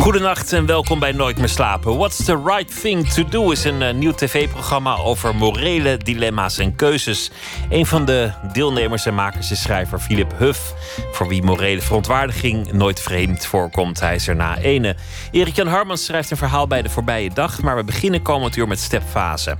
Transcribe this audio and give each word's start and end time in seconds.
Goedenacht 0.00 0.52
en 0.52 0.66
welkom 0.66 0.98
bij 0.98 1.12
Nooit 1.12 1.38
meer 1.38 1.48
slapen. 1.48 1.96
What's 1.96 2.24
the 2.24 2.42
right 2.44 2.80
thing 2.80 3.08
to 3.08 3.24
do 3.24 3.50
is 3.50 3.64
een 3.64 3.82
uh, 3.82 3.92
nieuw 3.92 4.12
tv-programma 4.12 4.96
over 4.96 5.34
morele 5.34 5.96
dilemma's 5.96 6.58
en 6.58 6.74
keuzes. 6.74 7.30
Een 7.70 7.86
van 7.86 8.04
de 8.04 8.32
deelnemers 8.52 9.06
en 9.06 9.14
makers 9.14 9.50
is 9.50 9.62
schrijver 9.62 9.98
Philip 9.98 10.32
Huff, 10.38 10.74
voor 11.12 11.28
wie 11.28 11.42
morele 11.42 11.80
verontwaardiging 11.80 12.72
nooit 12.72 13.00
vreemd 13.00 13.46
voorkomt. 13.46 14.00
Hij 14.00 14.14
is 14.14 14.28
er 14.28 14.36
na 14.36 14.58
ene. 14.58 14.96
Erik-Jan 15.30 15.66
Harmans 15.66 16.04
schrijft 16.04 16.30
een 16.30 16.36
verhaal 16.36 16.66
bij 16.66 16.82
de 16.82 16.90
voorbije 16.90 17.30
dag, 17.30 17.62
maar 17.62 17.76
we 17.76 17.84
beginnen 17.84 18.22
komend 18.22 18.56
uur 18.56 18.68
met 18.68 18.80
stepfase. 18.80 19.56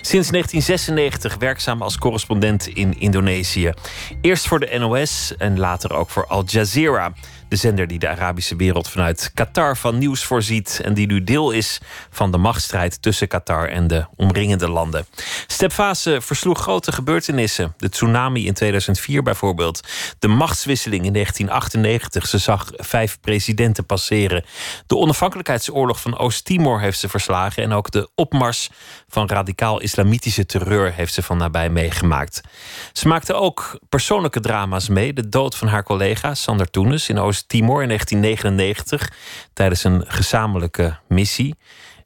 Sinds 0.00 0.30
1996 0.30 1.36
werkzaam 1.38 1.82
als 1.82 1.98
correspondent 1.98 2.66
in 2.66 3.00
Indonesië. 3.00 3.72
Eerst 4.20 4.46
voor 4.46 4.60
de 4.60 4.78
NOS 4.78 5.36
en 5.38 5.58
later 5.58 5.94
ook 5.94 6.10
voor 6.10 6.26
Al 6.26 6.42
Jazeera. 6.46 7.12
De 7.54 7.60
zender 7.60 7.86
die 7.86 7.98
de 7.98 8.08
Arabische 8.08 8.56
wereld 8.56 8.88
vanuit 8.88 9.30
Qatar 9.34 9.76
van 9.76 9.98
nieuws 9.98 10.24
voorziet 10.24 10.80
en 10.84 10.94
die 10.94 11.06
nu 11.06 11.24
deel 11.24 11.50
is 11.50 11.80
van 12.10 12.30
de 12.30 12.38
machtsstrijd 12.38 13.02
tussen 13.02 13.28
Qatar 13.28 13.68
en 13.68 13.86
de 13.86 14.06
omringende 14.16 14.70
landen. 14.70 15.06
Stepfase 15.46 16.20
versloeg 16.20 16.60
grote 16.60 16.92
gebeurtenissen. 16.92 17.74
De 17.76 17.88
tsunami 17.88 18.46
in 18.46 18.54
2004 18.54 19.22
bijvoorbeeld. 19.22 19.80
De 20.18 20.28
machtswisseling 20.28 21.04
in 21.04 21.12
1998. 21.12 22.26
Ze 22.26 22.38
zag 22.38 22.70
vijf 22.76 23.20
presidenten 23.20 23.86
passeren. 23.86 24.44
De 24.86 24.96
onafhankelijkheidsoorlog 24.96 26.00
van 26.00 26.18
Oost-Timor 26.18 26.80
heeft 26.80 26.98
ze 26.98 27.08
verslagen. 27.08 27.62
En 27.62 27.72
ook 27.72 27.90
de 27.90 28.08
opmars 28.14 28.70
van 29.08 29.28
radicaal-islamitische 29.28 30.46
terreur 30.46 30.92
heeft 30.92 31.14
ze 31.14 31.22
van 31.22 31.36
nabij 31.36 31.70
meegemaakt. 31.70 32.40
Ze 32.92 33.08
maakte 33.08 33.34
ook 33.34 33.78
persoonlijke 33.88 34.40
drama's 34.40 34.88
mee. 34.88 35.12
De 35.12 35.28
dood 35.28 35.56
van 35.56 35.68
haar 35.68 35.82
collega 35.82 36.34
Sander 36.34 36.70
Toenes 36.70 37.08
in 37.08 37.18
Oost-Timor 37.44 37.82
in 37.82 37.88
1999 37.88 39.12
tijdens 39.52 39.84
een 39.84 40.04
gezamenlijke 40.06 40.96
missie. 41.08 41.54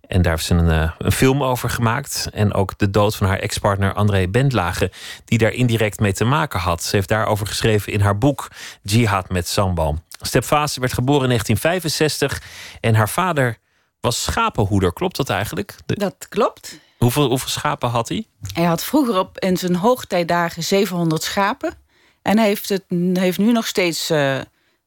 En 0.06 0.22
daar 0.22 0.33
heeft 0.33 0.44
ze 0.44 0.55
een, 0.55 0.69
uh, 0.69 0.91
een, 0.98 1.12
film 1.12 1.42
over 1.42 1.70
gemaakt. 1.70 2.28
En 2.33 2.55
ook 2.55 2.78
de 2.78 2.91
dood 2.91 3.17
van 3.17 3.27
haar 3.27 3.39
ex-partner 3.39 3.92
André 3.92 4.28
Bendlage, 4.28 4.91
die 5.25 5.39
daar 5.39 5.53
indirect 5.53 6.00
mee 6.00 6.12
te 6.12 6.25
maken 6.25 6.61
had. 6.61 6.83
Ze 6.83 6.97
heeft 6.97 7.09
daarover 7.09 7.47
geschreven 7.47 7.92
in 7.92 8.00
haar 8.00 8.19
boek 8.19 8.48
Jihad 8.83 9.28
met 9.28 9.48
Sambal. 9.48 9.98
Stepfase 10.20 10.81
werd 10.81 10.92
geboren 10.92 11.22
in 11.22 11.28
1965 11.28 12.42
en 12.81 12.94
haar 12.94 13.09
vader 13.09 13.59
was 14.00 14.22
schapenhoeder. 14.22 14.92
Klopt 14.92 15.16
dat 15.16 15.31
eigenlijk? 15.31 15.75
Dat 15.86 16.27
klopt. 16.28 16.78
Hoeveel, 16.98 17.28
hoeveel 17.28 17.48
schapen 17.48 17.89
had 17.89 18.09
hij? 18.09 18.27
Hij 18.53 18.64
had 18.64 18.84
vroeger 18.84 19.19
op 19.19 19.39
in 19.39 19.56
zijn 19.56 19.75
hoogtijdagen 19.75 20.64
700 20.64 21.22
schapen. 21.22 21.75
En 22.22 22.39
hij 22.39 22.47
heeft, 22.47 22.69
het, 22.69 22.84
heeft 23.12 23.39
nu 23.39 23.53
nog 23.53 23.66
steeds 23.66 24.11
uh, 24.11 24.39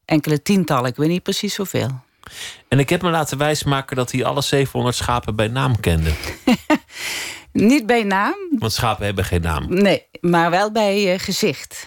enkele 0.04 0.42
tientallen. 0.42 0.90
Ik 0.90 0.96
weet 0.96 1.08
niet 1.08 1.22
precies 1.22 1.56
hoeveel. 1.56 2.00
En 2.68 2.78
ik 2.78 2.88
heb 2.88 3.02
me 3.02 3.10
laten 3.10 3.38
wijsmaken 3.38 3.96
dat 3.96 4.12
hij 4.12 4.24
alle 4.24 4.42
700 4.42 4.96
schapen 4.96 5.36
bij 5.36 5.48
naam 5.48 5.80
kende. 5.80 6.12
niet 7.52 7.86
bij 7.86 8.02
naam. 8.02 8.36
Want 8.58 8.72
schapen 8.72 9.04
hebben 9.04 9.24
geen 9.24 9.42
naam. 9.42 9.66
Nee, 9.68 10.06
maar 10.20 10.50
wel 10.50 10.72
bij 10.72 11.12
uh, 11.12 11.18
gezicht. 11.18 11.86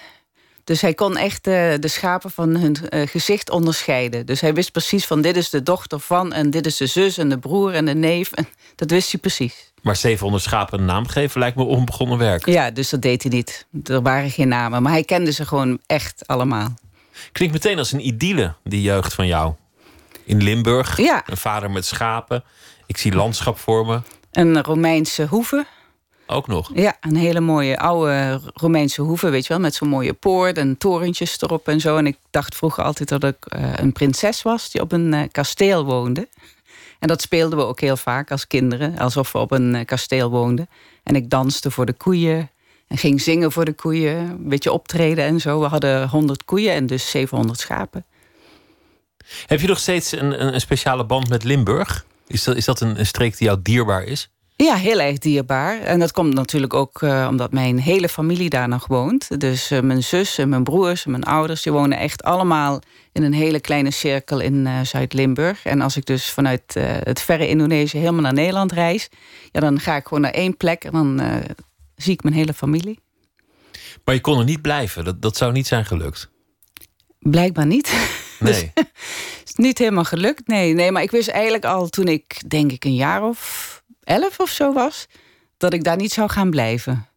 Dus 0.63 0.81
hij 0.81 0.93
kon 0.93 1.17
echt 1.17 1.47
uh, 1.47 1.73
de 1.79 1.87
schapen 1.87 2.31
van 2.31 2.55
hun 2.55 2.77
uh, 2.89 3.07
gezicht 3.07 3.49
onderscheiden. 3.49 4.25
Dus 4.25 4.41
hij 4.41 4.53
wist 4.53 4.71
precies 4.71 5.05
van 5.05 5.21
dit 5.21 5.37
is 5.37 5.49
de 5.49 5.63
dochter 5.63 5.99
van... 5.99 6.33
en 6.33 6.49
dit 6.49 6.65
is 6.65 6.77
de 6.77 6.87
zus 6.87 7.17
en 7.17 7.29
de 7.29 7.37
broer 7.37 7.73
en 7.73 7.85
de 7.85 7.93
neef. 7.93 8.31
En 8.31 8.47
dat 8.75 8.91
wist 8.91 9.11
hij 9.11 9.19
precies. 9.19 9.71
Maar 9.81 9.95
700 9.95 10.43
schapen 10.43 10.79
een 10.79 10.85
naam 10.85 11.07
geven 11.07 11.39
lijkt 11.39 11.57
me 11.57 11.63
onbegonnen 11.63 12.17
werk. 12.17 12.45
Ja, 12.45 12.71
dus 12.71 12.89
dat 12.89 13.01
deed 13.01 13.23
hij 13.23 13.31
niet. 13.31 13.65
Er 13.83 14.01
waren 14.01 14.31
geen 14.31 14.47
namen. 14.47 14.81
Maar 14.81 14.91
hij 14.91 15.03
kende 15.03 15.31
ze 15.31 15.45
gewoon 15.45 15.79
echt 15.85 16.27
allemaal. 16.27 16.73
Klinkt 17.31 17.53
meteen 17.53 17.77
als 17.77 17.91
een 17.91 18.07
idylle, 18.07 18.53
die 18.63 18.81
jeugd 18.81 19.13
van 19.13 19.27
jou. 19.27 19.53
In 20.23 20.43
Limburg, 20.43 20.97
ja. 20.97 21.23
een 21.25 21.37
vader 21.37 21.71
met 21.71 21.85
schapen. 21.85 22.43
Ik 22.85 22.97
zie 22.97 23.15
landschap 23.15 23.59
voor 23.59 23.85
me. 23.85 24.01
Een 24.31 24.63
Romeinse 24.63 25.25
hoeve. 25.27 25.65
Ook 26.27 26.47
nog? 26.47 26.71
Ja, 26.73 26.97
een 27.01 27.15
hele 27.15 27.39
mooie 27.39 27.79
oude 27.79 28.41
Romeinse 28.53 29.01
hoeve, 29.01 29.29
weet 29.29 29.41
je 29.41 29.53
wel. 29.53 29.61
Met 29.61 29.75
zo'n 29.75 29.89
mooie 29.89 30.13
poort 30.13 30.57
en 30.57 30.77
torentjes 30.77 31.41
erop 31.41 31.67
en 31.67 31.79
zo. 31.79 31.97
En 31.97 32.07
ik 32.07 32.17
dacht 32.31 32.55
vroeger 32.55 32.83
altijd 32.83 33.09
dat 33.09 33.23
ik 33.23 33.37
uh, 33.55 33.73
een 33.75 33.91
prinses 33.91 34.41
was 34.41 34.71
die 34.71 34.81
op 34.81 34.91
een 34.91 35.13
uh, 35.13 35.21
kasteel 35.31 35.85
woonde. 35.85 36.27
En 36.99 37.07
dat 37.07 37.21
speelden 37.21 37.57
we 37.57 37.65
ook 37.65 37.79
heel 37.79 37.97
vaak 37.97 38.31
als 38.31 38.47
kinderen, 38.47 38.97
alsof 38.97 39.31
we 39.31 39.37
op 39.37 39.51
een 39.51 39.73
uh, 39.73 39.85
kasteel 39.85 40.29
woonden. 40.29 40.69
En 41.03 41.15
ik 41.15 41.29
danste 41.29 41.71
voor 41.71 41.85
de 41.85 41.93
koeien 41.93 42.49
en 42.87 42.97
ging 42.97 43.21
zingen 43.21 43.51
voor 43.51 43.65
de 43.65 43.73
koeien. 43.73 44.15
Een 44.15 44.49
beetje 44.49 44.71
optreden 44.71 45.25
en 45.25 45.39
zo. 45.39 45.59
We 45.59 45.65
hadden 45.65 46.09
100 46.09 46.45
koeien 46.45 46.73
en 46.73 46.85
dus 46.85 47.09
700 47.09 47.59
schapen. 47.59 48.05
Heb 49.45 49.59
je 49.59 49.67
nog 49.67 49.79
steeds 49.79 50.11
een, 50.11 50.41
een, 50.41 50.53
een 50.53 50.61
speciale 50.61 51.05
band 51.05 51.29
met 51.29 51.43
Limburg? 51.43 52.05
Is 52.27 52.43
dat, 52.43 52.55
is 52.55 52.65
dat 52.65 52.81
een, 52.81 52.99
een 52.99 53.05
streek 53.05 53.37
die 53.37 53.47
jou 53.47 53.59
dierbaar 53.61 54.03
is? 54.03 54.29
Ja, 54.57 54.75
heel 54.75 54.99
erg 54.99 55.17
dierbaar. 55.17 55.79
En 55.79 55.99
dat 55.99 56.11
komt 56.11 56.33
natuurlijk 56.33 56.73
ook 56.73 57.01
uh, 57.01 57.27
omdat 57.29 57.51
mijn 57.51 57.79
hele 57.79 58.09
familie 58.09 58.49
daar 58.49 58.67
nog 58.67 58.87
woont. 58.87 59.39
Dus 59.39 59.71
uh, 59.71 59.79
mijn 59.79 60.03
zus 60.03 60.37
en 60.37 60.49
mijn 60.49 60.63
broers 60.63 61.05
en 61.05 61.11
mijn 61.11 61.23
ouders... 61.23 61.61
die 61.61 61.71
wonen 61.71 61.97
echt 61.97 62.23
allemaal 62.23 62.81
in 63.11 63.23
een 63.23 63.33
hele 63.33 63.59
kleine 63.59 63.91
cirkel 63.91 64.39
in 64.39 64.53
uh, 64.53 64.79
Zuid-Limburg. 64.83 65.65
En 65.65 65.81
als 65.81 65.97
ik 65.97 66.05
dus 66.05 66.29
vanuit 66.29 66.63
het 67.03 67.21
verre 67.21 67.47
Indonesië 67.47 67.97
helemaal 67.97 68.21
naar 68.21 68.33
Nederland 68.33 68.71
reis... 68.71 69.09
Ja, 69.51 69.59
dan 69.59 69.79
ga 69.79 69.95
ik 69.95 70.03
gewoon 70.03 70.21
naar 70.21 70.31
één 70.31 70.57
plek 70.57 70.83
en 70.83 70.91
dan 70.91 71.21
zie 71.95 72.13
ik 72.13 72.23
mijn 72.23 72.35
hele 72.35 72.53
familie. 72.53 72.99
Maar 74.03 74.15
je 74.15 74.21
kon 74.21 74.39
er 74.39 74.45
niet 74.45 74.61
blijven? 74.61 75.03
Dat, 75.05 75.21
dat 75.21 75.37
zou 75.37 75.51
niet 75.51 75.67
zijn 75.67 75.85
gelukt? 75.85 76.29
Blijkbaar 77.19 77.65
niet. 77.65 77.93
Nee. 78.39 78.71
dus, 78.73 78.85
is 79.45 79.55
niet 79.55 79.77
helemaal 79.77 80.03
gelukt, 80.03 80.47
nee. 80.47 80.73
Nee, 80.73 80.91
maar 80.91 81.01
ik 81.01 81.11
wist 81.11 81.27
eigenlijk 81.27 81.65
al 81.65 81.89
toen 81.89 82.07
ik, 82.07 82.49
denk 82.49 82.71
ik, 82.71 82.85
een 82.85 82.95
jaar 82.95 83.23
of 83.23 83.83
elf 84.03 84.39
of 84.39 84.49
zo 84.49 84.73
was, 84.73 85.07
dat 85.57 85.73
ik 85.73 85.83
daar 85.83 85.95
niet 85.97 86.11
zou 86.11 86.29
gaan 86.29 86.49
blijven. 86.49 87.07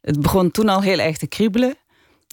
Het 0.00 0.20
begon 0.20 0.50
toen 0.50 0.68
al 0.68 0.80
heel 0.80 0.98
erg 0.98 1.16
te 1.16 1.26
kriebelen. 1.26 1.76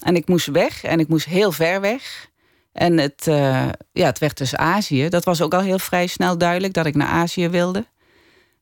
En 0.04 0.16
ik 0.16 0.28
moest 0.28 0.46
weg 0.46 0.82
en 0.84 1.00
ik 1.00 1.08
moest 1.08 1.26
heel 1.26 1.52
ver 1.52 1.80
weg. 1.80 2.28
En 2.72 2.98
het, 2.98 3.26
uh, 3.26 3.68
ja, 3.92 4.06
het 4.06 4.18
werd 4.18 4.38
dus 4.38 4.56
Azië. 4.56 5.08
Dat 5.08 5.24
was 5.24 5.40
ook 5.40 5.54
al 5.54 5.60
heel 5.60 5.78
vrij 5.78 6.06
snel 6.06 6.38
duidelijk 6.38 6.72
dat 6.72 6.86
ik 6.86 6.94
naar 6.94 7.08
Azië 7.08 7.48
wilde. 7.48 7.86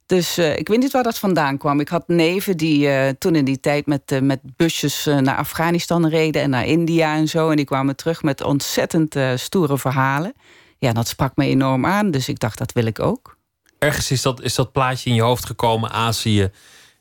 Dus 0.09 0.39
uh, 0.39 0.57
ik 0.57 0.69
weet 0.69 0.79
niet 0.79 0.93
waar 0.93 1.03
dat 1.03 1.19
vandaan 1.19 1.59
kwam. 1.59 1.81
Ik 1.81 1.89
had 1.89 2.09
neven 2.09 2.57
die 2.57 2.87
uh, 2.87 3.09
toen 3.09 3.35
in 3.35 3.45
die 3.45 3.61
tijd 3.61 3.87
met, 3.87 4.21
met 4.23 4.41
busjes 4.57 5.05
naar 5.05 5.37
Afghanistan 5.37 6.07
reden 6.07 6.43
en 6.43 6.51
naar 6.51 6.67
India 6.67 7.17
en 7.17 7.29
zo. 7.29 7.51
En 7.51 7.57
die 7.57 7.65
kwamen 7.65 7.97
terug 7.97 8.23
met 8.23 8.43
ontzettend 8.43 9.17
stoere 9.35 9.79
verhalen. 9.79 10.33
Ja, 10.79 10.93
dat 10.93 11.09
sprak 11.09 11.37
me 11.37 11.45
enorm 11.45 11.87
aan. 11.87 12.11
Dus 12.11 12.29
ik 12.29 12.39
dacht, 12.39 12.59
dat 12.59 12.73
wil 12.73 12.87
ik 12.87 13.01
ook 13.01 13.39
ergens 13.79 14.11
is 14.11 14.23
dat, 14.23 14.43
is 14.43 14.55
dat 14.55 14.73
plaatje 14.73 15.11
in 15.11 15.17
je 15.17 15.23
hoofd 15.23 15.47
gekomen, 15.47 15.91
Azië, 15.91 16.51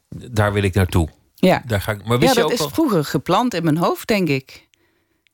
daar 0.10 0.54
wil 0.54 0.64
ik 0.64 0.74
naartoe. 0.74 1.10
Ja, 1.36 1.62
daar 1.66 1.82
ga 1.82 1.92
ik, 1.92 2.06
maar 2.06 2.20
wist 2.20 2.36
ja 2.36 2.42
je 2.42 2.48
dat 2.48 2.52
ook 2.52 2.58
is 2.58 2.66
al... 2.66 2.70
vroeger 2.70 3.06
geplant 3.06 3.54
in 3.54 3.64
mijn 3.64 3.78
hoofd, 3.78 4.08
denk 4.08 4.28
ik. 4.28 4.67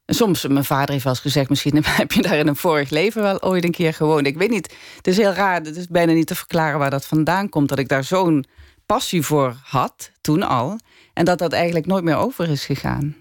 En 0.06 0.16
soms, 0.16 0.48
mijn 0.48 0.66
vader 0.66 0.90
heeft 0.90 1.04
wel 1.04 1.14
eens 1.14 1.22
gezegd... 1.22 1.50
misschien 1.50 1.84
heb 1.86 2.12
je 2.12 2.22
daar 2.22 2.38
in 2.38 2.48
een 2.48 2.56
vorig 2.56 2.90
leven 2.90 3.22
wel 3.22 3.42
ooit 3.42 3.64
een 3.64 3.72
keer 3.72 3.94
gewoond. 3.94 4.28
Ik 4.28 4.38
weet 4.38 4.50
niet, 4.50 4.76
het 4.96 5.08
is 5.08 5.18
heel 5.18 5.32
raar, 5.32 5.62
het 5.62 5.78
is 5.78 5.88
bijna 5.88 6.14
niet 6.14 6.28
te 6.28 6.36
verklaren... 6.36 6.80
waar 6.80 6.90
dat 6.90 7.06
vandaan 7.06 7.50
komt, 7.50 7.70
dat 7.70 7.80
ik 7.80 7.88
daar 7.88 8.04
zo'n 8.04 8.46
passie 8.86 9.22
voor 9.22 9.56
had, 9.64 10.12
toen 10.22 10.44
al... 10.44 10.80
en 11.14 11.26
dat 11.26 11.38
dat 11.40 11.54
eigenlijk 11.54 11.86
nooit 11.86 12.04
meer 12.04 12.16
over 12.16 12.50
is 12.50 12.66
gegaan. 12.66 13.16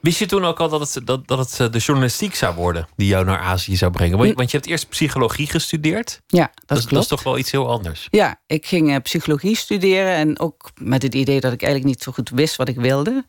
Wist 0.00 0.18
je 0.18 0.26
toen 0.26 0.44
ook 0.44 0.60
al 0.60 0.68
dat 0.68 0.94
het, 0.94 1.06
dat, 1.06 1.28
dat 1.28 1.38
het 1.38 1.60
eh, 1.60 1.70
de 1.70 1.78
journalistiek 1.78 2.34
zou 2.34 2.54
worden 2.54 2.88
die 2.96 3.08
jou 3.08 3.24
naar 3.24 3.38
Azië 3.38 3.76
zou 3.76 3.90
brengen? 3.90 4.18
Want, 4.18 4.34
want 4.34 4.50
je 4.50 4.56
hebt 4.56 4.68
eerst 4.68 4.88
psychologie 4.88 5.46
gestudeerd. 5.46 6.20
Ja, 6.26 6.50
dat, 6.54 6.54
dat, 6.66 6.78
klopt. 6.78 6.90
dat 6.90 7.02
is 7.02 7.08
toch 7.08 7.22
wel 7.22 7.38
iets 7.38 7.50
heel 7.50 7.70
anders? 7.70 8.08
Ja, 8.10 8.40
ik 8.46 8.66
ging 8.66 8.90
uh, 8.90 8.96
psychologie 9.02 9.56
studeren 9.56 10.12
en 10.12 10.38
ook 10.38 10.70
met 10.80 11.02
het 11.02 11.14
idee 11.14 11.40
dat 11.40 11.52
ik 11.52 11.62
eigenlijk 11.62 11.94
niet 11.94 12.02
zo 12.02 12.12
goed 12.12 12.30
wist 12.30 12.56
wat 12.56 12.68
ik 12.68 12.76
wilde. 12.76 13.24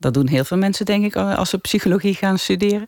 Dat 0.00 0.14
doen 0.14 0.28
heel 0.28 0.44
veel 0.44 0.56
mensen, 0.56 0.86
denk 0.86 1.04
ik, 1.04 1.16
als 1.16 1.50
ze 1.50 1.58
psychologie 1.58 2.14
gaan 2.14 2.38
studeren. 2.38 2.86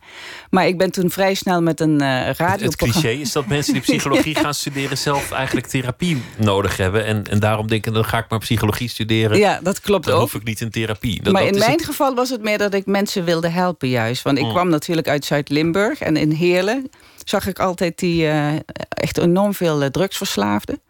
Maar 0.51 0.67
ik 0.67 0.79
ben 0.79 0.91
toen 0.91 1.11
vrij 1.11 1.35
snel 1.35 1.63
met 1.63 1.81
een 1.81 2.03
uh, 2.03 2.31
radio. 2.31 2.67
Het 2.67 2.77
cliché 2.77 3.09
is 3.09 3.33
dat 3.33 3.47
mensen 3.47 3.73
die 3.73 3.83
psychologie 3.83 4.35
gaan 4.45 4.55
studeren 4.55 4.99
zelf 4.99 5.31
eigenlijk 5.31 5.67
therapie 5.67 6.23
nodig 6.37 6.77
hebben. 6.77 7.05
En, 7.05 7.25
en 7.25 7.39
daarom 7.39 7.67
denken, 7.69 7.93
dan 7.93 8.05
ga 8.05 8.19
ik 8.19 8.25
maar 8.29 8.39
psychologie 8.39 8.89
studeren. 8.89 9.39
Ja, 9.39 9.61
dat 9.63 9.81
klopt 9.81 10.05
dan 10.05 10.15
ook. 10.15 10.21
hoef 10.21 10.35
ik 10.35 10.45
niet 10.45 10.61
in 10.61 10.71
therapie. 10.71 11.23
Dat, 11.23 11.33
maar 11.33 11.43
dat 11.43 11.53
in 11.53 11.59
mijn 11.59 11.71
het... 11.71 11.85
geval 11.85 12.15
was 12.15 12.31
het 12.31 12.43
meer 12.43 12.59
dat 12.59 12.75
ik 12.75 12.87
mensen 12.87 13.25
wilde 13.25 13.49
helpen 13.49 13.89
juist. 13.89 14.23
Want 14.23 14.39
ik 14.39 14.45
Mm. 14.45 14.51
kwam 14.51 14.69
natuurlijk 14.69 15.09
uit 15.09 15.25
Zuid-Limburg. 15.25 16.01
En 16.01 16.17
in 16.17 16.31
Heerlen 16.31 16.91
zag 17.25 17.47
ik 17.47 17.59
altijd 17.59 17.99
die 17.99 18.23
uh, 18.23 18.53
echt 18.89 19.19
enorm 19.19 19.55
veel 19.55 19.91
drugsverslaafden. 19.91 20.81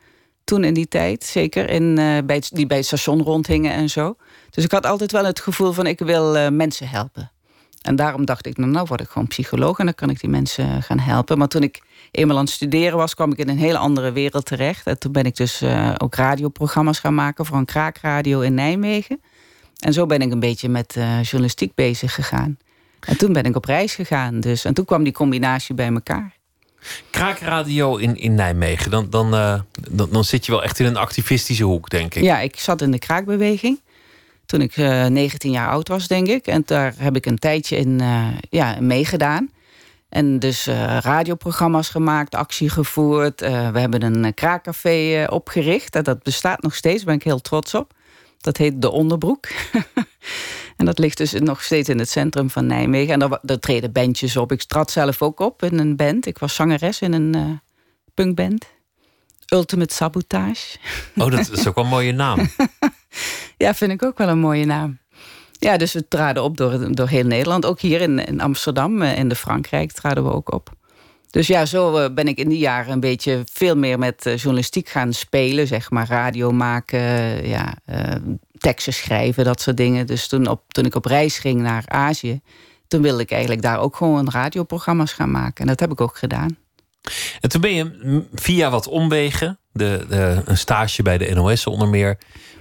Toen 0.44 0.64
in 0.64 0.74
die 0.74 0.88
tijd, 0.88 1.24
zeker. 1.24 1.70
In, 1.70 1.82
uh, 1.82 2.18
bij 2.24 2.36
het, 2.36 2.50
die 2.52 2.66
bij 2.66 2.76
het 2.76 2.86
station 2.86 3.22
rondhingen 3.22 3.72
en 3.72 3.90
zo. 3.90 4.16
Dus 4.52 4.64
ik 4.64 4.70
had 4.70 4.86
altijd 4.86 5.12
wel 5.12 5.24
het 5.24 5.40
gevoel 5.40 5.72
van 5.72 5.86
ik 5.86 5.98
wil 5.98 6.36
uh, 6.36 6.48
mensen 6.48 6.88
helpen. 6.88 7.30
En 7.82 7.96
daarom 7.96 8.24
dacht 8.24 8.46
ik, 8.46 8.56
nou, 8.56 8.70
nou 8.70 8.86
word 8.86 9.00
ik 9.00 9.08
gewoon 9.08 9.28
psycholoog 9.28 9.78
en 9.78 9.84
dan 9.84 9.94
kan 9.94 10.10
ik 10.10 10.20
die 10.20 10.30
mensen 10.30 10.82
gaan 10.82 10.98
helpen. 10.98 11.38
Maar 11.38 11.48
toen 11.48 11.62
ik 11.62 11.82
eenmaal 12.10 12.36
aan 12.36 12.44
het 12.44 12.52
studeren 12.52 12.98
was, 12.98 13.14
kwam 13.14 13.32
ik 13.32 13.38
in 13.38 13.48
een 13.48 13.58
hele 13.58 13.78
andere 13.78 14.12
wereld 14.12 14.46
terecht. 14.46 14.86
En 14.86 14.98
toen 14.98 15.12
ben 15.12 15.24
ik 15.24 15.36
dus 15.36 15.62
uh, 15.62 15.94
ook 15.98 16.14
radioprogramma's 16.14 16.98
gaan 16.98 17.14
maken 17.14 17.46
voor 17.46 17.56
een 17.56 17.64
kraakradio 17.64 18.40
in 18.40 18.54
Nijmegen. 18.54 19.20
En 19.78 19.92
zo 19.92 20.06
ben 20.06 20.20
ik 20.20 20.32
een 20.32 20.40
beetje 20.40 20.68
met 20.68 20.94
uh, 20.96 21.22
journalistiek 21.22 21.74
bezig 21.74 22.14
gegaan. 22.14 22.58
En 23.00 23.16
toen 23.16 23.32
ben 23.32 23.44
ik 23.44 23.56
op 23.56 23.64
reis 23.64 23.94
gegaan. 23.94 24.40
Dus, 24.40 24.64
en 24.64 24.74
toen 24.74 24.84
kwam 24.84 25.02
die 25.02 25.12
combinatie 25.12 25.74
bij 25.74 25.92
elkaar. 25.92 26.36
Kraakradio 27.10 27.96
in, 27.96 28.16
in 28.16 28.34
Nijmegen, 28.34 28.90
dan, 28.90 29.10
dan, 29.10 29.34
uh, 29.34 29.60
dan, 29.90 30.08
dan, 30.10 30.24
zit 30.24 30.46
je 30.46 30.52
wel 30.52 30.62
echt 30.62 30.78
in 30.78 30.86
een 30.86 30.96
activistische 30.96 31.64
hoek, 31.64 31.90
denk 31.90 32.14
ik. 32.14 32.22
Ja, 32.22 32.38
ik 32.38 32.58
zat 32.58 32.82
in 32.82 32.90
de 32.90 32.98
kraakbeweging 32.98 33.80
toen 34.52 34.60
ik 34.60 34.76
uh, 34.76 35.06
19 35.06 35.50
jaar 35.50 35.68
oud 35.68 35.88
was, 35.88 36.06
denk 36.06 36.28
ik. 36.28 36.46
En 36.46 36.62
daar 36.66 36.94
heb 36.96 37.16
ik 37.16 37.26
een 37.26 37.38
tijdje 37.38 37.76
in 37.76 38.02
uh, 38.02 38.26
ja, 38.50 38.76
meegedaan. 38.80 39.50
En 40.08 40.38
dus 40.38 40.68
uh, 40.68 40.98
radioprogramma's 41.00 41.88
gemaakt, 41.88 42.34
actie 42.34 42.68
gevoerd. 42.68 43.40
we 43.40 43.78
hebben 43.78 44.02
een 44.02 44.34
kraakcafé 44.34 45.26
opgericht. 45.30 45.96
En 45.96 46.02
dat 46.02 46.22
bestaat 46.22 46.62
nog 46.62 46.74
steeds, 46.74 46.96
daar 46.96 47.04
ben 47.04 47.14
ik 47.14 47.22
heel 47.22 47.40
trots 47.40 47.74
op. 47.74 47.92
Dat 48.40 48.56
heet 48.56 48.82
De 48.82 48.90
Onderbroek. 48.90 49.46
en 50.76 50.86
dat 50.86 50.98
ligt 50.98 51.16
dus 51.16 51.32
nog 51.32 51.62
steeds 51.62 51.88
in 51.88 51.98
het 51.98 52.08
centrum 52.08 52.50
van 52.50 52.66
Nijmegen. 52.66 53.12
En 53.12 53.18
daar, 53.18 53.38
daar 53.42 53.58
treden 53.58 53.92
bandjes 53.92 54.36
op. 54.36 54.52
Ik 54.52 54.62
trad 54.62 54.90
zelf 54.90 55.22
ook 55.22 55.40
op 55.40 55.62
in 55.62 55.78
een 55.78 55.96
band. 55.96 56.26
Ik 56.26 56.38
was 56.38 56.54
zangeres 56.54 57.00
in 57.00 57.12
een 57.12 57.60
punkband. 58.14 58.66
Ultimate 59.52 59.94
Sabotage. 59.94 60.78
Oh, 61.16 61.30
dat 61.30 61.50
is 61.50 61.68
ook 61.68 61.74
wel 61.74 61.84
een 61.84 61.90
mooie 61.90 62.12
naam. 62.12 62.38
ja, 63.56 63.74
vind 63.74 63.92
ik 63.92 64.04
ook 64.04 64.18
wel 64.18 64.28
een 64.28 64.38
mooie 64.38 64.64
naam. 64.64 64.98
Ja, 65.52 65.76
dus 65.76 65.92
we 65.92 66.08
traden 66.08 66.42
op 66.42 66.56
door, 66.56 66.94
door 66.94 67.08
heel 67.08 67.24
Nederland. 67.24 67.66
Ook 67.66 67.80
hier 67.80 68.00
in, 68.00 68.26
in 68.26 68.40
Amsterdam, 68.40 69.02
in 69.02 69.28
de 69.28 69.34
Frankrijk, 69.34 69.92
traden 69.92 70.24
we 70.24 70.32
ook 70.32 70.52
op. 70.52 70.70
Dus 71.30 71.46
ja, 71.46 71.66
zo 71.66 72.12
ben 72.12 72.28
ik 72.28 72.38
in 72.38 72.48
die 72.48 72.58
jaren 72.58 72.92
een 72.92 73.00
beetje 73.00 73.42
veel 73.52 73.76
meer 73.76 73.98
met 73.98 74.22
journalistiek 74.24 74.88
gaan 74.88 75.12
spelen. 75.12 75.66
Zeg 75.66 75.90
maar 75.90 76.06
radio 76.08 76.50
maken, 76.50 77.00
ja, 77.48 77.74
uh, 77.90 77.96
teksten 78.58 78.92
schrijven, 78.92 79.44
dat 79.44 79.60
soort 79.60 79.76
dingen. 79.76 80.06
Dus 80.06 80.28
toen, 80.28 80.46
op, 80.46 80.62
toen 80.68 80.84
ik 80.84 80.94
op 80.94 81.04
reis 81.04 81.38
ging 81.38 81.60
naar 81.60 81.84
Azië... 81.86 82.40
toen 82.88 83.02
wilde 83.02 83.22
ik 83.22 83.30
eigenlijk 83.30 83.62
daar 83.62 83.80
ook 83.80 83.96
gewoon 83.96 84.30
radioprogramma's 84.30 85.12
gaan 85.12 85.30
maken. 85.30 85.60
En 85.62 85.66
dat 85.66 85.80
heb 85.80 85.92
ik 85.92 86.00
ook 86.00 86.16
gedaan. 86.16 86.56
En 87.40 87.48
toen 87.48 87.60
ben 87.60 87.74
je 87.74 88.24
via 88.34 88.70
wat 88.70 88.88
omwegen, 88.88 89.58
de, 89.72 90.06
de, 90.08 90.42
een 90.44 90.58
stage 90.58 91.02
bij 91.02 91.18
de 91.18 91.34
NOS 91.34 91.66
onder 91.66 91.88
meer, 91.88 92.18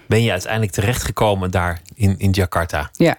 ben 0.07 0.23
je 0.23 0.31
uiteindelijk 0.31 0.71
terechtgekomen 0.71 1.51
daar 1.51 1.81
in, 1.95 2.15
in 2.17 2.31
Jakarta. 2.31 2.89
Ja. 2.93 3.17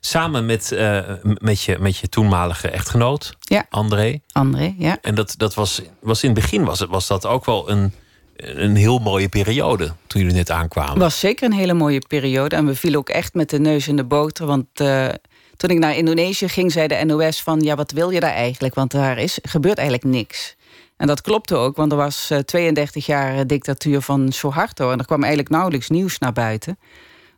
Samen 0.00 0.46
met, 0.46 0.70
uh, 0.72 1.00
met, 1.22 1.62
je, 1.62 1.78
met 1.78 1.96
je 1.96 2.08
toenmalige 2.08 2.68
echtgenoot, 2.68 3.36
ja. 3.40 3.66
André. 3.70 4.20
André, 4.32 4.74
ja. 4.78 4.98
En 5.00 5.14
dat, 5.14 5.34
dat 5.36 5.54
was, 5.54 5.82
was 6.00 6.22
in 6.22 6.30
het 6.30 6.40
begin 6.40 6.64
was, 6.64 6.78
het, 6.78 6.90
was 6.90 7.06
dat 7.06 7.26
ook 7.26 7.44
wel 7.44 7.70
een, 7.70 7.92
een 8.36 8.76
heel 8.76 8.98
mooie 8.98 9.28
periode 9.28 9.92
toen 10.06 10.20
jullie 10.20 10.36
net 10.36 10.50
aankwamen. 10.50 10.98
Was 10.98 11.20
zeker 11.20 11.44
een 11.44 11.56
hele 11.56 11.74
mooie 11.74 12.02
periode. 12.08 12.56
En 12.56 12.66
we 12.66 12.74
vielen 12.74 12.98
ook 12.98 13.08
echt 13.08 13.34
met 13.34 13.50
de 13.50 13.58
neus 13.58 13.88
in 13.88 13.96
de 13.96 14.04
boter. 14.04 14.46
Want 14.46 14.66
uh, 14.80 15.08
toen 15.62 15.70
ik 15.70 15.78
naar 15.78 15.96
Indonesië 15.96 16.48
ging, 16.48 16.72
zei 16.72 16.86
de 16.86 17.04
NOS 17.04 17.42
van... 17.42 17.60
ja, 17.60 17.74
wat 17.74 17.92
wil 17.92 18.10
je 18.10 18.20
daar 18.20 18.32
eigenlijk? 18.32 18.74
Want 18.74 18.90
daar 18.90 19.18
is, 19.18 19.38
gebeurt 19.42 19.78
eigenlijk 19.78 20.08
niks. 20.08 20.56
En 20.96 21.06
dat 21.06 21.20
klopte 21.20 21.56
ook, 21.56 21.76
want 21.76 21.92
er 21.92 21.98
was 21.98 22.32
32 22.44 23.06
jaar 23.06 23.46
dictatuur 23.46 24.00
van 24.00 24.32
Suharto... 24.32 24.90
en 24.90 24.98
er 24.98 25.04
kwam 25.04 25.20
eigenlijk 25.20 25.50
nauwelijks 25.50 25.88
nieuws 25.88 26.18
naar 26.18 26.32
buiten. 26.32 26.78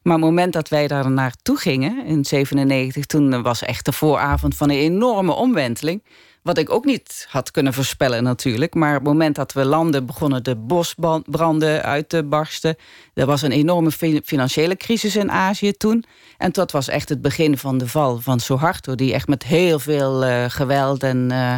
Maar 0.03 0.13
het 0.13 0.25
moment 0.25 0.53
dat 0.53 0.69
wij 0.69 0.89
daar 0.89 1.11
naartoe 1.11 1.57
gingen, 1.57 2.07
in 2.07 2.25
97... 2.25 3.07
toen 3.07 3.43
was 3.43 3.63
echt 3.63 3.85
de 3.85 3.93
vooravond 3.93 4.57
van 4.57 4.71
een 4.71 4.79
enorme 4.79 5.33
omwenteling... 5.33 6.03
Wat 6.45 6.59
ik 6.59 6.71
ook 6.71 6.85
niet 6.85 7.27
had 7.31 7.51
kunnen 7.51 7.73
voorspellen 7.73 8.23
natuurlijk. 8.23 8.75
Maar 8.75 8.97
op 8.97 9.05
het 9.05 9.13
moment 9.13 9.37
dat 9.37 9.53
we 9.53 9.65
landen 9.65 10.07
begonnen 10.07 10.43
de 10.43 10.57
bosbranden 10.57 11.83
uit 11.83 12.09
te 12.09 12.23
barsten. 12.23 12.77
Er 13.15 13.27
was 13.27 13.43
een 13.43 13.53
enorme 13.53 13.91
financiële 14.25 14.77
crisis 14.77 15.17
in 15.17 15.31
Azië 15.31 15.73
toen. 15.73 16.05
En 16.39 16.53
dat 16.53 16.71
was 16.71 16.89
echt 16.89 17.09
het 17.09 17.21
begin 17.21 17.59
van 17.59 17.79
de 17.79 17.89
val 17.89 18.21
van 18.21 18.41
Suharto. 18.41 18.95
Die 18.95 19.15
echt 19.15 19.29
met 19.29 19.43
heel 19.43 19.79
veel 19.79 20.27
uh, 20.27 20.45
geweld 20.49 21.03
en 21.03 21.29
uh, 21.33 21.57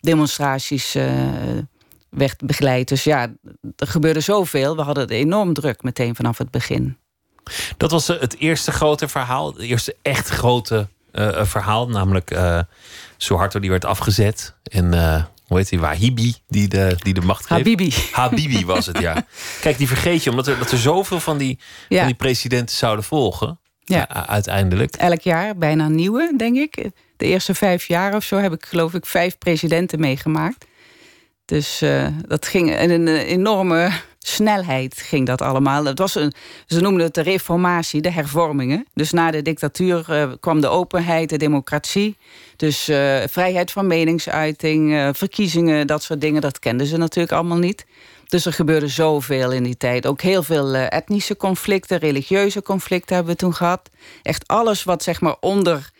demonstraties 0.00 0.96
uh, 0.96 1.04
werd 2.08 2.40
begeleid. 2.46 2.88
Dus 2.88 3.04
ja, 3.04 3.32
er 3.76 3.86
gebeurde 3.86 4.20
zoveel. 4.20 4.76
We 4.76 4.82
hadden 4.82 5.08
enorm 5.08 5.52
druk 5.52 5.82
meteen 5.82 6.16
vanaf 6.16 6.38
het 6.38 6.50
begin. 6.50 6.96
Dat 7.76 7.90
was 7.90 8.06
het 8.06 8.36
eerste 8.38 8.72
grote 8.72 9.08
verhaal. 9.08 9.52
Het 9.52 9.62
eerste 9.62 9.96
echt 10.02 10.28
grote 10.28 10.88
verhaal. 11.42 11.88
Namelijk 11.88 12.30
Suharto 13.16 13.60
die 13.60 13.70
werd 13.70 13.84
afgezet. 13.84 14.54
En 14.62 14.92
uh, 14.92 15.24
hoe 15.46 15.58
heet 15.58 15.68
die? 15.68 15.80
Wahibi, 15.80 16.34
die 16.48 16.68
de, 16.68 16.96
die 16.98 17.14
de 17.14 17.20
macht 17.20 17.46
geeft. 17.46 17.50
Habibi. 17.50 17.92
Habibi 18.12 18.66
was 18.66 18.86
het, 18.86 18.98
ja. 18.98 19.26
Kijk, 19.60 19.78
die 19.78 19.86
vergeet 19.86 20.24
je, 20.24 20.30
omdat 20.30 20.46
er, 20.46 20.58
dat 20.58 20.70
er 20.70 20.78
zoveel 20.78 21.20
van 21.20 21.38
die, 21.38 21.58
ja. 21.88 21.98
van 21.98 22.06
die 22.06 22.16
presidenten 22.16 22.76
zouden 22.76 23.04
volgen. 23.04 23.60
Ja. 23.84 24.08
uiteindelijk. 24.26 24.94
Elk 24.94 25.20
jaar 25.20 25.56
bijna 25.56 25.84
een 25.84 25.94
nieuwe, 25.94 26.34
denk 26.36 26.56
ik. 26.56 26.90
De 27.16 27.26
eerste 27.26 27.54
vijf 27.54 27.86
jaar 27.86 28.14
of 28.14 28.24
zo 28.24 28.36
heb 28.36 28.52
ik, 28.52 28.64
geloof 28.64 28.94
ik, 28.94 29.06
vijf 29.06 29.38
presidenten 29.38 30.00
meegemaakt. 30.00 30.66
Dus 31.44 31.82
uh, 31.82 32.06
dat 32.26 32.46
ging 32.46 32.78
in 32.78 32.90
een 32.90 33.08
enorme 33.08 33.90
snelheid 34.22 34.96
ging 34.96 35.26
dat 35.26 35.42
allemaal. 35.42 35.84
Het 35.84 35.98
was 35.98 36.14
een, 36.14 36.32
ze 36.66 36.80
noemden 36.80 37.04
het 37.04 37.14
de 37.14 37.20
reformatie, 37.22 38.00
de 38.00 38.10
hervormingen. 38.10 38.86
Dus 38.94 39.10
na 39.10 39.30
de 39.30 39.42
dictatuur 39.42 40.06
uh, 40.10 40.32
kwam 40.40 40.60
de 40.60 40.68
openheid, 40.68 41.28
de 41.28 41.36
democratie. 41.36 42.16
Dus 42.56 42.88
uh, 42.88 43.22
vrijheid 43.28 43.72
van 43.72 43.86
meningsuiting, 43.86 44.90
uh, 44.90 45.08
verkiezingen, 45.12 45.86
dat 45.86 46.02
soort 46.02 46.20
dingen. 46.20 46.40
Dat 46.40 46.58
kenden 46.58 46.86
ze 46.86 46.96
natuurlijk 46.96 47.32
allemaal 47.32 47.58
niet. 47.58 47.86
Dus 48.26 48.46
er 48.46 48.52
gebeurde 48.52 48.88
zoveel 48.88 49.52
in 49.52 49.62
die 49.62 49.76
tijd. 49.76 50.06
Ook 50.06 50.20
heel 50.20 50.42
veel 50.42 50.74
etnische 50.74 51.36
conflicten, 51.36 51.98
religieuze 51.98 52.62
conflicten 52.62 53.14
hebben 53.14 53.32
we 53.32 53.38
toen 53.38 53.54
gehad. 53.54 53.90
Echt 54.22 54.48
alles 54.48 54.84
wat 54.84 55.02
zeg 55.02 55.20
maar 55.20 55.36
onder 55.40 55.90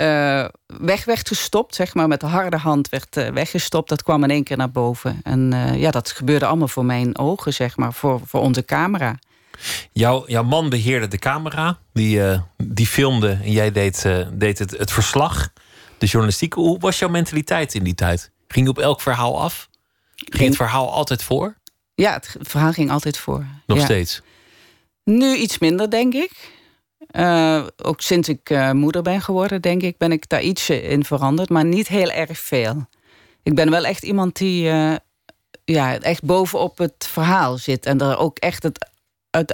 uh, 0.00 0.44
weg 0.66 1.04
werd 1.04 1.28
gestopt, 1.28 1.74
zeg 1.74 1.94
maar, 1.94 2.08
met 2.08 2.20
de 2.20 2.26
harde 2.26 2.56
hand 2.56 2.88
werd 2.88 3.16
uh, 3.16 3.28
weggestopt. 3.28 3.88
Dat 3.88 4.02
kwam 4.02 4.24
in 4.24 4.30
één 4.30 4.44
keer 4.44 4.56
naar 4.56 4.70
boven. 4.70 5.20
En 5.22 5.52
uh, 5.52 5.80
ja, 5.80 5.90
dat 5.90 6.10
gebeurde 6.10 6.46
allemaal 6.46 6.68
voor 6.68 6.84
mijn 6.84 7.18
ogen, 7.18 7.54
zeg 7.54 7.76
maar, 7.76 7.92
voor, 7.92 8.20
voor 8.24 8.40
onze 8.40 8.64
camera. 8.64 9.18
Jouw, 9.92 10.24
jouw 10.26 10.42
man 10.42 10.68
beheerde 10.68 11.08
de 11.08 11.18
camera, 11.18 11.78
die, 11.92 12.20
die 12.56 12.86
filmde 12.86 13.38
en 13.42 13.52
jij 13.52 13.72
deed, 13.72 14.06
deed 14.32 14.58
het, 14.58 14.70
het 14.70 14.92
verslag, 14.92 15.52
de 15.98 16.06
journalistiek. 16.06 16.52
Hoe 16.52 16.78
was 16.78 16.98
jouw 16.98 17.08
mentaliteit 17.08 17.74
in 17.74 17.84
die 17.84 17.94
tijd? 17.94 18.30
Ging 18.48 18.64
je 18.64 18.70
op 18.70 18.78
elk 18.78 19.00
verhaal 19.00 19.40
af? 19.40 19.68
Ging, 20.14 20.48
het 20.48 20.56
verhaal 20.56 20.92
altijd 20.92 21.22
voor? 21.22 21.56
Ja, 21.94 22.12
het 22.12 22.36
verhaal 22.40 22.72
ging 22.72 22.90
altijd 22.90 23.18
voor. 23.18 23.46
Nog 23.66 23.78
ja. 23.78 23.84
steeds? 23.84 24.22
Nu 25.04 25.36
iets 25.36 25.58
minder, 25.58 25.90
denk 25.90 26.14
ik. 26.14 26.54
Uh, 27.16 27.66
ook 27.76 28.00
sinds 28.00 28.28
ik 28.28 28.50
uh, 28.50 28.70
moeder 28.70 29.02
ben 29.02 29.20
geworden, 29.20 29.62
denk 29.62 29.82
ik, 29.82 29.98
ben 29.98 30.12
ik 30.12 30.28
daar 30.28 30.42
iets 30.42 30.70
in 30.70 31.04
veranderd, 31.04 31.48
maar 31.48 31.64
niet 31.64 31.88
heel 31.88 32.10
erg 32.10 32.38
veel. 32.38 32.86
Ik 33.42 33.54
ben 33.54 33.70
wel 33.70 33.84
echt 33.84 34.02
iemand 34.02 34.36
die 34.36 34.68
uh, 34.68 34.94
ja, 35.64 35.98
echt 35.98 36.24
bovenop 36.24 36.78
het 36.78 37.06
verhaal 37.10 37.58
zit 37.58 37.86
en 37.86 38.00
er 38.00 38.18
ook 38.18 38.38
echt 38.38 38.62
het, 38.62 38.90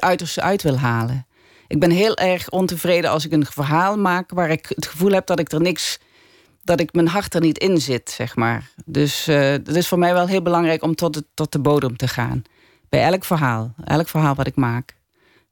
uiterste 0.01 0.41
uit 0.41 0.63
wil 0.63 0.79
halen. 0.79 1.27
Ik 1.67 1.81
ben 1.81 1.91
heel 1.91 2.17
erg 2.17 2.51
ontevreden 2.51 3.11
als 3.11 3.25
ik 3.25 3.33
een 3.33 3.47
verhaal 3.47 3.99
maak 3.99 4.31
waar 4.31 4.51
ik 4.51 4.67
het 4.69 4.87
gevoel 4.87 5.13
heb 5.13 5.27
dat 5.27 5.39
ik 5.39 5.53
er 5.53 5.61
niks, 5.61 5.99
dat 6.63 6.81
ik 6.81 6.93
mijn 6.93 7.09
hart 7.09 7.35
er 7.35 7.41
niet 7.41 7.59
in 7.59 7.81
zit, 7.81 8.11
zeg 8.11 8.37
maar. 8.37 8.71
Dus 8.85 9.25
het 9.25 9.77
is 9.77 9.89
voor 9.89 9.99
mij 9.99 10.13
wel 10.13 10.27
heel 10.27 10.43
belangrijk 10.43 10.83
om 10.83 10.95
tot, 10.95 11.23
tot 11.35 11.53
de 11.53 11.59
bodem 11.59 11.97
te 11.97 12.09
gaan. 12.09 12.43
Bij 12.89 13.03
elk 13.03 13.25
verhaal, 13.25 13.75
elk 13.85 14.09
verhaal 14.09 14.35
wat 14.35 14.47
ik 14.47 14.57
maak. 14.57 15.01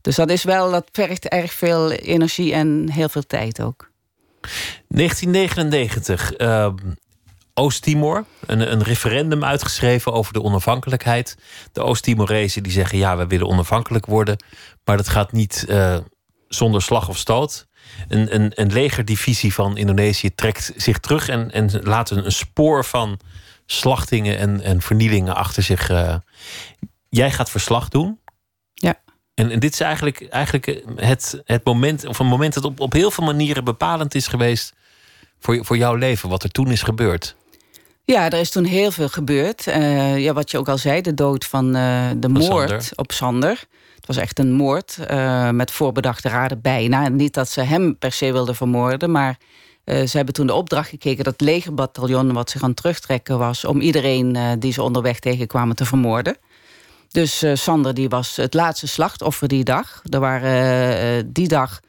Dus 0.01 0.17
dat 0.17 0.31
is 0.31 0.45
wel, 0.45 0.71
dat 0.71 0.89
vergt 0.93 1.29
erg 1.29 1.53
veel 1.53 1.91
energie 1.91 2.55
en 2.55 2.91
heel 2.93 3.09
veel 3.09 3.27
tijd 3.27 3.63
ook. 3.63 3.91
1999, 4.89 6.39
uh, 6.39 6.69
Oost-Timor. 7.55 8.25
Een, 8.47 8.73
een, 8.73 8.83
referendum 8.83 9.45
uitgeschreven 9.45 10.13
over 10.13 10.33
de 10.33 10.43
onafhankelijkheid. 10.43 11.37
De 11.73 11.81
Oost-Timorezen 11.81 12.63
die 12.63 12.73
zeggen 12.73 12.99
ja, 12.99 13.17
we 13.17 13.27
willen 13.27 13.47
onafhankelijk 13.47 14.07
worden. 14.07 14.45
Maar 14.85 14.97
dat 14.97 15.09
gaat 15.09 15.33
niet 15.33 15.65
uh, 15.69 15.97
zonder 16.49 16.83
slag 16.83 17.09
of 17.09 17.17
stoot. 17.17 17.67
Een, 18.09 18.35
een, 18.35 18.53
een, 18.55 18.73
legerdivisie 18.73 19.55
van 19.55 19.77
Indonesië 19.77 20.35
trekt 20.35 20.73
zich 20.77 20.99
terug 20.99 21.29
en, 21.29 21.51
en 21.51 21.71
laat 21.83 22.11
een, 22.11 22.25
een 22.25 22.33
spoor 22.33 22.85
van 22.85 23.21
slachtingen 23.67 24.39
en, 24.39 24.61
en 24.61 24.81
vernielingen 24.81 25.35
achter 25.35 25.63
zich. 25.63 25.91
Uh, 25.91 26.15
jij 27.09 27.31
gaat 27.31 27.51
verslag 27.51 27.89
doen. 27.89 28.21
Ja. 28.75 29.01
En, 29.35 29.51
en, 29.51 29.59
dit 29.59 29.73
is 29.73 29.81
eigenlijk, 29.81 30.29
eigenlijk 30.29 30.83
het, 30.97 31.43
het 31.45 31.65
moment, 31.65 32.07
of 32.07 32.19
een 32.19 32.27
moment 32.27 32.55
dat 32.55 32.65
op, 32.65 32.81
op 32.81 32.93
heel 32.93 33.11
veel 33.11 33.25
manieren 33.25 33.65
bepalend 33.65 34.15
is 34.15 34.27
geweest 34.27 34.75
voor, 35.39 35.65
voor 35.65 35.77
jouw 35.77 35.95
leven, 35.95 36.29
wat 36.29 36.43
er 36.43 36.51
toen 36.51 36.71
is 36.71 36.83
gebeurd. 36.83 37.37
Ja, 38.05 38.31
er 38.31 38.39
is 38.39 38.51
toen 38.51 38.65
heel 38.65 38.91
veel 38.91 39.09
gebeurd. 39.09 39.67
Uh, 39.67 40.19
ja, 40.19 40.33
wat 40.33 40.51
je 40.51 40.59
ook 40.59 40.69
al 40.69 40.79
zei, 40.79 41.01
de 41.01 41.15
dood 41.15 41.45
van 41.45 41.77
uh, 41.77 42.11
de 42.17 42.29
moord 42.29 42.69
Sander. 42.69 42.91
op 42.95 43.13
Sander. 43.13 43.65
Het 43.97 44.07
was 44.07 44.17
echt 44.17 44.39
een 44.39 44.53
moord 44.53 44.99
uh, 45.11 45.51
met 45.51 45.71
voorbedachte 45.71 46.29
raden 46.29 46.61
bijna. 46.61 47.09
Niet 47.09 47.35
dat 47.35 47.49
ze 47.49 47.61
hem 47.61 47.99
per 47.99 48.13
se 48.13 48.33
wilden 48.33 48.55
vermoorden, 48.55 49.11
maar 49.11 49.37
ze 49.85 50.17
hebben 50.17 50.35
toen 50.35 50.47
de 50.47 50.55
opdracht 50.55 50.89
gekeken 50.89 51.25
dat 51.25 51.41
legerbataljon 51.41 52.33
wat 52.33 52.51
zich 52.51 52.63
aan 52.63 52.69
het 52.69 52.77
terugtrekken 52.77 53.39
was, 53.39 53.65
om 53.65 53.81
iedereen 53.81 54.57
die 54.59 54.73
ze 54.73 54.83
onderweg 54.83 55.19
tegenkwamen 55.19 55.77
te 55.77 55.85
vermoorden. 55.85 56.37
Dus 57.11 57.45
Sander 57.53 57.95
die 57.95 58.09
was 58.09 58.37
het 58.37 58.55
laatste 58.55 58.87
slachtoffer 58.87 59.49
die 59.49 59.65
dag. 59.65 60.03
Er 60.11 60.21
waren 60.21 61.33
die 61.33 61.49
dag 61.49 61.81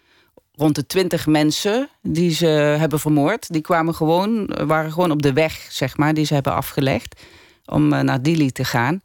rond 0.56 0.76
de 0.76 0.86
twintig 0.86 1.26
mensen 1.26 1.90
die 2.02 2.32
ze 2.32 2.46
hebben 2.46 3.00
vermoord. 3.00 3.54
Die 3.54 3.62
kwamen 3.62 3.96
gewoon, 3.96 4.54
waren 4.66 4.92
gewoon 4.92 5.12
op 5.12 5.22
de 5.22 5.34
weg, 5.34 5.68
zeg 5.70 5.98
maar, 5.98 6.14
die 6.14 6.26
ze 6.26 6.34
hebben 6.34 6.54
afgelegd 6.54 7.22
om 7.66 7.88
naar 7.88 8.22
Dili 8.22 8.52
te 8.52 8.66
gaan. 8.66 9.02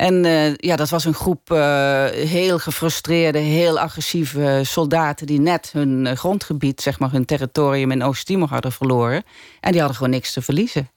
En 0.00 0.24
uh, 0.24 0.54
ja, 0.54 0.76
dat 0.76 0.88
was 0.88 1.04
een 1.04 1.14
groep 1.14 1.52
uh, 1.52 2.04
heel 2.04 2.58
gefrustreerde, 2.58 3.38
heel 3.38 3.78
agressieve 3.78 4.60
soldaten... 4.64 5.26
die 5.26 5.40
net 5.40 5.70
hun 5.72 6.04
uh, 6.06 6.12
grondgebied, 6.12 6.80
zeg 6.80 6.98
maar 6.98 7.10
hun 7.10 7.24
territorium 7.24 7.90
in 7.90 8.02
Oost-Timor 8.02 8.48
hadden 8.48 8.72
verloren. 8.72 9.22
En 9.60 9.70
die 9.70 9.80
hadden 9.80 9.96
gewoon 9.96 10.12
niks 10.12 10.32
te 10.32 10.42
verliezen. 10.42 10.90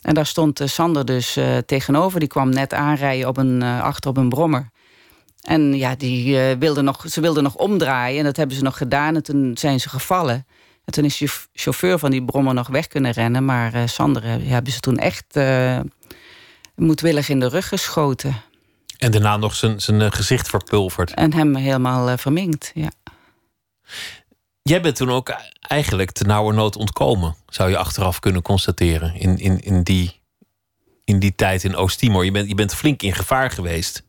En 0.00 0.14
daar 0.14 0.26
stond 0.26 0.60
Sander 0.64 1.04
dus 1.04 1.38
tegenover. 1.66 2.20
Die 2.20 2.28
kwam 2.28 2.50
net 2.50 2.74
aanrijden 2.74 3.28
op 3.28 3.36
een, 3.36 3.62
achter 3.62 4.10
op 4.10 4.16
een 4.16 4.28
brommer. 4.28 4.70
En 5.40 5.76
ja, 5.76 5.94
die, 5.94 6.38
wilde 6.58 6.82
nog, 6.82 7.04
ze 7.08 7.20
wilden 7.20 7.42
nog 7.42 7.54
omdraaien 7.54 8.18
en 8.18 8.24
dat 8.24 8.36
hebben 8.36 8.56
ze 8.56 8.62
nog 8.62 8.76
gedaan. 8.76 9.14
En 9.14 9.22
toen 9.22 9.56
zijn 9.58 9.80
ze 9.80 9.88
gevallen. 9.88 10.46
En 10.84 10.92
toen 10.92 11.04
is 11.04 11.18
de 11.18 11.28
chauffeur 11.52 11.98
van 11.98 12.10
die 12.10 12.24
brommer 12.24 12.54
nog 12.54 12.68
weg 12.68 12.86
kunnen 12.86 13.10
rennen. 13.10 13.44
Maar 13.44 13.88
Sander 13.88 14.22
hebben 14.24 14.72
ze 14.72 14.80
toen 14.80 14.98
echt 14.98 15.38
moedwillig 16.74 17.28
in 17.28 17.40
de 17.40 17.48
rug 17.48 17.68
geschoten. 17.68 18.42
En 18.98 19.10
daarna 19.10 19.36
nog 19.36 19.54
zijn, 19.54 19.80
zijn 19.80 20.00
eh, 20.00 20.10
gezicht 20.10 20.48
verpulverd. 20.48 21.14
En 21.14 21.34
hem 21.34 21.56
helemaal 21.56 22.10
uh, 22.10 22.16
verminkt, 22.16 22.70
ja. 22.74 22.90
Jij 24.68 24.80
bent 24.80 24.96
toen 24.96 25.10
ook 25.10 25.36
eigenlijk 25.60 26.10
te 26.10 26.24
nauwe 26.24 26.52
nood 26.52 26.76
ontkomen, 26.76 27.36
zou 27.46 27.70
je 27.70 27.76
achteraf 27.76 28.18
kunnen 28.18 28.42
constateren. 28.42 29.14
In, 29.14 29.38
in, 29.38 29.60
in, 29.60 29.82
die, 29.82 30.20
in 31.04 31.18
die 31.18 31.34
tijd 31.34 31.64
in 31.64 31.76
Oost-Timor. 31.76 32.24
Je 32.24 32.30
bent, 32.30 32.48
je 32.48 32.54
bent 32.54 32.74
flink 32.74 33.02
in 33.02 33.14
gevaar 33.14 33.50
geweest. 33.50 34.02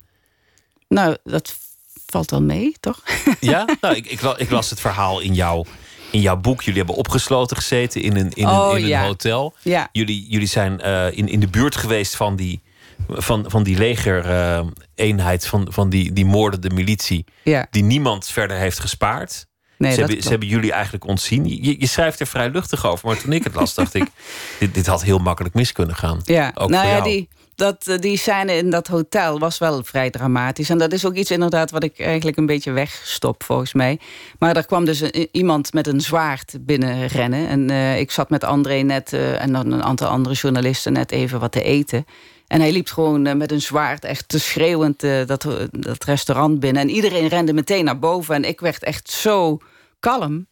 Nou, 0.88 1.18
dat 1.24 1.58
valt 2.06 2.32
wel 2.32 2.42
mee, 2.42 2.76
toch? 2.80 3.04
Ja, 3.40 3.66
nou, 3.82 3.96
ik, 3.96 4.06
ik, 4.06 4.22
ik 4.22 4.50
las 4.50 4.70
het 4.70 4.80
verhaal 4.80 5.20
in 5.20 5.34
jouw, 5.34 5.66
in 6.12 6.22
jouw 6.22 6.38
boek. 6.38 6.62
Jullie 6.62 6.80
hebben 6.80 6.98
opgesloten 6.98 7.58
gezeten 7.58 8.02
in 8.02 8.16
een, 8.16 8.32
in 8.34 8.48
een, 8.48 8.56
oh, 8.56 8.78
in 8.78 8.94
een 8.94 9.00
hotel. 9.00 9.54
Ja. 9.62 9.90
Jullie, 9.92 10.26
jullie 10.30 10.48
zijn 10.48 10.80
uh, 10.84 11.18
in, 11.18 11.28
in 11.28 11.40
de 11.40 11.48
buurt 11.48 11.76
geweest 11.76 12.16
van 12.16 12.36
die, 12.36 12.62
van, 13.08 13.46
van 13.48 13.64
die 13.64 13.78
legereenheid, 13.78 15.44
uh, 15.44 15.50
van, 15.50 15.68
van 15.70 15.90
die, 15.90 16.14
die 16.14 16.26
moordende 16.26 16.70
militie, 16.70 17.26
ja. 17.44 17.68
die 17.72 17.84
niemand 17.84 18.28
verder 18.28 18.58
heeft 18.58 18.80
gespaard. 18.80 19.48
Nee, 19.80 19.94
ze, 19.94 20.00
hebben, 20.00 20.22
ze 20.22 20.30
hebben 20.30 20.48
jullie 20.48 20.72
eigenlijk 20.72 21.08
ontzien. 21.08 21.64
Je, 21.64 21.76
je, 21.80 21.88
schrijft 21.88 22.20
er 22.20 22.28
vrij 22.28 22.50
luchtig 22.50 22.86
over, 22.86 23.08
maar 23.08 23.18
toen 23.18 23.32
ik 23.32 23.44
het 23.44 23.56
las, 23.56 23.74
dacht 23.74 23.94
ik: 23.94 24.06
dit, 24.60 24.74
dit 24.74 24.86
had 24.86 25.04
heel 25.04 25.20
makkelijk 25.20 25.54
mis 25.54 25.72
kunnen 25.72 25.96
gaan. 25.96 26.22
Ja, 26.24 26.52
ook 26.56 26.70
nou 26.70 26.88
ja, 26.88 27.02
die, 27.02 27.28
dat, 27.60 27.88
eh, 27.88 28.00
die 28.00 28.18
scène 28.18 28.54
in 28.54 28.70
dat 28.70 28.88
hotel 28.88 29.40
was 29.40 29.58
wel 29.58 29.84
vrij 29.84 30.10
dramatisch. 30.10 30.70
En 30.70 30.78
dat 30.78 30.94
is 30.94 31.06
ook 31.06 31.14
iets 31.14 31.32
inderdaad 31.32 31.72
wat 31.72 31.84
ik 31.84 32.00
eigenlijk 32.00 32.38
een 32.38 32.46
beetje 32.46 32.72
wegstop, 32.72 33.44
volgens 33.44 33.74
mij. 33.74 34.00
Maar 34.40 34.56
er 34.56 34.66
kwam 34.66 34.86
dus 34.86 35.00
een, 35.00 35.28
iemand 35.32 35.74
met 35.74 35.88
een 35.88 36.02
zwaard 36.02 36.58
binnenrennen. 36.62 37.48
En 37.48 37.72
uh, 37.72 38.00
ik 38.00 38.12
zat 38.12 38.30
met 38.30 38.44
André 38.44 38.82
net 38.82 39.14
uh, 39.14 39.42
en 39.42 39.54
dan 39.54 39.72
een 39.72 39.84
aantal 39.84 40.08
andere 40.08 40.36
journalisten 40.36 40.94
net 40.94 41.12
even 41.12 41.40
wat 41.40 41.52
te 41.52 41.64
eten. 41.64 42.06
En 42.48 42.60
hij 42.60 42.72
liep 42.72 42.88
gewoon 42.88 43.26
eh, 43.26 43.36
met 43.36 43.52
een 43.52 43.62
zwaard 43.62 44.04
echt 44.04 44.30
te 44.30 44.40
schreeuwend 44.40 45.00
dat, 45.26 45.48
dat 45.72 46.04
restaurant 46.04 46.60
binnen. 46.60 46.82
En 46.82 46.90
iedereen 46.90 47.28
rende 47.28 47.54
meteen 47.54 47.86
naar 47.86 48.00
boven. 48.00 48.36
En 48.36 48.44
ik 48.44 48.60
werd 48.60 48.84
echt 48.84 49.10
zo 49.10 49.60
kalm. 50.00 50.48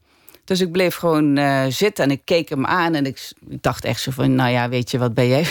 Dus 0.47 0.61
ik 0.61 0.71
bleef 0.71 0.95
gewoon 0.95 1.37
uh, 1.37 1.63
zitten 1.69 2.03
en 2.03 2.11
ik 2.11 2.21
keek 2.23 2.49
hem 2.49 2.65
aan. 2.65 2.95
En 2.95 3.05
ik, 3.05 3.31
dacht 3.41 3.85
echt 3.85 4.01
zo 4.01 4.11
van, 4.11 4.35
nou 4.35 4.51
ja, 4.51 4.69
weet 4.69 4.91
je, 4.91 4.97
wat 4.97 5.13
ben 5.13 5.27
jij? 5.27 5.47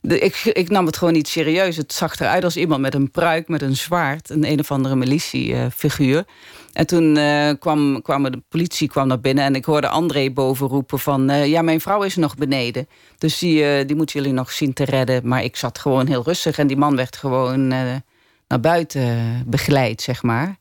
ik, 0.28 0.44
ik, 0.44 0.68
nam 0.68 0.86
het 0.86 0.96
gewoon 0.96 1.12
niet 1.12 1.28
serieus. 1.28 1.76
Het 1.76 1.92
zag 1.92 2.20
eruit 2.20 2.44
als 2.44 2.56
iemand 2.56 2.80
met 2.80 2.94
een 2.94 3.10
pruik, 3.10 3.48
met 3.48 3.62
een 3.62 3.76
zwaard. 3.76 4.30
Een 4.30 4.44
een 4.44 4.58
of 4.58 4.70
andere 4.70 4.96
militiefiguur. 4.96 6.24
En 6.72 6.86
toen 6.86 7.16
uh, 7.16 7.50
kwam, 7.58 8.02
de 8.02 8.42
politie 8.48 8.88
kwam 8.88 9.06
naar 9.06 9.20
binnen 9.20 9.44
en 9.44 9.54
ik 9.54 9.64
hoorde 9.64 9.88
André 9.88 10.30
boven 10.30 10.66
roepen 10.66 10.98
van... 10.98 11.30
Uh, 11.30 11.46
ja, 11.46 11.62
mijn 11.62 11.80
vrouw 11.80 12.02
is 12.02 12.16
nog 12.16 12.36
beneden, 12.36 12.88
dus 13.18 13.38
die, 13.38 13.84
die 13.84 13.96
moeten 13.96 14.20
jullie 14.20 14.34
nog 14.34 14.52
zien 14.52 14.72
te 14.72 14.84
redden. 14.84 15.28
Maar 15.28 15.44
ik 15.44 15.56
zat 15.56 15.78
gewoon 15.78 16.06
heel 16.06 16.22
rustig 16.22 16.58
en 16.58 16.66
die 16.66 16.76
man 16.76 16.96
werd 16.96 17.16
gewoon 17.16 17.68
naar 18.48 18.60
buiten 18.60 19.42
begeleid, 19.46 20.02
zeg 20.02 20.22
maar. 20.22 20.56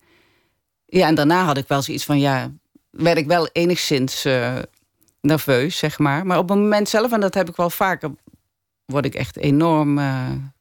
Ja, 1.00 1.08
en 1.08 1.16
daarna 1.16 1.44
had 1.44 1.58
ik 1.58 1.68
wel 1.68 1.82
zoiets 1.82 2.06
van, 2.06 2.20
ja, 2.20 2.52
werd 2.90 3.18
ik 3.18 3.28
wel 3.28 3.50
enigszins 3.52 4.28
nerveus, 5.22 5.78
zeg 5.78 6.00
maar. 6.00 6.26
Maar 6.26 6.38
op 6.38 6.50
het 6.50 6.58
moment 6.58 6.90
zelf, 6.90 7.12
en 7.12 7.20
dat 7.20 7.34
heb 7.34 7.50
ik 7.50 7.56
wel 7.56 7.70
vaker, 7.70 8.12
word 8.86 9.06
ik 9.06 9.16
echt 9.16 9.38
enorm 9.38 10.00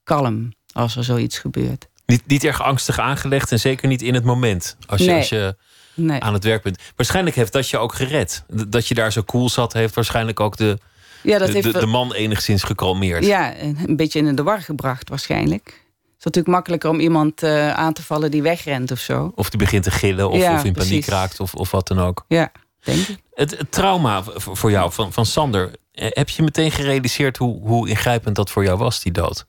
kalm 0.05 0.53
als 0.73 0.97
er 0.97 1.05
zoiets 1.05 1.39
gebeurt. 1.39 1.89
Niet, 2.07 2.27
niet 2.27 2.45
erg 2.45 2.63
angstig 2.63 2.99
aangelegd 2.99 3.53
en 3.53 3.61
zeker 3.61 3.89
niet 3.89 4.03
in 4.03 4.15
het 4.15 4.25
moment. 4.25 4.77
Als 4.87 5.01
je, 5.01 5.07
nee. 5.07 5.17
als 5.17 5.29
je 5.29 5.57
nee. 5.95 6.21
aan 6.21 6.33
het 6.33 6.45
werk 6.45 6.63
bent. 6.63 6.79
Waarschijnlijk 6.97 7.37
heeft 7.37 7.53
dat 7.53 7.69
je 7.69 7.79
ook 7.79 7.95
gered. 7.95 8.45
Dat 8.69 8.89
je 8.89 8.95
daar 8.95 9.13
zo 9.13 9.23
cool 9.23 9.49
zat, 9.49 9.73
heeft 9.73 9.95
waarschijnlijk 9.95 10.41
ook 10.41 10.57
de, 10.57 10.79
ja, 11.23 11.39
dat 11.39 11.47
de, 11.47 11.53
heeft 11.53 11.73
de, 11.73 11.79
de, 11.79 11.87
man 11.87 12.13
enigszins 12.13 12.63
gekalmeerd. 12.63 13.25
Ja, 13.25 13.61
een 13.61 13.97
beetje 13.97 14.19
in 14.19 14.35
de 14.35 14.43
war 14.43 14.61
gebracht 14.61 15.09
waarschijnlijk. 15.09 15.84
Het 16.25 16.37
is 16.37 16.43
natuurlijk 16.43 16.65
makkelijker 16.65 16.91
om 16.91 17.01
iemand 17.01 17.43
uh, 17.43 17.71
aan 17.71 17.93
te 17.93 18.03
vallen 18.03 18.31
die 18.31 18.43
wegrent 18.43 18.91
of 18.91 18.99
zo. 18.99 19.33
Of 19.35 19.51
die 19.51 19.59
begint 19.59 19.83
te 19.83 19.91
gillen 19.91 20.31
of, 20.31 20.37
ja, 20.41 20.55
of 20.55 20.65
in 20.65 20.73
precies. 20.73 20.91
paniek 20.91 21.07
raakt 21.07 21.41
of, 21.41 21.55
of 21.55 21.71
wat 21.71 21.89
dan 21.89 21.99
ook. 21.99 22.25
Ja, 22.29 22.53
denk 22.81 22.99
ik. 22.99 23.19
Het, 23.35 23.59
het 23.59 23.73
trauma 23.73 24.23
voor 24.37 24.71
jou 24.71 24.93
van, 24.93 25.13
van 25.13 25.27
Sander. 25.27 25.71
eh, 25.93 26.07
Heb 26.11 26.29
je 26.29 26.43
meteen 26.43 26.71
gerealiseerd 26.71 27.37
hoe, 27.37 27.61
hoe 27.61 27.89
ingrijpend 27.89 28.37
dat 28.37 28.51
voor 28.51 28.65
jou 28.65 28.79
was, 28.79 29.03
die 29.03 29.13
dood? 29.13 29.47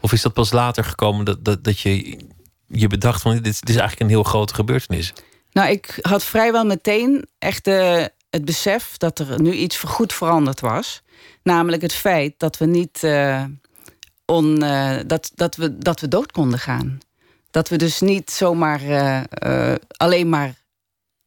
Of 0.00 0.12
is 0.12 0.22
dat 0.22 0.32
pas 0.32 0.52
later 0.52 0.84
gekomen 0.84 1.24
dat, 1.24 1.44
dat, 1.44 1.64
dat 1.64 1.80
je 1.80 2.18
je 2.66 2.86
bedacht 2.86 3.22
van 3.22 3.32
dit, 3.32 3.44
dit 3.44 3.68
is 3.68 3.76
eigenlijk 3.76 4.00
een 4.00 4.08
heel 4.08 4.22
grote 4.22 4.54
gebeurtenis? 4.54 5.12
Nou, 5.52 5.70
ik 5.70 5.98
had 6.02 6.24
vrijwel 6.24 6.64
meteen 6.64 7.28
echt 7.38 7.68
uh, 7.68 8.04
het 8.30 8.44
besef 8.44 8.96
dat 8.96 9.18
er 9.18 9.40
nu 9.42 9.52
iets 9.52 9.78
goed 9.78 10.12
veranderd 10.12 10.60
was. 10.60 11.02
Namelijk 11.42 11.82
het 11.82 11.94
feit 11.94 12.34
dat 12.36 12.58
we 12.58 12.66
niet 12.66 13.02
uh, 13.02 13.42
on, 14.26 14.62
uh, 14.62 14.96
dat, 15.06 15.30
dat, 15.34 15.56
we, 15.56 15.78
dat 15.78 16.00
we 16.00 16.08
dood 16.08 16.32
konden 16.32 16.58
gaan. 16.58 16.98
Dat 17.50 17.68
we 17.68 17.76
dus 17.76 18.00
niet 18.00 18.30
zomaar 18.30 18.80
alleen 19.96 20.28
maar 20.28 20.54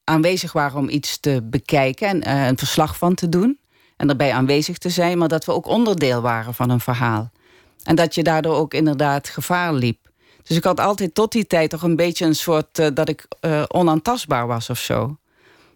aanwezig 0.03 0.51
waren 0.51 0.77
om 0.77 0.89
iets 0.89 1.19
te 1.19 1.41
bekijken 1.43 2.23
en 2.23 2.47
een 2.47 2.57
verslag 2.57 2.97
van 2.97 3.15
te 3.15 3.29
doen. 3.29 3.59
En 3.97 4.09
erbij 4.09 4.33
aanwezig 4.33 4.77
te 4.77 4.89
zijn, 4.89 5.17
maar 5.17 5.27
dat 5.27 5.45
we 5.45 5.51
ook 5.51 5.65
onderdeel 5.65 6.21
waren 6.21 6.53
van 6.53 6.69
een 6.69 6.79
verhaal. 6.79 7.31
En 7.83 7.95
dat 7.95 8.15
je 8.15 8.23
daardoor 8.23 8.55
ook 8.55 8.73
inderdaad 8.73 9.29
gevaar 9.29 9.73
liep. 9.73 10.09
Dus 10.43 10.57
ik 10.57 10.63
had 10.63 10.79
altijd 10.79 11.13
tot 11.13 11.31
die 11.31 11.47
tijd 11.47 11.69
toch 11.69 11.83
een 11.83 11.95
beetje 11.95 12.25
een 12.25 12.35
soort... 12.35 12.95
Dat 12.95 13.09
ik 13.09 13.27
onaantastbaar 13.67 14.47
was 14.47 14.69
of 14.69 14.79
zo. 14.79 15.17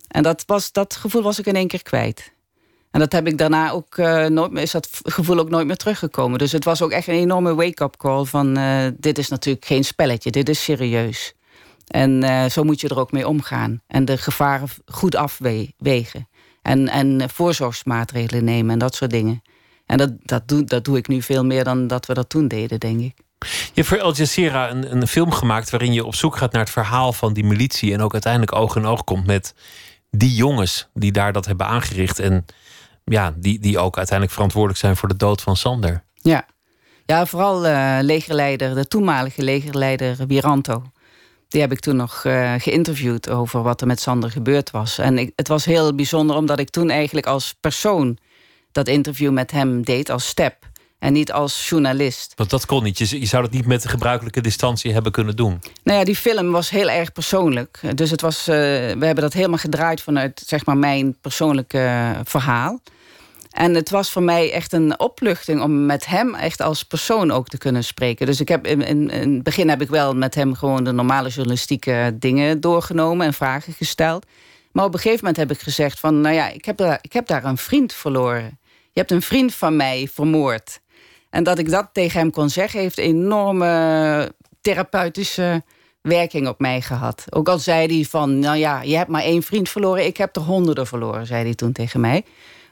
En 0.07 0.23
dat, 0.23 0.43
was, 0.45 0.71
dat 0.71 0.95
gevoel 0.95 1.21
was 1.21 1.39
ik 1.39 1.45
in 1.45 1.55
één 1.55 1.67
keer 1.67 1.83
kwijt. 1.83 2.31
En 2.93 2.99
dat 2.99 3.11
heb 3.11 3.27
ik 3.27 3.37
daarna 3.37 3.71
ook 3.71 3.97
uh, 3.97 4.25
nooit 4.25 4.51
meer... 4.51 4.61
is 4.61 4.71
dat 4.71 4.89
gevoel 5.03 5.39
ook 5.39 5.49
nooit 5.49 5.67
meer 5.67 5.75
teruggekomen. 5.75 6.39
Dus 6.39 6.51
het 6.51 6.63
was 6.63 6.81
ook 6.81 6.91
echt 6.91 7.07
een 7.07 7.13
enorme 7.13 7.55
wake-up 7.55 7.97
call 7.97 8.25
van... 8.25 8.53
dit 8.97 9.17
is 9.17 9.29
natuurlijk 9.29 9.65
geen 9.65 9.83
spelletje, 9.83 10.31
dit 10.31 10.49
is 10.49 10.63
serieus. 10.63 11.33
En 11.87 12.51
zo 12.51 12.63
moet 12.63 12.81
je 12.81 12.87
er 12.87 12.99
ook 12.99 13.11
mee 13.11 13.27
omgaan. 13.27 13.81
En 13.87 14.05
de 14.05 14.17
gevaren 14.17 14.67
goed 14.85 15.15
afwegen. 15.15 16.27
En, 16.61 16.87
en 16.87 17.29
voorzorgsmaatregelen 17.29 18.43
nemen 18.43 18.71
en 18.71 18.79
dat 18.79 18.95
soort 18.95 19.11
dingen. 19.11 19.41
En 19.85 19.97
dat, 19.97 20.11
dat, 20.23 20.47
doe, 20.47 20.63
dat 20.63 20.85
doe 20.85 20.97
ik 20.97 21.07
nu 21.07 21.21
veel 21.21 21.45
meer 21.45 21.63
dan 21.63 21.87
dat 21.87 22.05
we 22.05 22.13
dat 22.13 22.29
toen 22.29 22.47
deden, 22.47 22.79
denk 22.79 22.99
ik. 22.99 23.13
Je 23.39 23.71
hebt 23.73 23.87
voor 23.87 24.01
Al 24.01 24.13
Jazeera 24.13 24.69
een, 24.69 24.91
een 24.91 25.07
film 25.07 25.31
gemaakt 25.31 25.69
waarin 25.69 25.93
je 25.93 26.05
op 26.05 26.15
zoek 26.15 26.35
gaat 26.35 26.51
naar 26.51 26.61
het 26.61 26.71
verhaal 26.71 27.13
van 27.13 27.33
die 27.33 27.43
militie. 27.43 27.93
En 27.93 28.01
ook 28.01 28.13
uiteindelijk 28.13 28.55
oog 28.55 28.75
in 28.75 28.85
oog 28.85 29.03
komt 29.03 29.25
met 29.25 29.53
die 30.09 30.35
jongens 30.35 30.87
die 30.93 31.11
daar 31.11 31.33
dat 31.33 31.45
hebben 31.45 31.67
aangericht. 31.67 32.19
En 32.19 32.45
ja, 33.03 33.33
die, 33.37 33.59
die 33.59 33.79
ook 33.79 33.97
uiteindelijk 33.97 34.35
verantwoordelijk 34.35 34.79
zijn 34.79 34.97
voor 34.97 35.09
de 35.09 35.17
dood 35.17 35.41
van 35.41 35.55
Sander. 35.55 36.03
Ja, 36.13 36.45
ja 37.05 37.25
vooral 37.25 37.65
uh, 37.65 37.97
legerleider, 38.01 38.75
de 38.75 38.87
toenmalige 38.87 39.43
legerleider 39.43 40.27
Wiranto. 40.27 40.83
Die 41.47 41.61
heb 41.61 41.71
ik 41.71 41.79
toen 41.79 41.95
nog 41.95 42.23
uh, 42.23 42.53
geïnterviewd 42.57 43.29
over 43.29 43.63
wat 43.63 43.81
er 43.81 43.87
met 43.87 43.99
Sander 43.99 44.31
gebeurd 44.31 44.71
was. 44.71 44.97
En 44.97 45.17
ik, 45.17 45.31
het 45.35 45.47
was 45.47 45.65
heel 45.65 45.95
bijzonder 45.95 46.35
omdat 46.35 46.59
ik 46.59 46.69
toen 46.69 46.89
eigenlijk 46.89 47.25
als 47.25 47.55
persoon 47.59 48.17
dat 48.71 48.87
interview 48.87 49.31
met 49.31 49.51
hem 49.51 49.83
deed 49.83 50.09
als 50.09 50.27
step. 50.27 50.71
En 51.03 51.13
niet 51.13 51.31
als 51.31 51.69
journalist. 51.69 52.33
Want 52.35 52.49
dat 52.49 52.65
kon 52.65 52.83
niet. 52.83 52.97
Je, 52.97 53.19
je 53.19 53.25
zou 53.25 53.43
dat 53.43 53.51
niet 53.51 53.65
met 53.65 53.81
de 53.81 53.89
gebruikelijke 53.89 54.41
distantie 54.41 54.93
hebben 54.93 55.11
kunnen 55.11 55.35
doen. 55.35 55.61
Nou 55.83 55.99
ja, 55.99 56.05
die 56.05 56.15
film 56.15 56.51
was 56.51 56.69
heel 56.69 56.89
erg 56.89 57.11
persoonlijk. 57.11 57.79
Dus 57.95 58.11
het 58.11 58.21
was, 58.21 58.39
uh, 58.39 58.45
we 58.45 59.05
hebben 59.05 59.15
dat 59.15 59.33
helemaal 59.33 59.57
gedraaid 59.57 60.01
vanuit 60.01 60.43
zeg 60.45 60.65
maar, 60.65 60.77
mijn 60.77 61.17
persoonlijke 61.21 61.77
uh, 61.77 62.19
verhaal. 62.23 62.79
En 63.51 63.73
het 63.75 63.89
was 63.89 64.11
voor 64.11 64.23
mij 64.23 64.51
echt 64.51 64.73
een 64.73 64.99
opluchting 64.99 65.61
om 65.61 65.85
met 65.85 66.05
hem 66.05 66.35
echt 66.35 66.61
als 66.61 66.83
persoon 66.83 67.31
ook 67.31 67.47
te 67.47 67.57
kunnen 67.57 67.83
spreken. 67.83 68.25
Dus 68.25 68.39
ik 68.39 68.47
heb 68.47 68.67
in, 68.67 68.81
in, 68.81 69.09
in 69.09 69.33
het 69.33 69.43
begin 69.43 69.69
heb 69.69 69.81
ik 69.81 69.89
wel 69.89 70.15
met 70.15 70.35
hem 70.35 70.55
gewoon 70.55 70.83
de 70.83 70.91
normale 70.91 71.29
journalistieke 71.29 72.15
dingen 72.19 72.61
doorgenomen 72.61 73.25
en 73.25 73.33
vragen 73.33 73.73
gesteld. 73.73 74.25
Maar 74.71 74.85
op 74.85 74.93
een 74.93 74.99
gegeven 74.99 75.25
moment 75.25 75.37
heb 75.37 75.51
ik 75.51 75.63
gezegd 75.63 75.99
van... 75.99 76.21
nou 76.21 76.35
ja, 76.35 76.49
ik 76.49 76.65
heb 76.65 76.77
daar, 76.77 76.99
ik 77.01 77.13
heb 77.13 77.27
daar 77.27 77.43
een 77.43 77.57
vriend 77.57 77.93
verloren. 77.93 78.59
Je 78.91 78.99
hebt 78.99 79.11
een 79.11 79.21
vriend 79.21 79.53
van 79.53 79.75
mij 79.75 80.09
vermoord. 80.13 80.81
En 81.33 81.43
dat 81.43 81.57
ik 81.57 81.69
dat 81.69 81.89
tegen 81.91 82.19
hem 82.19 82.31
kon 82.31 82.49
zeggen... 82.49 82.79
heeft 82.79 82.97
enorme 82.97 84.33
therapeutische 84.61 85.63
werking 86.01 86.47
op 86.47 86.59
mij 86.59 86.81
gehad. 86.81 87.25
Ook 87.29 87.49
al 87.49 87.59
zei 87.59 87.95
hij 87.95 88.05
van, 88.05 88.39
nou 88.39 88.57
ja, 88.57 88.81
je 88.81 88.95
hebt 88.95 89.09
maar 89.09 89.21
één 89.21 89.43
vriend 89.43 89.69
verloren... 89.69 90.05
ik 90.05 90.17
heb 90.17 90.35
er 90.35 90.41
honderden 90.41 90.87
verloren, 90.87 91.25
zei 91.25 91.43
hij 91.43 91.53
toen 91.53 91.71
tegen 91.71 91.99
mij. 91.99 92.25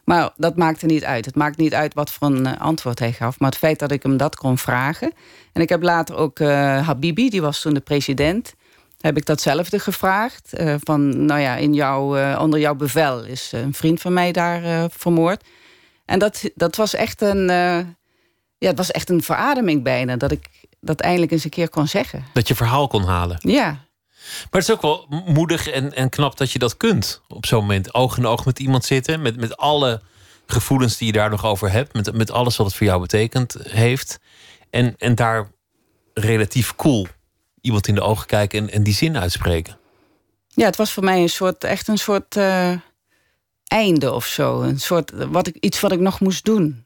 Maar 0.04 0.30
dat 0.36 0.58
maakte 0.58 0.86
niet 0.86 1.04
uit. 1.04 1.26
Het 1.26 1.36
maakt 1.36 1.58
niet 1.58 1.74
uit 1.74 1.94
wat 1.94 2.12
voor 2.12 2.28
een 2.28 2.46
eh, 2.46 2.62
antwoord 2.62 3.00
hij 3.00 3.12
gaf. 3.12 3.40
Maar 3.40 3.50
het 3.50 3.58
feit 3.58 3.80
dat 3.80 3.92
ik 3.92 4.04
hem 4.04 4.18
dat 4.18 4.36
kon 4.36 4.58
vragen. 4.58 5.12
En 5.54 5.62
ik 5.62 5.70
heb 5.70 5.84
later 5.84 6.16
ook 6.16 6.40
uh, 6.40 6.48
Habibi, 6.88 7.30
die 7.30 7.42
was 7.42 7.62
toen 7.62 7.74
de 7.74 7.80
president 7.80 8.54
heb 9.00 9.18
ik 9.18 9.26
datzelfde 9.26 9.80
gevraagd. 9.80 10.52
Uh, 10.60 10.76
van, 10.84 11.26
nou 11.26 11.40
ja, 11.40 11.56
in 11.56 11.74
jou, 11.74 12.20
uh, 12.20 12.40
onder 12.42 12.60
jouw 12.60 12.76
bevel 12.76 13.24
is 13.24 13.52
een 13.52 13.74
vriend 13.74 14.02
van 14.02 14.14
mij 14.14 14.32
daar 14.32 14.90
vermoord. 14.92 15.44
En 16.06 16.20
dat, 16.20 16.50
dat 16.56 16.76
was 16.76 16.94
echt 16.94 17.22
een, 17.22 17.50
ja, 18.62 18.68
het 18.68 18.78
was 18.78 18.92
echt 18.92 19.10
een 19.10 19.24
verademing 19.24 19.84
bijna. 19.84 20.16
Dat 20.16 20.32
ik 20.32 20.50
dat 20.80 21.00
eindelijk 21.00 21.32
eens 21.32 21.44
een 21.44 21.50
keer 21.50 21.70
kon 21.70 21.88
zeggen. 21.88 22.26
Dat 22.34 22.48
je 22.48 22.56
verhaal 22.56 22.88
kon 22.88 23.04
halen. 23.04 23.38
Ja. 23.40 23.66
Maar 24.22 24.62
het 24.62 24.64
is 24.64 24.72
ook 24.72 24.82
wel 24.82 25.06
moedig 25.26 25.68
en, 25.68 25.94
en 25.94 26.10
knap 26.10 26.38
dat 26.38 26.52
je 26.52 26.60
dat 26.60 26.78
kunt. 26.78 27.22
Op 27.28 27.46
zo'n 27.46 27.60
moment 27.60 27.94
oog 27.94 28.18
in 28.18 28.26
oog 28.26 28.46
met 28.46 28.60
iemand 28.60 28.86
zitten. 28.86 29.22
Met, 29.22 29.38
met 29.38 29.58
alle 29.58 30.02
gevoelens 30.46 30.98
die 30.98 31.08
je 31.08 31.14
daar 31.14 31.30
nog 31.30 31.46
over 31.46 31.72
hebt. 31.72 31.94
Met, 31.94 32.14
met 32.14 32.32
alles 32.32 32.58
wat 32.58 32.68
het 32.68 32.76
voor 32.76 32.88
jou 32.88 33.02
betekend 33.02 33.56
heeft. 33.60 34.20
En, 34.70 34.96
en 34.98 35.16
daar 35.16 35.52
relatief 36.14 36.76
cool 36.76 37.08
iemand 37.62 37.88
in 37.88 37.96
de 37.96 38.02
ogen 38.02 38.28
kijken 38.28 38.60
en, 38.60 38.70
en 38.70 38.84
die 38.84 38.94
zin 38.94 39.18
uitspreken. 39.18 39.78
Ja, 40.48 40.66
het 40.66 40.76
was 40.76 40.92
voor 40.92 41.04
mij 41.04 41.22
een 41.22 41.30
soort, 41.30 41.64
echt 41.64 41.88
een 41.88 41.98
soort 41.98 42.36
uh, 42.36 42.74
einde 43.64 44.14
of 44.14 44.26
zo. 44.26 44.62
Een 44.62 44.80
soort, 44.80 45.12
wat 45.12 45.48
ik, 45.48 45.56
iets 45.60 45.80
wat 45.80 45.92
ik 45.92 46.00
nog 46.00 46.20
moest 46.20 46.46
doen. 46.46 46.86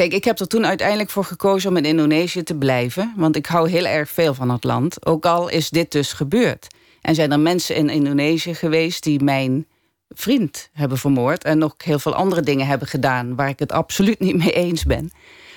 Kijk, 0.00 0.12
ik 0.12 0.24
heb 0.24 0.38
er 0.38 0.46
toen 0.46 0.66
uiteindelijk 0.66 1.10
voor 1.10 1.24
gekozen 1.24 1.70
om 1.70 1.76
in 1.76 1.84
Indonesië 1.84 2.42
te 2.42 2.54
blijven. 2.54 3.12
Want 3.16 3.36
ik 3.36 3.46
hou 3.46 3.70
heel 3.70 3.86
erg 3.86 4.10
veel 4.10 4.34
van 4.34 4.50
het 4.50 4.64
land. 4.64 5.06
Ook 5.06 5.26
al 5.26 5.48
is 5.48 5.70
dit 5.70 5.92
dus 5.92 6.12
gebeurd. 6.12 6.66
En 7.00 7.14
zijn 7.14 7.32
er 7.32 7.40
mensen 7.40 7.76
in 7.76 7.88
Indonesië 7.88 8.54
geweest 8.54 9.02
die 9.02 9.22
mijn 9.22 9.66
vriend 10.08 10.70
hebben 10.72 10.98
vermoord. 10.98 11.44
En 11.44 11.58
nog 11.58 11.74
heel 11.84 11.98
veel 11.98 12.14
andere 12.14 12.40
dingen 12.40 12.66
hebben 12.66 12.88
gedaan 12.88 13.36
waar 13.36 13.48
ik 13.48 13.58
het 13.58 13.72
absoluut 13.72 14.18
niet 14.20 14.36
mee 14.36 14.52
eens 14.52 14.84
ben. 14.84 15.10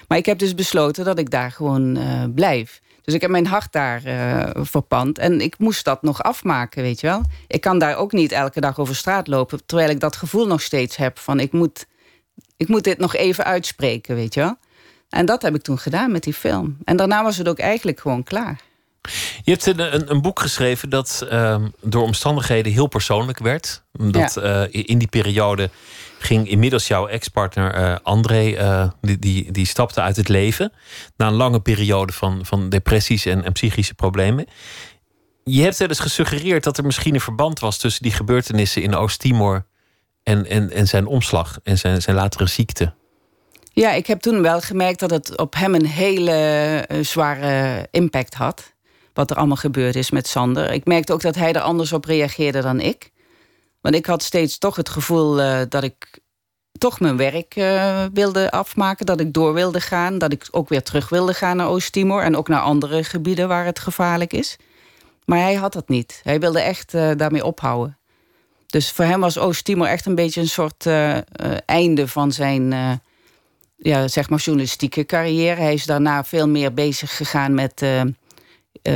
Maar 0.08 0.18
ik 0.18 0.26
heb 0.26 0.40
dus 0.40 0.56
besloten 0.56 1.06
dat 1.06 1.20
ik 1.20 1.30
daar 1.30 1.52
gewoon 1.52 1.98
uh, 1.98 2.24
blijf. 2.36 2.82
Dus 3.02 3.14
ik 3.14 3.22
heb 3.22 3.30
mijn 3.30 3.48
hart 3.48 3.72
daar 3.72 4.02
uh, 4.06 4.64
verpand. 4.66 5.18
En 5.18 5.42
ik 5.42 5.60
moest 5.60 5.86
dat 5.86 6.02
nog 6.02 6.24
afmaken, 6.24 6.84
weet 6.84 7.00
je 7.00 7.08
wel. 7.08 7.22
Ik 7.48 7.62
kan 7.62 7.78
daar 7.78 7.98
ook 7.98 8.12
niet 8.12 8.32
elke 8.32 8.60
dag 8.60 8.80
over 8.80 8.96
straat 8.96 9.28
lopen... 9.28 9.66
terwijl 9.66 9.90
ik 9.90 10.00
dat 10.00 10.16
gevoel 10.16 10.48
nog 10.48 10.62
steeds 10.62 10.96
heb 10.96 11.20
van... 11.20 11.40
ik 11.40 11.52
moet, 11.52 11.86
ik 12.58 12.68
moet 12.68 12.84
dit 12.84 12.98
nog 12.98 13.16
even 13.16 13.44
uitspreken, 13.44 14.16
weet 14.16 14.34
je 14.34 14.40
wel. 14.40 14.58
En 15.10 15.26
dat 15.26 15.42
heb 15.42 15.56
ik 15.56 15.62
toen 15.62 15.80
gedaan 15.80 16.12
met 16.12 16.24
die 16.24 16.34
film. 16.34 16.78
En 16.84 16.98
daarna 16.98 17.24
was 17.24 17.38
het 17.38 17.48
ook 17.48 17.60
eigenlijk 17.60 18.00
gewoon 18.00 18.24
klaar. 18.24 18.62
Je 19.44 19.52
hebt 19.52 19.66
een, 19.66 19.94
een, 19.96 20.12
een 20.12 20.22
boek 20.22 20.40
geschreven 20.40 20.90
dat 20.90 21.28
uh, 21.32 21.56
door 21.82 22.04
omstandigheden 22.04 22.72
heel 22.72 22.88
persoonlijk 22.88 23.40
werd. 23.40 23.84
Omdat 24.00 24.34
ja. 24.34 24.68
uh, 24.70 24.86
in 24.86 24.98
die 24.98 25.08
periode 25.08 25.70
ging 26.20 26.48
inmiddels 26.48 26.88
jouw 26.88 27.08
ex-partner 27.08 27.80
uh, 27.80 27.96
André, 28.04 28.46
uh, 28.46 28.90
die, 29.02 29.20
die, 29.20 29.52
die 29.52 29.66
stapte 29.66 30.02
uit 30.02 30.16
het 30.16 30.28
leven. 30.28 30.72
Na 31.18 31.28
een 31.28 31.34
lange 31.34 31.60
periode 31.60 32.14
van, 32.14 32.46
van 32.46 32.70
depressies 32.70 33.26
en, 33.26 33.44
en 33.44 33.52
psychische 33.52 33.94
problemen. 33.94 34.46
Je 35.44 35.62
hebt 35.62 35.78
wel 35.78 35.88
eens 35.88 36.00
gesuggereerd 36.00 36.64
dat 36.64 36.78
er 36.78 36.86
misschien 36.86 37.14
een 37.14 37.22
verband 37.22 37.60
was 37.60 37.78
tussen 37.78 38.04
die 38.04 38.12
gebeurtenissen 38.12 38.82
in 38.82 38.96
Oost-Timor 38.96 39.66
en, 40.24 40.46
en, 40.46 40.72
en 40.72 40.88
zijn 40.88 41.06
omslag 41.06 41.60
en 41.64 41.78
zijn, 41.78 42.02
zijn 42.02 42.16
latere 42.16 42.48
ziekte. 42.48 42.94
Ja, 43.76 43.92
ik 43.92 44.08
heb 44.08 44.20
toen 44.20 44.42
wel 44.42 44.62
gemerkt 44.62 45.00
dat 45.00 45.10
het 45.10 45.38
op 45.38 45.56
hem 45.56 45.76
een 45.76 45.86
hele 45.86 46.86
uh, 46.92 47.04
zware 47.04 47.88
impact 47.92 48.34
had. 48.34 48.74
Wat 49.14 49.32
er 49.32 49.38
allemaal 49.38 49.58
gebeurd 49.58 49.96
is 49.96 50.12
met 50.12 50.28
Sander. 50.28 50.72
Ik 50.72 50.86
merkte 50.86 51.14
ook 51.14 51.22
dat 51.22 51.36
hij 51.36 51.54
er 51.54 51.62
anders 51.62 51.94
op 51.94 52.06
reageerde 52.06 52.62
dan 52.62 52.80
ik. 52.80 53.12
Want 53.82 53.96
ik 53.96 54.06
had 54.06 54.24
steeds 54.24 54.58
toch 54.58 54.76
het 54.76 54.90
gevoel 54.90 55.40
uh, 55.40 55.62
dat 55.70 55.84
ik 55.84 56.20
toch 56.78 57.00
mijn 57.00 57.18
werk 57.18 57.56
uh, 57.56 58.06
wilde 58.14 58.52
afmaken. 58.52 59.06
Dat 59.06 59.20
ik 59.20 59.34
door 59.34 59.54
wilde 59.54 59.82
gaan. 59.82 60.18
Dat 60.18 60.32
ik 60.32 60.48
ook 60.52 60.70
weer 60.70 60.84
terug 60.84 61.10
wilde 61.10 61.34
gaan 61.34 61.58
naar 61.58 61.68
Oost-Timor. 61.68 62.22
En 62.22 62.38
ook 62.38 62.48
naar 62.48 62.62
andere 62.62 63.04
gebieden 63.04 63.48
waar 63.48 63.66
het 63.66 63.80
gevaarlijk 63.80 64.34
is. 64.34 64.58
Maar 65.26 65.40
hij 65.40 65.54
had 65.54 65.74
dat 65.74 65.90
niet. 65.90 66.20
Hij 66.24 66.40
wilde 66.40 66.60
echt 66.60 66.92
daarmee 66.92 67.46
ophouden. 67.46 67.98
Dus 68.74 68.92
voor 68.92 69.06
hem 69.06 69.20
was 69.20 69.38
Oost-Timor 69.38 69.88
echt 69.88 70.06
een 70.06 70.16
beetje 70.16 70.42
een 70.42 70.48
soort 70.48 70.88
einde 71.66 72.08
van 72.08 72.32
zijn 72.32 72.72
ja, 73.78 74.08
zeg 74.08 74.30
maar 74.30 74.40
journalistieke 74.40 75.06
carrière. 75.06 75.62
Hij 75.62 75.74
is 75.74 75.86
daarna 75.86 76.24
veel 76.24 76.48
meer 76.48 76.74
bezig 76.74 77.18
gegaan 77.18 77.54
met 77.54 77.86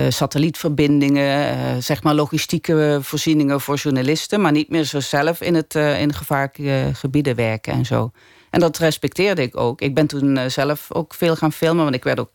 satellietverbindingen, 0.09 1.83
zeg 1.83 2.03
maar 2.03 2.13
logistieke 2.15 2.99
voorzieningen 3.01 3.61
voor 3.61 3.75
journalisten, 3.75 4.41
maar 4.41 4.51
niet 4.51 4.69
meer 4.69 4.83
zo 4.83 4.99
zelf 4.99 5.41
in, 5.41 5.55
het, 5.55 5.75
in 5.75 6.13
gevaarlijke 6.13 6.89
gebieden 6.93 7.35
werken 7.35 7.73
en 7.73 7.85
zo. 7.85 8.11
En 8.49 8.59
dat 8.59 8.77
respecteerde 8.77 9.41
ik 9.41 9.57
ook. 9.57 9.81
Ik 9.81 9.93
ben 9.93 10.07
toen 10.07 10.51
zelf 10.51 10.93
ook 10.93 11.13
veel 11.13 11.35
gaan 11.35 11.53
filmen, 11.53 11.83
want 11.83 11.95
ik 11.95 12.03
werd 12.03 12.19
ook 12.19 12.31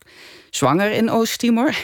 zwanger 0.49 0.91
in 0.91 1.09
Oost-Timor. 1.11 1.75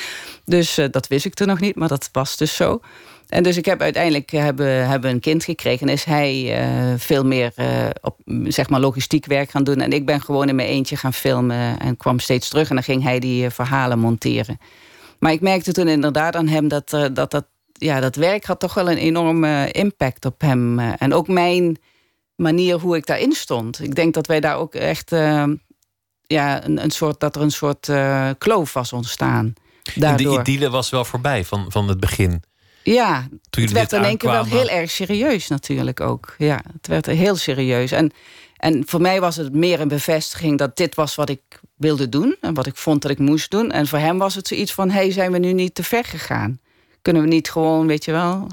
dus 0.44 0.74
dat 0.90 1.06
wist 1.06 1.24
ik 1.24 1.34
toen 1.34 1.46
nog 1.46 1.60
niet, 1.60 1.76
maar 1.76 1.88
dat 1.88 2.08
was 2.12 2.36
dus 2.36 2.56
zo. 2.56 2.80
En 3.28 3.42
dus 3.42 3.56
ik 3.56 3.64
heb 3.64 3.80
uiteindelijk 3.80 4.30
hebben, 4.30 4.88
hebben 4.88 5.10
een 5.10 5.20
kind 5.20 5.44
gekregen. 5.44 5.86
En 5.86 5.92
is 5.92 6.04
hij 6.04 6.58
veel 6.96 7.24
meer 7.24 7.52
op 8.00 8.16
zeg 8.44 8.68
maar 8.68 8.80
logistiek 8.80 9.26
werk 9.26 9.50
gaan 9.50 9.64
doen. 9.64 9.80
En 9.80 9.92
ik 9.92 10.06
ben 10.06 10.20
gewoon 10.20 10.48
in 10.48 10.54
mijn 10.54 10.68
eentje 10.68 10.96
gaan 10.96 11.12
filmen 11.12 11.78
en 11.78 11.96
kwam 11.96 12.18
steeds 12.18 12.48
terug. 12.48 12.68
En 12.68 12.74
dan 12.74 12.84
ging 12.84 13.02
hij 13.02 13.18
die 13.18 13.50
verhalen 13.50 13.98
monteren. 13.98 14.58
Maar 15.18 15.32
ik 15.32 15.40
merkte 15.40 15.72
toen 15.72 15.88
inderdaad 15.88 16.36
aan 16.36 16.48
hem 16.48 16.68
dat 16.68 16.90
dat, 17.12 17.30
dat, 17.30 17.44
ja, 17.72 18.00
dat 18.00 18.16
werk 18.16 18.44
had 18.44 18.60
toch 18.60 18.74
wel 18.74 18.90
een 18.90 18.96
enorme 18.96 19.70
impact 19.70 20.24
op 20.24 20.40
hem. 20.40 20.78
En 20.78 21.14
ook 21.14 21.28
mijn 21.28 21.78
manier 22.36 22.78
hoe 22.78 22.96
ik 22.96 23.06
daarin 23.06 23.32
stond. 23.32 23.82
Ik 23.82 23.94
denk 23.94 24.14
dat 24.14 24.26
wij 24.26 24.40
daar 24.40 24.56
ook 24.56 24.74
echt 24.74 25.10
ja, 26.26 26.64
een, 26.64 26.82
een 26.82 26.90
soort, 26.90 27.20
dat 27.20 27.36
er 27.36 27.42
een 27.42 27.50
soort 27.50 27.90
kloof 28.38 28.72
was 28.72 28.92
ontstaan. 28.92 29.54
Daardoor. 29.94 30.38
En 30.38 30.44
de 30.44 30.50
idylle 30.50 30.70
was 30.70 30.90
wel 30.90 31.04
voorbij 31.04 31.44
van, 31.44 31.64
van 31.68 31.88
het 31.88 32.00
begin. 32.00 32.42
Ja, 32.94 33.28
het 33.50 33.72
werd 33.72 33.92
in 33.92 34.04
één 34.04 34.16
keer 34.16 34.30
wel 34.30 34.44
heel 34.44 34.68
erg 34.68 34.90
serieus 34.90 35.48
natuurlijk 35.48 36.00
ook. 36.00 36.34
Ja, 36.38 36.60
het 36.72 36.86
werd 36.86 37.06
heel 37.06 37.36
serieus. 37.36 37.90
En, 37.92 38.12
en 38.56 38.82
voor 38.86 39.00
mij 39.00 39.20
was 39.20 39.36
het 39.36 39.52
meer 39.52 39.80
een 39.80 39.88
bevestiging 39.88 40.58
dat 40.58 40.76
dit 40.76 40.94
was 40.94 41.14
wat 41.14 41.28
ik 41.28 41.60
wilde 41.76 42.08
doen 42.08 42.36
en 42.40 42.54
wat 42.54 42.66
ik 42.66 42.76
vond 42.76 43.02
dat 43.02 43.10
ik 43.10 43.18
moest 43.18 43.50
doen. 43.50 43.70
En 43.70 43.86
voor 43.86 43.98
hem 43.98 44.18
was 44.18 44.34
het 44.34 44.48
zoiets 44.48 44.72
van: 44.74 44.90
hey, 44.90 45.10
zijn 45.10 45.32
we 45.32 45.38
nu 45.38 45.52
niet 45.52 45.74
te 45.74 45.82
ver 45.82 46.04
gegaan? 46.04 46.60
Kunnen 47.02 47.22
we 47.22 47.28
niet 47.28 47.50
gewoon, 47.50 47.86
weet 47.86 48.04
je 48.04 48.12
wel, 48.12 48.46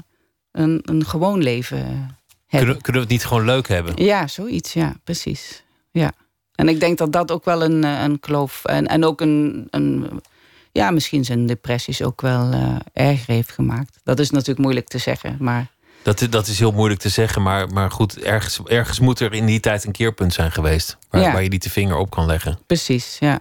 een, 0.52 0.80
een 0.84 1.06
gewoon 1.06 1.42
leven 1.42 1.78
hebben? 1.78 2.18
Kunnen, 2.48 2.80
kunnen 2.80 3.02
we 3.02 3.08
het 3.08 3.08
niet 3.08 3.24
gewoon 3.24 3.44
leuk 3.44 3.68
hebben? 3.68 4.04
Ja, 4.04 4.26
zoiets, 4.26 4.72
ja, 4.72 4.94
precies. 5.04 5.64
Ja. 5.90 6.12
En 6.54 6.68
ik 6.68 6.80
denk 6.80 6.98
dat 6.98 7.12
dat 7.12 7.30
ook 7.30 7.44
wel 7.44 7.62
een, 7.62 7.84
eh, 7.84 8.02
een 8.02 8.20
kloof 8.20 8.64
en, 8.64 8.86
en 8.86 9.04
ook 9.04 9.20
een, 9.20 9.66
een, 9.70 10.10
ja, 10.76 10.90
misschien 10.90 11.24
zijn 11.24 11.46
depressies 11.46 12.02
ook 12.02 12.20
wel 12.20 12.52
uh, 12.52 12.76
erger 12.92 13.34
heeft 13.34 13.52
gemaakt. 13.52 14.00
Dat 14.04 14.18
is 14.18 14.30
natuurlijk 14.30 14.58
moeilijk 14.58 14.88
te 14.88 14.98
zeggen, 14.98 15.36
maar. 15.40 15.70
Dat, 16.02 16.26
dat 16.30 16.46
is 16.46 16.58
heel 16.58 16.72
moeilijk 16.72 17.00
te 17.00 17.08
zeggen, 17.08 17.42
maar, 17.42 17.68
maar 17.68 17.90
goed, 17.90 18.18
ergens, 18.18 18.60
ergens 18.64 19.00
moet 19.00 19.20
er 19.20 19.32
in 19.32 19.46
die 19.46 19.60
tijd 19.60 19.84
een 19.84 19.92
keerpunt 19.92 20.32
zijn 20.32 20.52
geweest. 20.52 20.96
Waar, 21.10 21.20
ja. 21.20 21.32
waar 21.32 21.42
je 21.42 21.48
niet 21.48 21.62
de 21.62 21.70
vinger 21.70 21.96
op 21.96 22.10
kan 22.10 22.26
leggen. 22.26 22.58
Precies, 22.66 23.16
ja. 23.20 23.40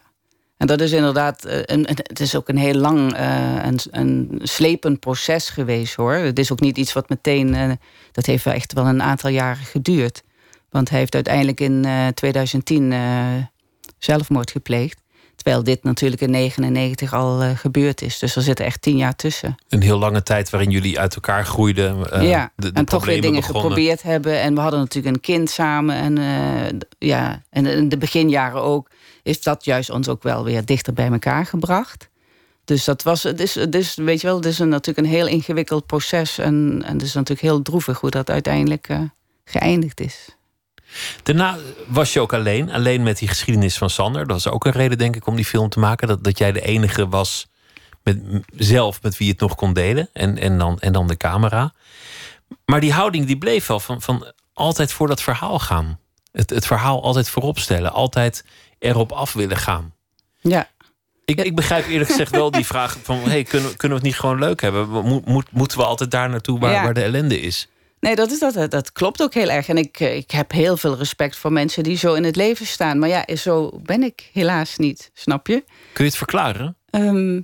En 0.58 0.68
dat 0.68 0.82
is 0.82 0.92
inderdaad, 0.92 1.46
eh, 1.46 1.60
een, 1.66 1.86
het 1.88 2.20
is 2.20 2.36
ook 2.36 2.50
een 2.50 2.58
heel 2.58 2.74
lang 2.74 3.18
uh, 3.18 3.64
een, 3.64 3.80
een 3.92 4.40
slepend 4.44 5.00
proces 5.00 5.50
geweest 5.50 5.96
hoor. 5.96 6.14
Het 6.14 6.40
is 6.40 6.52
ook 6.52 6.60
niet 6.60 6.78
iets 6.78 6.94
wat 6.94 7.10
meteen, 7.10 7.54
uh, 7.54 7.72
dat 8.12 8.26
heeft 8.26 8.44
wel 8.44 8.54
echt 8.54 8.74
wel 8.74 8.88
een 8.88 9.02
aantal 9.02 9.30
jaren 9.30 9.66
geduurd. 9.66 10.24
Want 10.70 10.90
hij 10.90 11.00
heeft 11.00 11.14
uiteindelijk 11.14 11.60
in 11.60 11.86
2010 12.14 12.94
zelfmoord 13.98 14.52
gepleegd. 14.52 15.00
Terwijl 15.46 15.66
dit 15.66 15.84
natuurlijk 15.84 16.22
in 16.22 16.32
99 16.32 17.14
al 17.14 17.44
uh, 17.44 17.50
gebeurd 17.58 18.02
is. 18.02 18.20
Dus 18.20 18.36
er 18.36 18.42
zitten 18.42 18.66
echt 18.66 18.82
tien 18.82 18.98
jaar 18.98 19.16
tussen. 19.16 19.56
Een 19.70 19.82
heel 19.82 19.98
lange 19.98 20.24
tijd 20.24 20.50
waarin 20.50 20.70
jullie 20.70 21.00
uit 21.00 21.16
elkaar 21.16 21.46
groeiden. 21.46 21.98
Uh, 22.14 22.30
ja, 22.30 22.52
de, 22.56 22.72
de 22.72 22.80
en 22.80 22.86
toch 22.86 23.06
weer 23.06 23.22
dingen 23.22 23.40
begonnen. 23.40 23.62
geprobeerd 23.62 24.02
hebben. 24.02 24.40
En 24.40 24.56
we 24.56 24.62
hadden 24.62 24.80
natuurlijk 24.80 25.16
een 25.16 25.22
kind 25.22 25.50
samen. 25.50 25.96
En, 25.96 26.20
uh, 26.20 26.80
ja, 26.98 27.44
en 27.50 27.66
in 27.66 27.90
de 27.90 27.98
beginjaren 27.98 28.62
ook. 28.62 28.90
Is 29.24 29.42
dat 29.42 29.66
juist 29.66 29.90
ons 29.90 30.10
ook 30.10 30.24
wel 30.24 30.44
weer 30.44 30.66
dichter 30.66 30.94
bij 30.94 31.12
elkaar 31.12 31.46
gebracht. 31.46 32.10
Dus 32.64 32.84
dat 32.84 33.04
was, 33.04 33.24
het 33.24 33.40
is, 33.40 33.56
het 33.56 33.76
is, 33.76 33.96
weet 33.96 34.22
je 34.22 34.28
wel, 34.28 34.36
het 34.36 34.46
is 34.46 34.60
een, 34.60 34.70
natuurlijk 34.70 35.08
een 35.08 35.14
heel 35.14 35.28
ingewikkeld 35.28 35.86
proces. 35.86 36.38
En, 36.38 36.82
en 36.86 36.94
het 36.94 37.02
is 37.02 37.14
natuurlijk 37.14 37.48
heel 37.48 37.62
droevig 37.62 38.00
hoe 38.00 38.10
dat 38.10 38.30
uiteindelijk 38.30 38.88
geëindigd 39.46 40.00
is. 40.00 40.36
Daarna 41.24 41.58
was 41.88 42.14
je 42.14 42.20
ook 42.20 42.34
alleen. 42.34 42.72
Alleen 42.72 43.04
met 43.04 43.18
die 43.18 43.28
geschiedenis 43.28 43.78
van 43.78 43.90
Sander. 43.90 44.28
Dat 44.28 44.44
was 44.44 44.54
ook 44.54 44.66
een 44.66 44.72
reden, 44.72 44.98
denk 44.98 45.16
ik, 45.16 45.28
om 45.28 45.36
die 45.36 45.46
film 45.46 45.70
te 45.70 45.80
maken. 45.80 46.08
Dat, 46.08 46.24
dat 46.24 46.38
jij 46.38 46.52
de 46.52 46.62
enige 46.62 47.08
was 47.08 47.48
met, 48.04 48.20
zelf 48.56 49.02
met 49.02 49.18
wie 49.18 49.28
je 49.28 49.34
het 49.34 49.42
nog 49.42 49.56
kon 49.56 49.74
delen. 49.74 50.10
En, 50.14 50.38
en, 50.38 50.58
dan, 50.58 50.80
en 50.80 50.94
dan 50.94 51.08
de 51.08 51.18
camera. 51.18 51.74
Maar 52.66 52.80
die 52.80 52.94
houding 52.94 53.26
die 53.26 53.38
bleef 53.38 53.66
wel 53.66 53.80
van, 53.80 54.02
van 54.02 54.34
altijd 54.54 54.92
voor 54.92 55.08
dat 55.08 55.22
verhaal 55.22 55.60
gaan. 55.60 56.00
Het, 56.32 56.50
het 56.50 56.66
verhaal 56.66 57.04
altijd 57.04 57.30
voorop 57.30 57.60
stellen. 57.60 57.92
Altijd 57.92 58.46
erop 58.80 59.12
af 59.12 59.34
willen 59.34 59.58
gaan. 59.58 59.94
Ja. 60.42 60.70
Ik, 61.26 61.42
ik 61.42 61.56
begrijp 61.56 61.88
eerlijk 61.88 62.10
gezegd 62.10 62.32
wel 62.32 62.52
die 62.52 62.66
vraag 62.66 62.98
van... 63.04 63.20
Hey, 63.20 63.44
kunnen, 63.44 63.76
kunnen 63.78 63.98
we 63.98 64.04
het 64.04 64.14
niet 64.14 64.20
gewoon 64.20 64.40
leuk 64.40 64.62
hebben? 64.62 64.90
Moet, 64.90 65.26
moet, 65.26 65.52
moeten 65.52 65.78
we 65.78 65.86
altijd 65.86 66.12
daar 66.12 66.30
naartoe 66.30 66.60
waar, 66.60 66.72
Ja. 66.72 66.84
waar 66.84 66.94
de 66.94 67.04
ellende 67.04 67.40
is? 67.40 67.68
Nee, 68.06 68.16
dat, 68.16 68.32
is 68.32 68.40
dat, 68.40 68.72
dat 68.72 68.92
klopt 68.92 69.22
ook 69.22 69.34
heel 69.34 69.50
erg. 69.50 69.68
En 69.68 69.78
ik, 69.78 70.00
eh, 70.00 70.16
ik 70.16 70.32
heb 70.32 70.52
heel 70.52 70.78
veel 70.78 70.98
respect 70.98 71.38
voor 71.38 71.52
mensen 71.52 71.84
die 71.84 71.98
zo 71.98 72.14
in 72.14 72.24
het 72.24 72.36
leven 72.36 72.66
staan. 72.66 73.00
Maar 73.00 73.10
ja, 73.10 73.36
zo 73.36 73.80
ben 73.84 74.04
ik 74.04 74.30
helaas 74.34 74.78
niet, 74.78 75.12
snap 75.14 75.48
je? 75.48 75.64
Kun 75.94 76.04
je 76.04 76.10
het 76.10 76.18
verklaren? 76.18 76.78
Ehm, 76.90 77.42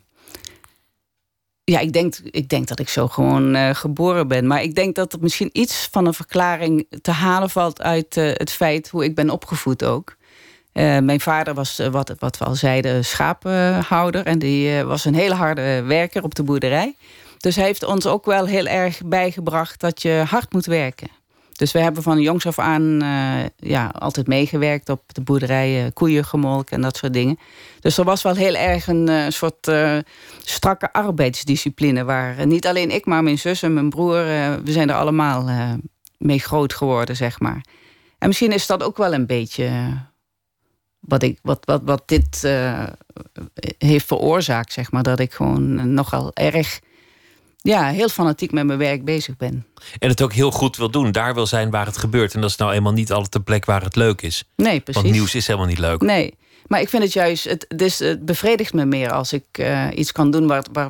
ja, 1.63 1.79
ik 1.79 1.93
denk, 1.93 2.15
ik 2.23 2.49
denk 2.49 2.67
dat 2.67 2.79
ik 2.79 2.89
zo 2.89 3.07
gewoon 3.07 3.55
eh, 3.55 3.75
geboren 3.75 4.27
ben. 4.27 4.47
Maar 4.47 4.63
ik 4.63 4.75
denk 4.75 4.95
dat 4.95 5.13
er 5.13 5.19
misschien 5.21 5.49
iets 5.51 5.87
van 5.91 6.05
een 6.05 6.13
verklaring 6.13 6.87
te 7.01 7.11
halen 7.11 7.49
valt 7.49 7.81
uit 7.81 8.17
eh, 8.17 8.31
het 8.33 8.51
feit 8.51 8.89
hoe 8.89 9.03
ik 9.03 9.15
ben 9.15 9.29
opgevoed 9.29 9.83
ook. 9.83 10.19
Mijn 10.73 11.21
vader 11.21 11.53
was, 11.53 11.81
wat, 11.91 12.13
wat 12.19 12.37
we 12.37 12.45
al 12.45 12.55
zeiden, 12.55 13.05
schapenhouder. 13.05 14.25
En 14.25 14.39
die 14.39 14.83
was 14.83 15.05
een 15.05 15.15
hele 15.15 15.33
harde 15.33 15.81
werker 15.81 16.23
op 16.23 16.35
de 16.35 16.43
boerderij. 16.43 16.95
Dus 17.41 17.55
hij 17.55 17.65
heeft 17.65 17.83
ons 17.83 18.05
ook 18.05 18.25
wel 18.25 18.45
heel 18.45 18.65
erg 18.65 19.01
bijgebracht 19.05 19.79
dat 19.79 20.01
je 20.01 20.23
hard 20.27 20.53
moet 20.53 20.65
werken. 20.65 21.07
Dus 21.61 21.71
we 21.71 21.79
hebben 21.79 22.03
van 22.03 22.21
jongs 22.21 22.45
af 22.45 22.59
aan 22.59 23.01
eh, 23.01 23.69
ja, 23.69 23.87
altijd 23.87 24.27
meegewerkt 24.27 24.89
op 24.89 25.13
de 25.13 25.21
boerderij, 25.21 25.85
eh, 25.85 25.91
koeien 25.93 26.25
gemolken 26.25 26.75
en 26.75 26.81
dat 26.81 26.97
soort 26.97 27.13
dingen. 27.13 27.39
Dus 27.79 27.97
er 27.97 28.03
was 28.03 28.21
wel 28.21 28.35
heel 28.35 28.55
erg 28.55 28.87
een 28.87 29.09
eh, 29.09 29.25
soort 29.29 29.67
eh, 29.67 29.97
strakke 30.43 30.93
arbeidsdiscipline. 30.93 32.03
Waar 32.03 32.47
niet 32.47 32.67
alleen 32.67 32.91
ik, 32.91 33.05
maar 33.05 33.23
mijn 33.23 33.39
zus 33.39 33.61
en 33.61 33.73
mijn 33.73 33.89
broer, 33.89 34.23
we 34.63 34.71
zijn 34.71 34.89
er 34.89 34.95
allemaal 34.95 35.49
mee 36.17 36.39
groot 36.39 36.73
geworden, 36.73 37.15
zeg 37.15 37.39
maar. 37.39 37.65
En 38.17 38.27
misschien 38.27 38.51
is 38.51 38.67
dat 38.67 38.83
ook 38.83 38.97
wel 38.97 39.13
een 39.13 39.25
beetje 39.25 39.69
wat, 40.99 41.23
ik, 41.23 41.39
wat, 41.41 41.65
wat, 41.65 41.81
wat 41.83 42.03
dit 42.05 42.41
heeft 43.77 44.05
veroorzaakt, 44.05 44.73
zeg 44.73 44.91
maar. 44.91 45.03
Dat 45.03 45.19
ik 45.19 45.33
gewoon 45.33 45.93
nogal 45.93 46.31
erg, 46.33 46.79
ja, 47.61 47.89
heel 47.89 48.09
fanatiek 48.09 48.51
met 48.51 48.65
mijn 48.65 48.79
werk 48.79 49.05
bezig 49.05 49.37
ben. 49.37 49.65
En 49.99 50.09
het 50.09 50.21
ook 50.21 50.33
heel 50.33 50.51
goed 50.51 50.77
wil 50.77 50.91
doen. 50.91 51.11
Daar 51.11 51.33
wil 51.33 51.47
zijn 51.47 51.69
waar 51.69 51.85
het 51.85 51.97
gebeurt. 51.97 52.33
En 52.33 52.41
dat 52.41 52.49
is 52.49 52.55
nou 52.55 52.73
eenmaal 52.73 52.93
niet 52.93 53.11
altijd 53.11 53.31
de 53.31 53.41
plek 53.41 53.65
waar 53.65 53.83
het 53.83 53.95
leuk 53.95 54.21
is. 54.21 54.43
Nee, 54.55 54.79
precies. 54.79 55.01
Want 55.01 55.13
nieuws 55.13 55.35
is 55.35 55.47
helemaal 55.47 55.67
niet 55.67 55.79
leuk. 55.79 56.01
Nee, 56.01 56.37
maar 56.67 56.81
ik 56.81 56.89
vind 56.89 57.03
het 57.03 57.13
juist, 57.13 57.43
het, 57.43 57.65
dus, 57.75 57.99
het 57.99 58.25
bevredigt 58.25 58.73
me 58.73 58.85
meer 58.85 59.11
als 59.11 59.33
ik 59.33 59.45
eh, 59.51 59.87
iets 59.95 60.11
kan 60.11 60.31
doen 60.31 60.47
waar, 60.47 60.65
waar, 60.71 60.89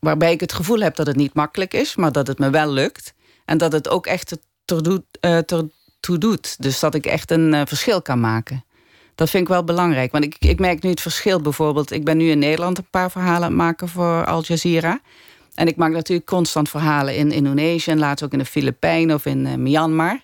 waarbij 0.00 0.32
ik 0.32 0.40
het 0.40 0.52
gevoel 0.52 0.80
heb 0.80 0.96
dat 0.96 1.06
het 1.06 1.16
niet 1.16 1.34
makkelijk 1.34 1.74
is, 1.74 1.96
maar 1.96 2.12
dat 2.12 2.26
het 2.26 2.38
me 2.38 2.50
wel 2.50 2.70
lukt. 2.70 3.14
En 3.44 3.58
dat 3.58 3.72
het 3.72 3.88
ook 3.88 4.06
echt 4.06 4.30
ertoe 4.30 4.82
doet, 4.82 5.04
eh, 5.20 5.34
ertoe 5.36 6.18
doet. 6.18 6.62
Dus 6.62 6.80
dat 6.80 6.94
ik 6.94 7.06
echt 7.06 7.30
een 7.30 7.54
eh, 7.54 7.60
verschil 7.64 8.02
kan 8.02 8.20
maken. 8.20 8.64
Dat 9.14 9.30
vind 9.30 9.42
ik 9.42 9.48
wel 9.48 9.64
belangrijk. 9.64 10.12
Want 10.12 10.24
ik, 10.24 10.36
ik 10.38 10.58
merk 10.58 10.82
nu 10.82 10.90
het 10.90 11.00
verschil 11.00 11.40
bijvoorbeeld. 11.40 11.90
Ik 11.90 12.04
ben 12.04 12.16
nu 12.16 12.30
in 12.30 12.38
Nederland 12.38 12.78
een 12.78 12.90
paar 12.90 13.10
verhalen 13.10 13.42
aan 13.42 13.42
het 13.42 13.52
maken 13.52 13.88
voor 13.88 14.24
Al 14.24 14.42
Jazeera. 14.42 15.00
En 15.54 15.66
ik 15.66 15.76
maak 15.76 15.92
natuurlijk 15.92 16.28
constant 16.28 16.68
verhalen 16.68 17.16
in 17.16 17.32
Indonesië 17.32 17.90
en 17.90 17.98
laatst 17.98 18.24
ook 18.24 18.32
in 18.32 18.38
de 18.38 18.44
Filipijnen 18.44 19.14
of 19.14 19.26
in 19.26 19.46
eh, 19.46 19.54
Myanmar. 19.54 20.22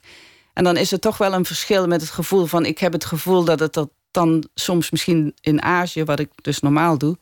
En 0.53 0.64
dan 0.64 0.77
is 0.77 0.93
er 0.93 1.01
toch 1.01 1.19
wel 1.19 1.33
een 1.33 1.45
verschil 1.45 1.87
met 1.87 2.01
het 2.01 2.11
gevoel 2.11 2.47
van... 2.47 2.64
ik 2.64 2.79
heb 2.79 2.93
het 2.93 3.05
gevoel 3.05 3.45
dat 3.45 3.61
het 3.61 3.77
er 3.77 3.87
dan 4.11 4.49
soms 4.55 4.91
misschien 4.91 5.35
in 5.41 5.62
Azië... 5.62 6.05
wat 6.05 6.19
ik 6.19 6.31
dus 6.43 6.61
normaal 6.61 6.99
doe, 6.99 7.19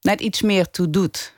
net 0.00 0.20
iets 0.20 0.42
meer 0.42 0.70
toe 0.70 0.90
doet. 0.90 1.32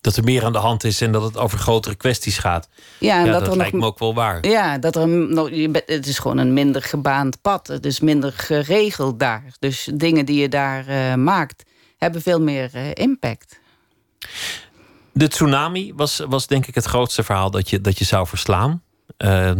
Dat 0.00 0.16
er 0.16 0.24
meer 0.24 0.44
aan 0.44 0.52
de 0.52 0.58
hand 0.58 0.84
is 0.84 1.00
en 1.00 1.12
dat 1.12 1.22
het 1.22 1.36
over 1.36 1.58
grotere 1.58 1.94
kwesties 1.94 2.38
gaat. 2.38 2.68
Ja, 2.98 3.18
en 3.18 3.26
ja, 3.26 3.32
dat, 3.32 3.40
dat, 3.40 3.50
er 3.50 3.56
lijkt 3.56 3.72
nog, 3.72 3.80
me 3.80 3.86
ook 3.86 3.98
wel 3.98 4.14
waar. 4.14 4.46
Ja, 4.46 4.78
dat 4.78 4.96
er 4.96 5.08
nog, 5.08 5.50
het 5.86 6.06
is 6.06 6.18
gewoon 6.18 6.38
een 6.38 6.52
minder 6.52 6.82
gebaand 6.82 7.40
pad. 7.40 7.66
Het 7.66 7.86
is 7.86 8.00
minder 8.00 8.32
geregeld 8.32 9.18
daar. 9.18 9.44
Dus 9.58 9.90
dingen 9.94 10.26
die 10.26 10.40
je 10.40 10.48
daar 10.48 10.86
eh, 10.86 11.14
maakt, 11.14 11.62
hebben 11.98 12.22
veel 12.22 12.40
meer 12.40 12.70
eh, 12.72 12.90
impact. 12.94 13.60
De 15.16 15.28
tsunami 15.28 15.92
was, 15.96 16.20
was 16.28 16.46
denk 16.46 16.66
ik 16.66 16.74
het 16.74 16.84
grootste 16.84 17.22
verhaal 17.22 17.50
dat 17.50 17.70
je, 17.70 17.80
dat 17.80 17.98
je 17.98 18.04
zou 18.04 18.26
verslaan. 18.26 18.82
Uh, 19.18 19.50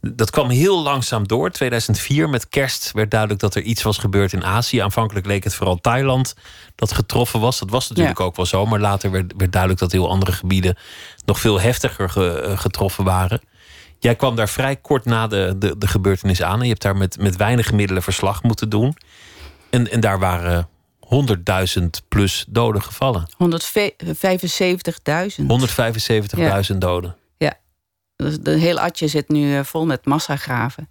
dat 0.00 0.30
kwam 0.30 0.48
heel 0.50 0.82
langzaam 0.82 1.28
door. 1.28 1.50
2004 1.50 2.28
met 2.28 2.48
kerst 2.48 2.92
werd 2.92 3.10
duidelijk 3.10 3.40
dat 3.40 3.54
er 3.54 3.62
iets 3.62 3.82
was 3.82 3.98
gebeurd 3.98 4.32
in 4.32 4.44
Azië. 4.44 4.78
Aanvankelijk 4.78 5.26
leek 5.26 5.44
het 5.44 5.54
vooral 5.54 5.76
Thailand 5.80 6.34
dat 6.74 6.92
getroffen 6.92 7.40
was. 7.40 7.58
Dat 7.58 7.70
was 7.70 7.88
natuurlijk 7.88 8.18
Ja. 8.18 8.24
ook 8.24 8.36
wel 8.36 8.46
zo. 8.46 8.66
Maar 8.66 8.80
later 8.80 9.10
werd, 9.10 9.32
werd 9.36 9.52
duidelijk 9.52 9.80
dat 9.80 9.92
heel 9.92 10.08
andere 10.08 10.32
gebieden 10.32 10.76
nog 11.24 11.40
veel 11.40 11.60
heftiger 11.60 12.10
ge- 12.10 12.40
eh, 12.40 12.58
getroffen 12.58 13.04
waren. 13.04 13.40
Jij 13.98 14.14
kwam 14.16 14.36
daar 14.36 14.48
vrij 14.48 14.76
kort 14.76 15.04
na 15.04 15.26
de, 15.26 15.54
de, 15.58 15.78
de 15.78 15.86
gebeurtenis 15.86 16.42
aan. 16.42 16.56
En 16.58 16.62
je 16.62 16.68
hebt 16.70 16.82
daar 16.82 16.96
met, 16.96 17.18
met 17.18 17.36
weinig 17.36 17.72
middelen 17.72 18.02
verslag 18.02 18.42
moeten 18.42 18.68
doen. 18.68 18.96
En, 19.70 19.90
en 19.90 20.00
daar 20.00 20.18
waren 20.18 20.68
100.000 21.80 21.86
plus 22.08 22.44
doden 22.48 22.82
gevallen. 22.82 23.26
175.000. 23.36 25.46
175.000 26.72 26.78
doden. 26.78 27.16
Dus 28.16 28.38
de 28.40 28.50
hele 28.50 28.80
Atje 28.80 29.08
zit 29.08 29.28
nu 29.28 29.56
eh, 29.56 29.64
vol 29.64 29.86
met 29.86 30.04
massagraven. 30.06 30.88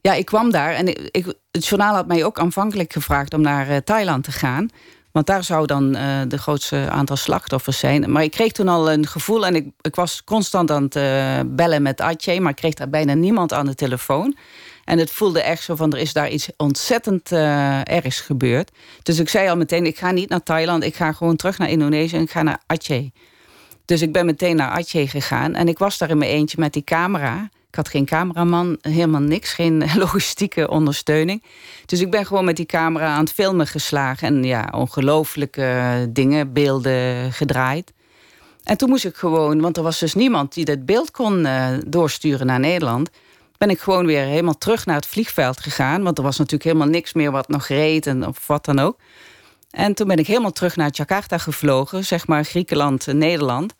Ja, 0.00 0.12
ik 0.12 0.24
kwam 0.24 0.50
daar 0.50 0.72
en 0.72 0.88
ik, 0.88 0.98
ik- 1.10 1.34
het 1.50 1.66
journaal 1.66 1.94
had 1.94 2.06
mij 2.06 2.24
ook 2.24 2.38
aanvankelijk 2.38 2.92
gevraagd 2.92 3.34
om 3.34 3.40
naar 3.40 3.68
eh, 3.68 3.76
Thailand 3.76 4.24
te 4.24 4.32
gaan. 4.32 4.68
Want 5.12 5.26
daar 5.26 5.44
zou 5.44 5.66
dan 5.66 5.94
eh, 5.96 6.20
de 6.28 6.38
grootste 6.38 6.88
aantal 6.90 7.16
slachtoffers 7.16 7.78
zijn. 7.78 8.12
Maar 8.12 8.22
ik 8.22 8.30
kreeg 8.30 8.52
toen 8.52 8.68
al 8.68 8.92
een 8.92 9.06
gevoel 9.06 9.46
en 9.46 9.54
ik, 9.54 9.66
ik 9.80 9.94
was 9.94 10.24
constant 10.24 10.70
aan 10.70 10.82
het 10.90 11.56
bellen 11.56 11.82
met 11.82 12.00
Atje, 12.00 12.40
maar 12.40 12.50
ik 12.50 12.56
kreeg 12.56 12.74
daar 12.74 12.90
bijna 12.90 13.14
niemand 13.14 13.52
aan 13.52 13.66
de 13.66 13.74
telefoon. 13.74 14.36
En 14.84 14.98
het 14.98 15.10
voelde 15.10 15.42
echt 15.42 15.62
zo 15.62 15.76
van 15.76 15.92
er 15.92 15.98
is 15.98 16.12
daar 16.12 16.30
iets 16.30 16.48
ontzettend 16.56 17.32
eh, 17.32 17.88
ergs 17.88 18.20
gebeurd. 18.20 18.70
Dus 19.02 19.18
ik 19.18 19.28
zei 19.28 19.48
al 19.48 19.56
meteen, 19.56 19.86
ik 19.86 19.98
ga 19.98 20.10
niet 20.10 20.28
naar 20.28 20.42
Thailand, 20.42 20.84
ik 20.84 20.94
ga 20.94 21.12
gewoon 21.12 21.36
terug 21.36 21.58
naar 21.58 21.70
Indonesië 21.70 22.16
en 22.16 22.22
ik 22.22 22.30
ga 22.30 22.42
naar 22.42 22.60
Aceh. 22.66 23.10
Dus 23.84 24.02
ik 24.02 24.12
ben 24.12 24.26
meteen 24.26 24.56
naar 24.56 24.70
Aceh 24.70 25.10
gegaan. 25.10 25.54
En 25.54 25.68
ik 25.68 25.78
was 25.78 25.98
daar 25.98 26.10
in 26.10 26.18
mijn 26.18 26.30
eentje 26.30 26.56
met 26.60 26.72
die 26.72 26.84
camera. 26.84 27.50
Ik 27.68 27.76
had 27.76 27.88
geen 27.88 28.04
cameraman, 28.04 28.78
helemaal 28.80 29.20
niks. 29.20 29.52
Geen 29.52 29.84
logistieke 29.96 30.68
ondersteuning. 30.68 31.42
Dus 31.86 32.00
ik 32.00 32.10
ben 32.10 32.26
gewoon 32.26 32.44
met 32.44 32.56
die 32.56 32.66
camera 32.66 33.14
aan 33.14 33.24
het 33.24 33.32
filmen 33.32 33.66
geslagen. 33.66 34.28
En 34.28 34.44
ja, 34.44 34.68
ongelooflijke 34.74 36.06
dingen, 36.12 36.52
beelden 36.52 37.32
gedraaid. 37.32 37.92
En 38.64 38.76
toen 38.76 38.88
moest 38.88 39.04
ik 39.04 39.16
gewoon, 39.16 39.60
want 39.60 39.76
er 39.76 39.82
was 39.82 39.98
dus 39.98 40.14
niemand 40.14 40.54
die 40.54 40.64
dat 40.64 40.84
beeld 40.86 41.10
kon 41.10 41.46
eh, 41.46 41.68
doorsturen 41.86 42.46
naar 42.46 42.60
Nederland. 42.60 43.10
Ben 43.60 43.70
ik 43.70 43.80
gewoon 43.80 44.06
weer 44.06 44.24
helemaal 44.24 44.58
terug 44.58 44.86
naar 44.86 44.96
het 44.96 45.06
vliegveld 45.06 45.60
gegaan. 45.60 46.02
Want 46.02 46.18
er 46.18 46.24
was 46.24 46.36
natuurlijk 46.36 46.64
helemaal 46.64 46.88
niks 46.88 47.12
meer 47.12 47.30
wat 47.30 47.48
nog 47.48 47.66
reed 47.66 48.06
en 48.06 48.26
of 48.26 48.46
wat 48.46 48.64
dan 48.64 48.78
ook. 48.78 48.98
En 49.70 49.94
toen 49.94 50.06
ben 50.08 50.16
ik 50.16 50.26
helemaal 50.26 50.52
terug 50.52 50.76
naar 50.76 50.90
Jakarta 50.92 51.38
gevlogen, 51.38 52.04
zeg 52.04 52.26
maar 52.26 52.44
Griekenland, 52.44 53.08
eh, 53.08 53.14
Nederland. 53.14 53.74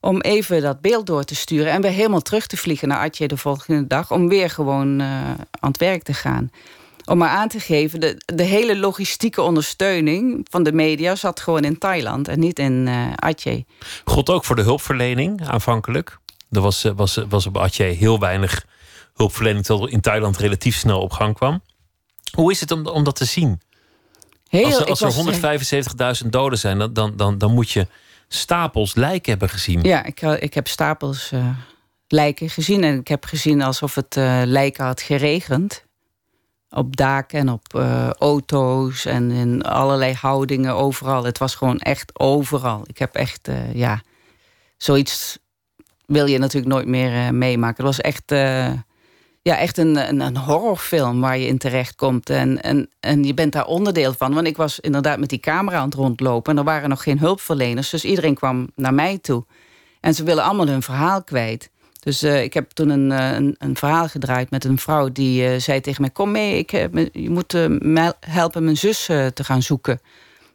Om 0.00 0.20
even 0.20 0.62
dat 0.62 0.80
beeld 0.80 1.06
door 1.06 1.24
te 1.24 1.34
sturen 1.34 1.72
en 1.72 1.80
weer 1.80 1.90
helemaal 1.90 2.20
terug 2.20 2.46
te 2.46 2.56
vliegen 2.56 2.88
naar 2.88 2.98
Atje 2.98 3.28
de 3.28 3.36
volgende 3.36 3.86
dag. 3.86 4.12
Om 4.12 4.28
weer 4.28 4.50
gewoon 4.50 5.00
eh, 5.00 5.06
aan 5.50 5.70
het 5.70 5.78
werk 5.78 6.02
te 6.02 6.14
gaan. 6.14 6.50
Om 7.04 7.18
maar 7.18 7.28
aan 7.28 7.48
te 7.48 7.60
geven, 7.60 8.00
de, 8.00 8.22
de 8.34 8.42
hele 8.42 8.76
logistieke 8.76 9.42
ondersteuning 9.42 10.46
van 10.50 10.62
de 10.62 10.72
media 10.72 11.14
zat 11.14 11.40
gewoon 11.40 11.64
in 11.64 11.78
Thailand 11.78 12.28
en 12.28 12.38
niet 12.38 12.58
in 12.58 12.88
eh 12.88 13.12
Aceh. 13.16 13.62
God 14.04 14.30
ook 14.30 14.44
voor 14.44 14.56
de 14.56 14.62
hulpverlening 14.62 15.48
aanvankelijk. 15.48 16.18
Er 16.50 16.60
was, 16.60 16.82
was, 16.96 17.20
was 17.28 17.46
op 17.46 17.58
Aceh 17.58 17.98
heel 17.98 18.18
weinig 18.18 18.64
hulpverlening, 19.16 19.64
terwijl 19.64 19.88
in 19.88 20.00
Thailand 20.00 20.36
relatief 20.36 20.76
snel 20.76 21.00
op 21.00 21.12
gang 21.12 21.34
kwam. 21.34 21.62
Hoe 22.32 22.50
is 22.50 22.60
het 22.60 22.70
om, 22.70 22.86
om 22.86 23.04
dat 23.04 23.16
te 23.16 23.24
zien? 23.24 23.60
Heel, 24.48 24.64
als 24.64 25.00
er, 25.00 25.08
als 25.08 25.40
er 25.40 26.22
175.000 26.24 26.28
doden 26.28 26.58
zijn, 26.58 26.78
dan, 26.78 26.92
dan, 26.92 27.16
dan, 27.16 27.38
dan 27.38 27.54
moet 27.54 27.70
je 27.70 27.86
stapels 28.28 28.94
lijken 28.94 29.30
hebben 29.30 29.48
gezien. 29.48 29.82
Ja, 29.82 30.04
ik, 30.04 30.22
eh, 30.22 30.42
ik 30.42 30.54
heb 30.54 30.68
stapels 30.68 31.32
eh, 31.32 31.48
lijken 32.08 32.50
gezien. 32.50 32.84
En 32.84 32.98
ik 32.98 33.08
heb 33.08 33.24
gezien 33.24 33.62
alsof 33.62 33.94
het 33.94 34.16
eh, 34.16 34.40
lijken 34.44 34.84
had 34.84 35.00
geregend. 35.00 35.84
Op 36.70 36.96
daken 36.96 37.38
en 37.38 37.48
op 37.48 37.74
auto's 38.18 39.04
en 39.04 39.30
in 39.30 39.62
allerlei 39.62 40.12
houdingen 40.12 40.74
overal. 40.74 41.24
Het 41.24 41.38
was 41.38 41.54
gewoon 41.54 41.78
echt 41.78 42.20
overal. 42.20 42.82
Ik 42.86 42.98
heb 42.98 43.14
echt, 43.14 43.48
ja, 43.72 44.02
zoiets 44.76 45.38
wil 46.06 46.26
je 46.26 46.38
natuurlijk 46.38 46.72
nooit 46.72 46.86
meer 46.86 47.34
meemaken. 47.34 47.84
Het 47.84 47.96
was 47.96 48.00
echt, 48.00 48.32
ja, 49.46 49.58
echt 49.58 49.78
een, 49.78 50.08
een, 50.08 50.20
een 50.20 50.36
horrorfilm 50.36 51.20
waar 51.20 51.38
je 51.38 51.46
in 51.46 51.58
terechtkomt. 51.58 52.30
En, 52.30 52.62
en, 52.62 52.90
en 53.00 53.24
je 53.24 53.34
bent 53.34 53.52
daar 53.52 53.66
onderdeel 53.66 54.12
van. 54.12 54.34
Want 54.34 54.46
ik 54.46 54.56
was 54.56 54.80
inderdaad 54.80 55.18
met 55.18 55.28
die 55.28 55.38
camera 55.38 55.78
aan 55.78 55.84
het 55.84 55.94
rondlopen. 55.94 56.52
En 56.52 56.58
er 56.58 56.64
waren 56.64 56.88
nog 56.88 57.02
geen 57.02 57.18
hulpverleners. 57.18 57.90
Dus 57.90 58.04
iedereen 58.04 58.34
kwam 58.34 58.70
naar 58.74 58.94
mij 58.94 59.18
toe. 59.18 59.44
En 60.00 60.14
ze 60.14 60.24
willen 60.24 60.44
allemaal 60.44 60.66
hun 60.66 60.82
verhaal 60.82 61.24
kwijt. 61.24 61.70
Dus 62.00 62.22
eh, 62.22 62.42
ik 62.42 62.54
heb 62.54 62.70
toen 62.70 62.88
een, 62.88 63.12
eh, 63.12 63.32
een, 63.32 63.54
een 63.58 63.76
verhaal 63.76 64.08
gedraaid 64.08 64.50
met 64.50 64.64
een 64.64 64.78
vrouw 64.78 65.12
die 65.12 65.46
eh, 65.46 65.60
zei 65.60 65.80
tegen 65.80 66.00
mij: 66.00 66.10
Kom 66.10 66.30
mee, 66.30 66.58
ik, 66.58 66.70
je 67.12 67.30
moet 67.30 67.56
helpen 68.20 68.64
mijn 68.64 68.76
zus 68.76 69.04
te 69.04 69.44
gaan 69.44 69.62
zoeken. 69.62 70.00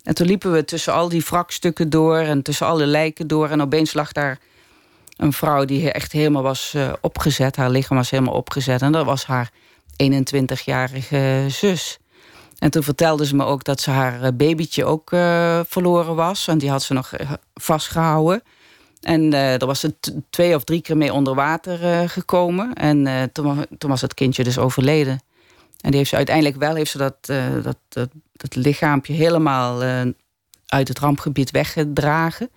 En 0.03 0.15
toen 0.15 0.27
liepen 0.27 0.51
we 0.51 0.65
tussen 0.65 0.93
al 0.93 1.09
die 1.09 1.23
wrakstukken 1.25 1.89
door 1.89 2.17
en 2.17 2.41
tussen 2.41 2.67
alle 2.67 2.85
lijken 2.85 3.27
door. 3.27 3.49
En 3.49 3.61
opeens 3.61 3.93
lag 3.93 4.11
daar 4.11 4.39
Een 5.17 5.33
vrouw 5.33 5.65
die 5.65 5.91
echt 5.91 6.11
helemaal 6.11 6.43
was 6.43 6.75
opgezet. 7.01 7.55
Haar 7.55 7.69
lichaam 7.69 7.97
was 7.97 8.09
helemaal 8.09 8.33
opgezet. 8.33 8.81
En 8.81 8.91
dat 8.91 9.05
was 9.05 9.25
haar 9.25 9.51
21-jarige 10.03 11.45
zus. 11.47 11.99
En 12.57 12.71
toen 12.71 12.83
vertelde 12.83 13.25
ze 13.25 13.35
me 13.35 13.43
ook 13.43 13.63
dat 13.63 13.81
ze 13.81 13.91
haar 13.91 14.35
babytje 14.35 14.85
ook 14.85 15.09
verloren 15.67 16.15
was. 16.15 16.47
En 16.47 16.57
die 16.57 16.69
had 16.69 16.83
ze 16.83 16.93
nog 16.93 17.11
vastgehouden. 17.53 18.43
En 19.01 19.21
uh, 19.33 19.61
er 19.61 19.65
was 19.65 19.79
ze 19.79 19.95
twee 20.29 20.55
of 20.55 20.63
drie 20.63 20.81
keer 20.81 20.97
mee 20.97 21.13
onder 21.13 21.35
water 21.35 22.09
gekomen. 22.09 22.73
En 22.73 23.29
toen, 23.31 23.65
toen, 23.77 23.89
was 23.89 24.01
het 24.01 24.13
kindje 24.13 24.43
dus 24.43 24.57
overleden. 24.57 25.21
En 25.81 25.89
die 25.89 25.97
heeft 25.97 26.09
ze 26.09 26.15
uiteindelijk 26.15 26.57
wel 26.57 26.75
heeft 26.75 26.91
ze 26.91 26.97
dat, 26.97 27.15
dat, 27.63 27.77
dat, 27.89 28.09
dat, 28.33 28.55
lichaampje 28.55 29.13
helemaal 29.13 29.81
uit 30.65 30.87
het 30.87 30.99
rampgebied 30.99 31.51
weggedragen. 31.51 32.49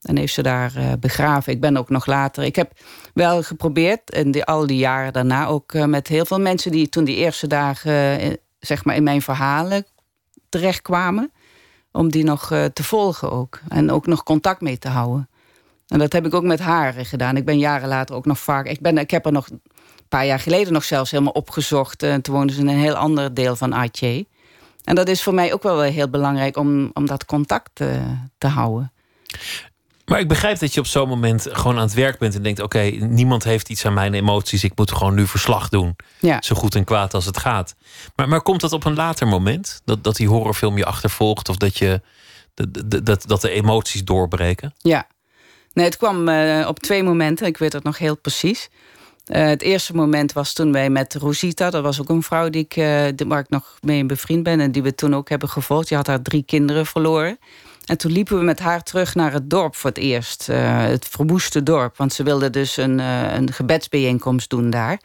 En 0.00 0.16
heeft 0.16 0.34
ze 0.34 0.42
daar 0.42 0.98
begraven. 1.00 1.52
Ik 1.52 1.60
ben 1.60 1.76
ook 1.76 1.88
nog 1.88 2.06
later. 2.06 2.44
Ik 2.44 2.56
heb 2.56 2.72
wel 3.14 3.42
geprobeerd, 3.42 4.10
en 4.10 4.44
al 4.44 4.66
die 4.66 4.78
jaren 4.78 5.12
daarna 5.12 5.46
ook 5.46 5.72
met 5.72 6.08
heel 6.08 6.24
veel 6.24 6.40
mensen 6.40 6.70
die 6.70 6.88
toen 6.88 7.04
die 7.04 7.16
eerste 7.16 7.46
dagen 7.46 8.36
zeg 8.60 8.84
maar 8.84 8.96
in 8.96 9.02
mijn 9.02 9.22
verhalen 9.22 9.86
terechtkwamen. 10.48 11.32
Om 11.92 12.10
die 12.10 12.24
nog 12.24 12.46
te 12.46 12.84
volgen 12.84 13.30
ook. 13.30 13.60
En 13.68 13.90
ook 13.90 14.06
nog 14.06 14.22
contact 14.22 14.60
mee 14.60 14.78
te 14.78 14.88
houden. 14.88 15.28
En 15.90 15.98
dat 15.98 16.12
heb 16.12 16.26
ik 16.26 16.34
ook 16.34 16.42
met 16.42 16.60
haar 16.60 16.92
gedaan. 16.92 17.36
Ik 17.36 17.44
ben 17.44 17.58
jaren 17.58 17.88
later 17.88 18.14
ook 18.14 18.26
nog 18.26 18.38
vaak. 18.38 18.66
Ik, 18.66 18.80
ben, 18.80 18.98
ik 18.98 19.10
heb 19.10 19.26
er 19.26 19.32
nog 19.32 19.48
een 19.50 19.62
paar 20.08 20.26
jaar 20.26 20.38
geleden 20.38 20.72
nog 20.72 20.84
zelfs 20.84 21.10
helemaal 21.10 21.32
opgezocht. 21.32 22.02
En 22.02 22.22
toen 22.22 22.34
woonden 22.34 22.54
ze 22.54 22.60
in 22.60 22.68
een 22.68 22.76
heel 22.76 22.94
ander 22.94 23.34
deel 23.34 23.56
van 23.56 23.74
Aceh. 23.74 24.24
En 24.84 24.94
dat 24.94 25.08
is 25.08 25.22
voor 25.22 25.34
mij 25.34 25.52
ook 25.52 25.62
wel 25.62 25.80
heel 25.80 26.08
belangrijk 26.08 26.56
om, 26.56 26.90
om 26.94 27.06
dat 27.06 27.24
contact 27.24 27.80
eh, 27.80 27.88
te 28.38 28.46
houden. 28.46 28.92
Maar 30.10 30.20
ik 30.20 30.28
begrijp 30.28 30.58
dat 30.58 30.74
je 30.74 30.80
op 30.80 30.86
zo'n 30.86 31.08
moment 31.08 31.46
gewoon 31.50 31.76
aan 31.76 31.82
het 31.82 31.94
werk 31.94 32.18
bent 32.18 32.34
en 32.34 32.42
denkt: 32.42 32.60
oké, 32.60 32.80
niemand 33.00 33.44
heeft 33.44 33.68
iets 33.68 33.86
aan 33.86 33.94
mijn 33.94 34.14
emoties. 34.14 34.64
Ik 34.64 34.76
moet 34.76 34.92
gewoon 34.92 35.14
nu 35.14 35.26
verslag 35.26 35.68
doen. 35.68 35.96
Ja. 36.18 36.42
Zo 36.42 36.54
goed 36.54 36.74
en 36.74 36.84
kwaad 36.84 37.14
als 37.14 37.26
het 37.26 37.38
gaat. 37.38 37.74
Maar, 38.16 38.28
maar 38.28 38.42
komt 38.42 38.60
dat 38.60 38.72
op 38.72 38.84
een 38.84 38.94
later 38.94 39.26
moment? 39.26 39.80
Dat, 39.84 40.04
dat 40.04 40.16
die 40.16 40.28
horrorfilm 40.28 40.76
je 40.76 40.84
achtervolgt 40.84 41.48
of 41.48 41.56
dat, 41.56 41.78
je, 41.78 42.00
dat, 42.54 43.06
dat, 43.06 43.24
dat 43.26 43.40
de 43.40 43.50
emoties 43.50 44.04
doorbreken? 44.04 44.74
Ja, 44.78 45.06
Nee, 45.72 45.84
het 45.84 45.96
kwam 45.96 46.28
uh, 46.28 46.66
op 46.68 46.78
twee 46.78 47.02
momenten. 47.02 47.46
Ik 47.46 47.56
weet 47.56 47.72
het 47.72 47.82
nog 47.82 47.98
heel 47.98 48.16
precies. 48.16 48.68
Uh, 49.26 49.46
het 49.46 49.62
eerste 49.62 49.94
moment 49.94 50.32
was 50.32 50.52
toen 50.52 50.72
wij 50.72 50.90
met 50.90 51.14
Rosita, 51.14 51.70
dat 51.70 51.82
was 51.82 52.00
ook 52.00 52.08
een 52.08 52.22
vrouw 52.22 52.50
die 52.50 52.64
ik, 52.64 52.76
uh, 52.76 53.26
waar 53.28 53.40
ik 53.40 53.48
nog 53.48 53.78
mee 53.80 54.06
bevriend 54.06 54.42
ben 54.42 54.60
en 54.60 54.72
die 54.72 54.82
we 54.82 54.94
toen 54.94 55.14
ook 55.14 55.28
hebben 55.28 55.48
gevolgd. 55.48 55.88
Die 55.88 55.96
had 55.96 56.06
haar 56.06 56.22
drie 56.22 56.42
kinderen 56.42 56.86
verloren. 56.86 57.38
En 57.84 57.98
toen 57.98 58.12
liepen 58.12 58.38
we 58.38 58.44
met 58.44 58.58
haar 58.58 58.82
terug 58.82 59.14
naar 59.14 59.32
het 59.32 59.50
dorp 59.50 59.76
voor 59.76 59.90
het 59.90 59.98
eerst. 59.98 60.46
het 60.46 61.06
verwoeste 61.08 61.62
dorp. 61.62 61.96
Want 61.96 62.12
ze 62.12 62.22
wilde 62.22 62.50
dus 62.50 62.76
een, 62.76 62.98
een 62.98 63.52
gebedsbijeenkomst 63.52 64.50
doen 64.50 64.70
daar. 64.70 65.00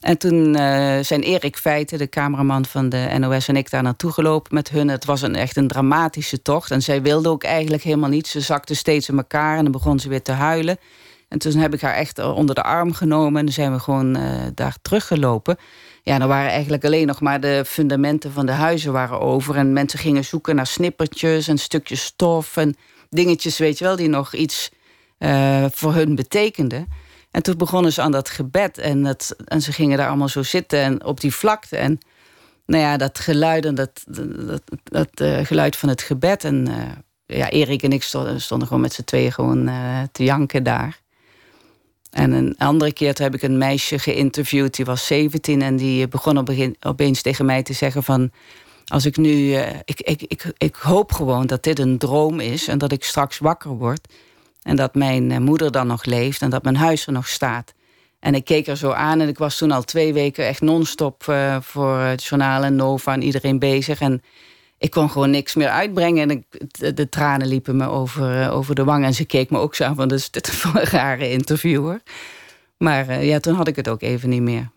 En 0.00 0.18
toen 0.18 0.46
uh, 0.46 0.98
zijn 1.00 1.22
Erik 1.22 1.56
Feiten, 1.56 1.98
de 1.98 2.08
cameraman 2.08 2.64
van 2.64 2.88
de 2.88 3.16
NOS, 3.18 3.48
en 3.48 3.56
ik 3.56 3.70
daar 3.70 3.82
naartoe 3.82 4.12
gelopen 4.12 4.54
met 4.54 4.68
hun. 4.68 4.88
Het 4.88 5.04
was 5.04 5.22
een, 5.22 5.34
echt 5.34 5.56
een 5.56 5.68
dramatische 5.68 6.42
tocht. 6.42 6.70
En 6.70 6.82
zij 6.82 7.02
wilde 7.02 7.28
ook 7.28 7.44
eigenlijk 7.44 7.82
helemaal 7.82 8.08
niet. 8.08 8.26
Ze 8.26 8.40
zakte 8.40 8.74
steeds 8.74 9.08
in 9.08 9.16
elkaar 9.16 9.56
en 9.56 9.62
dan 9.62 9.72
begon 9.72 9.98
ze 9.98 10.08
weer 10.08 10.22
te 10.22 10.32
huilen. 10.32 10.78
En 11.28 11.38
toen 11.38 11.56
heb 11.56 11.74
ik 11.74 11.80
haar 11.80 11.94
echt 11.94 12.18
onder 12.18 12.54
de 12.54 12.62
arm 12.62 12.92
genomen 12.92 13.46
en 13.46 13.52
zijn 13.52 13.72
we 13.72 13.78
gewoon 13.78 14.18
daar 14.54 14.76
teruggelopen. 14.82 15.56
Ja, 16.08 16.18
dan 16.18 16.28
waren 16.28 16.50
eigenlijk 16.50 16.84
alleen 16.84 17.06
nog 17.06 17.20
maar 17.20 17.40
de 17.40 17.62
fundamenten 17.66 18.32
van 18.32 18.46
de 18.46 18.52
huizen 18.52 18.92
waren 18.92 19.20
over. 19.20 19.56
En 19.56 19.72
mensen 19.72 19.98
gingen 19.98 20.24
zoeken 20.24 20.54
naar 20.56 20.66
snippertjes 20.66 21.48
en 21.48 21.58
stukjes 21.58 22.04
stof 22.04 22.56
en 22.56 22.76
dingetjes, 23.10 23.58
weet 23.58 23.78
je 23.78 23.84
wel, 23.84 23.96
die 23.96 24.08
nog 24.08 24.34
iets 24.34 24.70
uh, 25.18 25.64
voor 25.70 25.94
hun 25.94 26.14
betekenden. 26.14 26.88
En 27.30 27.42
toen 27.42 27.56
begonnen 27.56 27.92
ze 27.92 28.02
aan 28.02 28.10
dat 28.10 28.30
gebed. 28.30 28.78
En, 28.78 29.04
het, 29.04 29.36
en 29.44 29.62
ze 29.62 29.72
gingen 29.72 29.98
daar 29.98 30.08
allemaal 30.08 30.28
zo 30.28 30.42
zitten 30.42 30.78
en 30.78 31.04
op 31.04 31.20
die 31.20 31.34
vlakte. 31.34 31.76
En 31.76 31.98
nou 32.66 32.82
ja, 32.82 32.96
dat 32.96 33.18
geluid 33.18 33.64
en 33.64 33.74
dat, 33.74 34.04
dat, 34.06 34.62
dat 34.84 35.20
uh, 35.22 35.38
geluid 35.44 35.76
van 35.76 35.88
het 35.88 36.02
gebed. 36.02 36.44
En 36.44 36.68
uh, 36.68 37.38
ja, 37.38 37.50
Erik 37.50 37.82
en 37.82 37.92
ik 37.92 38.02
stonden, 38.02 38.40
gewoon 38.40 38.80
met 38.80 38.92
z'n 38.92 39.04
tweeën 39.04 39.32
gewoon 39.32 39.70
te 40.12 40.24
janken 40.24 40.62
daar. 40.62 41.00
En 42.16 42.32
een 42.32 42.54
andere 42.58 42.92
keer 42.92 43.14
heb 43.18 43.34
ik 43.34 43.42
een 43.42 43.58
meisje 43.58 43.98
geïnterviewd, 43.98 44.76
die 44.76 44.84
was 44.84 45.06
17 45.06 45.62
en 45.62 45.76
die 45.76 46.08
begon 46.08 46.38
op 46.38 46.46
begin, 46.46 46.76
opeens 46.80 47.22
tegen 47.22 47.46
mij 47.46 47.62
te 47.62 47.72
zeggen 47.72 48.02
van 48.02 48.30
als 48.86 49.04
ik 49.06 49.16
nu, 49.16 49.54
ik, 49.84 50.00
ik, 50.00 50.22
ik, 50.22 50.52
ik 50.58 50.74
hoop 50.74 51.12
gewoon 51.12 51.46
dat 51.46 51.62
dit 51.62 51.78
een 51.78 51.98
droom 51.98 52.40
is 52.40 52.68
en 52.68 52.78
dat 52.78 52.92
ik 52.92 53.04
straks 53.04 53.38
wakker 53.38 53.70
word 53.70 54.08
en 54.62 54.76
dat 54.76 54.94
mijn 54.94 55.30
eh, 55.30 55.38
moeder 55.38 55.70
dan 55.70 55.86
nog 55.86 56.04
leeft 56.04 56.42
en 56.42 56.50
dat 56.50 56.62
mijn 56.62 56.76
huis 56.76 57.06
er 57.06 57.12
nog 57.12 57.28
staat. 57.28 57.74
En 58.20 58.34
ik 58.34 58.44
keek 58.44 58.66
er 58.66 58.76
zo 58.76 58.90
aan 58.90 59.20
en 59.20 59.28
ik 59.28 59.38
was 59.38 59.56
toen 59.56 59.70
al 59.70 59.82
twee 59.82 60.12
weken 60.12 60.46
echt 60.46 60.60
non-stop 60.60 61.26
uh, 61.28 61.56
voor 61.60 61.98
het 61.98 62.24
journaal 62.24 62.62
en 62.62 62.76
Nova 62.76 63.12
en 63.12 63.22
iedereen 63.22 63.58
bezig. 63.58 64.00
En 64.00 64.22
ik 64.78 64.90
kon 64.90 65.10
gewoon 65.10 65.30
niks 65.30 65.54
meer 65.54 65.68
uitbrengen. 65.68 66.30
En 66.30 66.30
ik, 66.30 66.44
de, 66.96 67.08
tranen 67.08 67.46
liepen 67.46 67.76
me 67.76 67.86
over, 67.86 68.40
uh, 68.40 68.54
over 68.54 68.74
de 68.74 68.84
wang. 68.84 69.04
En 69.04 69.14
ze 69.14 69.24
keek 69.24 69.50
me 69.50 69.58
ook 69.58 69.74
zo 69.74 69.84
aan 69.84 69.94
van, 69.94 70.08
dus 70.08 70.30
dit 70.30 70.62
een 70.64 70.84
rare 70.84 71.30
interviewer. 71.30 72.02
Maar 72.78 73.08
uh, 73.08 73.28
ja, 73.28 73.40
toen 73.40 73.54
had 73.54 73.68
ik 73.68 73.76
het 73.76 73.88
ook 73.88 74.02
even 74.02 74.28
niet 74.28 74.42
meer. 74.42 74.70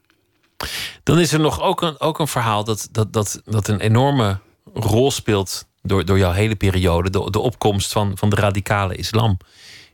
Dan 1.04 1.20
is 1.20 1.34
er 1.34 1.40
nog 1.40 1.62
ook 1.62 1.82
een, 1.82 2.00
ook 2.00 2.20
een 2.20 2.28
verhaal 2.28 2.64
dat, 2.64 2.88
dat, 2.92 3.14
dat, 3.14 3.42
dat 3.46 3.68
een 3.68 3.80
enorme 3.80 4.40
rol 4.74 5.12
speelt 5.12 5.68
door, 5.82 6.06
door 6.06 6.18
jouw 6.18 6.32
hele 6.32 6.56
periode. 6.56 7.10
De, 7.10 7.32
de 7.32 7.40
opkomst 7.40 7.92
van, 7.92 8.12
van 8.18 8.30
de 8.30 8.36
radicale 8.36 8.96
islam 8.96 9.38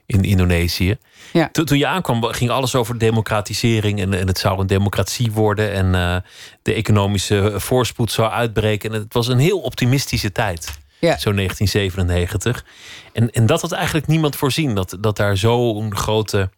in 0.05 0.23
Indonesië. 0.23 0.97
Ja. 1.35 1.49
Toen, 1.51 1.77
je 1.77 1.87
aankwam, 1.87 2.23
ging 2.23 2.49
alles 2.49 2.75
over 2.75 2.97
democratisering 2.97 3.99
en, 3.99 4.13
en 4.13 4.27
het 4.27 4.37
zou 4.37 4.59
een 4.59 4.67
democratie 4.67 5.31
worden 5.31 5.71
en 5.71 5.85
uh, 5.85 6.15
de 6.61 6.73
economische 6.73 7.53
voorspoed 7.55 8.11
zou 8.11 8.31
uitbreken. 8.31 8.93
En 8.93 9.01
het 9.01 9.13
was 9.13 9.27
een 9.27 9.39
heel 9.39 9.59
optimistische 9.59 10.31
tijd. 10.31 10.79
Ja. 10.99 11.17
Zo 11.17 11.33
1997. 11.33 12.65
En, 13.13 13.31
en 13.31 13.45
dat 13.45 13.61
had 13.61 13.71
eigenlijk 13.71 14.07
niemand 14.07 14.35
voorzien, 14.35 14.75
dat, 14.75 14.97
dat 14.99 15.17
daar 15.17 15.37
zo'n 15.37 15.95
grote 15.95 16.49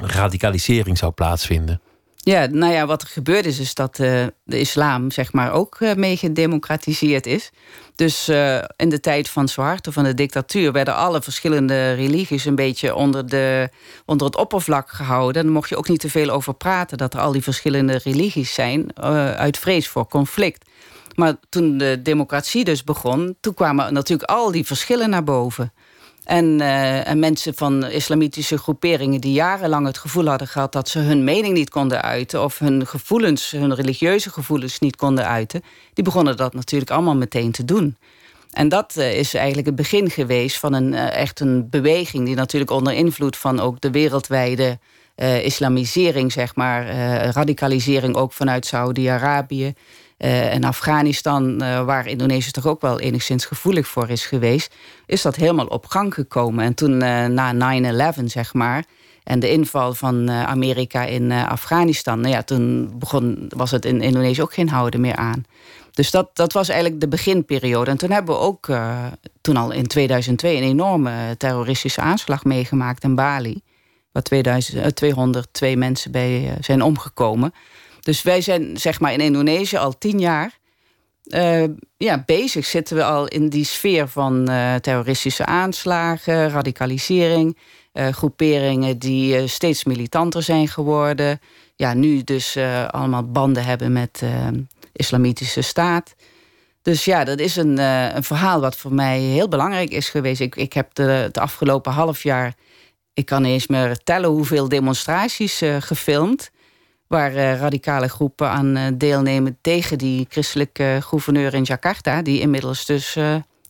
radicalisering 0.00 0.98
zou 0.98 1.12
plaatsvinden. 1.12 1.80
Ja, 2.24 2.46
nou 2.46 2.72
ja, 2.72 2.86
wat 2.86 3.02
er 3.02 3.08
gebeurd 3.08 3.46
is, 3.46 3.58
is 3.58 3.74
dat 3.74 3.98
uh, 3.98 4.26
de 4.44 4.58
islam 4.58 5.10
zeg 5.10 5.32
maar 5.32 5.52
ook 5.52 5.80
uh, 5.80 5.94
mee 5.94 6.16
gedemocratiseerd 6.16 7.26
is. 7.26 7.50
Dus 7.94 8.28
uh, 8.28 8.58
in 8.76 8.88
de 8.88 9.00
tijd 9.00 9.28
van 9.28 9.48
Zwaarte, 9.48 9.92
van 9.92 10.04
de 10.04 10.14
dictatuur, 10.14 10.72
werden 10.72 10.94
alle 10.94 11.22
verschillende 11.22 11.92
religies 11.92 12.44
een 12.44 12.54
beetje 12.54 12.94
onder, 12.94 13.28
de, 13.28 13.68
onder 14.06 14.26
het 14.26 14.36
oppervlak 14.36 14.90
gehouden. 14.90 15.40
En 15.40 15.42
daar 15.42 15.52
mocht 15.54 15.68
je 15.68 15.76
ook 15.76 15.88
niet 15.88 16.00
te 16.00 16.10
veel 16.10 16.30
over 16.30 16.54
praten, 16.54 16.98
dat 16.98 17.14
er 17.14 17.20
al 17.20 17.32
die 17.32 17.42
verschillende 17.42 18.00
religies 18.04 18.54
zijn, 18.54 18.96
uit 19.36 19.58
vrees 19.58 19.88
voor 19.88 20.08
conflict. 20.08 20.64
Maar 21.14 21.34
toen 21.48 21.78
de 21.78 22.02
democratie 22.02 22.64
dus 22.64 22.84
begon, 22.84 23.36
toen 23.40 23.54
kwamen 23.54 23.92
natuurlijk 23.92 24.30
al 24.30 24.50
die 24.50 24.66
verschillen 24.66 25.10
naar 25.10 25.24
boven. 25.24 25.72
En, 26.24 26.60
uh, 26.60 27.08
en, 27.08 27.18
mensen 27.18 27.54
van 27.54 27.86
islamitische 27.86 28.58
groeperingen 28.58 29.20
die 29.20 29.32
jarenlang 29.32 29.86
het 29.86 29.98
gevoel 29.98 30.26
hadden 30.26 30.48
gehad 30.48 30.72
dat 30.72 30.88
ze 30.88 30.98
hun 30.98 31.24
mening 31.24 31.54
niet 31.54 31.70
konden 31.70 32.02
uiten 32.02 32.42
of 32.42 32.58
hun 32.58 32.86
gevoelens, 32.86 33.50
hun 33.50 33.74
religieuze 33.74 34.30
gevoelens 34.30 34.78
niet 34.78 34.96
konden 34.96 35.26
uiten, 35.26 35.62
die 35.94 36.04
begonnen 36.04 36.36
dat 36.36 36.54
natuurlijk 36.54 36.90
allemaal 36.90 37.16
meteen 37.16 37.52
te 37.52 37.64
doen. 37.64 37.96
En 38.50 38.68
dat 38.68 38.94
uh, 38.98 39.18
is 39.18 39.34
eigenlijk 39.34 39.66
het 39.66 39.76
begin 39.76 40.10
geweest 40.10 40.58
van 40.58 40.72
een 40.72 40.92
uh, 40.92 41.16
echt 41.16 41.40
een 41.40 41.70
beweging 41.70 42.26
die 42.26 42.34
natuurlijk 42.34 42.70
onder 42.70 42.92
invloed 42.92 43.36
van 43.36 43.60
ook 43.60 43.80
de 43.80 43.90
wereldwijde 43.90 44.78
islamisering, 45.42 46.32
zeg 46.32 46.54
maar, 46.54 46.86
radicalisering 47.30 48.14
ook 48.16 48.32
vanuit 48.32 48.66
Saudi-Arabië, 48.66 49.74
en 50.28 50.64
Afghanistan, 50.64 51.62
uh, 51.62 51.84
waar 51.84 52.06
Indonesië 52.06 52.50
toch 52.50 52.66
ook 52.66 52.80
wel 52.80 53.00
enigszins 53.00 53.44
gevoelig 53.44 53.86
voor 53.86 54.08
is 54.08 54.26
geweest, 54.26 54.74
is 55.06 55.22
dat 55.22 55.36
helemaal 55.36 55.66
op 55.66 55.86
gang 55.86 56.14
gekomen. 56.14 56.64
En 56.64 56.74
toen 56.74 56.92
uh, 56.92 57.26
na 57.26 58.12
9-11, 58.18 58.24
zeg 58.24 58.54
maar, 58.54 58.84
en 59.24 59.40
de 59.40 59.50
inval 59.50 59.94
van 59.94 60.30
Amerika 60.30 61.04
in 61.04 61.32
Afghanistan, 61.32 62.20
nou 62.20 62.34
ja, 62.34 62.42
toen 62.42 62.92
begon, 62.98 63.50
was 63.56 63.70
het 63.70 63.84
in 63.84 64.00
Indonesië 64.00 64.42
ook 64.42 64.54
geen 64.54 64.68
houden 64.68 65.00
meer 65.00 65.16
aan. 65.16 65.44
Dus 65.90 66.10
dat, 66.10 66.30
dat 66.32 66.52
was 66.52 66.68
eigenlijk 66.68 67.00
de 67.00 67.08
beginperiode. 67.08 67.90
En 67.90 67.96
toen 67.96 68.10
hebben 68.10 68.34
we 68.34 68.40
ook, 68.40 68.68
toen 69.40 69.56
al 69.56 69.70
in 69.70 69.86
2002, 69.86 70.56
een 70.56 70.62
enorme 70.62 71.34
terroristische 71.38 72.00
aanslag 72.00 72.44
meegemaakt 72.44 73.04
in 73.04 73.14
Bali. 73.14 73.60
Waar 74.12 74.22
2000, 74.22 74.96
202 74.96 75.76
mensen 75.76 76.10
bij 76.10 76.56
zijn 76.60 76.82
omgekomen. 76.82 77.52
Dus 78.02 78.22
wij 78.22 78.40
zijn 78.40 78.76
zeg 78.76 79.00
maar 79.00 79.12
in 79.12 79.20
Indonesië 79.20 79.76
al 79.76 79.98
tien 79.98 80.18
jaar 80.18 80.60
uh, 81.24 81.64
ja, 81.96 82.22
bezig. 82.26 82.66
Zitten 82.66 82.96
we 82.96 83.04
al 83.04 83.28
in 83.28 83.48
die 83.48 83.64
sfeer 83.64 84.08
van 84.08 84.50
uh, 84.50 84.74
terroristische 84.74 85.46
aanslagen, 85.46 86.50
radicalisering, 86.50 87.58
uh, 87.92 88.08
groeperingen 88.08 88.98
die 88.98 89.46
steeds 89.46 89.84
militanter 89.84 90.42
zijn 90.42 90.68
geworden. 90.68 91.40
Ja, 91.76 91.94
nu 91.94 92.24
dus 92.24 92.56
allemaal 92.90 93.30
banden 93.30 93.64
hebben 93.64 93.92
met 93.92 94.22
islamitische 94.92 95.60
staat. 95.60 96.14
Dus 96.82 97.04
ja, 97.04 97.24
dat 97.24 97.38
is 97.38 97.56
een, 97.56 97.78
een 98.16 98.22
verhaal 98.22 98.60
wat 98.60 98.76
voor 98.76 98.94
mij 98.94 99.18
heel 99.18 99.48
belangrijk 99.48 99.90
is 99.90 100.08
geweest. 100.08 100.40
Ik, 100.40 100.56
ik 100.56 100.72
heb 100.72 100.94
de, 100.94 101.28
de 101.32 101.40
afgelopen 101.40 101.92
half 101.92 102.22
jaar 102.22 102.54
ik 103.14 103.26
kan 103.26 103.42
niet 103.42 103.52
eens 103.52 103.66
meer 103.66 103.96
tellen 103.96 104.30
hoeveel 104.30 104.68
demonstraties 104.68 105.62
gefilmd. 105.78 106.50
Waar 107.12 107.56
radicale 107.56 108.08
groepen 108.08 108.48
aan 108.48 108.94
deelnemen 108.98 109.58
tegen 109.60 109.98
die 109.98 110.26
christelijke 110.28 110.98
gouverneur 111.00 111.54
in 111.54 111.62
Jakarta. 111.62 112.22
Die 112.22 112.40
inmiddels 112.40 112.86
dus 112.86 113.16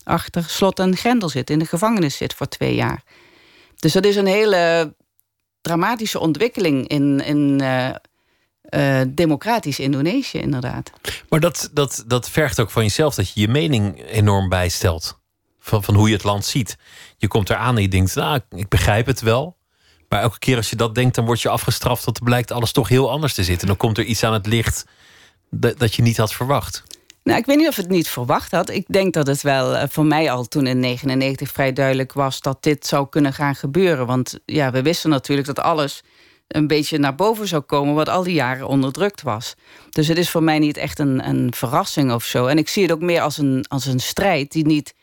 achter 0.03 0.43
slot 0.43 0.79
en 0.79 0.95
grendel 0.95 1.29
zit, 1.29 1.49
in 1.49 1.59
de 1.59 1.65
gevangenis 1.65 2.17
zit 2.17 2.33
voor 2.33 2.47
twee 2.47 2.75
jaar. 2.75 3.03
Dus 3.75 3.93
dat 3.93 4.05
is 4.05 4.15
een 4.15 4.25
hele 4.25 4.93
dramatische 5.61 6.19
ontwikkeling 6.19 6.87
in, 6.87 7.19
in 7.19 7.63
democratisch 9.15 9.79
Indonesië, 9.79 10.37
inderdaad. 10.37 10.91
Maar 11.29 11.39
dat, 11.39 11.69
dat, 11.73 12.03
dat 12.07 12.29
vergt 12.29 12.59
ook 12.59 12.71
van 12.71 12.83
jezelf 12.83 13.15
dat 13.15 13.33
je 13.33 13.41
je 13.41 13.47
mening 13.47 14.05
enorm 14.05 14.49
bijstelt. 14.49 15.19
Van, 15.59 15.83
van 15.83 15.95
hoe 15.95 16.07
je 16.07 16.13
het 16.13 16.23
land 16.23 16.45
ziet. 16.45 16.77
Je 17.17 17.27
komt 17.27 17.49
eraan 17.49 17.75
en 17.75 17.81
je 17.81 17.87
denkt, 17.87 18.15
nou, 18.15 18.39
ik 18.49 18.67
begrijp 18.67 19.05
het 19.05 19.21
wel. 19.21 19.57
Maar 20.13 20.21
elke 20.21 20.39
keer 20.39 20.57
als 20.57 20.69
je 20.69 20.75
dat 20.75 20.95
denkt, 20.95 21.15
dan 21.15 21.25
word 21.25 21.41
je 21.41 21.49
afgestraft. 21.49 22.05
Want 22.05 22.23
blijkt 22.23 22.51
alles 22.51 22.71
toch 22.71 22.87
heel 22.87 23.11
anders 23.11 23.33
te 23.33 23.43
zitten. 23.43 23.67
Dan 23.67 23.77
komt 23.77 23.97
er 23.97 24.03
iets 24.03 24.23
aan 24.23 24.33
het 24.33 24.45
licht 24.45 24.85
dat, 25.49 25.79
dat 25.79 25.95
je 25.95 26.01
niet 26.01 26.17
had 26.17 26.33
verwacht. 26.33 26.83
Nou, 27.23 27.39
ik 27.39 27.45
weet 27.45 27.57
niet 27.57 27.67
of 27.67 27.75
het 27.75 27.89
niet 27.89 28.09
verwacht 28.09 28.51
had. 28.51 28.69
Ik 28.69 28.85
denk 28.87 29.13
dat 29.13 29.27
het 29.27 29.41
wel 29.41 29.75
eh, 29.75 29.89
voor 29.89 30.05
mij 30.05 30.31
al 30.31 30.47
toen 30.47 30.67
in 30.67 30.79
99 30.79 31.51
vrij 31.51 31.73
duidelijk 31.73 32.13
was 32.13 32.41
dat 32.41 32.63
dit 32.63 32.85
zou 32.85 33.09
kunnen 33.09 33.33
gaan 33.33 33.55
gebeuren. 33.55 34.05
Want 34.05 34.39
ja, 34.45 34.71
we 34.71 34.81
wisten 34.81 35.09
natuurlijk 35.09 35.47
dat 35.47 35.59
alles 35.59 36.01
een 36.47 36.67
beetje 36.67 36.97
naar 36.97 37.15
boven 37.15 37.47
zou 37.47 37.61
komen, 37.61 37.93
wat 37.93 38.09
al 38.09 38.23
die 38.23 38.33
jaren 38.33 38.67
onderdrukt 38.67 39.21
was. 39.21 39.55
Dus 39.89 40.07
het 40.07 40.17
is 40.17 40.29
voor 40.29 40.43
mij 40.43 40.59
niet 40.59 40.77
echt 40.77 40.99
een, 40.99 41.27
een 41.27 41.53
verrassing 41.55 42.11
of 42.11 42.23
zo. 42.23 42.45
En 42.45 42.57
ik 42.57 42.69
zie 42.69 42.83
het 42.83 42.91
ook 42.91 43.01
meer 43.01 43.21
als 43.21 43.37
een, 43.37 43.65
als 43.67 43.85
een 43.85 43.99
strijd 43.99 44.51
die 44.51 44.65
niet. 44.65 44.93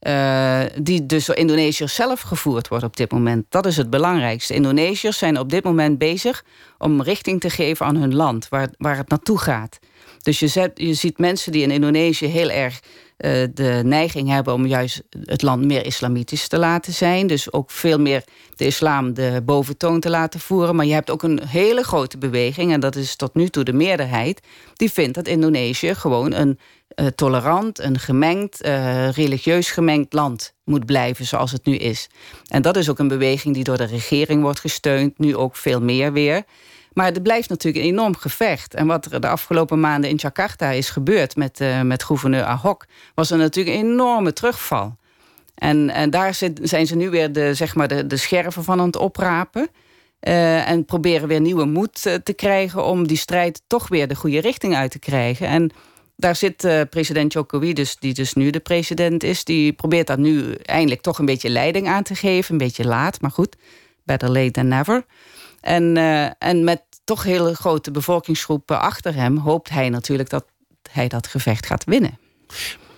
Uh, 0.00 0.60
die 0.82 1.06
dus 1.06 1.26
door 1.26 1.36
Indonesiërs 1.36 1.94
zelf 1.94 2.20
gevoerd 2.20 2.68
wordt 2.68 2.84
op 2.84 2.96
dit 2.96 3.12
moment. 3.12 3.46
Dat 3.48 3.66
is 3.66 3.76
het 3.76 3.90
belangrijkste. 3.90 4.54
Indonesiërs 4.54 5.18
zijn 5.18 5.38
op 5.38 5.50
dit 5.50 5.64
moment 5.64 5.98
bezig 5.98 6.44
om 6.78 7.02
richting 7.02 7.40
te 7.40 7.50
geven 7.50 7.86
aan 7.86 7.96
hun 7.96 8.14
land, 8.14 8.48
waar, 8.48 8.68
waar 8.76 8.96
het 8.96 9.08
naartoe 9.08 9.38
gaat. 9.38 9.78
Dus 10.22 10.38
je, 10.38 10.46
zet, 10.46 10.70
je 10.74 10.94
ziet 10.94 11.18
mensen 11.18 11.52
die 11.52 11.62
in 11.62 11.70
Indonesië 11.70 12.26
heel 12.26 12.50
erg 12.50 12.80
uh, 13.18 13.44
de 13.54 13.80
neiging 13.84 14.28
hebben 14.28 14.54
om 14.54 14.66
juist 14.66 15.02
het 15.24 15.42
land 15.42 15.64
meer 15.64 15.86
islamitisch 15.86 16.48
te 16.48 16.58
laten 16.58 16.92
zijn. 16.92 17.26
Dus 17.26 17.52
ook 17.52 17.70
veel 17.70 18.00
meer 18.00 18.24
de 18.56 18.66
islam 18.66 19.14
de 19.14 19.42
boventoon 19.44 20.00
te 20.00 20.10
laten 20.10 20.40
voeren. 20.40 20.76
Maar 20.76 20.86
je 20.86 20.92
hebt 20.92 21.10
ook 21.10 21.22
een 21.22 21.40
hele 21.46 21.82
grote 21.82 22.18
beweging, 22.18 22.72
en 22.72 22.80
dat 22.80 22.96
is 22.96 23.16
tot 23.16 23.34
nu 23.34 23.48
toe 23.48 23.64
de 23.64 23.72
meerderheid, 23.72 24.40
die 24.74 24.92
vindt 24.92 25.14
dat 25.14 25.28
Indonesië 25.28 25.94
gewoon 25.94 26.32
een 26.32 26.58
uh, 27.00 27.06
tolerant, 27.06 27.78
een 27.78 27.98
gemengd, 27.98 28.66
uh, 28.66 29.10
religieus 29.10 29.70
gemengd 29.70 30.12
land 30.12 30.54
moet 30.64 30.86
blijven 30.86 31.26
zoals 31.26 31.52
het 31.52 31.64
nu 31.64 31.76
is. 31.76 32.08
En 32.46 32.62
dat 32.62 32.76
is 32.76 32.90
ook 32.90 32.98
een 32.98 33.08
beweging 33.08 33.54
die 33.54 33.64
door 33.64 33.76
de 33.76 33.84
regering 33.84 34.42
wordt 34.42 34.60
gesteund, 34.60 35.18
nu 35.18 35.36
ook 35.36 35.56
veel 35.56 35.82
meer 35.82 36.12
weer. 36.12 36.44
Maar 36.98 37.06
het 37.06 37.22
blijft 37.22 37.48
natuurlijk 37.48 37.84
een 37.84 37.90
enorm 37.90 38.16
gevecht. 38.16 38.74
En 38.74 38.86
wat 38.86 39.04
er 39.04 39.20
de 39.20 39.28
afgelopen 39.28 39.80
maanden 39.80 40.10
in 40.10 40.16
Jakarta 40.16 40.70
is 40.70 40.90
gebeurd 40.90 41.36
met, 41.36 41.60
uh, 41.60 41.80
met 41.80 42.02
gouverneur 42.02 42.44
Ahok, 42.44 42.86
was 43.14 43.30
er 43.30 43.38
natuurlijk 43.38 43.76
een 43.76 43.82
enorme 43.82 44.32
terugval. 44.32 44.96
En, 45.54 45.90
en 45.90 46.10
daar 46.10 46.34
zit, 46.34 46.60
zijn 46.62 46.86
ze 46.86 46.96
nu 46.96 47.10
weer 47.10 47.32
de, 47.32 47.54
zeg 47.54 47.74
maar 47.74 47.88
de, 47.88 48.06
de 48.06 48.16
scherven 48.16 48.64
van 48.64 48.80
aan 48.80 48.86
het 48.86 48.96
oprapen. 48.96 49.68
Uh, 50.20 50.70
en 50.70 50.84
proberen 50.84 51.28
weer 51.28 51.40
nieuwe 51.40 51.64
moed 51.64 52.06
uh, 52.06 52.14
te 52.14 52.32
krijgen 52.32 52.84
om 52.84 53.06
die 53.06 53.16
strijd 53.16 53.62
toch 53.66 53.88
weer 53.88 54.08
de 54.08 54.16
goede 54.16 54.40
richting 54.40 54.74
uit 54.74 54.90
te 54.90 54.98
krijgen. 54.98 55.46
En 55.46 55.70
daar 56.16 56.36
zit 56.36 56.88
president 56.90 57.32
Jokowi, 57.32 57.72
dus, 57.72 57.96
die 57.96 58.14
dus 58.14 58.34
nu 58.34 58.50
de 58.50 58.60
president 58.60 59.22
is, 59.22 59.44
die 59.44 59.72
probeert 59.72 60.06
daar 60.06 60.18
nu 60.18 60.54
eindelijk 60.54 61.00
toch 61.00 61.18
een 61.18 61.26
beetje 61.26 61.48
leiding 61.50 61.88
aan 61.88 62.02
te 62.02 62.14
geven. 62.14 62.52
Een 62.52 62.58
beetje 62.58 62.84
laat, 62.84 63.20
maar 63.20 63.30
goed. 63.30 63.56
Better 64.04 64.30
late 64.30 64.50
than 64.50 64.68
never. 64.68 65.04
En, 65.60 65.96
en 66.38 66.64
met 66.64 66.82
toch 67.08 67.22
hele 67.22 67.54
grote 67.54 67.90
bevolkingsgroepen 67.90 68.80
achter 68.80 69.14
hem, 69.14 69.36
hoopt 69.36 69.68
hij 69.68 69.88
natuurlijk 69.88 70.30
dat 70.30 70.44
hij 70.90 71.08
dat 71.08 71.26
gevecht 71.26 71.66
gaat 71.66 71.84
winnen. 71.84 72.18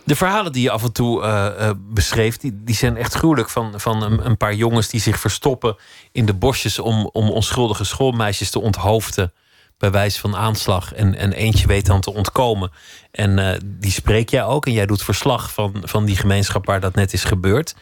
De 0.04 0.16
verhalen 0.16 0.52
die 0.52 0.62
je 0.62 0.70
af 0.70 0.82
en 0.82 0.92
toe 0.92 1.22
uh, 1.22 1.70
beschreef, 1.76 2.36
die, 2.36 2.64
die 2.64 2.74
zijn 2.74 2.96
echt 2.96 3.14
gruwelijk. 3.14 3.48
Van, 3.48 3.80
van 3.80 4.02
een, 4.02 4.26
een, 4.26 4.36
paar 4.36 4.54
jongens 4.54 4.88
die 4.88 5.00
zich 5.00 5.20
verstoppen 5.20 5.76
in 6.12 6.26
de 6.26 6.34
bosjes 6.34 6.78
om, 6.78 7.08
om 7.12 7.30
onschuldige 7.30 7.84
schoolmeisjes 7.84 8.50
te 8.50 8.60
onthoofden. 8.60 9.32
Bij 9.78 9.90
wijze 9.90 10.20
van 10.20 10.36
aanslag. 10.36 10.94
En, 10.94 11.14
en 11.14 11.32
eentje 11.32 11.66
weet 11.66 11.86
dan 11.86 12.00
te 12.00 12.12
ontkomen. 12.12 12.70
En 13.10 13.38
uh, 13.38 13.52
die 13.64 13.90
spreek 13.90 14.30
jij 14.30 14.44
ook. 14.44 14.66
En 14.66 14.72
jij 14.72 14.86
doet 14.86 15.02
verslag 15.02 15.52
van, 15.52 15.82
van 15.82 16.04
die 16.04 16.16
gemeenschap 16.16 16.66
waar 16.66 16.80
dat 16.80 16.94
net 16.94 17.12
is 17.12 17.24
gebeurd. 17.24 17.74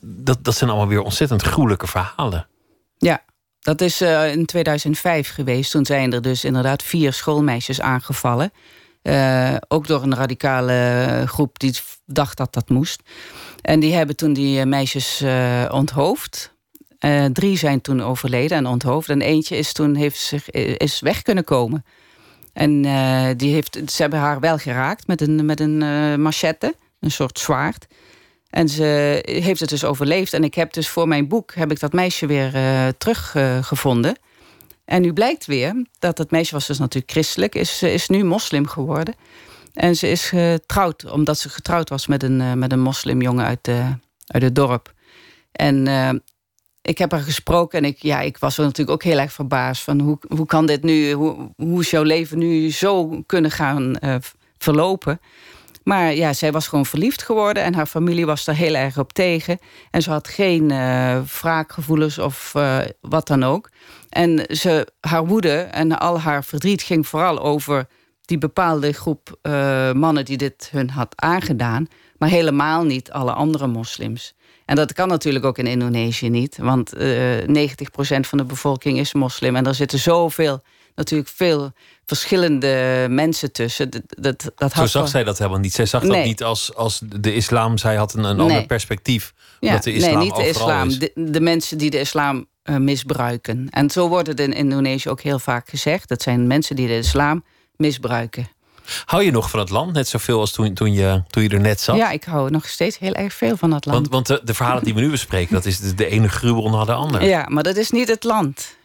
Dat, 0.00 0.44
dat 0.44 0.56
zijn 0.56 0.70
allemaal 0.70 0.88
weer 0.88 1.02
ontzettend 1.02 1.42
gruwelijke 1.42 1.86
verhalen. 1.86 2.46
Ja, 2.98 3.22
dat 3.66 3.80
is 3.80 4.02
uh, 4.02 4.32
in 4.32 4.46
2005 4.46 5.28
geweest. 5.28 5.70
Toen 5.70 5.86
zijn 5.86 6.12
er 6.12 6.22
dus 6.22 6.44
inderdaad 6.44 6.82
vier 6.82 7.12
schoolmeisjes 7.12 7.80
aangevallen. 7.80 8.52
Uh, 9.02 9.56
ook 9.68 9.86
door 9.86 10.02
een 10.02 10.14
radicale 10.14 11.22
groep 11.26 11.58
die 11.58 11.74
dacht 12.04 12.36
dat 12.36 12.54
dat 12.54 12.68
moest. 12.68 13.02
En 13.62 13.80
die 13.80 13.94
hebben 13.94 14.16
toen 14.16 14.32
die 14.32 14.60
eh, 14.60 14.66
meisjes 14.66 15.24
onthoofd. 15.70 16.54
drie 17.32 17.58
zijn 17.58 17.80
toen 17.80 18.02
overleden 18.02 18.56
en 18.56 18.66
onthoofd. 18.66 19.08
En 19.08 19.20
eentje 19.20 19.56
is 19.56 19.72
toen 19.72 19.94
heeft 19.94 20.18
zich, 20.18 20.50
is 20.50 21.00
weg 21.00 21.22
kunnen 21.22 21.44
komen. 21.44 21.84
En 22.52 22.82
die 23.36 23.52
heeft, 23.52 23.78
ze 23.86 24.02
hebben 24.02 24.18
haar 24.18 24.40
wel 24.40 24.58
geraakt 24.58 25.06
met 25.06 25.20
een, 25.20 25.44
met 25.44 25.60
een 25.60 25.78
machette, 26.22 26.74
een 27.00 27.10
soort 27.10 27.38
zwaard. 27.38 27.86
En 28.50 28.68
ze 28.68 29.20
heeft 29.24 29.60
het 29.60 29.68
dus 29.68 29.84
overleefd. 29.84 30.32
En 30.32 30.44
ik 30.44 30.54
heb 30.54 30.72
dus 30.72 30.88
voor 30.88 31.08
mijn 31.08 31.28
boek 31.28 31.54
heb 31.54 31.70
ik 31.70 31.80
dat 31.80 31.92
meisje 31.92 32.26
weer 32.26 32.54
uh, 32.54 32.88
teruggevonden. 32.98 34.18
En 34.84 35.02
nu 35.02 35.12
blijkt 35.12 35.46
weer 35.46 35.86
dat 35.98 36.18
het 36.18 36.30
meisje 36.30 36.54
was 36.54 36.66
dus 36.66 36.78
natuurlijk 36.78 37.12
christelijk, 37.12 37.54
is, 37.54 37.82
is 37.82 38.08
nu 38.08 38.24
moslim 38.24 38.66
geworden. 38.66 39.14
En 39.74 39.96
ze 39.96 40.08
is 40.08 40.24
getrouwd, 40.28 41.10
omdat 41.10 41.38
ze 41.38 41.48
getrouwd 41.48 41.88
was 41.88 42.06
met 42.06 42.22
een, 42.22 42.40
uh, 42.40 42.52
met 42.52 42.72
een 42.72 42.80
moslimjongen 42.80 43.44
uit, 43.44 43.68
uit 44.26 44.42
het 44.42 44.54
dorp. 44.54 44.92
En 45.52 45.86
ik 46.82 46.98
heb 46.98 47.10
haar 47.10 47.20
gesproken 47.20 47.78
en 47.78 47.84
ik, 47.84 48.02
ja, 48.02 48.20
ik 48.20 48.38
was 48.38 48.58
er 48.58 48.64
natuurlijk 48.64 48.90
ook 48.90 49.02
heel 49.02 49.18
erg 49.18 49.32
verbaasd 49.32 49.82
van 49.82 50.00
hoe, 50.00 50.18
hoe 50.28 50.46
kan 50.46 50.66
dit 50.66 50.82
nu, 50.82 51.12
hoe, 51.12 51.50
hoe 51.56 51.80
is 51.80 51.90
jouw 51.90 52.02
leven 52.02 52.38
nu 52.38 52.70
zo 52.72 53.22
kunnen 53.26 53.50
gaan 53.50 53.96
verlopen? 54.58 55.20
Maar 55.88 56.14
ja, 56.14 56.32
zij 56.32 56.52
was 56.52 56.68
gewoon 56.68 56.86
verliefd 56.86 57.22
geworden 57.22 57.62
en 57.62 57.74
haar 57.74 57.86
familie 57.86 58.26
was 58.26 58.44
daar 58.44 58.54
heel 58.54 58.74
erg 58.74 58.98
op 58.98 59.12
tegen. 59.12 59.58
En 59.90 60.02
ze 60.02 60.10
had 60.10 60.28
geen 60.28 60.70
uh, 60.70 61.20
wraakgevoelens 61.40 62.18
of 62.18 62.52
uh, 62.56 62.78
wat 63.00 63.26
dan 63.26 63.42
ook. 63.42 63.70
En 64.08 64.44
ze, 64.48 64.86
haar 65.00 65.26
woede 65.26 65.54
en 65.54 65.98
al 65.98 66.20
haar 66.20 66.44
verdriet 66.44 66.82
ging 66.82 67.06
vooral 67.06 67.40
over 67.40 67.86
die 68.20 68.38
bepaalde 68.38 68.92
groep 68.92 69.38
uh, 69.42 69.92
mannen 69.92 70.24
die 70.24 70.36
dit 70.36 70.68
hun 70.72 70.90
had 70.90 71.12
aangedaan. 71.16 71.86
Maar 72.18 72.28
helemaal 72.28 72.84
niet 72.84 73.10
alle 73.10 73.32
andere 73.32 73.66
moslims. 73.66 74.34
En 74.64 74.76
dat 74.76 74.92
kan 74.92 75.08
natuurlijk 75.08 75.44
ook 75.44 75.58
in 75.58 75.66
Indonesië 75.66 76.28
niet. 76.28 76.58
Want 76.58 76.94
90% 76.96 76.98
van 78.20 78.38
de 78.38 78.44
bevolking 78.44 78.98
is 78.98 79.12
moslim. 79.12 79.56
En 79.56 79.66
er 79.66 79.74
zitten 79.74 79.98
zoveel, 79.98 80.62
natuurlijk 80.96 81.28
veel 81.28 81.72
verschillende 82.06 83.06
mensen 83.10 83.52
tussen. 83.52 83.90
Dat, 83.90 84.02
dat, 84.06 84.52
dat 84.56 84.72
Zo 84.72 84.86
zag 84.86 85.08
zij 85.08 85.24
dat 85.24 85.38
helemaal 85.38 85.60
niet. 85.60 85.72
Zij 85.72 85.86
zag 85.86 86.02
dat 86.02 86.24
niet 86.24 86.42
als, 86.42 86.74
als 86.74 87.00
de 87.04 87.34
islam. 87.34 87.78
Zij 87.78 87.96
had 87.96 88.14
een, 88.14 88.24
een 88.24 88.36
nee. 88.36 88.46
ander 88.46 88.66
perspectief. 88.66 89.34
Ja, 89.60 89.78
de 89.78 89.92
islam 89.92 90.14
nee, 90.14 90.24
niet 90.24 90.36
de 90.36 90.48
islam. 90.48 90.88
De, 90.88 91.12
de, 91.14 91.40
mensen 91.40 91.78
die 91.78 91.90
de 91.90 92.00
islam 92.00 92.46
uh, 92.64 92.76
misbruiken. 92.76 93.68
En 93.70 93.90
zo 93.90 94.08
wordt 94.08 94.28
het 94.28 94.40
in 94.40 94.52
Indonesië 94.52 95.08
ook 95.08 95.20
heel 95.20 95.38
vaak 95.38 95.68
gezegd. 95.68 96.08
Dat 96.08 96.22
zijn 96.22 96.46
mensen 96.46 96.76
die 96.76 96.86
de 96.86 96.98
islam 96.98 97.44
misbruiken. 97.76 98.48
Hou 99.04 99.22
je 99.22 99.30
nog 99.30 99.50
van 99.50 99.60
het 99.60 99.70
land, 99.70 99.92
net 99.92 100.08
zoveel 100.08 100.40
als 100.40 100.52
toen, 100.52 100.74
toen, 100.74 100.92
je, 100.92 101.22
toen 101.26 101.42
je 101.42 101.48
er 101.48 101.60
net 101.60 101.80
zat? 101.80 101.96
Ja, 101.96 102.10
ik 102.10 102.24
hou 102.24 102.50
nog 102.50 102.68
steeds 102.68 102.98
heel 102.98 103.14
erg 103.14 103.34
veel 103.34 103.56
van 103.56 103.72
het 103.72 103.86
land. 103.86 104.08
Want, 104.08 104.26
want 104.28 104.40
de, 104.40 104.46
de 104.46 104.54
verhalen 104.54 104.84
die 104.84 104.94
we 104.94 105.00
nu 105.00 105.10
bespreken, 105.10 105.54
dat 105.54 105.66
is 105.66 105.80
de, 105.80 105.94
de 105.94 106.06
ene 106.06 106.28
gruwel 106.28 106.70
na 106.70 106.84
de 106.84 106.92
andere. 106.92 107.24
Ja, 107.24 107.46
maar 107.48 107.62
dat 107.62 107.76
is 107.76 107.90
niet 107.90 108.08
het 108.08 108.24
land. 108.24 108.76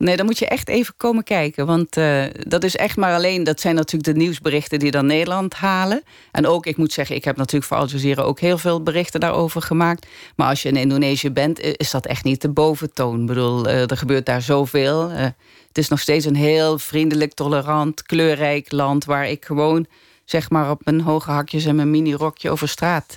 Nee, 0.00 0.16
dan 0.16 0.26
moet 0.26 0.38
je 0.38 0.46
echt 0.46 0.68
even 0.68 0.94
komen 0.96 1.24
kijken. 1.24 1.66
Want 1.66 1.96
uh, 1.96 2.24
dat 2.32 2.64
is 2.64 2.76
echt 2.76 2.96
maar 2.96 3.14
alleen... 3.14 3.44
dat 3.44 3.60
zijn 3.60 3.74
natuurlijk 3.74 4.12
de 4.12 4.20
nieuwsberichten 4.20 4.78
die 4.78 4.90
dan 4.90 5.06
Nederland 5.06 5.54
halen. 5.54 6.02
En 6.32 6.46
ook, 6.46 6.66
ik 6.66 6.76
moet 6.76 6.92
zeggen... 6.92 7.16
ik 7.16 7.24
heb 7.24 7.36
natuurlijk 7.36 7.64
voor 7.64 7.76
Al 7.76 7.86
Jazeera 7.86 8.22
ook 8.22 8.40
heel 8.40 8.58
veel 8.58 8.82
berichten 8.82 9.20
daarover 9.20 9.62
gemaakt. 9.62 10.06
Maar 10.36 10.48
als 10.48 10.62
je 10.62 10.68
in 10.68 10.76
Indonesië 10.76 11.30
bent... 11.30 11.60
is 11.60 11.90
dat 11.90 12.06
echt 12.06 12.24
niet 12.24 12.40
de 12.40 12.48
boventoon. 12.48 13.20
Ik 13.20 13.26
bedoel, 13.26 13.66
uh, 13.66 13.90
er 13.90 13.96
gebeurt 13.96 14.26
daar 14.26 14.42
zoveel. 14.42 15.10
Uh, 15.10 15.16
het 15.68 15.78
is 15.78 15.88
nog 15.88 16.00
steeds 16.00 16.24
een 16.24 16.36
heel 16.36 16.78
vriendelijk, 16.78 17.34
tolerant, 17.34 18.02
kleurrijk 18.02 18.72
land... 18.72 19.04
waar 19.04 19.28
ik 19.28 19.44
gewoon, 19.44 19.86
zeg 20.24 20.50
maar, 20.50 20.70
op 20.70 20.84
mijn 20.84 21.00
hoge 21.00 21.30
hakjes... 21.30 21.64
en 21.64 21.76
mijn 21.76 21.90
mini-rokje 21.90 22.50
over 22.50 22.68
straat 22.68 23.16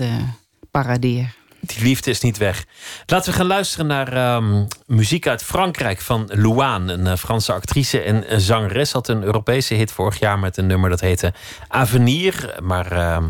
paradeer 0.71 1.35
die 1.65 1.83
liefde 1.83 2.09
is 2.09 2.21
niet 2.21 2.37
weg. 2.37 2.65
Laten 3.05 3.31
we 3.31 3.37
gaan 3.37 3.45
luisteren 3.45 3.87
naar 3.87 4.13
ehm, 4.13 4.65
muziek 4.85 5.27
uit 5.27 5.43
Frankrijk 5.43 6.01
van 6.01 6.29
Louane, 6.33 6.93
een 6.93 7.07
eh, 7.07 7.15
Franse 7.15 7.53
actrice 7.53 7.99
en 7.99 8.27
eh, 8.27 8.37
zangeres. 8.37 8.91
Had 8.91 9.07
een 9.07 9.23
Europese 9.23 9.73
hit 9.73 9.91
vorig 9.91 10.19
jaar 10.19 10.39
met 10.39 10.57
een 10.57 10.67
nummer 10.67 10.89
dat 10.89 10.99
heette 10.99 11.33
Avenir. 11.67 12.55
Maar 12.61 12.91
ehm, 12.91 13.29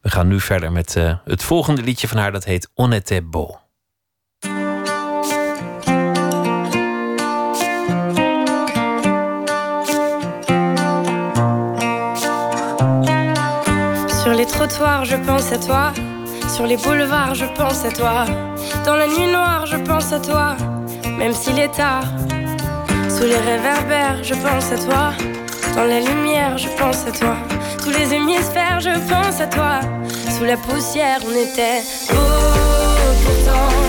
we 0.00 0.10
gaan 0.10 0.28
nu 0.28 0.40
verder 0.40 0.72
met 0.72 0.96
eh, 0.96 1.14
het 1.24 1.42
volgende 1.42 1.82
liedje 1.82 2.08
van 2.08 2.18
haar, 2.18 2.32
dat 2.32 2.44
heet 2.44 2.70
On 2.74 2.92
était 2.92 3.30
beau. 3.30 3.56
Sur 14.22 14.34
les 14.34 14.46
trottoirs, 14.46 15.08
je 15.08 15.18
pense 15.18 15.52
à 15.52 15.58
toi. 15.58 16.11
Sur 16.52 16.66
les 16.66 16.76
boulevards, 16.76 17.34
je 17.34 17.46
pense 17.56 17.82
à 17.86 17.90
toi. 17.90 18.26
Dans 18.84 18.94
la 18.94 19.06
nuit 19.06 19.26
noire, 19.32 19.64
je 19.64 19.78
pense 19.78 20.12
à 20.12 20.20
toi. 20.20 20.54
Même 21.18 21.32
s'il 21.32 21.58
est 21.58 21.74
tard. 21.74 22.04
Sous 23.08 23.24
les 23.24 23.38
réverbères, 23.38 24.22
je 24.22 24.34
pense 24.34 24.70
à 24.70 24.76
toi. 24.76 25.12
Dans 25.74 25.84
la 25.84 26.00
lumière, 26.00 26.58
je 26.58 26.68
pense 26.76 27.06
à 27.06 27.12
toi. 27.12 27.36
Tous 27.82 27.88
les 27.88 28.12
hémisphères, 28.12 28.80
je 28.80 28.90
pense 29.08 29.40
à 29.40 29.46
toi. 29.46 29.80
Sous 30.36 30.44
la 30.44 30.58
poussière, 30.58 31.20
on 31.26 31.30
était 31.30 31.80
beau. 32.10 32.20
Pourtant, 33.24 33.81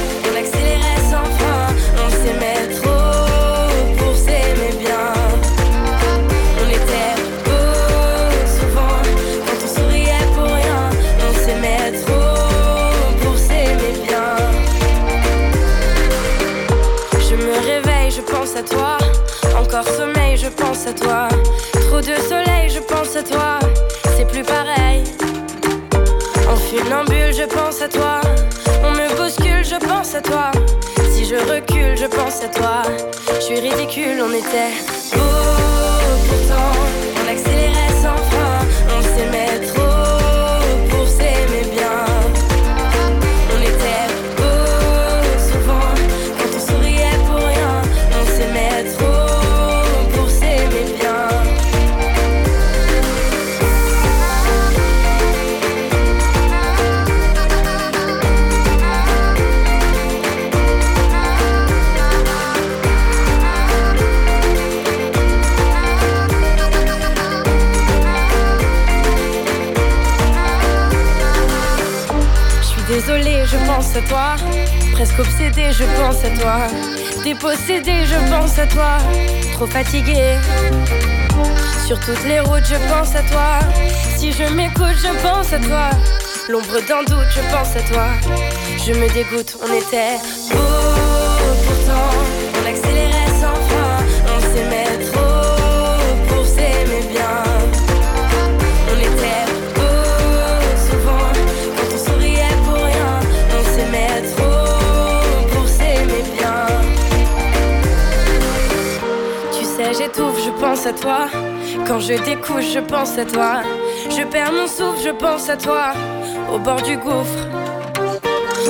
Encore 19.73 19.91
sommeil, 19.91 20.37
je 20.37 20.49
pense 20.49 20.85
à 20.85 20.93
toi. 20.93 21.27
Trop 21.87 21.99
de 21.99 22.15
soleil, 22.29 22.69
je 22.69 22.79
pense 22.79 23.15
à 23.15 23.23
toi. 23.23 23.57
C'est 24.15 24.27
plus 24.27 24.43
pareil. 24.43 25.03
En 26.47 26.55
funambule, 26.55 27.33
je 27.33 27.45
pense 27.45 27.81
à 27.81 27.87
toi. 27.87 28.21
On 28.83 28.91
me 28.91 29.09
bouscule, 29.17 29.65
je 29.65 29.83
pense 29.83 30.13
à 30.13 30.21
toi. 30.21 30.51
Si 31.11 31.25
je 31.25 31.37
recule, 31.37 31.97
je 31.97 32.05
pense 32.05 32.43
à 32.43 32.49
toi. 32.49 32.83
Je 33.33 33.41
suis 33.41 33.59
ridicule, 33.59 34.21
on 34.21 34.29
était 34.29 34.73
beau 35.15 35.23
pourtant. 36.29 37.12
Presque 74.93 75.19
obsédé, 75.19 75.71
je 75.71 75.83
pense 75.83 76.23
à 76.25 76.29
toi. 76.31 76.67
Dépossédé, 77.23 78.05
je 78.05 78.31
pense 78.31 78.57
à 78.57 78.65
toi. 78.65 78.97
Trop 79.53 79.67
fatigué. 79.67 80.37
Sur 81.85 81.99
toutes 81.99 82.23
les 82.23 82.39
routes, 82.39 82.65
je 82.65 82.75
pense 82.91 83.15
à 83.15 83.21
toi. 83.21 83.59
Si 84.17 84.31
je 84.31 84.51
m'écoute, 84.51 84.97
je 84.97 85.21
pense 85.21 85.53
à 85.53 85.59
toi. 85.59 85.89
L'ombre 86.49 86.79
d'un 86.87 87.03
doute, 87.03 87.27
je 87.29 87.41
pense 87.55 87.75
à 87.75 87.81
toi. 87.81 88.07
Je 88.83 88.93
me 88.93 89.07
dégoûte, 89.13 89.57
on 89.61 89.71
était 89.71 90.17
beau 90.51 91.02
pense 110.83 110.87
à 110.87 111.01
toi. 111.01 111.27
Quand 111.87 111.99
je 111.99 112.13
découche, 112.13 112.73
je 112.73 112.79
pense 112.79 113.17
à 113.17 113.25
toi. 113.25 113.61
Je 114.09 114.23
perds 114.23 114.51
mon 114.51 114.67
souffle, 114.67 115.01
je 115.03 115.11
pense 115.11 115.49
à 115.49 115.55
toi. 115.55 115.93
Au 116.53 116.59
bord 116.59 116.81
du 116.81 116.97
gouffre. 116.97 117.47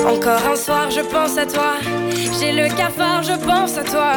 Encore 0.07 0.45
un 0.51 0.55
soir, 0.55 0.91
je 0.91 1.01
pense 1.01 1.37
à 1.37 1.45
toi. 1.45 1.73
J'ai 2.39 2.51
le 2.51 2.67
cafard, 2.75 3.23
je 3.23 3.33
pense 3.33 3.77
à 3.77 3.83
toi. 3.83 4.13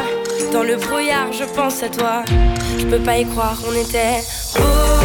Dans 0.53 0.62
le 0.62 0.76
brouillard, 0.76 1.32
je 1.32 1.44
pense 1.44 1.82
à 1.82 1.88
toi. 1.88 2.22
Je 2.78 2.86
peux 2.86 2.99
pas 2.99 3.18
y 3.18 3.24
croire, 3.24 3.57
on 3.66 3.72
était 3.72 4.20
beau 4.57 4.95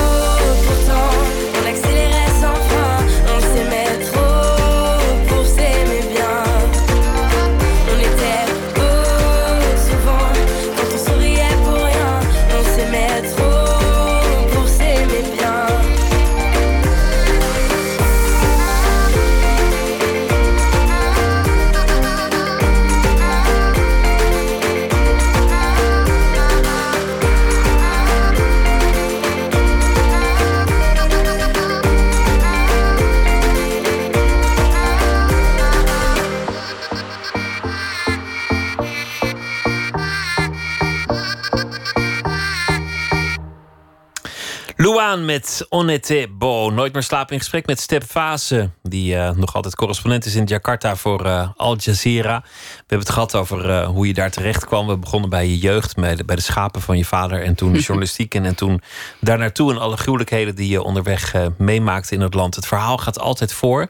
Met 45.01 45.65
Onete 45.69 46.27
Bo. 46.37 46.69
Nooit 46.69 46.93
meer 46.93 47.03
slapen 47.03 47.33
in 47.33 47.39
gesprek 47.39 47.65
met 47.65 47.79
Step 47.79 48.03
Fase. 48.03 48.69
Die 48.83 49.15
uh, 49.15 49.31
nog 49.31 49.55
altijd 49.55 49.75
correspondent 49.75 50.25
is 50.25 50.35
in 50.35 50.43
Jakarta 50.43 50.95
voor 50.95 51.25
uh, 51.25 51.49
Al 51.55 51.77
Jazeera. 51.77 52.41
We 52.43 52.77
hebben 52.77 52.99
het 52.99 53.09
gehad 53.09 53.35
over 53.35 53.69
uh, 53.69 53.87
hoe 53.87 54.07
je 54.07 54.13
daar 54.13 54.31
terecht 54.31 54.65
kwam. 54.65 54.87
We 54.87 54.97
begonnen 54.97 55.29
bij 55.29 55.47
je 55.47 55.57
jeugd, 55.57 55.95
bij 55.95 56.15
de, 56.15 56.25
bij 56.25 56.35
de 56.35 56.41
schapen 56.41 56.81
van 56.81 56.97
je 56.97 57.05
vader. 57.05 57.43
En 57.43 57.55
toen 57.55 57.73
journalistiek. 57.87 58.35
En, 58.35 58.45
en 58.45 58.55
toen 58.55 58.81
daar 59.19 59.37
naartoe 59.37 59.71
en 59.71 59.79
alle 59.79 59.97
gruwelijkheden 59.97 60.55
die 60.55 60.69
je 60.69 60.81
onderweg 60.81 61.35
meemaakte 61.57 62.15
in 62.15 62.21
het 62.21 62.33
land. 62.33 62.55
Het 62.55 62.67
verhaal 62.67 62.97
gaat 62.97 63.19
altijd 63.19 63.53
voor. 63.53 63.87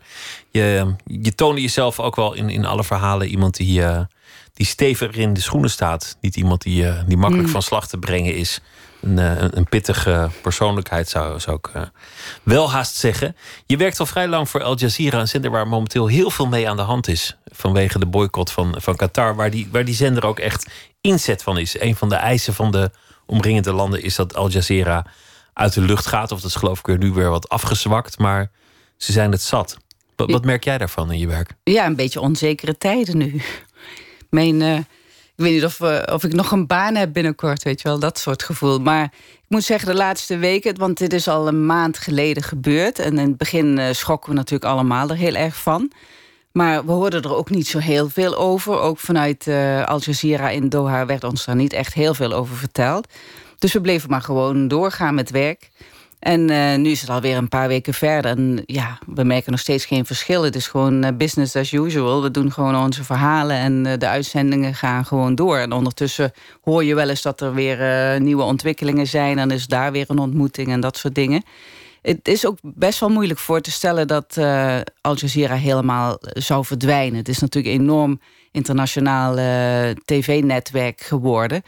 Je, 0.50 0.96
je 1.06 1.36
toonde 1.36 1.62
jezelf 1.62 2.00
ook 2.00 2.16
wel 2.16 2.34
in, 2.34 2.50
in 2.50 2.66
alle 2.66 2.84
verhalen 2.84 3.28
iemand 3.28 3.56
die, 3.56 3.84
die 4.54 4.66
stevig 4.66 5.12
in 5.12 5.34
de 5.34 5.42
schoenen 5.42 5.70
staat. 5.70 6.18
Niet 6.22 6.36
iemand 6.36 6.62
die, 6.62 6.86
die 7.08 7.18
makkelijk 7.18 7.48
mm. 7.48 7.54
van 7.54 7.62
slag 7.62 7.88
te 7.88 7.98
brengen 7.98 8.36
is. 8.36 8.62
Eh, 9.02 9.10
een, 9.42 9.58
een, 9.58 9.70
pittige 9.70 10.30
persoonlijkheid, 10.42 11.10
zou, 11.10 11.40
zou 11.40 11.58
ik 11.58 11.76
uh, 11.76 11.82
wel 12.44 12.72
haast 12.72 12.96
zeggen. 12.96 13.36
Je 13.66 13.78
werkt 13.78 14.00
al 14.00 14.06
vrij 14.06 14.28
lang 14.28 14.50
voor 14.50 14.64
Al 14.64 14.78
Jazeera, 14.78 15.20
een 15.20 15.28
zender 15.28 15.52
waar 15.52 15.68
momenteel 15.68 16.08
heel 16.08 16.30
veel 16.30 16.48
mee 16.48 16.70
aan 16.70 16.76
de 16.76 16.82
hand 16.82 17.08
is. 17.08 17.38
Vanwege 17.46 18.00
de 18.00 18.06
boycott 18.06 18.52
van, 18.52 18.76
van 18.78 18.96
Qatar, 18.96 19.36
waar 19.36 19.50
die, 19.50 19.68
waar 19.72 19.86
die 19.86 19.96
zender 19.96 20.26
ook 20.26 20.40
echt 20.40 20.72
inzet 21.02 21.44
van 21.44 21.58
is. 21.58 21.80
Een 21.80 21.96
van 21.96 22.10
de 22.10 22.16
eisen 22.16 22.54
van 22.54 22.72
de 22.72 22.92
omringende 23.26 23.74
landen 23.74 24.04
is 24.04 24.16
dat 24.16 24.36
Al 24.36 24.50
Jazeera 24.50 25.06
uit 25.54 25.74
de 25.74 25.82
lucht 25.82 26.06
gaat. 26.06 26.32
Of 26.32 26.42
dat 26.42 26.50
is 26.50 26.56
geloof 26.56 26.80
ik 26.80 27.00
nu 27.00 27.12
weer 27.12 27.30
wat 27.30 27.50
afgezwakt, 27.50 28.18
maar 28.18 28.52
ze 28.98 29.12
zijn 29.12 29.32
het 29.32 29.42
zat. 29.42 29.78
Wat, 30.16 30.32
wat 30.32 30.46
merk 30.46 30.64
jij 30.64 30.78
daarvan 30.78 31.12
in 31.12 31.20
je 31.20 31.28
werk? 31.28 31.54
Ja, 31.64 31.86
een 31.86 31.96
beetje 31.96 32.20
onzekere 32.20 32.78
tijden 32.78 33.18
nu. 33.18 33.42
Mijn. 34.30 34.62
Uh 34.62 34.80
ik 35.42 35.48
weet 35.48 35.56
niet 35.56 35.66
of, 35.66 35.80
uh, 35.80 36.14
of 36.14 36.24
ik 36.24 36.34
nog 36.34 36.52
een 36.52 36.68
baan 36.68 36.96
heb 36.96 37.14
binnenkort, 37.14 37.64
weet 37.64 37.82
je 37.82 37.88
wel, 37.88 38.00
dat 38.00 38.20
soort 38.20 38.44
gevoel. 38.44 38.80
Maar 38.80 39.04
ik 39.34 39.46
moet 39.48 39.64
zeggen, 39.64 39.88
de 39.88 39.96
laatste 39.96 40.38
weken, 40.38 40.78
want 40.78 40.98
dit 40.98 41.14
is 41.14 41.28
al 41.28 41.48
een 41.48 41.66
maand 41.66 41.98
geleden 41.98 42.44
gebeurd. 42.44 43.00
En 43.00 43.18
in 43.18 43.28
het 43.28 43.38
begin 43.38 43.80
uh, 43.80 43.86
schrokken 43.92 44.30
we 44.30 44.36
natuurlijk 44.36 44.72
allemaal 44.72 45.10
er 45.10 45.16
heel 45.16 45.36
erg 45.36 45.56
van. 45.56 45.92
Maar 46.52 46.86
we 46.86 46.92
hoorden 46.92 47.22
er 47.22 47.36
ook 47.36 47.50
niet 47.50 47.68
zo 47.68 47.80
heel 47.80 48.10
veel 48.10 48.38
over. 48.38 48.80
Ook 48.80 48.98
vanuit 48.98 49.48
uh, 49.48 49.86
Al 49.86 50.00
Jazeera 50.00 50.50
in 50.50 50.70
Doha 50.70 51.06
werd 51.06 51.24
ons 51.24 51.46
daar 51.46 51.56
niet 51.56 51.74
echt 51.74 51.94
heel 51.94 52.14
veel 52.14 52.34
over 52.34 52.56
verteld. 52.56 53.08
Dus 53.58 53.74
we 53.74 53.82
bleven 53.82 54.10
maar 54.10 54.22
gewoon 54.22 54.68
doorgaan 54.68 55.16
met 55.16 55.30
werk. 55.30 55.70
En 56.22 56.52
uh, 56.52 56.76
nu 56.76 56.90
is 56.90 57.02
het 57.02 57.10
alweer 57.10 57.38
een 57.38 57.50
paar 57.50 57.68
weken 57.68 57.94
verder. 57.94 58.32
En 58.32 58.64
ja, 58.66 59.00
we 59.08 59.24
merken 59.24 59.52
nog 59.52 59.60
steeds 59.60 59.86
geen 59.86 60.06
verschil. 60.06 60.44
Het 60.44 60.56
is 60.56 60.68
gewoon 60.68 61.06
uh, 61.06 61.12
business 61.18 61.56
as 61.56 61.72
usual. 61.72 62.22
We 62.22 62.32
doen 62.32 62.52
gewoon 62.52 62.76
onze 62.76 63.04
verhalen 63.04 63.56
en 63.56 63.86
uh, 63.86 63.94
de 63.98 64.08
uitzendingen 64.08 64.76
gaan 64.76 65.06
gewoon 65.06 65.36
door. 65.36 65.58
En 65.58 65.72
ondertussen 65.72 66.32
hoor 66.62 66.84
je 66.84 66.96
wel 66.96 67.10
eens 67.10 67.22
dat 67.22 67.42
er 67.42 67.54
weer 67.54 68.22
nieuwe 68.22 68.44
ontwikkelingen 68.44 69.08
zijn. 69.08 69.40
En 69.40 69.52
is 69.52 69.68
daar 69.68 69.92
weer 69.92 70.06
een 70.08 70.20
ontmoeting 70.20 70.68
en 70.68 70.80
dat 70.80 70.98
soort 70.98 71.16
dingen. 71.16 71.44
Het 72.02 72.28
is 72.28 72.46
ook 72.46 72.58
best 72.62 73.00
wel 73.00 73.10
moeilijk 73.10 73.40
voor 73.40 73.62
te 73.62 73.72
stellen 73.72 74.08
dat 74.08 74.38
Al 75.02 75.16
Jazeera 75.16 75.56
helemaal 75.56 76.18
zou 76.22 76.66
verdwijnen. 76.66 77.18
Het 77.18 77.30
is 77.30 77.40
natuurlijk 77.40 77.76
een 77.76 77.82
enorm 77.82 78.20
internationaal 78.52 79.36
tv-netwerk 80.06 81.02
geworden. 81.02 81.64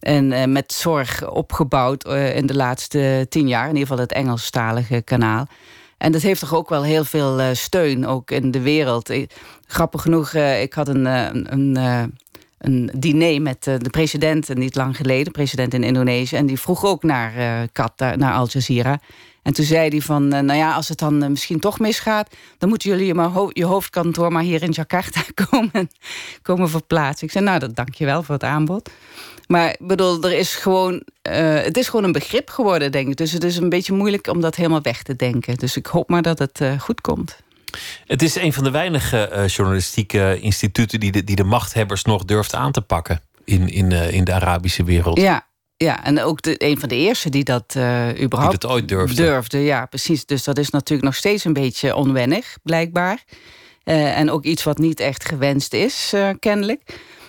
En 0.00 0.32
uh, 0.32 0.44
met 0.44 0.72
zorg 0.72 1.30
opgebouwd 1.30 2.06
uh, 2.06 2.36
in 2.36 2.46
de 2.46 2.54
laatste 2.54 3.26
tien 3.28 3.48
jaar. 3.48 3.68
In 3.68 3.76
ieder 3.76 3.88
geval 3.88 4.02
het 4.02 4.12
Engelstalige 4.12 5.02
kanaal. 5.02 5.46
En 5.98 6.12
dat 6.12 6.22
heeft 6.22 6.40
toch 6.40 6.54
ook 6.54 6.68
wel 6.68 6.82
heel 6.82 7.04
veel 7.04 7.54
steun, 7.54 8.06
ook 8.06 8.30
in 8.30 8.50
de 8.50 8.60
wereld. 8.60 9.12
grappig 9.66 10.02
genoeg, 10.02 10.34
ik 10.34 10.72
had 10.72 10.88
een, 10.88 11.04
een, 11.52 11.76
een 12.58 12.90
diner 12.94 13.42
met 13.42 13.64
de 13.64 13.90
president 13.90 14.54
niet 14.54 14.74
lang 14.74 14.96
geleden, 14.96 15.32
president 15.32 15.74
in 15.74 15.82
Indonesië. 15.82 16.36
En 16.36 16.46
die 16.46 16.60
vroeg 16.60 16.84
ook 16.84 17.02
naar 17.02 17.32
Qatar, 17.72 18.18
naar 18.18 18.32
Al 18.32 18.48
Jazeera. 18.50 19.00
En 19.42 19.52
toen 19.52 19.64
zei 19.64 19.88
hij 19.88 20.00
van, 20.00 20.28
nou 20.28 20.54
ja, 20.54 20.74
als 20.74 20.88
het 20.88 20.98
dan 20.98 21.18
misschien 21.18 21.60
toch 21.60 21.78
misgaat... 21.78 22.36
dan 22.58 22.68
moeten 22.68 22.90
jullie 22.90 23.14
je 23.52 23.64
hoofdkantoor 23.64 24.32
maar 24.32 24.42
hier 24.42 24.62
in 24.62 24.70
Jakarta 24.70 25.20
komen, 25.48 25.90
komen 26.42 26.70
verplaatsen. 26.70 27.26
Ik 27.26 27.32
zei, 27.32 27.44
nou, 27.44 27.58
dat 27.58 27.76
dank 27.76 27.94
je 27.94 28.04
wel 28.04 28.22
voor 28.22 28.34
het 28.34 28.44
aanbod. 28.44 28.90
Maar 29.48 29.76
bedoel, 29.78 30.22
er 30.22 30.32
is 30.32 30.54
gewoon, 30.54 30.94
uh, 30.94 31.02
het 31.54 31.76
is 31.76 31.88
gewoon 31.88 32.04
een 32.04 32.12
begrip 32.12 32.50
geworden, 32.50 32.92
denk 32.92 33.08
ik. 33.08 33.16
Dus 33.16 33.32
het 33.32 33.44
is 33.44 33.56
een 33.56 33.68
beetje 33.68 33.92
moeilijk 33.92 34.26
om 34.26 34.40
dat 34.40 34.54
helemaal 34.54 34.82
weg 34.82 35.02
te 35.02 35.16
denken. 35.16 35.56
Dus 35.56 35.76
ik 35.76 35.86
hoop 35.86 36.08
maar 36.08 36.22
dat 36.22 36.38
het 36.38 36.60
uh, 36.60 36.80
goed 36.80 37.00
komt. 37.00 37.36
Het 38.06 38.22
is 38.22 38.34
een 38.34 38.52
van 38.52 38.64
de 38.64 38.70
weinige 38.70 39.30
uh, 39.32 39.46
journalistieke 39.46 40.38
instituten 40.40 41.00
die 41.00 41.12
de, 41.12 41.24
die 41.24 41.36
de 41.36 41.44
machthebbers 41.44 42.04
nog 42.04 42.24
durft 42.24 42.54
aan 42.54 42.72
te 42.72 42.80
pakken 42.80 43.20
in, 43.44 43.68
in, 43.68 43.92
in 43.92 44.24
de 44.24 44.32
Arabische 44.32 44.84
wereld. 44.84 45.20
Ja, 45.20 45.46
ja, 45.76 46.04
en 46.04 46.22
ook 46.22 46.42
de, 46.42 46.54
een 46.58 46.80
van 46.80 46.88
de 46.88 46.96
eerste 46.96 47.30
die 47.30 47.44
dat 47.44 47.74
uh, 47.76 48.22
überhaupt 48.22 48.60
die 48.60 48.68
dat 48.68 48.70
ooit 48.70 48.88
durfde. 48.88 49.22
durfde. 49.22 49.58
Ja, 49.58 49.86
precies. 49.86 50.26
Dus 50.26 50.44
dat 50.44 50.58
is 50.58 50.70
natuurlijk 50.70 51.08
nog 51.08 51.16
steeds 51.16 51.44
een 51.44 51.52
beetje 51.52 51.94
onwennig, 51.94 52.56
blijkbaar. 52.62 53.24
Uh, 53.84 54.18
en 54.18 54.30
ook 54.30 54.44
iets 54.44 54.64
wat 54.64 54.78
niet 54.78 55.00
echt 55.00 55.24
gewenst 55.24 55.72
is, 55.72 56.12
uh, 56.14 56.30
kennelijk. 56.38 56.82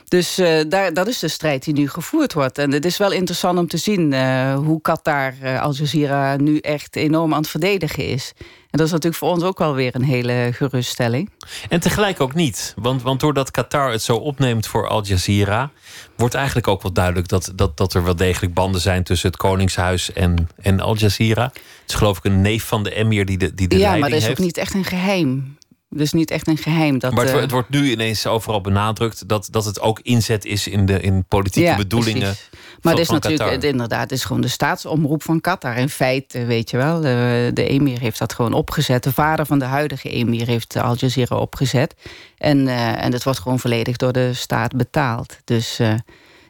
Dus 0.10 0.40
uh, 0.40 0.62
daar, 0.68 0.94
dat 0.94 1.08
is 1.08 1.20
de 1.20 1.28
strijd 1.28 1.64
die 1.64 1.74
nu 1.74 1.90
gevoerd 1.90 2.34
wordt. 2.34 2.58
En 2.58 2.72
het 2.72 2.86
is 2.86 2.98
wel 2.98 3.12
interessant 3.12 3.60
om 3.60 3.68
te 3.68 3.78
zien 3.78 4.12
uh, 4.12 4.56
hoe 4.56 4.82
Qatar 4.82 5.34
uh, 5.44 5.62
Al 5.62 5.74
Jazeera 5.74 6.36
nu 6.36 6.58
echt 6.58 6.96
enorm 6.96 7.34
aan 7.34 7.40
het 7.40 7.50
verdedigen 7.50 8.06
is. 8.06 8.34
En 8.38 8.78
dat 8.78 8.86
is 8.86 8.92
natuurlijk 8.92 9.22
voor 9.22 9.30
ons 9.30 9.44
ook 9.44 9.58
wel 9.58 9.74
weer 9.74 9.96
een 9.96 10.04
hele 10.04 10.50
geruststelling. 10.54 11.30
En 11.70 11.80
tegelijk 11.80 12.22
ook 12.22 12.34
niet. 12.34 12.74
Want, 12.76 13.02
want 13.02 13.20
doordat 13.20 13.52
Qatar 13.52 13.92
het 13.92 14.02
zo 14.02 14.16
opneemt 14.16 14.68
voor 14.68 14.88
Al 14.88 15.04
Jazeera, 15.04 15.72
wordt 16.16 16.34
eigenlijk 16.34 16.68
ook 16.68 16.82
wel 16.82 16.94
duidelijk 16.94 17.28
dat, 17.28 17.52
dat, 17.56 17.78
dat 17.78 17.94
er 17.94 18.04
wel 18.04 18.16
degelijk 18.16 18.54
banden 18.54 18.82
zijn 18.82 19.04
tussen 19.04 19.30
het 19.30 19.38
Koningshuis 19.38 20.14
en, 20.14 20.50
en 20.62 20.80
Al 20.80 20.96
Jazeera. 20.96 21.44
Het 21.44 21.90
is 21.90 21.96
geloof 21.96 22.18
ik 22.18 22.24
een 22.24 22.42
neef 22.42 22.64
van 22.64 22.84
de 22.84 22.94
emir 22.96 23.26
die 23.26 23.38
de, 23.38 23.54
die 23.54 23.68
de 23.68 23.78
ja, 23.78 23.82
leiding 23.82 24.04
heeft. 24.04 24.04
Ja, 24.04 24.10
maar 24.10 24.10
dat 24.10 24.22
is 24.22 24.30
ook 24.30 24.46
niet 24.46 24.58
echt 24.58 24.74
een 24.74 24.86
geheim. 24.86 25.58
Dus 25.90 26.14
niet 26.14 26.32
echt 26.32 26.48
een 26.48 26.58
geheim. 26.58 27.00
Dat, 27.00 27.14
maar 27.14 27.26
het, 27.26 27.36
uh, 27.36 27.42
het, 27.42 27.52
wordt 27.52 27.70
nu 27.70 27.92
ineens 27.92 28.28
overal 28.28 28.62
benadrukt 28.62 29.28
dat, 29.28 29.48
dat 29.52 29.66
het 29.66 29.80
ook 29.82 30.00
inzet 30.00 30.46
is 30.46 30.68
in, 30.68 30.86
de, 30.86 31.00
in 31.00 31.26
politieke 31.28 31.70
ja, 31.70 31.76
bedoelingen. 31.76 32.22
Precies. 32.22 32.50
Maar 32.82 32.94
het 32.94 33.02
is 33.02 33.10
natuurlijk 33.10 33.52
het, 33.52 33.64
inderdaad 33.64 34.02
het 34.02 34.12
is 34.12 34.24
gewoon 34.24 34.42
de 34.42 34.48
staatsomroep 34.48 35.24
van 35.24 35.42
Qatar. 35.42 35.78
In 35.78 35.90
feite, 35.90 36.46
weet 36.46 36.70
je 36.70 36.78
wel, 36.78 37.02
de, 37.02 37.52
de 37.54 37.68
emir 37.68 38.00
heeft 38.00 38.20
dat 38.20 38.34
gewoon 38.34 38.54
opgezet. 38.54 39.04
De 39.04 39.14
vader 39.14 39.46
van 39.46 39.60
de 39.60 39.66
huidige 39.66 40.10
emir 40.10 40.48
heeft 40.48 40.76
Al 40.76 40.96
Jazeera 40.96 41.36
opgezet. 41.36 41.96
En, 42.38 42.58
uh, 42.58 43.04
en 43.04 43.14
het 43.14 43.24
wordt 43.24 43.40
gewoon 43.40 43.60
volledig 43.60 43.96
door 43.96 44.14
de 44.14 44.34
staat 44.34 44.76
betaald. 44.76 45.38
Dus. 45.44 45.80
Uh, 45.80 45.94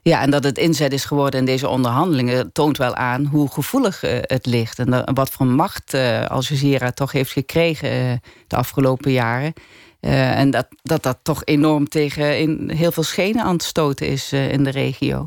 ja, 0.02 0.22
en 0.22 0.32
dat 0.32 0.43
het 0.43 0.58
inzet 0.58 0.93
is 0.93 1.06
geworden 1.06 1.39
in 1.39 1.45
deze 1.45 1.68
onderhandelingen... 1.68 2.52
toont 2.52 2.78
wel 2.78 2.95
aan 2.95 3.26
hoe 3.26 3.52
gevoelig 3.52 4.04
uh, 4.04 4.18
het 4.22 4.45
ligt. 4.45 4.80
En, 4.80 5.14
wat 5.14 5.30
voor 5.30 5.45
macht 5.45 5.93
uh, 5.93 6.26
Al 6.26 6.41
Jazeera 6.41 6.91
toch 6.91 7.12
heeft 7.12 7.32
gekregen 7.32 8.22
de 8.47 8.56
afgelopen 8.56 9.12
jaren. 9.12 9.54
en 10.00 10.52
dat, 10.52 10.68
dat 10.82 11.04
dat 11.04 11.20
toch 11.24 11.41
enorm 11.45 11.89
tegen 11.89 12.39
in 12.39 12.72
heel 12.76 12.91
veel 12.91 13.04
schenen 13.04 13.43
aan 13.43 13.54
het 13.54 13.64
stoten 13.64 14.08
is 14.08 14.34
in 14.34 14.64
de 14.64 14.72
regio. 14.72 15.26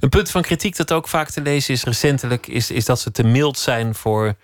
Een 0.00 0.08
punt 0.08 0.30
van 0.30 0.42
kritiek 0.42 0.76
dat 0.76 0.92
ook 0.92 1.08
vaak 1.08 1.30
te 1.30 1.40
lezen 1.40 1.74
is 1.74 1.84
recentelijk... 1.84 2.46
is, 2.46 2.70
is 2.70 2.84
dat 2.84 3.00
ze 3.00 3.10
te 3.10 3.24
mild 3.24 3.58
zijn 3.58 3.94
voor 3.94 4.34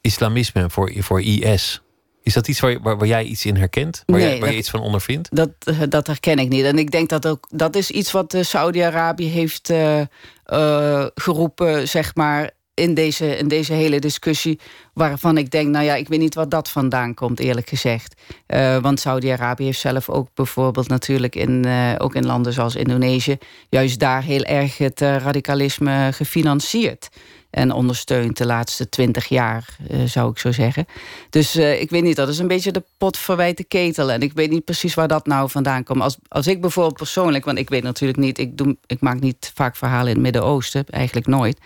islamisme, 0.00 0.70
voor, 0.70 0.92
voor 0.98 1.22
IS... 1.22 1.82
Is 2.22 2.34
dat 2.34 2.48
iets 2.48 2.60
waar, 2.60 2.80
waar, 2.80 2.98
waar, 2.98 3.08
jij 3.08 3.24
iets 3.24 3.46
in 3.46 3.56
herkent? 3.56 4.02
Waar, 4.06 4.18
nee, 4.18 4.28
jij, 4.28 4.38
waar 4.38 4.44
dat, 4.46 4.52
je 4.52 4.60
iets 4.60 4.70
van 4.70 4.80
ondervindt? 4.80 5.28
Dat, 5.36 5.50
dat 5.88 6.06
herken 6.06 6.38
ik 6.38 6.48
niet. 6.48 6.64
En 6.64 6.78
ik 6.78 6.90
denk 6.90 7.08
dat 7.08 7.26
ook 7.26 7.46
dat 7.50 7.76
is 7.76 7.90
iets 7.90 8.12
wat 8.12 8.36
Saudi-Arabië 8.40 9.28
heeft 9.28 9.70
uh, 9.70 10.00
uh, 10.46 11.06
geroepen, 11.14 11.88
zeg 11.88 12.14
maar, 12.14 12.50
in 12.74 12.94
deze, 12.94 13.36
in 13.36 13.48
deze 13.48 13.72
hele 13.72 13.98
discussie. 13.98 14.60
Waarvan 14.94 15.38
ik 15.38 15.50
denk, 15.50 15.68
nou 15.68 15.84
ja, 15.84 15.94
ik 15.94 16.08
weet 16.08 16.18
niet 16.18 16.34
wat 16.34 16.50
dat 16.50 16.68
vandaan 16.68 17.14
komt, 17.14 17.40
eerlijk 17.40 17.68
gezegd. 17.68 18.20
Uh, 18.46 18.78
want 18.78 19.00
Saudi-Arabië 19.00 19.64
heeft 19.64 19.80
zelf 19.80 20.10
ook 20.10 20.28
bijvoorbeeld 20.34 20.88
natuurlijk 20.88 21.34
in, 21.34 21.66
ook 21.98 22.14
in 22.14 22.26
landen 22.26 22.52
zoals 22.52 22.76
Indonesië, 22.76 23.38
juist 23.68 23.98
daar 23.98 24.22
heel 24.22 24.42
erg 24.44 24.78
het 24.78 25.00
radicalisme 25.00 26.08
gefinancierd 26.12 27.08
en 27.50 27.72
ondersteunt 27.72 28.36
de 28.36 28.46
laatste 28.46 28.88
twintig 28.88 29.26
jaar, 29.26 29.76
uh, 29.90 30.04
zou 30.04 30.30
ik 30.30 30.38
zo 30.38 30.52
zeggen. 30.52 30.86
Dus 31.30 31.56
uh, 31.56 31.80
ik 31.80 31.90
weet 31.90 32.02
niet, 32.02 32.16
dat 32.16 32.28
is 32.28 32.38
een 32.38 32.48
beetje 32.48 32.72
de 32.72 32.82
pot 32.98 33.16
verwijte 33.16 33.64
ketel. 33.64 34.10
En 34.10 34.20
ik 34.20 34.32
weet 34.32 34.50
niet 34.50 34.64
precies 34.64 34.94
waar 34.94 35.08
dat 35.08 35.26
nou 35.26 35.50
vandaan 35.50 35.84
komt. 35.84 36.02
Als, 36.02 36.16
als 36.28 36.46
ik 36.46 36.60
bijvoorbeeld 36.60 36.96
persoonlijk, 36.96 37.44
want 37.44 37.58
ik 37.58 37.68
weet 37.68 37.82
natuurlijk 37.82 38.18
niet... 38.18 38.38
ik, 38.38 38.58
doe, 38.58 38.76
ik 38.86 39.00
maak 39.00 39.20
niet 39.20 39.52
vaak 39.54 39.76
verhalen 39.76 40.06
in 40.06 40.14
het 40.14 40.22
Midden-Oosten, 40.22 40.84
eigenlijk 40.86 41.26
nooit. 41.26 41.58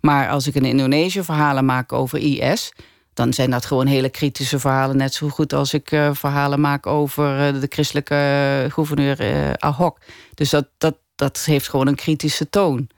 Maar 0.00 0.28
als 0.28 0.46
ik 0.46 0.54
in 0.54 0.64
Indonesië 0.64 1.22
verhalen 1.22 1.64
maak 1.64 1.92
over 1.92 2.18
IS 2.18 2.72
dan 3.14 3.32
zijn 3.32 3.50
dat 3.50 3.66
gewoon 3.66 3.86
hele 3.86 4.08
kritische 4.08 4.58
verhalen. 4.58 4.96
Net 4.96 5.14
zo 5.14 5.28
goed 5.28 5.52
als 5.52 5.74
ik 5.74 5.92
uh, 5.92 6.10
verhalen 6.12 6.60
maak 6.60 6.86
over 6.86 7.60
de 7.60 7.66
christelijke 7.68 8.66
gouverneur 8.68 9.56
Ahok. 9.56 9.98
Dus 10.34 10.50
dat, 10.50 10.68
dat, 10.78 10.96
dat 11.14 11.44
heeft 11.44 11.68
gewoon 11.68 11.86
een 11.86 11.94
kritische 11.94 12.50
toon. 12.50 12.88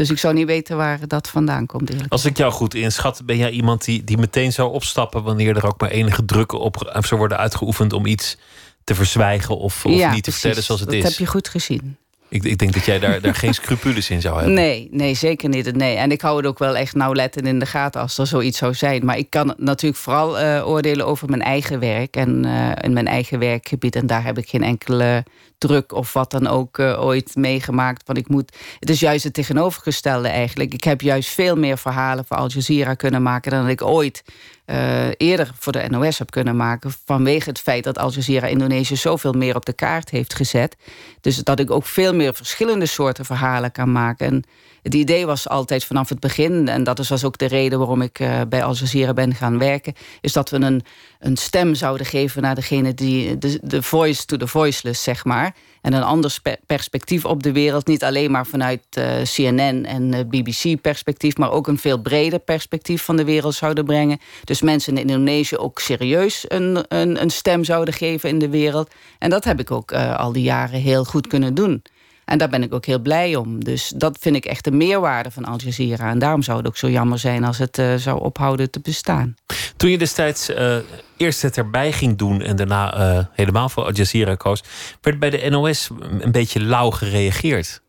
Dus 0.00 0.10
ik 0.10 0.18
zou 0.18 0.34
niet 0.34 0.46
weten 0.46 0.76
waar 0.76 0.98
dat 1.06 1.28
vandaan 1.28 1.66
komt. 1.66 1.90
Eerlijk. 1.90 2.12
Als 2.12 2.24
ik 2.24 2.36
jou 2.36 2.52
goed 2.52 2.74
inschat, 2.74 3.22
ben 3.24 3.36
jij 3.36 3.50
iemand 3.50 3.84
die, 3.84 4.04
die 4.04 4.18
meteen 4.18 4.52
zou 4.52 4.72
opstappen 4.72 5.22
wanneer 5.22 5.56
er 5.56 5.66
ook 5.66 5.80
maar 5.80 5.90
enige 5.90 6.24
druk 6.24 6.52
op 6.52 6.76
zou 7.00 7.16
worden 7.20 7.38
uitgeoefend 7.38 7.92
om 7.92 8.06
iets 8.06 8.36
te 8.84 8.94
verzwijgen 8.94 9.58
of, 9.58 9.86
of 9.86 9.92
ja, 9.92 10.12
niet 10.12 10.24
te 10.24 10.32
vertellen 10.32 10.62
zoals 10.62 10.80
het 10.80 10.90
dat 10.90 10.98
is. 10.98 11.04
Dat 11.04 11.12
heb 11.12 11.20
je 11.20 11.32
goed 11.32 11.48
gezien. 11.48 11.96
Ik, 12.28 12.44
ik, 12.44 12.58
denk 12.58 12.72
dat 12.72 12.84
jij 12.84 12.98
daar, 12.98 13.20
daar 13.20 13.34
geen 13.34 13.54
scrupules 13.54 14.10
in 14.10 14.20
zou 14.20 14.36
hebben. 14.36 14.54
Nee, 14.54 14.88
nee, 14.90 15.14
zeker 15.14 15.48
niet. 15.48 15.74
Nee. 15.74 15.96
En 15.96 16.10
ik 16.10 16.20
hou 16.20 16.36
het 16.36 16.46
ook 16.46 16.58
wel 16.58 16.76
echt 16.76 16.94
nauwlettend 16.94 17.46
in 17.46 17.58
de 17.58 17.66
gaten 17.66 18.00
als 18.00 18.18
er 18.18 18.26
zoiets 18.26 18.58
zou 18.58 18.74
zijn. 18.74 19.04
Maar 19.04 19.18
ik 19.18 19.30
kan 19.30 19.54
natuurlijk 19.56 20.02
vooral 20.02 20.40
uh, 20.40 20.68
oordelen 20.68 21.06
over 21.06 21.28
mijn 21.28 21.42
eigen 21.42 21.80
werk 21.80 22.16
en 22.16 22.46
uh, 22.46 22.72
in 22.80 22.92
mijn 22.92 23.06
eigen 23.06 23.38
werkgebied. 23.38 23.96
En 23.96 24.06
daar 24.06 24.24
heb 24.24 24.38
ik 24.38 24.48
geen 24.48 24.62
enkele 24.62 25.24
druk 25.60 25.92
of 25.92 26.12
wat 26.12 26.30
dan 26.30 26.46
ook 26.46 26.78
uh, 26.78 27.02
ooit 27.02 27.34
meegemaakt. 27.34 28.06
Want 28.06 28.18
ik 28.18 28.28
moet. 28.28 28.56
Het 28.78 28.90
is 28.90 29.00
juist 29.00 29.24
het 29.24 29.34
tegenovergestelde 29.34 30.28
eigenlijk. 30.28 30.74
Ik 30.74 30.84
heb 30.84 31.00
juist 31.00 31.28
veel 31.28 31.56
meer 31.56 31.78
verhalen 31.78 32.24
voor 32.24 32.36
Al 32.36 32.48
Jazeera 32.48 32.94
kunnen 32.94 33.22
maken 33.22 33.50
dan 33.50 33.68
ik 33.68 33.82
ooit 33.82 34.24
uh, 34.66 35.08
eerder 35.16 35.52
voor 35.58 35.72
de 35.72 35.88
NOS 35.88 36.18
heb 36.18 36.30
kunnen 36.30 36.56
maken. 36.56 36.92
Vanwege 37.04 37.48
het 37.48 37.60
feit 37.60 37.84
dat 37.84 37.98
Al 37.98 38.12
Jazeera 38.12 38.46
Indonesië 38.46 38.96
zoveel 38.96 39.32
meer 39.32 39.56
op 39.56 39.64
de 39.64 39.72
kaart 39.72 40.10
heeft 40.10 40.34
gezet. 40.34 40.76
Dus 41.20 41.36
dat 41.36 41.60
ik 41.60 41.70
ook 41.70 41.86
veel 41.86 42.14
meer 42.14 42.34
verschillende 42.34 42.86
soorten 42.86 43.24
verhalen 43.24 43.72
kan 43.72 43.92
maken. 43.92 44.26
En 44.26 44.44
het 44.82 44.94
idee 44.94 45.26
was 45.26 45.48
altijd 45.48 45.84
vanaf 45.84 46.08
het 46.08 46.20
begin, 46.20 46.68
en 46.68 46.84
dat 46.84 47.08
was 47.08 47.24
ook 47.24 47.38
de 47.38 47.46
reden 47.46 47.78
waarom 47.78 48.02
ik 48.02 48.18
uh, 48.18 48.40
bij 48.48 48.64
Al 48.64 48.74
Jazeera 48.74 49.12
ben 49.12 49.34
gaan 49.34 49.58
werken, 49.58 49.94
is 50.20 50.32
dat 50.32 50.50
we 50.50 50.56
een, 50.56 50.82
een 51.18 51.36
stem 51.36 51.74
zouden 51.74 52.06
geven 52.06 52.42
naar 52.42 52.54
degene 52.54 52.94
die 52.94 53.38
de, 53.38 53.58
de 53.62 53.82
voice 53.82 54.24
to 54.24 54.36
the 54.36 54.46
voiceless, 54.46 55.02
zeg 55.02 55.24
maar. 55.24 55.54
En 55.80 55.92
een 55.92 56.02
ander 56.02 56.38
perspectief 56.66 57.24
op 57.24 57.42
de 57.42 57.52
wereld. 57.52 57.86
Niet 57.86 58.04
alleen 58.04 58.30
maar 58.30 58.46
vanuit 58.46 58.82
uh, 58.98 59.04
CNN 59.22 59.84
en 59.86 60.12
uh, 60.12 60.20
BBC 60.28 60.80
perspectief, 60.80 61.36
maar 61.36 61.50
ook 61.50 61.66
een 61.66 61.78
veel 61.78 61.98
breder 61.98 62.38
perspectief 62.38 63.02
van 63.02 63.16
de 63.16 63.24
wereld 63.24 63.54
zouden 63.54 63.84
brengen. 63.84 64.18
Dus 64.44 64.62
mensen 64.62 64.96
in 64.96 65.08
Indonesië 65.08 65.56
ook 65.56 65.78
serieus 65.78 66.44
een, 66.48 66.84
een, 66.88 67.22
een 67.22 67.30
stem 67.30 67.64
zouden 67.64 67.94
geven 67.94 68.28
in 68.28 68.38
de 68.38 68.48
wereld. 68.48 68.90
En 69.18 69.30
dat 69.30 69.44
heb 69.44 69.60
ik 69.60 69.70
ook 69.70 69.92
al 69.92 70.32
die 70.32 70.42
jaren 70.42 70.80
heel 70.80 71.04
goed 71.04 71.26
kunnen 71.26 71.54
doen. 71.54 71.82
En 72.30 72.38
daar 72.38 72.48
ben 72.48 72.62
ik 72.62 72.74
ook 72.74 72.86
heel 72.86 72.98
blij 72.98 73.36
om. 73.36 73.64
Dus 73.64 73.92
dat 73.96 74.16
vind 74.20 74.36
ik 74.36 74.44
echt 74.44 74.64
de 74.64 74.70
meerwaarde 74.70 75.30
van 75.30 75.44
Al 75.44 75.58
Jazeera. 75.58 76.10
En 76.10 76.18
daarom 76.18 76.42
zou 76.42 76.58
het 76.58 76.66
ook 76.66 76.76
zo 76.76 76.90
jammer 76.90 77.18
zijn 77.18 77.44
als 77.44 77.58
het 77.58 77.78
uh, 77.78 77.94
zou 77.94 78.20
ophouden 78.20 78.70
te 78.70 78.80
bestaan. 78.80 79.34
Toen 79.76 79.90
je 79.90 79.98
destijds 79.98 80.50
uh, 80.50 80.76
eerst 81.16 81.42
het 81.42 81.56
erbij 81.56 81.92
ging 81.92 82.18
doen 82.18 82.42
en 82.42 82.56
daarna 82.56 82.94
uh, 82.94 83.24
helemaal 83.32 83.68
voor 83.68 83.84
Al 83.84 83.92
Jazeera 83.92 84.34
koos, 84.34 84.62
werd 85.00 85.18
bij 85.18 85.30
de 85.30 85.50
NOS 85.50 85.90
een 86.18 86.32
beetje 86.32 86.60
lauw 86.60 86.90
gereageerd. 86.90 87.82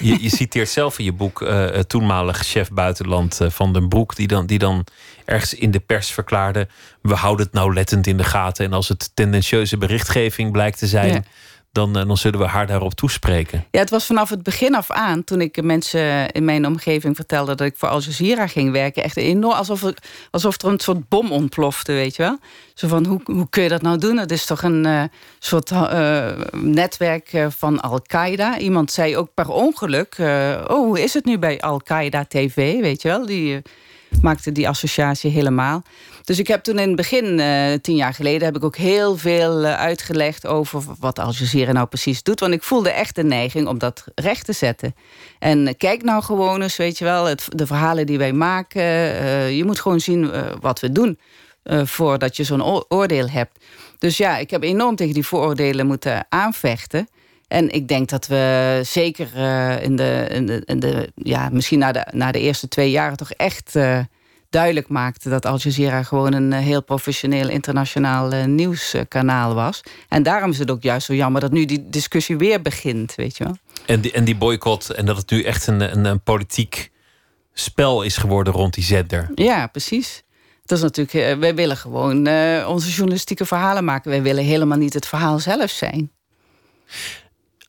Je, 0.00 0.22
je 0.22 0.30
citeert 0.40 0.68
zelf 0.68 0.98
in 0.98 1.04
je 1.04 1.12
boek 1.12 1.46
toenmalig 1.86 2.38
chef 2.38 2.70
buitenland 2.70 3.40
van 3.42 3.72
den 3.72 3.88
Broek, 3.88 4.16
die 4.16 4.26
dan, 4.26 4.46
die 4.46 4.58
dan 4.58 4.84
ergens 5.24 5.54
in 5.54 5.70
de 5.70 5.80
pers 5.80 6.10
verklaarde: 6.10 6.68
we 7.02 7.14
houden 7.14 7.46
het 7.46 7.54
nauwlettend 7.54 8.06
in 8.06 8.16
de 8.16 8.24
gaten. 8.24 8.64
En 8.64 8.72
als 8.72 8.88
het 8.88 9.10
tendentieuze 9.14 9.76
berichtgeving 9.76 10.52
blijkt 10.52 10.78
te 10.78 10.86
zijn. 10.86 11.12
Ja 11.12 11.22
dan, 11.76 11.92
dan 11.92 12.16
zullen 12.16 12.40
we 12.40 12.46
haar 12.46 12.66
daarop 12.66 12.94
toespreken. 12.94 13.64
Ja, 13.70 13.80
het 13.80 13.90
was 13.90 14.06
vanaf 14.06 14.30
het 14.30 14.42
begin 14.42 14.74
af 14.74 14.90
aan, 14.90 15.24
toen 15.24 15.40
ik 15.40 15.62
mensen 15.62 16.30
in 16.30 16.44
mijn 16.44 16.66
omgeving 16.66 17.16
vertelde 17.16 17.54
dat 17.54 17.66
ik 17.66 17.74
voor 17.76 17.88
Al 17.88 18.00
Jazeera 18.00 18.46
ging 18.46 18.72
werken, 18.72 19.02
echt 19.02 19.16
enorm 19.16 19.54
alsof 19.54 19.82
er, 19.82 19.94
alsof 20.30 20.62
er 20.62 20.68
een 20.68 20.80
soort 20.80 21.08
bom 21.08 21.32
ontplofte, 21.32 21.92
weet 21.92 22.16
je 22.16 22.22
wel. 22.22 22.38
Zo 22.74 22.88
van, 22.88 23.06
hoe, 23.06 23.20
hoe 23.24 23.48
kun 23.50 23.62
je 23.62 23.68
dat 23.68 23.82
nou 23.82 23.98
doen? 23.98 24.16
Het 24.16 24.30
is 24.30 24.44
toch 24.44 24.62
een 24.62 24.86
uh, 24.86 25.02
soort 25.38 25.70
uh, 25.70 26.28
netwerk 26.52 27.46
van 27.48 27.80
Al-Qaeda. 27.80 28.58
Iemand 28.58 28.92
zei 28.92 29.16
ook 29.16 29.28
per 29.34 29.48
ongeluk, 29.48 30.16
oh, 30.18 30.66
hoe 30.66 31.02
is 31.02 31.14
het 31.14 31.24
nu 31.24 31.38
bij 31.38 31.60
Al-Qaeda 31.60 32.24
TV, 32.24 32.80
weet 32.80 33.02
je 33.02 33.08
wel? 33.08 33.26
Die 33.26 33.62
maakte 34.20 34.52
die 34.52 34.68
associatie 34.68 35.30
helemaal. 35.30 35.82
Dus 36.26 36.38
ik 36.38 36.46
heb 36.46 36.62
toen 36.62 36.78
in 36.78 36.86
het 36.86 36.96
begin, 36.96 37.38
uh, 37.38 37.72
tien 37.72 37.96
jaar 37.96 38.14
geleden, 38.14 38.44
heb 38.44 38.56
ik 38.56 38.64
ook 38.64 38.76
heel 38.76 39.16
veel 39.16 39.62
uh, 39.62 39.74
uitgelegd 39.74 40.46
over 40.46 40.82
wat 40.98 41.18
Al 41.18 41.32
Jazeera 41.32 41.72
nou 41.72 41.86
precies 41.86 42.22
doet. 42.22 42.40
Want 42.40 42.52
ik 42.52 42.62
voelde 42.62 42.90
echt 42.90 43.14
de 43.14 43.24
neiging 43.24 43.68
om 43.68 43.78
dat 43.78 44.04
recht 44.14 44.44
te 44.44 44.52
zetten. 44.52 44.94
En 45.38 45.76
kijk 45.76 46.02
nou 46.02 46.22
gewoon 46.22 46.62
eens, 46.62 46.76
weet 46.76 46.98
je 46.98 47.04
wel, 47.04 47.24
het, 47.24 47.46
de 47.48 47.66
verhalen 47.66 48.06
die 48.06 48.18
wij 48.18 48.32
maken. 48.32 48.82
je 49.54 49.64
moet 49.64 49.80
gewoon 49.80 50.00
zien 50.00 50.30
wat 50.60 50.80
we 50.80 50.92
doen 50.92 51.18
voordat 51.64 52.36
je 52.36 52.44
zo'n 52.44 52.84
oordeel 52.88 53.28
hebt. 53.28 53.64
Dus 53.98 54.16
ja, 54.16 54.38
ik 54.38 54.50
heb 54.50 54.62
enorm 54.62 54.96
tegen 54.96 55.14
die 55.14 55.26
vooroordelen 55.26 55.86
moeten 55.86 56.26
aanvechten. 56.28 57.08
En 57.48 57.70
ik 57.70 57.88
denk 57.88 58.08
dat 58.08 58.26
we 58.26 58.80
zeker 58.84 59.36
in, 59.82 59.96
de, 59.96 60.26
in, 60.64 60.80
de, 60.80 61.12
ja, 61.14 61.48
misschien 61.52 61.78
na 61.78 61.92
de, 61.92 62.06
na 62.10 62.32
de 62.32 62.40
eerste 62.40 62.68
twee 62.68 62.90
jaren 62.90 63.16
toch 63.16 63.30
echt 63.30 63.74
duidelijk 64.50 64.88
maakten 64.88 65.30
dat 65.30 65.46
Al 65.46 65.58
Jazeera 65.58 66.02
gewoon 66.02 66.32
een 66.32 66.52
uh, 66.52 66.58
heel 66.58 66.82
professioneel 66.82 67.48
internationaal 67.48 68.46
nieuwskanaal 68.46 69.54
was. 69.54 69.80
En 70.08 70.22
daarom 70.22 70.50
is 70.50 70.58
het 70.58 70.70
ook 70.70 70.82
juist 70.82 71.06
zo 71.06 71.14
jammer 71.14 71.40
dat 71.40 71.52
nu 71.52 71.64
die 71.64 71.88
discussie 71.88 72.36
weer 72.36 72.62
begint, 72.62 73.14
weet 73.14 73.36
je 73.36 73.44
wel. 73.44 73.56
En 73.86 74.00
die, 74.00 74.12
en 74.12 74.24
die 74.24 74.36
boycott 74.36 74.90
en 74.90 75.06
dat 75.06 75.16
het 75.16 75.30
nu 75.30 75.42
echt 75.42 75.66
een, 75.66 75.80
een, 75.80 76.04
een 76.04 76.20
politiek 76.20 76.90
spel 77.52 78.02
is 78.02 78.16
geworden 78.16 78.52
rond 78.52 78.74
die 78.74 78.84
zender. 78.84 79.30
Ja, 79.34 79.66
precies. 79.66 80.22
Dat 80.64 80.78
is 80.78 80.84
natuurlijk, 80.84 81.40
wij 81.40 81.54
willen 81.54 81.76
gewoon 81.76 82.16
onze 82.66 82.90
journalistieke 82.90 83.46
verhalen 83.46 83.84
maken. 83.84 84.10
Wij 84.10 84.22
willen 84.22 84.44
helemaal 84.44 84.78
niet 84.78 84.94
het 84.94 85.06
verhaal 85.06 85.38
zelf 85.38 85.70
zijn. 85.70 86.10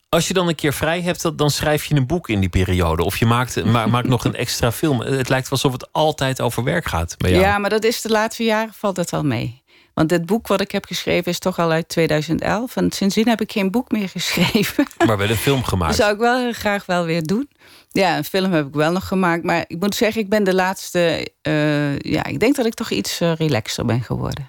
Als 0.08 0.28
je 0.28 0.34
dan 0.34 0.48
een 0.48 0.54
keer 0.54 0.72
vrij 0.72 1.02
hebt, 1.02 1.38
dan 1.38 1.50
schrijf 1.50 1.84
je 1.84 1.94
een 1.94 2.06
boek 2.06 2.28
in 2.28 2.40
die 2.40 2.48
periode. 2.48 3.04
Of 3.04 3.16
je 3.16 3.26
maakt, 3.26 3.64
maakt 3.90 4.08
nog 4.08 4.24
een 4.24 4.34
extra 4.34 4.72
film. 4.72 5.00
Het 5.00 5.28
lijkt 5.28 5.50
alsof 5.50 5.72
het 5.72 5.92
altijd 5.92 6.40
over 6.40 6.64
werk 6.64 6.86
gaat 6.86 7.14
bij 7.18 7.30
jou. 7.30 7.42
Ja, 7.42 7.58
maar 7.58 7.70
dat 7.70 7.84
is 7.84 8.00
de 8.00 8.08
laatste 8.08 8.44
jaren 8.44 8.72
valt 8.72 8.96
het 8.96 9.10
wel 9.10 9.24
mee. 9.24 9.62
Want 9.94 10.08
dit 10.10 10.26
boek 10.26 10.46
wat 10.46 10.60
ik 10.60 10.70
heb 10.70 10.84
geschreven 10.84 11.32
is 11.32 11.38
toch 11.38 11.58
al 11.58 11.70
uit 11.70 11.88
2011. 11.88 12.76
En 12.76 12.90
sindsdien 12.92 13.28
heb 13.28 13.40
ik 13.40 13.52
geen 13.52 13.70
boek 13.70 13.90
meer 13.90 14.08
geschreven. 14.18 14.86
Maar 15.06 15.18
wel 15.18 15.30
een 15.30 15.36
film 15.36 15.64
gemaakt. 15.64 15.96
Dat 15.96 16.00
zou 16.00 16.14
ik 16.14 16.20
wel 16.20 16.52
graag 16.52 16.86
wel 16.86 17.04
weer 17.04 17.22
doen. 17.22 17.48
Ja, 17.90 18.16
een 18.16 18.24
film 18.24 18.52
heb 18.52 18.66
ik 18.66 18.74
wel 18.74 18.92
nog 18.92 19.06
gemaakt. 19.06 19.44
Maar 19.44 19.64
ik 19.66 19.80
moet 19.80 19.94
zeggen, 19.94 20.20
ik 20.20 20.28
ben 20.28 20.44
de 20.44 20.54
laatste... 20.54 21.28
Uh, 21.42 21.98
ja, 21.98 22.24
ik 22.24 22.40
denk 22.40 22.56
dat 22.56 22.66
ik 22.66 22.74
toch 22.74 22.90
iets 22.90 23.20
uh, 23.20 23.32
relaxter 23.34 23.84
ben 23.84 24.02
geworden. 24.02 24.48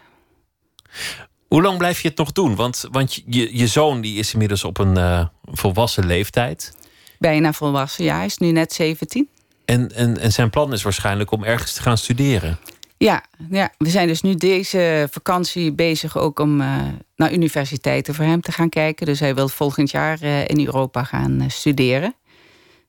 Hoe 1.49 1.61
lang 1.61 1.77
blijf 1.77 2.01
je 2.01 2.07
het 2.07 2.17
nog 2.17 2.31
doen? 2.31 2.55
Want, 2.55 2.85
want 2.91 3.23
je, 3.25 3.57
je 3.57 3.67
zoon 3.67 4.01
die 4.01 4.19
is 4.19 4.33
inmiddels 4.33 4.63
op 4.63 4.77
een 4.77 4.97
uh, 4.97 5.25
volwassen 5.45 6.05
leeftijd. 6.05 6.73
Bijna 7.19 7.53
volwassen, 7.53 8.03
ja. 8.03 8.15
Hij 8.15 8.25
is 8.25 8.37
nu 8.37 8.51
net 8.51 8.73
17. 8.73 9.29
En, 9.65 9.95
en, 9.95 10.17
en 10.17 10.31
zijn 10.31 10.49
plan 10.49 10.73
is 10.73 10.83
waarschijnlijk 10.83 11.31
om 11.31 11.43
ergens 11.43 11.73
te 11.73 11.81
gaan 11.81 11.97
studeren. 11.97 12.59
Ja, 12.97 13.23
ja, 13.49 13.71
we 13.77 13.89
zijn 13.89 14.07
dus 14.07 14.21
nu 14.21 14.35
deze 14.35 15.07
vakantie 15.11 15.71
bezig 15.71 16.17
ook 16.17 16.39
om 16.39 16.61
uh, 16.61 16.77
naar 17.15 17.33
universiteiten 17.33 18.15
voor 18.15 18.25
hem 18.25 18.41
te 18.41 18.51
gaan 18.51 18.69
kijken. 18.69 19.05
Dus 19.05 19.19
hij 19.19 19.35
wil 19.35 19.49
volgend 19.49 19.91
jaar 19.91 20.23
uh, 20.23 20.47
in 20.47 20.65
Europa 20.65 21.03
gaan 21.03 21.45
studeren. 21.47 22.15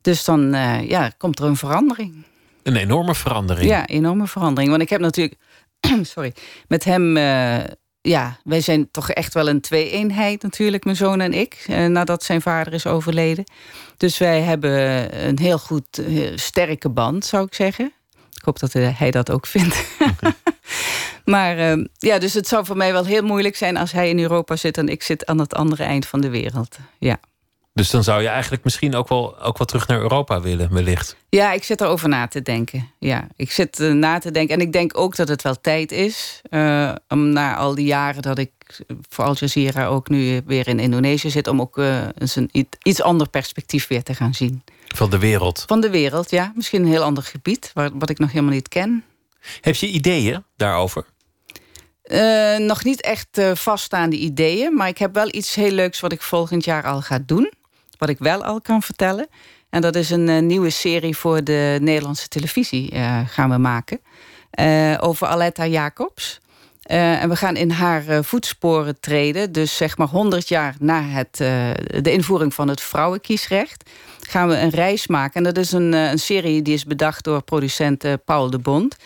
Dus 0.01 0.25
dan 0.25 0.51
ja, 0.87 1.13
komt 1.19 1.39
er 1.39 1.45
een 1.45 1.57
verandering. 1.57 2.25
Een 2.63 2.77
enorme 2.77 3.15
verandering. 3.15 3.69
Ja, 3.69 3.87
enorme 3.87 4.27
verandering. 4.27 4.71
Want 4.71 4.83
ik 4.83 4.91
heb 4.91 5.01
natuurlijk 5.01 5.37
sorry, 6.03 6.33
met 6.69 6.85
hem 6.85 7.17
ja, 8.01 8.39
wij 8.45 8.61
zijn 8.61 8.91
toch 8.91 9.11
echt 9.11 9.35
wel 9.35 9.49
een 9.49 9.61
twee-eenheid 9.61 10.43
natuurlijk, 10.43 10.85
mijn 10.85 10.97
zoon 10.97 11.21
en 11.21 11.33
ik, 11.33 11.65
eh, 11.67 11.87
nadat 11.87 12.23
zijn 12.23 12.43
vader 12.43 12.73
is 12.73 12.87
overleden. 12.87 13.45
Dus 13.97 14.19
wij 14.19 14.41
hebben 14.41 14.71
een 15.27 15.39
heel 15.39 15.59
goed, 15.59 15.99
eh, 15.99 16.37
sterke 16.37 16.89
band, 16.89 17.25
zou 17.25 17.47
ik 17.47 17.55
zeggen. 17.55 17.93
Ik 18.33 18.45
hoop 18.45 18.59
dat 18.59 18.73
hij 18.73 19.11
dat 19.11 19.31
ook 19.31 19.47
vindt. 19.47 19.85
maar 21.25 21.57
ja, 21.99 22.19
dus 22.19 22.35
het 22.35 22.49
zou 22.49 22.65
voor 22.65 22.77
mij 22.77 22.93
wel 22.93 23.05
heel 23.05 23.23
moeilijk 23.23 23.57
zijn 23.57 23.77
als 23.77 23.93
hij 23.93 24.09
in 24.09 24.19
Europa 24.19 24.57
zit 24.57 24.79
en 24.79 24.89
ik 24.89 25.03
zit 25.03 25.27
aan 25.27 25.39
het 25.39 25.55
andere 25.55 25.83
eind 25.83 26.07
van 26.07 26.21
de 26.21 26.29
wereld. 26.29 26.77
Ja. 26.99 27.21
Dus 27.73 27.91
dan 27.91 28.05
zou 28.05 28.23
je 28.23 28.29
eigenlijk 28.29 28.65
misschien 28.65 28.95
ook 28.95 29.09
wel, 29.09 29.41
ook 29.41 29.59
wel 29.59 29.67
terug 29.67 29.87
naar 29.87 30.01
Europa 30.01 30.41
willen, 30.41 30.73
wellicht. 30.73 31.17
Ja, 31.29 31.53
ik 31.53 31.65
zit 31.65 31.81
erover 31.81 32.09
na 32.09 32.27
te 32.29 32.43
denken. 32.43 32.91
Ja, 32.99 33.29
ik 33.37 33.51
zit 33.51 33.81
uh, 33.81 33.93
na 33.93 34.19
te 34.19 34.31
denken. 34.31 34.55
En 34.55 34.61
ik 34.61 34.73
denk 34.73 34.99
ook 34.99 35.17
dat 35.17 35.29
het 35.29 35.43
wel 35.43 35.61
tijd 35.61 35.93
is. 35.93 36.41
Uh, 36.51 36.95
om 37.09 37.29
na 37.29 37.57
al 37.57 37.75
die 37.75 37.87
jaren 37.87 38.23
dat 38.23 38.39
ik 38.39 38.51
voor 39.09 39.25
Al 39.25 39.35
Jazeera 39.35 39.87
ook 39.87 40.09
nu 40.09 40.43
weer 40.47 40.69
in 40.69 40.79
Indonesië 40.79 41.31
zit. 41.31 41.47
Om 41.47 41.61
ook 41.61 41.79
uh, 41.79 42.03
eens 42.19 42.37
een 42.37 42.51
iets 42.83 43.03
ander 43.03 43.29
perspectief 43.29 43.87
weer 43.87 44.03
te 44.03 44.15
gaan 44.15 44.35
zien. 44.35 44.63
Van 44.95 45.11
de 45.11 45.19
wereld? 45.19 45.65
Van 45.67 45.81
de 45.81 45.91
wereld, 45.91 46.31
ja. 46.31 46.53
Misschien 46.55 46.83
een 46.83 46.89
heel 46.89 47.03
ander 47.03 47.23
gebied, 47.23 47.71
waar, 47.75 47.91
wat 47.99 48.11
ik 48.11 48.19
nog 48.19 48.33
helemaal 48.33 48.55
niet 48.55 48.69
ken. 48.69 49.05
Heb 49.61 49.75
je 49.75 49.87
ideeën 49.87 50.45
daarover? 50.57 51.05
nog 52.59 52.85
niet 52.85 53.01
echt 53.01 53.41
vaststaande 53.55 54.17
ideeën. 54.17 54.75
Maar 54.75 54.89
ik 54.89 54.99
heb 54.99 55.15
wel 55.15 55.35
iets 55.35 55.55
heel 55.55 55.71
leuks 55.71 56.01
wat 56.01 56.13
ik 56.13 56.23
volgend 56.23 56.65
jaar 56.65 56.85
al 56.85 57.01
ga 57.01 57.19
doen 57.27 57.53
wat 58.01 58.09
ik 58.09 58.19
wel 58.19 58.45
al 58.45 58.61
kan 58.61 58.83
vertellen. 58.83 59.29
En 59.71 59.81
dat 59.81 59.97
is 59.97 60.11
een 60.11 60.29
uh, 60.29 60.39
nieuwe 60.39 60.71
serie 60.71 61.17
voor 61.17 61.45
de 61.45 61.79
Nederlandse 61.81 62.29
televisie 62.29 62.93
uh, 62.95 63.21
gaan 63.27 63.51
we 63.51 63.59
maken. 63.59 64.01
Uh, 64.61 64.97
over 65.01 65.27
Aletta 65.27 65.67
Jacobs. 65.67 66.41
en 66.83 67.29
we 67.29 67.37
gaan 67.37 67.57
in 67.57 67.71
haar 67.71 68.25
voetsporen 68.25 69.01
treden. 69.01 69.53
Dus 69.53 69.77
zeg 69.77 69.97
maar 69.97 70.09
100 70.09 70.49
jaar 70.49 70.75
na 70.79 71.03
het, 71.03 71.37
de 72.03 72.13
invoering 72.13 72.55
van 72.55 72.69
het 72.69 72.81
vrouwenkiesrecht... 72.81 73.91
gaan 74.21 74.49
we 74.49 74.57
een 74.57 74.71
reis 74.71 75.07
maken. 75.07 75.35
En 75.35 75.43
dat 75.43 75.57
is 75.57 75.73
een, 75.73 75.93
een 75.93 76.19
serie 76.19 76.63
die 76.63 76.75
is 76.75 76.85
bedacht 76.85 77.25
door 77.25 77.43
producent 77.43 78.05
Paul 78.25 78.51
de 78.51 78.59
Bond... 78.59 78.97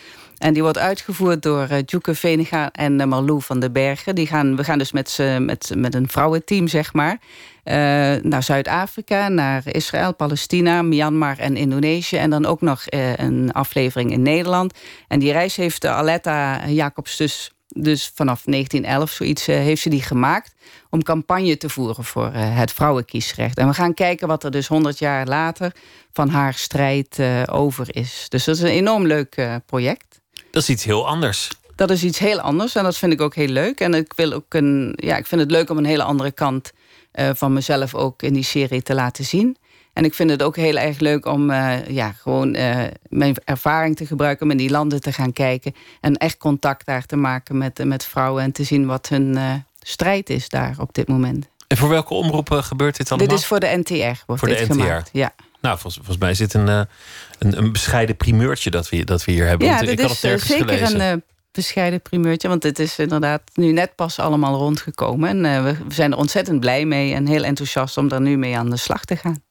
En 0.45 0.53
die 0.53 0.63
wordt 0.63 0.79
uitgevoerd 0.79 1.43
door 1.43 1.69
uh, 1.71 1.79
Djoeke 1.85 2.15
Venega 2.15 2.73
en 2.73 3.01
uh, 3.01 3.07
Marlou 3.07 3.43
van 3.43 3.61
den 3.61 3.73
Bergen. 3.73 4.15
Die 4.15 4.27
gaan, 4.27 4.57
we 4.57 4.65
gaan 4.65 4.79
dus 4.79 4.93
met, 4.93 5.19
met, 5.39 5.73
met 5.77 5.95
een 5.95 6.09
vrouwenteam, 6.09 6.69
zeg 6.69 6.93
maar... 6.93 7.13
Uh, 7.13 7.75
naar 8.23 8.43
Zuid-Afrika, 8.43 9.29
naar 9.29 9.63
Israël, 9.67 10.15
Palestina, 10.15 10.83
Myanmar 10.83 11.39
en 11.39 11.57
Indonesië. 11.57 12.17
En 12.17 12.31
dan 12.31 12.47
ook 12.47 12.61
nog 12.61 12.83
een 13.17 13.53
aflevering 13.53 14.13
in 14.13 14.23
Nederland. 14.23 14.79
En 15.09 15.19
die 15.19 15.33
reis 15.33 15.57
heeft 15.57 15.87
Aletta 15.87 16.69
Jacobs 16.69 17.17
dus, 17.17 17.53
dus 17.69 18.13
vanaf 18.15 18.43
1911 18.43 19.11
zoiets 19.11 19.47
heeft 19.47 19.83
ze 19.83 19.89
die 19.89 20.03
gemaakt... 20.03 20.55
om 20.91 21.03
campagne 21.03 21.57
te 21.57 21.69
voeren 21.69 22.05
voor 22.05 22.33
het 22.33 22.73
vrouwenkiesrecht. 22.73 23.59
En 23.59 23.69
we 23.69 23.75
gaan 23.75 23.95
kijken 23.95 24.29
wat 24.29 24.45
er 24.45 24.51
dus 24.51 24.67
100 24.67 24.99
jaar 24.99 25.27
later 25.27 25.73
van 26.13 26.29
haar 26.29 26.55
strijd 26.55 27.19
over 27.51 27.97
is. 27.97 28.27
Dus 28.29 28.45
dat 28.45 28.57
is 28.57 28.63
een 28.63 28.69
enorm 28.69 29.07
leuk 29.07 29.49
project. 29.67 30.23
Dat 30.55 30.63
is 30.63 30.69
iets 30.69 30.85
heel 30.85 31.07
anders. 31.07 31.49
Dat 31.75 31.91
is 31.91 32.05
iets 32.05 32.19
heel 32.19 32.41
anders 32.41 32.75
en 32.75 32.85
dat 32.85 32.97
vind 32.97 33.13
ik 33.13 33.21
ook 33.21 33.35
heel 33.35 33.49
leuk. 33.49 33.81
En 33.81 33.95
ik, 33.95 34.13
wil 34.17 34.33
ook 34.33 34.55
een, 34.55 34.93
ja, 34.97 35.17
ik 35.17 35.27
vind 35.27 35.41
het 35.41 35.51
leuk 35.51 35.71
om 35.71 35.79
een 35.79 35.85
hele 35.85 36.03
andere 36.03 36.33
kant 36.33 36.73
uh, 37.15 37.31
van 37.35 37.53
mezelf 37.53 37.95
ook 37.95 38.23
in 38.23 38.33
die 38.33 38.45
serie 38.45 38.83
te 38.83 38.95
laten 38.95 39.25
zien. 39.25 39.57
En 39.93 40.05
ik 40.05 40.15
vind 40.15 40.31
het 40.31 40.43
ook 40.43 40.57
heel 40.57 40.77
erg 40.77 40.99
leuk 40.99 41.27
om 41.27 41.51
uh, 41.51 41.87
ja, 41.87 42.13
gewoon 42.13 42.57
uh, 42.57 42.83
mijn 43.09 43.37
ervaring 43.45 43.97
te 43.97 44.07
gebruiken... 44.07 44.45
om 44.45 44.51
in 44.51 44.57
die 44.57 44.71
landen 44.71 45.01
te 45.01 45.13
gaan 45.13 45.33
kijken. 45.33 45.75
En 46.01 46.17
echt 46.17 46.37
contact 46.37 46.87
daar 46.87 47.07
te 47.07 47.17
maken 47.17 47.59
met, 47.59 47.85
met 47.85 48.05
vrouwen... 48.05 48.43
en 48.43 48.53
te 48.53 48.65
zien 48.65 48.87
wat 48.87 49.09
hun 49.09 49.39
strijd 49.81 50.31
is 50.31 50.49
daar 50.49 50.77
op 50.79 50.95
dit 50.95 51.09
moment. 51.09 51.49
En 51.67 51.77
voor 51.77 51.89
welke 51.89 52.15
omroepen 52.15 52.65
gebeurt 52.65 52.97
dit 52.97 53.11
allemaal? 53.11 53.29
Dit 53.29 53.39
is 53.39 53.47
voor 53.47 53.61
de 53.61 53.83
NTR. 53.85 54.23
Wordt 54.27 54.43
voor 54.43 54.49
dit 54.49 54.59
de 54.59 54.65
NTR? 54.65 54.81
Gemaakt. 54.81 55.11
Ja. 55.13 55.35
Nou, 55.65 55.79
volgens, 55.79 55.95
volgens 55.95 56.19
mij 56.19 56.35
zit 56.35 56.55
een, 56.55 56.67
een, 56.69 56.89
een 57.39 57.73
bescheiden 57.73 58.17
primeurtje 58.17 58.71
dat 58.71 58.89
we, 58.89 59.05
dat 59.05 59.25
we 59.25 59.33
hier 59.33 59.47
hebben. 59.47 59.67
Ja, 59.67 59.77
Want 59.77 59.89
ik 59.89 59.97
dit 59.97 60.07
had 60.07 60.21
het 60.21 60.41
is 60.41 60.47
zeker 60.47 60.65
gelezen. 60.69 61.01
een 61.01 61.23
bescheiden 61.53 62.03
primeurtje. 62.03 62.49
Want 62.49 62.63
het 62.63 62.79
is 62.79 62.99
inderdaad 62.99 63.43
nu 63.55 63.73
net 63.73 63.95
pas 63.95 64.19
allemaal 64.19 64.57
rondgekomen. 64.59 65.29
En 65.29 65.45
uh, 65.45 65.65
we, 65.65 65.77
we 65.89 65.95
zijn 65.95 66.13
er 66.13 66.19
ontzettend 66.19 66.61
blij 66.61 66.85
mee 66.85 67.15
en 67.15 67.27
heel 67.27 67.45
enthousiast 67.45 67.97
om 67.97 68.09
daar 68.09 68.21
nu 68.21 68.37
mee 68.37 68.57
aan 68.59 68.71
de 68.71 68.77
slag 68.77 69.05
te 69.05 69.17
gaan. 69.17 69.43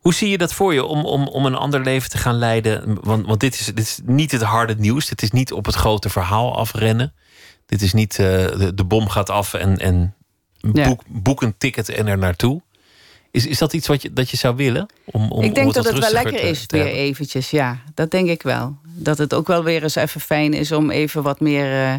Hoe 0.00 0.14
zie 0.14 0.28
je 0.28 0.38
dat 0.38 0.52
voor 0.52 0.74
je 0.74 0.84
om, 0.84 1.04
om, 1.04 1.28
om 1.28 1.46
een 1.46 1.54
ander 1.54 1.80
leven 1.82 2.10
te 2.10 2.18
gaan 2.18 2.34
leiden? 2.38 2.98
Want, 3.00 3.26
want 3.26 3.40
dit, 3.40 3.54
is, 3.54 3.66
dit 3.66 3.78
is 3.78 3.98
niet 4.04 4.32
het 4.32 4.42
harde 4.42 4.74
nieuws. 4.78 5.08
Dit 5.08 5.22
is 5.22 5.30
niet 5.30 5.52
op 5.52 5.64
het 5.66 5.74
grote 5.74 6.08
verhaal 6.10 6.56
afrennen. 6.56 7.14
Dit 7.66 7.82
is 7.82 7.92
niet 7.92 8.12
uh, 8.18 8.26
de, 8.26 8.72
de 8.74 8.84
bom 8.84 9.08
gaat 9.08 9.30
af 9.30 9.54
en, 9.54 9.78
en 9.78 10.14
boek, 10.60 10.76
Ja. 10.76 10.96
boek 11.08 11.42
een 11.42 11.54
ticket 11.58 11.88
en 11.88 12.06
er 12.06 12.18
naartoe. 12.18 12.62
Is, 13.34 13.46
is 13.46 13.58
dat 13.58 13.72
iets 13.72 13.86
wat 13.86 14.02
je, 14.02 14.12
dat 14.12 14.30
je 14.30 14.36
zou 14.36 14.56
willen? 14.56 14.86
Om, 15.04 15.30
om, 15.30 15.42
ik 15.44 15.54
denk 15.54 15.66
om 15.66 15.72
dat 15.72 15.84
het 15.84 15.98
wel 15.98 16.10
lekker 16.12 16.32
te- 16.32 16.40
is 16.48 16.66
te 16.66 16.76
weer 16.76 16.84
hebben? 16.84 17.02
eventjes, 17.02 17.50
ja. 17.50 17.78
Dat 17.94 18.10
denk 18.10 18.28
ik 18.28 18.42
wel. 18.42 18.76
Dat 18.82 19.18
het 19.18 19.34
ook 19.34 19.46
wel 19.46 19.64
weer 19.64 19.82
eens 19.82 19.94
even 19.94 20.20
fijn 20.20 20.52
is 20.54 20.72
om 20.72 20.90
even 20.90 21.22
wat 21.22 21.40
meer 21.40 21.84
eh, 21.86 21.94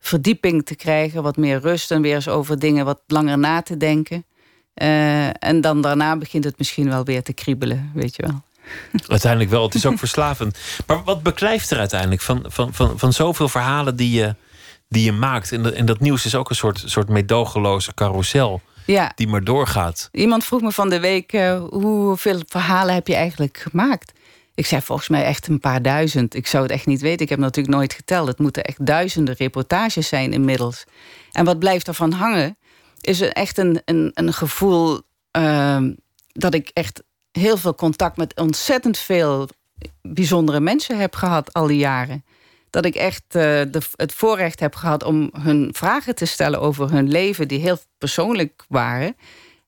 verdieping 0.00 0.64
te 0.66 0.74
krijgen. 0.74 1.22
Wat 1.22 1.36
meer 1.36 1.60
rust 1.60 1.90
en 1.90 2.02
weer 2.02 2.14
eens 2.14 2.28
over 2.28 2.58
dingen 2.58 2.84
wat 2.84 3.00
langer 3.06 3.38
na 3.38 3.62
te 3.62 3.76
denken. 3.76 4.24
Eh, 4.74 5.26
en 5.44 5.60
dan 5.60 5.80
daarna 5.80 6.16
begint 6.16 6.44
het 6.44 6.58
misschien 6.58 6.88
wel 6.88 7.04
weer 7.04 7.22
te 7.22 7.32
kriebelen, 7.32 7.90
weet 7.94 8.16
je 8.16 8.22
wel. 8.26 8.42
Uiteindelijk 9.08 9.50
wel. 9.50 9.62
Het 9.62 9.74
is 9.74 9.86
ook 9.86 9.98
verslavend. 9.98 10.58
Maar 10.86 11.04
wat 11.04 11.22
beklijft 11.22 11.70
er 11.70 11.78
uiteindelijk 11.78 12.20
van, 12.20 12.44
van, 12.46 12.74
van, 12.74 12.98
van 12.98 13.12
zoveel 13.12 13.48
verhalen 13.48 13.96
die 13.96 14.10
je, 14.10 14.34
die 14.88 15.04
je 15.04 15.12
maakt? 15.12 15.52
En, 15.52 15.62
dat- 15.62 15.72
en 15.72 15.86
dat 15.86 16.00
nieuws 16.00 16.24
is 16.24 16.34
ook 16.34 16.50
een 16.50 16.56
soort, 16.56 16.82
soort 16.86 17.08
meedogenloze 17.08 17.94
carousel 17.94 18.60
Ja, 18.84 19.12
die 19.14 19.28
maar 19.28 19.44
doorgaat. 19.44 20.08
iemand 20.12 20.44
vroeg 20.44 20.60
me 20.60 20.72
van 20.72 20.88
de 20.88 21.00
week... 21.00 21.32
eh, 21.32 21.62
hoeveel 21.70 22.40
verhalen 22.46 22.94
heb 22.94 23.06
je 23.06 23.14
eigenlijk 23.14 23.58
gemaakt? 23.58 24.12
Ik 24.54 24.66
zei 24.66 24.82
volgens 24.82 25.08
mij 25.08 25.24
echt 25.24 25.46
een 25.46 25.60
paar 25.60 25.82
duizend. 25.82 26.34
Ik 26.34 26.46
zou 26.46 26.62
het 26.62 26.72
echt 26.72 26.86
niet 26.86 27.00
weten. 27.00 27.22
Ik 27.24 27.28
heb 27.28 27.38
natuurlijk 27.38 27.76
nooit 27.76 27.92
geteld. 27.92 28.28
Het 28.28 28.38
moeten 28.38 28.64
echt 28.64 28.86
duizenden 28.86 29.34
reportages 29.34 30.08
zijn 30.08 30.32
inmiddels. 30.32 30.84
En 31.32 31.44
wat 31.44 31.58
blijft 31.58 31.88
ervan 31.88 32.12
hangen, 32.12 32.56
is 33.00 33.20
echt 33.20 33.58
een, 33.58 33.82
een, 33.84 34.10
een 34.14 34.32
gevoel 34.32 35.00
ehm, 35.30 35.92
dat 36.32 36.54
ik 36.54 36.70
echt 36.72 37.02
heel 37.32 37.56
veel 37.56 37.74
contact 37.74 38.16
met 38.16 38.36
ontzettend 38.36 38.98
veel 38.98 39.48
bijzondere 40.02 40.60
mensen 40.60 40.98
heb 40.98 41.14
gehad 41.14 41.52
al 41.52 41.66
die 41.66 41.78
jaren. 41.78 42.24
Dat 42.74 42.84
ik 42.84 42.94
echt 42.94 43.22
uh, 43.26 43.42
de, 43.42 43.80
het 43.96 44.14
voorrecht 44.14 44.60
heb 44.60 44.74
gehad 44.74 45.04
om 45.04 45.30
hun 45.38 45.68
vragen 45.72 46.14
te 46.14 46.24
stellen 46.24 46.60
over 46.60 46.90
hun 46.90 47.08
leven, 47.08 47.48
die 47.48 47.60
heel 47.60 47.78
persoonlijk 47.98 48.64
waren. 48.68 49.16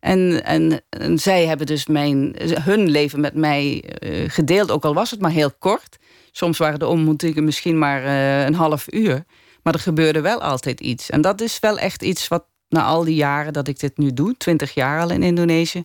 En, 0.01 0.45
en, 0.45 1.19
zij 1.19 1.47
hebben 1.47 1.67
dus 1.67 1.87
mijn, 1.87 2.37
hun 2.61 2.89
leven 2.89 3.21
met 3.21 3.35
mij 3.35 3.85
uh, 4.03 4.31
gedeeld, 4.31 4.71
ook 4.71 4.85
al 4.85 4.95
was 4.95 5.11
het 5.11 5.21
maar 5.21 5.31
heel 5.31 5.53
kort. 5.59 5.97
Soms 6.31 6.59
waren 6.59 6.79
de 6.79 6.87
ontmoetingen 6.87 7.45
misschien 7.45 7.79
maar 7.79 8.05
uh, 8.05 8.45
een 8.45 8.55
half 8.55 8.93
uur. 8.93 9.25
Maar 9.63 9.75
er 9.75 9.81
gebeurde 9.81 10.21
wel 10.21 10.43
altijd 10.43 10.81
iets. 10.81 11.11
En 11.11 11.21
dat 11.21 11.41
is 11.41 11.59
wel 11.59 11.79
echt 11.79 12.03
iets 12.03 12.29
wat 12.29 12.45
na 12.69 12.85
al 12.85 13.05
die 13.05 13.15
jaren 13.15 13.53
dat 13.53 13.69
ik 13.69 13.81
dit 13.81 13.99
nu 13.99 14.13
doe, 14.13 14.37
20 14.37 14.75
jaar 14.75 15.01
al 15.01 15.11
in 15.11 15.23
Indonesië, 15.23 15.85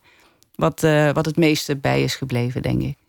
wat, 0.56 0.82
wat 1.14 1.26
het 1.26 1.38
meeste 1.38 1.78
bij 1.78 2.04
is 2.04 2.16
gebleven, 2.16 2.62
denk 2.62 2.82
ik. 2.82 3.01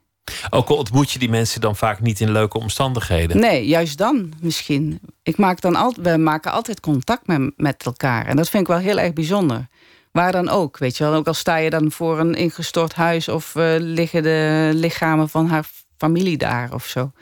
Ook 0.51 0.69
al 0.69 0.77
ontmoet 0.77 1.11
je 1.11 1.19
die 1.19 1.29
mensen 1.29 1.61
dan 1.61 1.77
vaak 1.77 2.01
niet 2.01 2.21
in 2.21 2.33
leuke 2.33 2.59
omstandigheden. 2.59 3.41
Nee, 3.41 3.67
juist 3.67 3.99
dan 3.99 4.33
misschien. 4.41 5.01
Ik 5.23 5.37
maak 5.37 5.61
dan 5.61 5.77
al, 5.77 5.95
we 6.03 6.17
maken 6.17 6.53
altijd 6.53 6.81
contact 6.81 7.27
met, 7.27 7.53
met 7.57 7.83
elkaar. 7.85 8.27
En 8.27 8.37
dat 8.37 8.49
vind 8.49 8.63
ik 8.63 8.69
wel 8.69 8.79
heel 8.79 8.99
erg 8.99 9.13
bijzonder. 9.13 9.67
Waar 10.13 10.33
dan 10.33 10.49
ook, 10.49 10.79
weet 10.79 10.97
je 10.97 11.05
wel. 11.05 11.15
Ook 11.15 11.27
al 11.27 11.35
sta 11.35 11.57
je 11.57 11.71
dan 11.71 11.93
voor 11.93 12.19
een 12.19 12.35
ingestort 12.35 12.95
huis... 12.95 13.29
of 13.29 13.55
uh, 13.55 13.75
liggen 13.79 14.23
de 14.23 14.71
lichamen 14.75 15.29
van 15.29 15.47
haar 15.47 15.67
familie 15.97 16.37
daar 16.37 16.75
of 16.75 16.87
zo. 16.87 17.13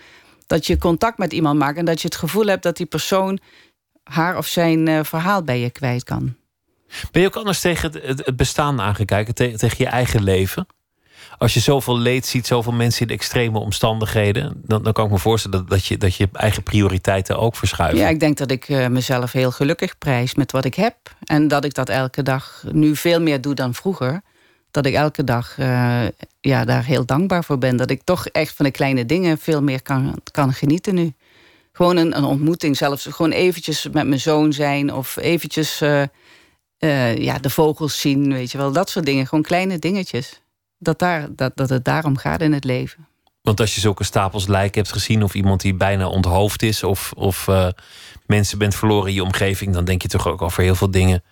Dat 0.47 0.67
je 0.67 0.79
contact 0.79 1.19
met 1.19 1.33
iemand 1.33 1.59
maakt... 1.59 1.79
en 1.79 1.85
dat 1.85 2.01
je 2.01 2.09
het 2.09 2.17
gevoel 2.17 2.47
hebt 2.47 2.63
dat 2.63 2.77
die 2.77 2.87
persoon... 2.87 3.39
haar 4.03 4.37
of 4.37 4.47
zijn 4.47 4.89
uh, 4.89 5.01
verhaal 5.03 5.43
bij 5.43 5.61
je 5.61 5.71
kwijt 5.71 6.05
kan. 6.05 6.35
Ben 7.11 7.23
je 7.23 7.29
ook 7.29 7.37
anders 7.37 7.61
tegen 7.61 7.93
het, 7.93 8.27
het 8.27 8.37
bestaan 8.37 8.81
aangekijken? 8.81 9.35
Te, 9.35 9.53
tegen 9.57 9.77
je 9.79 9.87
eigen 9.87 10.23
leven? 10.23 10.67
Als 11.41 11.55
je 11.55 11.61
zoveel 11.61 11.99
leed 11.99 12.27
ziet, 12.27 12.47
zoveel 12.47 12.73
mensen 12.73 13.07
in 13.07 13.15
extreme 13.15 13.59
omstandigheden, 13.59 14.63
dan, 14.65 14.83
dan 14.83 14.93
kan 14.93 15.05
ik 15.05 15.11
me 15.11 15.19
voorstellen 15.19 15.59
dat, 15.59 15.69
dat, 15.69 15.87
je, 15.87 15.97
dat 15.97 16.15
je 16.15 16.29
eigen 16.33 16.63
prioriteiten 16.63 17.39
ook 17.39 17.57
verschuiven. 17.57 17.99
Ja, 17.99 18.09
ik 18.09 18.21
denk 18.21 18.37
dat 18.37 18.51
ik 18.51 18.69
uh, 18.69 18.87
mezelf 18.87 19.33
heel 19.33 19.51
gelukkig 19.51 19.99
prijs 19.99 20.35
met 20.35 20.53
wat 20.53 20.65
ik 20.65 20.75
heb. 20.75 20.97
En 21.25 21.49
dat 21.49 21.65
ik 21.65 21.75
dat 21.75 21.89
elke 21.89 22.23
dag 22.23 22.65
nu 22.73 22.97
veel 22.97 23.21
meer 23.21 23.41
doe 23.41 23.55
dan 23.55 23.75
vroeger. 23.75 24.23
Dat 24.71 24.87
ik 24.87 24.95
elke 24.95 25.25
dag 25.25 25.57
uh, 25.59 26.03
ja, 26.41 26.65
daar 26.65 26.85
heel 26.85 27.07
dankbaar 27.07 27.45
voor 27.45 27.59
ben. 27.59 27.77
Dat 27.77 27.91
ik 27.91 28.03
toch 28.05 28.27
echt 28.27 28.55
van 28.55 28.65
de 28.65 28.71
kleine 28.71 29.07
dingen 29.07 29.39
veel 29.39 29.63
meer 29.63 29.83
kan, 29.83 30.21
kan 30.33 30.53
genieten 30.53 30.95
nu. 30.95 31.13
Gewoon 31.73 31.97
een, 31.97 32.17
een 32.17 32.25
ontmoeting, 32.25 32.77
zelfs 32.77 33.07
gewoon 33.11 33.33
eventjes 33.33 33.89
met 33.93 34.07
mijn 34.07 34.21
zoon 34.21 34.53
zijn 34.53 34.95
of 34.95 35.17
eventjes 35.17 35.83
uh, 35.83 37.17
ja, 37.17 37.39
de 37.39 37.51
vogels 37.51 38.01
zien, 38.01 38.33
weet 38.33 38.51
je 38.51 38.59
wel. 38.59 38.73
Dat 38.73 38.91
soort 38.91 39.07
dingen, 39.07 39.27
gewoon 39.27 39.45
kleine 39.45 39.79
dingetjes 39.79 40.41
dat, 40.81 40.99
daar, 40.99 41.29
dat, 41.35 41.53
dat 41.55 41.69
het 41.69 41.85
daarom 41.85 42.17
gaat 42.17 42.41
in 42.41 42.53
het 42.53 42.65
leven. 42.65 43.09
Want 43.43 43.61
als 43.61 43.75
je 43.75 43.81
zulke 43.81 44.05
stapels 44.05 44.47
lijken 44.47 44.81
hebt 44.81 44.93
gezien, 44.93 45.23
of 45.23 45.35
iemand 45.35 45.61
die 45.61 45.75
bijna 45.75 46.09
onthoofd 46.09 46.63
is, 46.63 46.83
of, 46.83 47.13
of 47.13 47.47
uh, 47.47 47.69
mensen 48.27 48.59
bent 48.59 48.75
verloren 48.75 49.09
in 49.09 49.15
je 49.15 49.23
omgeving, 49.23 49.75
dan 49.75 49.85
denk 49.85 50.03
je 50.03 50.09
toch 50.09 50.29
ook 50.29 50.43
over 50.43 50.63
heel 50.63 50.75
veel 50.75 50.91
dingen. 50.91 51.23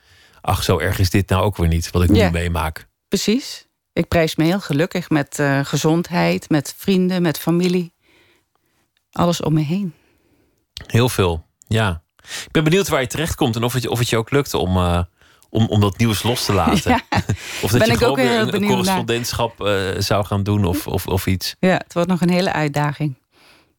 Ach, 0.40 0.62
zo 0.62 0.78
erg 0.78 0.98
is 0.98 1.10
dit 1.10 1.28
nou 1.28 1.42
ook 1.42 1.56
weer 1.56 1.68
niet, 1.68 1.90
wat 1.90 2.02
ik 2.02 2.14
ja, 2.14 2.24
nu 2.24 2.30
meemaak. 2.30 2.88
Precies. 3.08 3.66
Ik 3.92 4.08
prijs 4.08 4.36
me 4.36 4.44
heel 4.44 4.60
gelukkig 4.60 5.10
met 5.10 5.38
uh, 5.38 5.64
gezondheid, 5.64 6.50
met 6.50 6.74
vrienden, 6.76 7.22
met 7.22 7.38
familie. 7.38 7.94
Alles 9.12 9.42
om 9.42 9.54
me 9.54 9.60
heen. 9.60 9.94
Heel 10.86 11.08
veel, 11.08 11.46
ja. 11.66 12.02
Ik 12.22 12.50
ben 12.50 12.64
benieuwd 12.64 12.88
waar 12.88 13.00
je 13.00 13.06
terecht 13.06 13.34
komt 13.34 13.56
en 13.56 13.64
of 13.64 13.72
het, 13.72 13.88
of 13.88 13.98
het 13.98 14.08
je 14.08 14.16
ook 14.16 14.30
lukt 14.30 14.54
om. 14.54 14.76
Uh, 14.76 15.02
om, 15.50 15.66
om 15.66 15.80
dat 15.80 15.98
nieuws 15.98 16.22
los 16.22 16.44
te 16.44 16.52
laten. 16.52 16.90
Ja, 17.10 17.22
of 17.62 17.70
dat 17.70 17.86
je 17.86 17.96
gewoon 17.96 18.14
weer 18.14 18.40
een, 18.40 18.54
een 18.54 18.66
correspondentschap 18.66 19.60
uh, 19.60 19.80
zou 19.98 20.24
gaan 20.24 20.42
doen 20.42 20.64
of, 20.64 20.86
of, 20.86 21.06
of 21.06 21.26
iets. 21.26 21.56
Ja, 21.60 21.76
het 21.76 21.94
wordt 21.94 22.08
nog 22.08 22.20
een 22.20 22.30
hele 22.30 22.52
uitdaging. 22.52 23.14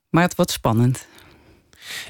Maar 0.10 0.24
het 0.24 0.36
wordt 0.36 0.52
spannend. 0.52 1.08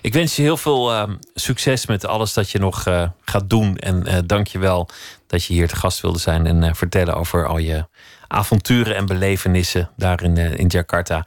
Ik 0.02 0.14
wens 0.14 0.36
je 0.36 0.42
heel 0.42 0.58
veel 0.58 0.94
uh, 0.94 1.04
succes 1.34 1.86
met 1.86 2.06
alles 2.06 2.34
dat 2.34 2.50
je 2.50 2.60
nog 2.60 2.88
uh, 2.88 3.10
gaat 3.26 3.50
doen. 3.50 3.78
En 3.78 4.04
uh, 4.08 4.18
dank 4.26 4.48
je 4.48 4.60
wel 4.60 4.90
dat 5.28 5.44
je 5.44 5.54
hier 5.54 5.68
te 5.68 5.76
gast 5.76 6.02
wilde 6.02 6.20
zijn 6.20 6.46
en 6.46 6.76
vertellen 6.76 7.16
over 7.16 7.48
al 7.48 7.58
je 7.58 7.86
avonturen 8.32 8.96
en 8.96 9.06
belevenissen 9.06 9.90
daar 9.96 10.24
in, 10.24 10.38
in 10.38 10.68
Jakarta. 10.68 11.26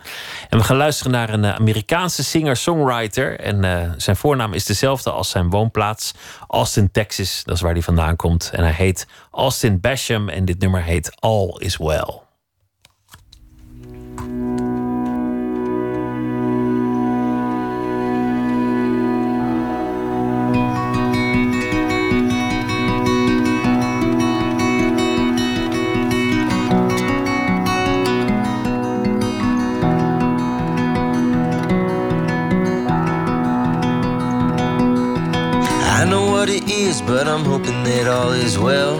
En 0.48 0.58
we 0.58 0.64
gaan 0.64 0.76
luisteren 0.76 1.12
naar 1.12 1.30
een 1.30 1.46
Amerikaanse 1.46 2.24
singer-songwriter. 2.24 3.40
En 3.40 3.94
zijn 3.96 4.16
voornaam 4.16 4.52
is 4.52 4.64
dezelfde 4.64 5.10
als 5.10 5.30
zijn 5.30 5.50
woonplaats, 5.50 6.14
Austin, 6.46 6.90
Texas. 6.90 7.42
Dat 7.44 7.54
is 7.54 7.60
waar 7.60 7.72
hij 7.72 7.82
vandaan 7.82 8.16
komt. 8.16 8.50
En 8.52 8.62
hij 8.62 8.72
heet 8.72 9.06
Austin 9.30 9.80
Basham 9.80 10.28
en 10.28 10.44
dit 10.44 10.58
nummer 10.58 10.82
heet 10.82 11.12
All 11.20 11.54
Is 11.58 11.76
Well. 11.76 12.20
But 37.00 37.26
I'm 37.26 37.44
hoping 37.44 37.84
that 37.84 38.06
all 38.06 38.32
is 38.32 38.58
well. 38.58 38.98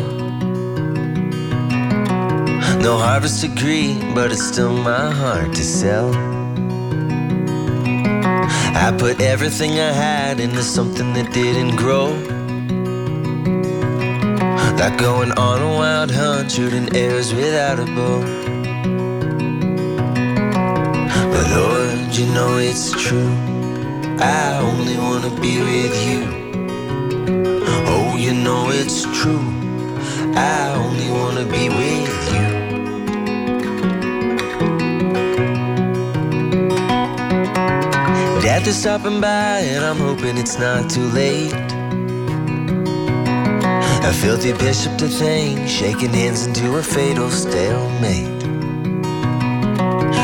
No 2.81 2.97
harvest 2.97 3.43
degree, 3.43 3.99
but 4.15 4.33
it's 4.33 4.43
still 4.43 4.73
my 4.73 5.11
heart 5.11 5.53
to 5.55 5.65
sell. 5.65 6.09
I 8.75 8.95
put 8.97 9.21
everything 9.21 9.73
I 9.73 9.93
had 9.93 10.41
into 10.41 10.63
something 10.63 11.13
that 11.13 11.33
didn't 11.33 11.77
grow. 11.77 12.07
Like 14.79 14.99
going 14.99 15.33
on 15.33 15.61
a 15.61 15.69
wild 15.69 16.11
hunt, 16.11 16.51
shooting 16.51 16.97
arrows 16.97 17.35
without 17.35 17.79
a 17.79 17.85
bow. 17.85 18.21
But 21.33 21.47
Lord, 21.57 22.17
you 22.17 22.27
know 22.33 22.57
it's 22.59 22.91
true. 22.93 23.33
I 24.19 24.59
only 24.59 24.97
wanna 24.97 25.31
be 25.41 25.61
with 25.61 25.97
you 26.09 26.43
you 28.23 28.33
know 28.33 28.71
it's 28.71 29.03
true. 29.21 29.45
I 30.37 30.73
only 30.77 31.11
wanna 31.11 31.45
be 31.45 31.69
with 31.69 32.33
you. 32.33 32.47
Death 38.41 38.69
is 38.69 38.77
stopping 38.77 39.21
by, 39.21 39.59
and 39.73 39.85
I'm 39.85 39.97
hoping 39.97 40.39
it's 40.39 40.57
not 40.57 40.89
too 40.89 41.07
late. 41.07 41.53
A 44.05 44.13
filthy 44.13 44.53
bishop 44.53 44.97
to 44.99 45.09
thank, 45.09 45.69
shaking 45.69 46.11
hands 46.11 46.47
into 46.47 46.77
a 46.77 46.83
fatal 46.83 47.29
stalemate. 47.29 48.41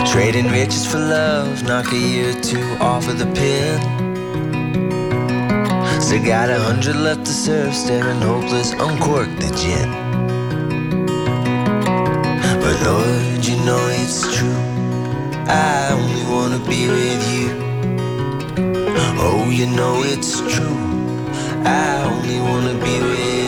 Trading 0.07 0.49
riches 0.53 0.87
for 0.87 1.01
love, 1.01 1.65
knock 1.65 1.91
a 1.93 1.97
year 1.97 2.31
or 2.31 2.41
two 2.41 2.77
off 2.81 3.09
of 3.09 3.19
the 3.19 3.27
pen. 3.27 4.08
Still 6.09 6.25
got 6.25 6.49
a 6.49 6.59
hundred 6.59 6.97
left 6.97 7.27
to 7.27 7.33
serve, 7.33 7.75
staring 7.75 8.23
hopeless, 8.23 8.73
uncork 8.73 9.29
the 9.41 9.51
gin. 9.61 9.91
But 12.63 12.77
Lord, 12.83 13.45
you 13.45 13.57
know 13.67 13.79
it's 13.91 14.23
true. 14.35 14.63
I 15.47 15.91
only 15.93 16.25
wanna 16.33 16.61
be 16.67 16.89
with 16.89 17.25
you. 17.37 17.51
Oh, 19.21 19.51
you 19.51 19.67
know 19.67 20.01
it's 20.03 20.41
true. 20.51 20.79
I 21.67 22.03
only 22.11 22.41
wanna 22.41 22.73
be 22.83 23.03
with 23.03 23.43
you. 23.43 23.48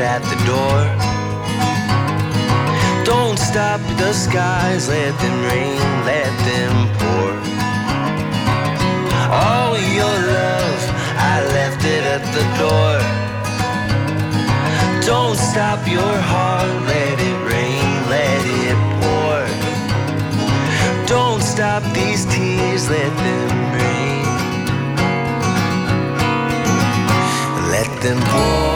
At 0.00 0.22
the 0.22 0.38
door. 0.46 0.80
Don't 3.04 3.38
stop 3.38 3.80
the 3.96 4.12
skies, 4.12 4.88
let 4.88 5.18
them 5.18 5.42
rain, 5.44 5.80
let 6.04 6.32
them 6.46 6.74
pour. 6.98 7.32
All 9.32 9.76
your 9.76 10.16
love, 10.38 10.82
I 11.32 11.42
left 11.56 11.84
it 11.84 12.04
at 12.16 12.24
the 12.36 12.44
door. 12.62 12.94
Don't 15.04 15.36
stop 15.36 15.80
your 15.88 16.16
heart, 16.32 16.70
let 16.86 17.18
it 17.18 17.38
rain, 17.50 17.90
let 18.14 18.42
it 18.66 18.78
pour. 19.00 19.40
Don't 21.06 21.42
stop 21.42 21.82
these 21.92 22.24
tears, 22.26 22.88
let 22.88 23.12
them 23.26 23.50
rain. 23.74 24.24
Let 27.72 27.90
them 28.02 28.20
pour. 28.30 28.67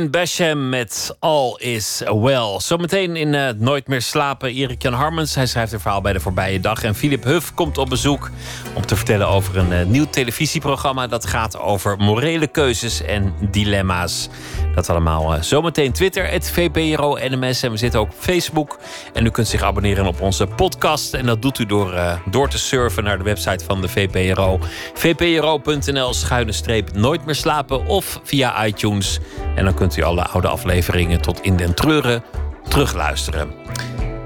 Austin 0.00 0.20
Basham 0.20 0.68
met 0.68 1.16
All 1.18 1.54
Is 1.58 2.02
Well. 2.04 2.58
Zometeen 2.58 3.16
in 3.16 3.32
uh, 3.32 3.48
Nooit 3.56 3.88
meer 3.88 4.02
slapen 4.02 4.52
Erik 4.52 4.82
Jan 4.82 4.92
Harmens. 4.92 5.34
Hij 5.34 5.46
schrijft 5.46 5.72
een 5.72 5.80
verhaal 5.80 6.00
bij 6.00 6.12
de 6.12 6.20
voorbije 6.20 6.60
dag. 6.60 6.82
En 6.82 6.94
Philip 6.94 7.24
Huff 7.24 7.54
komt 7.54 7.78
op 7.78 7.88
bezoek 7.88 8.30
om 8.74 8.86
te 8.86 8.96
vertellen 8.96 9.28
over 9.28 9.56
een 9.56 9.72
uh, 9.72 9.84
nieuw 9.84 10.06
televisieprogramma... 10.10 11.06
dat 11.06 11.26
gaat 11.26 11.58
over 11.58 11.96
morele 11.96 12.46
keuzes 12.46 13.02
en 13.02 13.34
dilemma's. 13.50 14.28
Dat 14.74 14.90
allemaal 14.90 15.34
uh, 15.34 15.42
zometeen 15.42 15.92
Twitter, 15.92 16.30
het 16.30 16.50
VPRO 16.50 17.18
NMS. 17.28 17.62
En 17.62 17.70
we 17.70 17.76
zitten 17.76 18.00
ook 18.00 18.06
op 18.06 18.14
Facebook. 18.18 18.78
En 19.12 19.26
u 19.26 19.30
kunt 19.30 19.48
zich 19.48 19.62
abonneren 19.62 20.06
op 20.06 20.20
onze 20.20 20.46
podcast. 20.46 21.14
En 21.14 21.26
dat 21.26 21.42
doet 21.42 21.58
u 21.58 21.66
door, 21.66 21.94
door 22.30 22.48
te 22.48 22.58
surfen 22.58 23.04
naar 23.04 23.18
de 23.18 23.24
website 23.24 23.64
van 23.64 23.80
de 23.80 23.88
VPRO. 23.88 24.58
vpro.nl 24.94 26.14
schuine 26.14 26.52
streep 26.52 26.92
Nooit 26.94 27.24
meer 27.24 27.34
slapen 27.34 27.86
of 27.86 28.20
via 28.24 28.66
iTunes... 28.66 29.20
En 29.54 29.64
dan 29.64 29.74
kunt 29.74 29.96
u 29.96 30.02
alle 30.02 30.26
oude 30.26 30.48
afleveringen 30.48 31.20
tot 31.20 31.40
in 31.40 31.56
den 31.56 31.74
treuren 31.74 32.22
terugluisteren. 32.68 33.50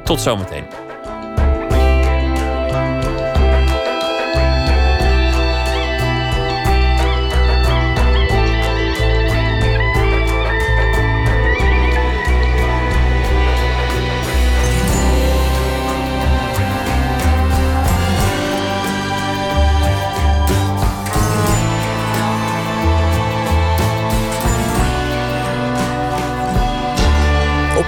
Tot 0.05 0.21
zometeen. 0.21 0.84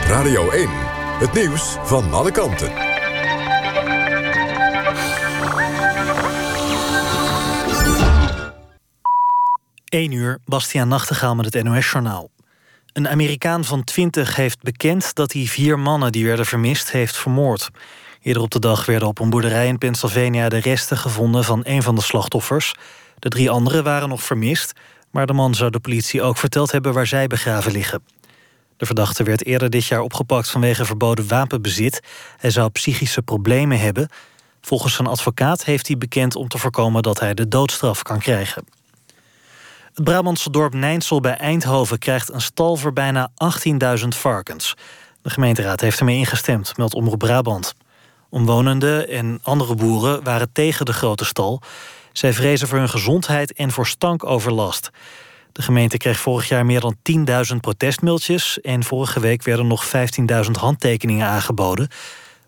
Radio 0.08 0.50
1, 0.50 0.68
het 1.18 1.32
nieuws 1.32 1.76
van 1.82 2.12
alle 2.12 2.30
kanten. 2.30 2.72
1 9.88 10.12
uur, 10.12 10.38
Bastiaan 10.44 10.88
Nachtegaal 10.88 11.34
met 11.34 11.54
het 11.54 11.64
NOS-journaal. 11.64 12.30
Een 12.92 13.08
Amerikaan 13.08 13.64
van 13.64 13.84
20 13.84 14.36
heeft 14.36 14.62
bekend 14.62 15.14
dat 15.14 15.32
hij 15.32 15.44
vier 15.44 15.78
mannen 15.78 16.12
die 16.12 16.26
werden 16.26 16.46
vermist 16.46 16.90
heeft 16.90 17.16
vermoord. 17.16 17.70
Eerder 18.22 18.42
op 18.42 18.50
de 18.50 18.58
dag 18.58 18.86
werden 18.86 19.08
op 19.08 19.18
een 19.18 19.30
boerderij 19.30 19.66
in 19.66 19.78
Pennsylvania 19.78 20.48
de 20.48 20.58
resten 20.58 20.96
gevonden 20.96 21.44
van 21.44 21.60
een 21.64 21.82
van 21.82 21.94
de 21.94 22.02
slachtoffers. 22.02 22.74
De 23.18 23.28
drie 23.28 23.50
anderen 23.50 23.84
waren 23.84 24.08
nog 24.08 24.22
vermist, 24.22 24.72
maar 25.10 25.26
de 25.26 25.32
man 25.32 25.54
zou 25.54 25.70
de 25.70 25.80
politie 25.80 26.22
ook 26.22 26.36
verteld 26.36 26.72
hebben 26.72 26.92
waar 26.92 27.06
zij 27.06 27.26
begraven 27.26 27.72
liggen. 27.72 28.02
De 28.76 28.86
verdachte 28.86 29.22
werd 29.22 29.44
eerder 29.44 29.70
dit 29.70 29.86
jaar 29.86 30.00
opgepakt 30.00 30.50
vanwege 30.50 30.84
verboden 30.84 31.28
wapenbezit. 31.28 32.00
Hij 32.36 32.50
zou 32.50 32.70
psychische 32.70 33.22
problemen 33.22 33.78
hebben. 33.78 34.08
Volgens 34.60 34.94
zijn 34.94 35.08
advocaat 35.08 35.64
heeft 35.64 35.86
hij 35.86 35.98
bekend 35.98 36.36
om 36.36 36.48
te 36.48 36.58
voorkomen 36.58 37.02
dat 37.02 37.20
hij 37.20 37.34
de 37.34 37.48
doodstraf 37.48 38.02
kan 38.02 38.18
krijgen. 38.18 38.64
Het 39.94 40.04
Brabantse 40.04 40.50
dorp 40.50 40.74
Nijnsel 40.74 41.20
bij 41.20 41.36
Eindhoven 41.36 41.98
krijgt 41.98 42.32
een 42.32 42.40
stal 42.40 42.76
voor 42.76 42.92
bijna 42.92 43.30
18.000 44.00 44.08
varkens. 44.08 44.74
De 45.22 45.30
gemeenteraad 45.30 45.80
heeft 45.80 45.98
ermee 45.98 46.16
ingestemd, 46.16 46.76
meldt 46.76 46.94
Omroep 46.94 47.18
Brabant. 47.18 47.74
Omwonenden 48.28 49.08
en 49.08 49.40
andere 49.42 49.74
boeren 49.74 50.22
waren 50.22 50.52
tegen 50.52 50.86
de 50.86 50.92
grote 50.92 51.24
stal. 51.24 51.62
Zij 52.12 52.32
vrezen 52.32 52.68
voor 52.68 52.78
hun 52.78 52.88
gezondheid 52.88 53.52
en 53.52 53.70
voor 53.70 53.86
stankoverlast. 53.86 54.90
De 55.56 55.62
gemeente 55.62 55.96
kreeg 55.96 56.18
vorig 56.18 56.48
jaar 56.48 56.66
meer 56.66 56.80
dan 56.80 56.96
10.000 57.52 57.56
protestmailtjes... 57.60 58.60
en 58.60 58.84
vorige 58.84 59.20
week 59.20 59.42
werden 59.42 59.66
nog 59.66 59.86
15.000 59.86 60.50
handtekeningen 60.50 61.26
aangeboden. 61.26 61.88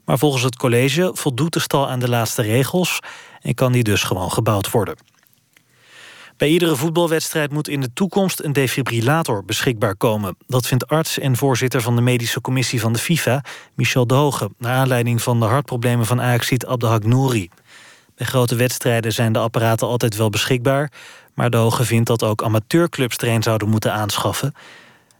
Maar 0.04 0.18
volgens 0.18 0.42
het 0.42 0.56
college 0.56 1.10
voldoet 1.14 1.52
de 1.52 1.60
stal 1.60 1.88
aan 1.88 1.98
de 1.98 2.08
laatste 2.08 2.42
regels... 2.42 2.98
en 3.40 3.54
kan 3.54 3.72
die 3.72 3.82
dus 3.82 4.02
gewoon 4.02 4.32
gebouwd 4.32 4.70
worden. 4.70 4.96
Bij 6.36 6.48
iedere 6.48 6.76
voetbalwedstrijd 6.76 7.52
moet 7.52 7.68
in 7.68 7.80
de 7.80 7.92
toekomst 7.92 8.42
een 8.42 8.52
defibrillator 8.52 9.44
beschikbaar 9.44 9.96
komen. 9.96 10.36
Dat 10.46 10.66
vindt 10.66 10.88
arts 10.88 11.18
en 11.18 11.36
voorzitter 11.36 11.82
van 11.82 11.96
de 11.96 12.02
medische 12.02 12.40
commissie 12.40 12.80
van 12.80 12.92
de 12.92 12.98
FIFA, 12.98 13.44
Michel 13.74 14.06
de 14.06 14.14
Hoge... 14.14 14.50
naar 14.58 14.76
aanleiding 14.76 15.22
van 15.22 15.40
de 15.40 15.46
hartproblemen 15.46 16.06
van 16.06 16.20
Ajaxiet 16.20 16.66
Abdelhak 16.66 17.04
Nouri. 17.04 17.50
Bij 18.14 18.26
grote 18.26 18.56
wedstrijden 18.56 19.12
zijn 19.12 19.32
de 19.32 19.38
apparaten 19.38 19.86
altijd 19.86 20.16
wel 20.16 20.30
beschikbaar... 20.30 20.92
maar 21.38 21.50
de 21.50 21.56
Hoge 21.56 21.84
vindt 21.84 22.06
dat 22.06 22.22
ook 22.22 22.42
amateurclubs 22.42 23.16
er 23.16 23.28
een 23.28 23.42
zouden 23.42 23.68
moeten 23.68 23.92
aanschaffen. 23.92 24.54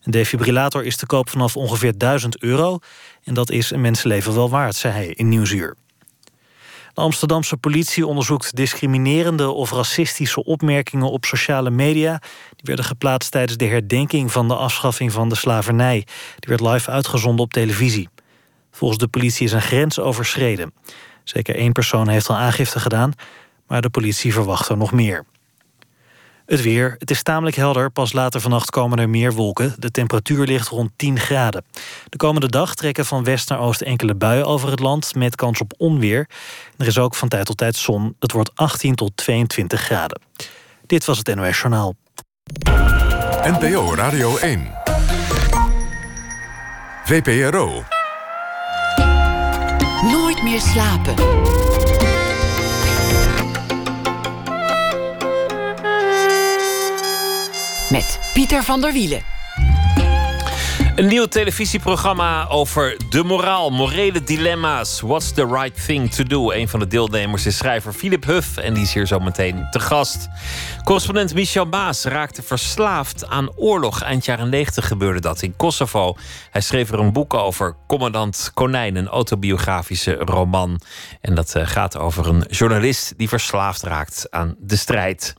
Een 0.03 0.11
defibrillator 0.11 0.85
is 0.85 0.97
te 0.97 1.07
koop 1.07 1.31
vanaf 1.31 1.57
ongeveer 1.57 1.99
1000 1.99 2.39
euro... 2.39 2.79
en 3.25 3.35
dat 3.35 3.51
is 3.51 3.71
een 3.71 3.81
mensenleven 3.81 4.35
wel 4.35 4.51
waard, 4.51 4.75
zei 4.75 4.95
hij 4.95 5.07
in 5.07 5.29
Nieuwsuur. 5.29 5.77
De 6.95 7.01
Amsterdamse 7.01 7.57
politie 7.57 8.07
onderzoekt 8.07 8.57
discriminerende 8.57 9.51
of 9.51 9.73
racistische 9.73 10.45
opmerkingen 10.45 11.11
op 11.11 11.25
sociale 11.25 11.71
media. 11.71 12.19
Die 12.51 12.63
werden 12.63 12.85
geplaatst 12.85 13.31
tijdens 13.31 13.57
de 13.57 13.67
herdenking 13.67 14.33
van 14.33 14.49
de 14.49 14.55
afschaffing 14.57 15.13
van 15.13 15.29
de 15.29 15.37
slavernij. 15.37 16.07
Die 16.39 16.57
werd 16.57 16.61
live 16.61 16.91
uitgezonden 16.91 17.45
op 17.45 17.53
televisie. 17.53 18.09
Volgens 18.71 19.01
de 19.01 19.09
politie 19.09 19.47
is 19.47 19.53
een 19.53 19.63
grens 19.63 19.99
overschreden. 19.99 20.73
Zeker 21.25 21.55
één 21.55 21.73
persoon 21.73 22.09
heeft 22.09 22.29
al 22.29 22.37
aangifte 22.37 22.81
gedaan, 22.81 23.13
maar 23.67 23.83
de 23.83 23.91
politie 23.91 24.33
verwacht 24.33 24.69
er 24.69 24.77
nog 24.77 24.93
meer. 24.93 25.25
Het 26.49 26.63
weer. 26.63 26.95
Het 26.99 27.11
is 27.11 27.23
tamelijk 27.23 27.57
helder. 27.57 27.91
Pas 27.91 28.13
later 28.13 28.41
vannacht 28.41 28.71
komen 28.71 28.99
er 28.99 29.09
meer 29.09 29.33
wolken. 29.33 29.75
De 29.79 29.91
temperatuur 29.91 30.47
ligt 30.47 30.69
rond 30.69 30.91
10 30.97 31.19
graden. 31.19 31.65
De 32.09 32.17
komende 32.17 32.49
dag 32.49 32.75
trekken 32.75 33.07
van 33.07 33.25
west 33.25 33.49
naar 33.49 33.59
oost 33.59 33.81
enkele 33.81 34.15
buien 34.15 34.47
over 34.47 34.71
het 34.71 34.81
land... 34.81 35.15
met 35.15 35.35
kans 35.35 35.61
op 35.61 35.75
onweer. 35.77 36.29
Er 36.77 36.87
is 36.87 36.99
ook 36.99 37.15
van 37.15 37.29
tijd 37.29 37.47
tot 37.47 37.57
tijd 37.57 37.77
zon. 37.77 38.17
Het 38.19 38.33
wordt 38.33 38.51
18 38.55 38.95
tot 38.95 39.17
22 39.17 39.81
graden. 39.81 40.21
Dit 40.87 41.05
was 41.05 41.19
het 41.19 41.35
NOS 41.35 41.61
Journaal. 41.61 41.95
NPO 43.43 43.95
Radio 43.95 44.37
1. 44.37 44.73
VPRO. 47.05 47.85
Nooit 50.03 50.43
meer 50.43 50.61
slapen. 50.61 51.15
Met 57.91 58.21
Pieter 58.33 58.63
van 58.63 58.81
der 58.81 58.93
Wielen. 58.93 59.23
Een 60.95 61.07
nieuw 61.07 61.27
televisieprogramma 61.27 62.49
over 62.49 62.97
de 63.11 63.25
moraal, 63.25 63.71
morele 63.71 64.25
dilemma's. 64.25 65.01
What's 65.01 65.33
the 65.33 65.47
right 65.47 65.85
thing 65.87 66.11
to 66.11 66.25
do? 66.25 66.53
Een 66.53 66.69
van 66.69 66.81
de 66.81 66.87
deelnemers 66.87 67.47
is 67.47 67.57
schrijver 67.57 67.93
Philip 67.93 68.25
Huff 68.25 68.57
en 68.57 68.75
die 68.75 68.83
is 68.83 68.95
hier 68.95 69.07
zo 69.07 69.19
meteen 69.19 69.67
te 69.71 69.81
gast. 69.81 70.29
Correspondent 70.85 71.35
Michel 71.35 71.69
Baas 71.69 72.05
raakte 72.05 72.43
verslaafd 72.43 73.27
aan 73.27 73.57
oorlog. 73.57 74.03
Eind 74.03 74.25
jaren 74.25 74.49
90 74.49 74.87
gebeurde 74.87 75.21
dat 75.21 75.43
in 75.43 75.57
Kosovo. 75.57 76.17
Hij 76.51 76.61
schreef 76.61 76.93
er 76.93 76.99
een 76.99 77.13
boek 77.13 77.35
over, 77.35 77.77
Commandant 77.87 78.51
Konijn, 78.55 78.97
een 78.97 79.09
autobiografische 79.09 80.15
roman. 80.15 80.81
En 81.21 81.35
dat 81.35 81.55
eh, 81.55 81.67
gaat 81.67 81.99
over 81.99 82.29
een 82.29 82.45
journalist 82.49 83.15
die 83.17 83.29
verslaafd 83.29 83.83
raakt 83.83 84.27
aan 84.31 84.55
de 84.59 84.77
strijd. 84.77 85.35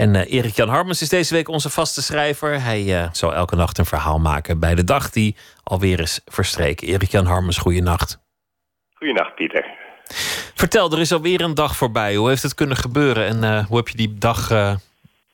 En 0.00 0.14
uh, 0.14 0.32
Erik-Jan 0.32 0.68
Harmens 0.68 1.02
is 1.02 1.08
deze 1.08 1.34
week 1.34 1.48
onze 1.48 1.70
vaste 1.70 2.02
schrijver. 2.02 2.62
Hij 2.62 2.82
uh, 2.82 3.08
zal 3.12 3.34
elke 3.34 3.56
nacht 3.56 3.78
een 3.78 3.84
verhaal 3.84 4.18
maken 4.18 4.60
bij 4.60 4.74
de 4.74 4.84
dag 4.84 5.10
die 5.10 5.36
alweer 5.64 6.00
is 6.00 6.20
verstreken. 6.26 6.88
Erik-Jan 6.88 7.26
Harmens, 7.26 7.58
goeienacht. 7.58 8.18
Goeienacht, 8.94 9.34
Pieter. 9.34 9.64
Vertel, 10.54 10.92
er 10.92 11.00
is 11.00 11.12
alweer 11.12 11.40
een 11.40 11.54
dag 11.54 11.76
voorbij. 11.76 12.14
Hoe 12.14 12.28
heeft 12.28 12.42
het 12.42 12.54
kunnen 12.54 12.76
gebeuren 12.76 13.26
en 13.26 13.42
uh, 13.42 13.66
hoe 13.66 13.76
heb 13.76 13.88
je 13.88 13.96
die 13.96 14.14
dag 14.18 14.48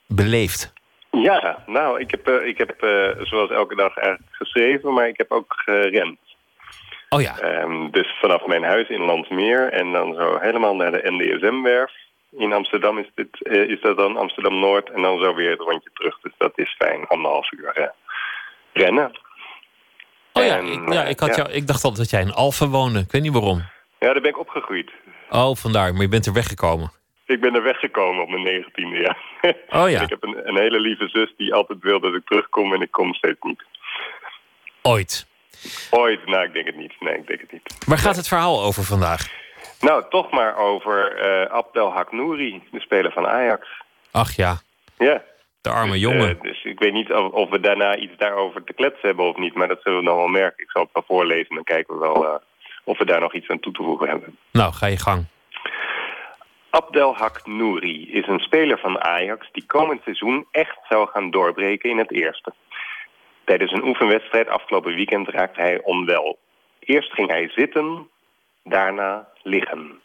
beleefd? 0.06 0.72
Ja, 1.10 1.62
nou, 1.66 2.00
ik 2.00 2.10
heb, 2.10 2.28
ik 2.28 2.58
heb 2.58 2.74
zoals 3.22 3.50
elke 3.50 3.74
dag 3.74 3.96
eigenlijk 3.96 4.36
geschreven, 4.36 4.92
maar 4.92 5.08
ik 5.08 5.16
heb 5.16 5.32
ook 5.32 5.52
gerend. 5.56 6.18
Oh 7.08 7.20
ja. 7.20 7.62
Um, 7.62 7.90
dus 7.90 8.18
vanaf 8.20 8.46
mijn 8.46 8.64
huis 8.64 8.88
in 8.88 9.00
Landsmeer 9.00 9.72
en 9.72 9.92
dan 9.92 10.14
zo 10.14 10.38
helemaal 10.40 10.76
naar 10.76 10.92
de 10.92 11.02
NDSM-werf 11.04 11.92
in 12.36 12.52
Amsterdam 12.52 12.98
is, 12.98 13.10
dit, 13.14 13.28
uh, 13.42 13.68
is 13.68 13.80
dat 13.80 13.96
dan 13.96 14.16
Amsterdam-Noord 14.16 14.90
en 14.90 15.02
dan 15.02 15.22
zo 15.22 15.34
weer 15.34 15.50
het 15.50 15.60
rondje 15.60 15.90
terug. 15.92 16.20
Dus 16.20 16.32
dat 16.38 16.52
is 16.54 16.74
fijn, 16.78 17.06
anderhalf 17.06 17.52
uur 17.52 17.70
hè. 17.72 17.86
rennen. 18.72 19.18
Oh 20.32 20.44
ja, 20.44 20.56
en, 20.56 20.66
ik, 20.66 20.92
ja, 20.92 21.04
ik, 21.04 21.20
had 21.20 21.28
ja. 21.28 21.42
Jou, 21.42 21.50
ik 21.50 21.66
dacht 21.66 21.84
altijd 21.84 22.02
dat 22.02 22.10
jij 22.10 22.20
in 22.20 22.34
Alphen 22.34 22.68
woonde. 22.68 22.98
Ik 22.98 23.10
weet 23.10 23.22
niet 23.22 23.32
waarom. 23.32 23.58
Ja, 23.98 24.12
daar 24.12 24.20
ben 24.20 24.30
ik 24.30 24.38
opgegroeid. 24.38 24.90
Oh, 25.30 25.54
vandaar. 25.54 25.92
Maar 25.92 26.02
je 26.02 26.08
bent 26.08 26.26
er 26.26 26.32
weggekomen. 26.32 26.92
Ik 27.26 27.40
ben 27.40 27.54
er 27.54 27.62
weggekomen 27.62 28.22
op 28.22 28.28
mijn 28.28 28.42
negentiende, 28.42 28.96
ja. 28.96 29.16
Oh 29.80 29.90
ja. 29.90 30.00
ik 30.06 30.08
heb 30.08 30.22
een, 30.22 30.48
een 30.48 30.58
hele 30.58 30.80
lieve 30.80 31.08
zus 31.08 31.34
die 31.36 31.54
altijd 31.54 31.78
wil 31.82 32.00
dat 32.00 32.14
ik 32.14 32.26
terugkom 32.26 32.74
en 32.74 32.80
ik 32.80 32.90
kom 32.90 33.14
steeds 33.14 33.40
niet. 33.40 33.64
Ooit? 34.82 35.26
Ooit? 35.90 36.26
Nou, 36.26 36.44
ik 36.44 36.52
denk 36.52 36.66
het 36.66 36.76
niet. 36.76 36.92
Nee, 37.00 37.14
ik 37.14 37.26
denk 37.26 37.40
het 37.40 37.52
niet. 37.52 37.84
Waar 37.86 37.98
gaat 37.98 38.16
het 38.16 38.28
verhaal 38.28 38.62
over 38.62 38.84
vandaag? 38.84 39.45
Nou, 39.86 40.04
toch 40.08 40.30
maar 40.30 40.56
over 40.56 41.26
uh, 41.26 41.52
Abdel 41.52 41.92
Haknouri, 41.92 42.62
de 42.70 42.80
speler 42.80 43.12
van 43.12 43.26
Ajax. 43.26 43.68
Ach 44.10 44.36
ja. 44.36 44.56
Ja. 44.98 45.22
De 45.60 45.70
arme 45.70 45.92
dus, 45.92 46.00
jongen. 46.00 46.36
Uh, 46.36 46.42
dus 46.42 46.64
ik 46.64 46.78
weet 46.78 46.92
niet 46.92 47.12
of, 47.12 47.32
of, 47.32 47.50
we 47.50 47.60
daarna 47.60 47.96
iets 47.96 48.16
daarover 48.16 48.64
te 48.64 48.72
kletsen 48.72 49.08
hebben 49.08 49.28
of 49.28 49.36
niet, 49.36 49.54
maar 49.54 49.68
dat 49.68 49.82
zullen 49.82 49.98
we 49.98 50.04
dan 50.04 50.16
wel 50.16 50.26
merken. 50.26 50.62
Ik 50.62 50.70
zal 50.70 50.82
het 50.82 50.90
wel 50.92 51.04
voorlezen 51.06 51.48
en 51.48 51.54
dan 51.54 51.64
kijken 51.64 51.94
we 51.94 52.00
wel 52.00 52.24
uh, 52.24 52.34
of 52.84 52.98
we 52.98 53.04
daar 53.04 53.20
nog 53.20 53.34
iets 53.34 53.48
aan 53.48 53.60
toe 53.60 53.72
te 53.72 53.82
voegen 53.82 54.08
hebben. 54.08 54.38
Nou, 54.52 54.72
ga 54.72 54.86
je 54.86 54.98
gang. 54.98 55.26
Abdel 56.70 57.14
Haknouri 57.14 58.12
is 58.12 58.26
een 58.26 58.40
speler 58.40 58.78
van 58.78 59.00
Ajax 59.00 59.48
die 59.52 59.66
komend 59.66 60.02
seizoen 60.02 60.46
echt 60.50 60.78
zou 60.88 61.08
gaan 61.08 61.30
doorbreken 61.30 61.90
in 61.90 61.98
het 61.98 62.12
eerste. 62.12 62.52
Tijdens 63.44 63.72
een 63.72 63.84
oefenwedstrijd 63.84 64.48
afgelopen 64.48 64.94
weekend 64.94 65.28
raakte 65.28 65.60
hij 65.60 65.80
onwel. 65.82 66.38
Eerst 66.80 67.12
ging 67.12 67.30
hij 67.30 67.48
zitten, 67.48 68.08
daarna 68.68 69.28
liggen. 69.42 70.00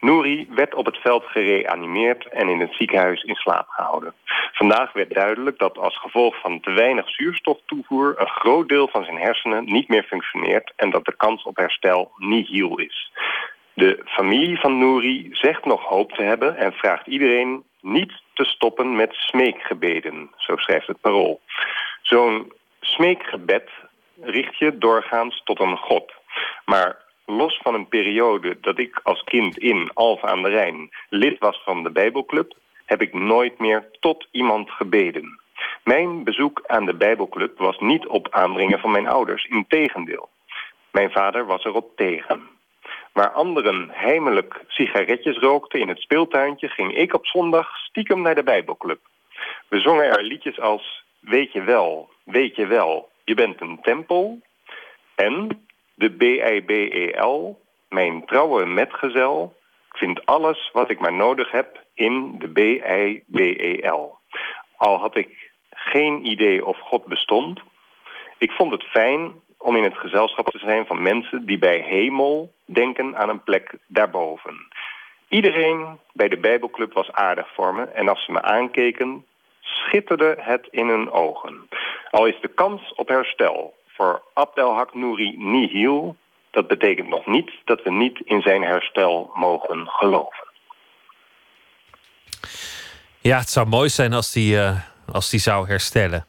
Nouri 0.00 0.46
werd 0.50 0.74
op 0.74 0.86
het 0.86 0.96
veld 0.96 1.24
gereanimeerd 1.24 2.26
en 2.28 2.48
in 2.48 2.60
het 2.60 2.72
ziekenhuis 2.72 3.22
in 3.22 3.34
slaap 3.34 3.68
gehouden. 3.68 4.14
Vandaag 4.52 4.92
werd 4.92 5.14
duidelijk 5.14 5.58
dat 5.58 5.78
als 5.78 5.98
gevolg 5.98 6.40
van 6.40 6.60
te 6.60 6.70
weinig 6.70 7.08
zuurstoftoevoer... 7.08 8.14
een 8.16 8.28
groot 8.28 8.68
deel 8.68 8.88
van 8.88 9.04
zijn 9.04 9.18
hersenen 9.18 9.64
niet 9.64 9.88
meer 9.88 10.02
functioneert... 10.02 10.72
en 10.76 10.90
dat 10.90 11.04
de 11.04 11.16
kans 11.16 11.42
op 11.42 11.56
herstel 11.56 12.12
nihil 12.16 12.78
is. 12.78 13.12
De 13.74 14.02
familie 14.04 14.60
van 14.60 14.78
Nouri 14.78 15.28
zegt 15.32 15.64
nog 15.64 15.84
hoop 15.84 16.12
te 16.12 16.22
hebben... 16.22 16.56
en 16.56 16.72
vraagt 16.72 17.06
iedereen 17.06 17.64
niet 17.80 18.12
te 18.34 18.44
stoppen 18.44 18.96
met 18.96 19.12
smeekgebeden, 19.12 20.30
zo 20.36 20.56
schrijft 20.56 20.86
het 20.86 21.00
parool. 21.00 21.40
Zo'n 22.02 22.52
smeekgebed 22.80 23.70
richt 24.20 24.58
je 24.58 24.78
doorgaans 24.78 25.42
tot 25.44 25.60
een 25.60 25.76
god. 25.76 26.12
Maar 26.64 26.96
los 27.30 27.60
van 27.62 27.74
een 27.74 27.88
periode 27.88 28.58
dat 28.60 28.78
ik 28.78 29.00
als 29.02 29.24
kind 29.24 29.58
in 29.58 29.90
Alphen 29.94 30.28
aan 30.28 30.42
de 30.42 30.48
Rijn 30.48 30.90
lid 31.08 31.38
was 31.38 31.62
van 31.64 31.82
de 31.82 31.90
Bijbelclub, 31.90 32.54
heb 32.84 33.02
ik 33.02 33.14
nooit 33.14 33.58
meer 33.58 33.88
tot 34.00 34.28
iemand 34.30 34.70
gebeden. 34.70 35.40
Mijn 35.84 36.24
bezoek 36.24 36.62
aan 36.66 36.86
de 36.86 36.94
Bijbelclub 36.94 37.58
was 37.58 37.78
niet 37.78 38.06
op 38.06 38.28
aandringen 38.30 38.78
van 38.78 38.90
mijn 38.90 39.08
ouders, 39.08 39.44
integendeel. 39.44 40.28
Mijn 40.90 41.10
vader 41.10 41.46
was 41.46 41.64
erop 41.64 41.96
tegen. 41.96 42.48
Waar 43.12 43.30
anderen 43.30 43.88
heimelijk 43.92 44.64
sigaretjes 44.68 45.38
rookten 45.38 45.80
in 45.80 45.88
het 45.88 45.98
speeltuintje, 45.98 46.68
ging 46.68 46.96
ik 46.96 47.14
op 47.14 47.26
zondag 47.26 47.76
stiekem 47.76 48.22
naar 48.22 48.34
de 48.34 48.42
Bijbelclub. 48.42 49.00
We 49.68 49.80
zongen 49.80 50.04
er 50.04 50.22
liedjes 50.22 50.60
als 50.60 51.00
Weet 51.20 51.52
je 51.52 51.62
wel, 51.62 52.10
weet 52.24 52.56
je 52.56 52.66
wel, 52.66 53.10
je 53.24 53.34
bent 53.34 53.60
een 53.60 53.78
tempel. 53.82 54.40
En 55.14 55.66
de 56.00 56.10
B-I-B-E-L, 56.10 57.60
mijn 57.88 58.24
trouwe 58.26 58.66
metgezel, 58.66 59.56
vindt 59.92 60.26
alles 60.26 60.70
wat 60.72 60.90
ik 60.90 61.00
maar 61.00 61.12
nodig 61.12 61.50
heb 61.50 61.84
in 61.94 62.38
de 62.38 62.48
B-I-B-E-L. 62.48 64.18
Al 64.76 64.98
had 64.98 65.16
ik 65.16 65.50
geen 65.70 66.26
idee 66.26 66.66
of 66.66 66.78
God 66.78 67.04
bestond, 67.04 67.60
ik 68.38 68.50
vond 68.50 68.72
het 68.72 68.82
fijn 68.82 69.32
om 69.58 69.76
in 69.76 69.82
het 69.82 69.96
gezelschap 69.96 70.50
te 70.50 70.58
zijn 70.58 70.86
van 70.86 71.02
mensen 71.02 71.46
die 71.46 71.58
bij 71.58 71.78
hemel 71.78 72.52
denken 72.64 73.16
aan 73.16 73.28
een 73.28 73.42
plek 73.42 73.74
daarboven. 73.86 74.68
Iedereen 75.28 75.98
bij 76.12 76.28
de 76.28 76.38
Bijbelclub 76.38 76.92
was 76.92 77.12
aardig 77.12 77.54
voor 77.54 77.74
me 77.74 77.84
en 77.84 78.08
als 78.08 78.24
ze 78.24 78.32
me 78.32 78.42
aankeken, 78.42 79.24
schitterde 79.60 80.36
het 80.38 80.68
in 80.70 80.88
hun 80.88 81.10
ogen. 81.10 81.68
Al 82.10 82.26
is 82.26 82.40
de 82.40 82.48
kans 82.48 82.94
op 82.94 83.08
herstel 83.08 83.74
voor 84.00 84.22
Abdel 84.34 84.74
Haknouri 84.74 85.34
nihil, 85.36 86.16
dat 86.50 86.66
betekent 86.66 87.08
nog 87.08 87.26
niet 87.26 87.50
dat 87.64 87.82
we 87.82 87.90
niet 87.90 88.20
in 88.24 88.40
zijn 88.40 88.62
herstel 88.62 89.30
mogen 89.34 89.88
geloven. 89.88 90.48
Ja, 93.20 93.38
het 93.38 93.48
zou 93.48 93.66
mooi 93.66 93.88
zijn 93.88 94.12
als 94.12 94.32
die, 94.32 94.54
uh, 94.54 94.80
als 95.12 95.30
die 95.30 95.40
zou 95.40 95.66
herstellen. 95.66 96.26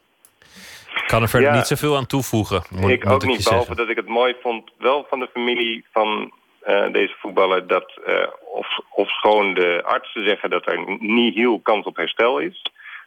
Ik 0.96 1.04
kan 1.08 1.22
er 1.22 1.30
verder 1.30 1.50
Ja. 1.50 1.56
niet 1.56 1.68
zoveel 1.68 1.96
aan 1.98 2.06
toevoegen. 2.06 2.64
Moet, 2.70 2.90
ik 2.90 3.04
moet 3.04 3.14
ook 3.14 3.22
je 3.22 3.28
niet, 3.28 3.44
behalve 3.44 3.76
dat 3.76 3.90
ik 3.90 3.96
het 3.96 4.08
mooi 4.08 4.36
vond, 4.42 4.72
wel 4.78 5.06
van 5.10 5.20
de 5.20 5.30
familie 5.34 5.86
van 5.92 6.34
eh, 6.62 6.92
deze 6.92 7.16
voetballer, 7.20 7.68
dat 7.68 7.92
eh 8.06 8.28
of, 8.54 8.68
of 8.90 9.10
schoon 9.10 9.54
de 9.54 9.82
artsen 9.86 10.28
zeggen 10.28 10.50
dat 10.50 10.66
er 10.66 10.98
nihil 11.00 11.60
kans 11.60 11.86
op 11.86 11.96
herstel 11.96 12.40
is, 12.40 12.62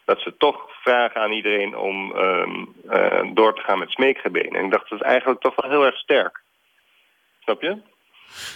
dat 0.04 0.20
ze 0.20 0.36
toch 0.38 0.56
vragen 0.82 1.20
aan 1.20 1.32
iedereen 1.32 1.76
om 1.76 2.16
ehm, 2.16 2.64
eh, 2.88 3.34
door 3.34 3.54
te 3.54 3.62
gaan 3.62 3.78
met 3.78 3.90
smeekgebeden. 3.90 4.52
En 4.52 4.64
ik 4.64 4.70
dacht, 4.70 4.88
dat 4.88 5.00
is 5.00 5.06
eigenlijk 5.06 5.40
toch 5.40 5.54
wel 5.56 5.70
heel 5.70 5.84
erg 5.84 5.96
sterk. 5.96 6.40
Snap 7.40 7.62
je? 7.62 7.76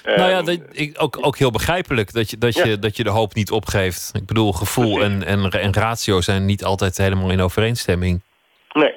Nou 0.05 0.31
ja, 0.31 0.37
Ehm, 0.37 0.45
dat, 0.45 0.61
ik, 0.73 1.03
ook, 1.03 1.27
ook 1.27 1.37
heel 1.37 1.51
begrijpelijk 1.51 2.13
dat 2.13 2.31
je, 2.31 2.39
dat, 2.39 2.55
Ja. 2.55 2.65
je, 2.65 2.79
dat 2.79 2.97
je 2.97 3.05
de 3.05 3.11
hoop 3.11 3.35
niet 3.35 3.51
opgeeft. 3.51 4.11
Ik 4.15 4.27
bedoel, 4.27 4.53
gevoel 4.53 5.03
en, 5.03 5.23
en, 5.23 5.51
en 5.51 5.73
ratio 5.73 6.21
zijn 6.21 6.45
niet 6.45 6.65
altijd 6.65 6.97
helemaal 6.97 7.31
in 7.31 7.41
overeenstemming. 7.41 8.23
Nee, 8.73 8.95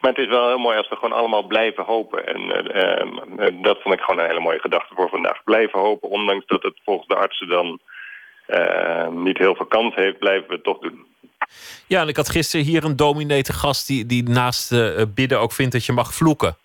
maar 0.00 0.10
het 0.10 0.20
is 0.20 0.28
wel 0.28 0.48
heel 0.48 0.58
mooi 0.58 0.76
als 0.76 0.88
we 0.88 0.96
gewoon 0.96 1.18
allemaal 1.18 1.42
blijven 1.42 1.84
hopen. 1.84 2.26
En 2.26 2.40
eh, 2.52 3.00
ehm, 3.00 3.38
eh, 3.38 3.62
dat 3.62 3.82
vond 3.82 3.94
ik 3.94 4.00
gewoon 4.00 4.20
een 4.20 4.28
hele 4.28 4.40
mooie 4.40 4.60
gedachte 4.60 4.94
voor 4.94 5.08
vandaag. 5.08 5.44
Blijven 5.44 5.78
hopen, 5.80 6.08
ondanks 6.08 6.46
dat 6.46 6.62
het 6.62 6.80
volgens 6.84 7.08
de 7.08 7.14
artsen 7.14 7.48
dan 7.48 7.80
niet 9.24 9.38
heel 9.38 9.54
veel 9.54 9.66
kans 9.66 9.94
heeft, 9.94 10.18
blijven 10.18 10.48
we 10.48 10.54
het 10.54 10.64
toch 10.64 10.78
doen. 10.78 11.06
Ja, 11.86 12.00
en 12.00 12.08
ik 12.08 12.16
had 12.16 12.28
gisteren 12.28 12.66
hier 12.66 12.84
een 12.84 12.96
dominee 12.96 13.42
te 13.42 13.52
gast 13.52 13.86
die, 13.86 14.06
die 14.06 14.28
naast 14.28 14.72
eh, 14.72 15.02
bidden 15.14 15.40
ook 15.40 15.52
vindt 15.52 15.72
dat 15.72 15.84
je 15.84 15.92
mag 15.92 16.14
vloeken. 16.14 16.56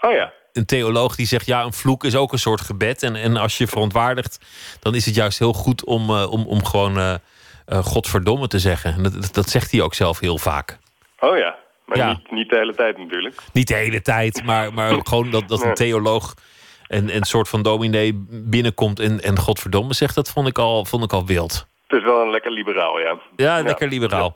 Oh 0.00 0.12
ja, 0.12 0.32
Een 0.52 0.66
theoloog 0.66 1.16
die 1.16 1.26
zegt, 1.26 1.46
ja, 1.46 1.62
een 1.62 1.72
vloek 1.72 2.04
is 2.04 2.16
ook 2.16 2.32
een 2.32 2.38
soort 2.38 2.60
gebed. 2.60 3.02
En, 3.02 3.16
en 3.16 3.36
als 3.36 3.58
je 3.58 3.66
verontwaardigt, 3.66 4.38
dan 4.80 4.94
is 4.94 5.06
het 5.06 5.14
juist 5.14 5.38
heel 5.38 5.52
goed 5.52 5.84
om, 5.84 6.10
eh, 6.10 6.32
om, 6.32 6.46
om 6.46 6.64
gewoon 6.64 6.98
uh, 6.98 7.14
godverdomme 7.66 8.48
te 8.48 8.58
zeggen. 8.58 8.94
En 8.94 9.02
dat, 9.02 9.34
dat 9.34 9.48
zegt 9.48 9.70
hij 9.70 9.80
ook 9.80 9.94
zelf 9.94 10.20
heel 10.20 10.38
vaak. 10.38 10.78
Oh 11.18 11.38
ja, 11.38 11.56
maar 11.86 11.96
Ja. 11.96 12.08
Niet, 12.08 12.30
niet 12.30 12.50
de 12.50 12.56
hele 12.56 12.74
tijd 12.74 12.98
natuurlijk. 12.98 13.42
Niet 13.52 13.68
de 13.68 13.74
hele 13.74 14.02
tijd, 14.02 14.44
maar, 14.44 14.74
maar 14.74 14.98
gewoon 15.08 15.30
dat, 15.30 15.48
dat 15.48 15.62
een 15.62 15.74
theoloog 15.74 16.34
en 16.88 17.16
een 17.16 17.24
soort 17.24 17.48
van 17.48 17.62
dominee 17.62 18.26
binnenkomt 18.30 19.00
en, 19.00 19.22
en 19.22 19.38
godverdomme 19.38 19.94
zegt, 19.94 20.14
dat 20.14 20.30
vond 20.30 20.48
ik 20.48 20.58
al, 20.58 20.84
vond 20.84 21.04
ik 21.04 21.12
al 21.12 21.26
wild. 21.26 21.67
Het 21.88 21.98
is 21.98 22.04
wel 22.04 22.22
een 22.22 22.30
lekker 22.30 22.50
liberaal, 22.50 22.98
ja. 23.00 23.20
Ja, 23.36 23.62
lekker 23.62 23.88
liberaal. 23.88 24.34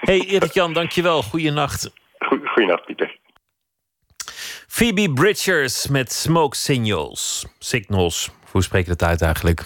hey, 0.00 0.20
Erik-Jan, 0.20 0.72
dankjewel. 0.72 1.22
Goeienacht. 1.22 1.90
Goe- 2.18 2.46
Goeienacht, 2.48 2.84
Pieter. 2.84 3.18
Phoebe 4.68 5.12
Bridgers 5.12 5.88
met 5.88 6.12
Smoke 6.12 6.56
Signals. 6.56 7.46
Signals. 7.58 8.30
Hoe 8.50 8.62
spreek 8.62 8.84
je 8.86 8.90
dat 8.96 9.08
uit 9.08 9.22
eigenlijk? 9.22 9.62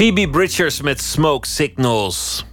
Phoebe 0.00 0.26
Bridgers 0.26 0.80
met 0.80 0.98
Smoke 0.98 1.46
Signals. 1.46 2.49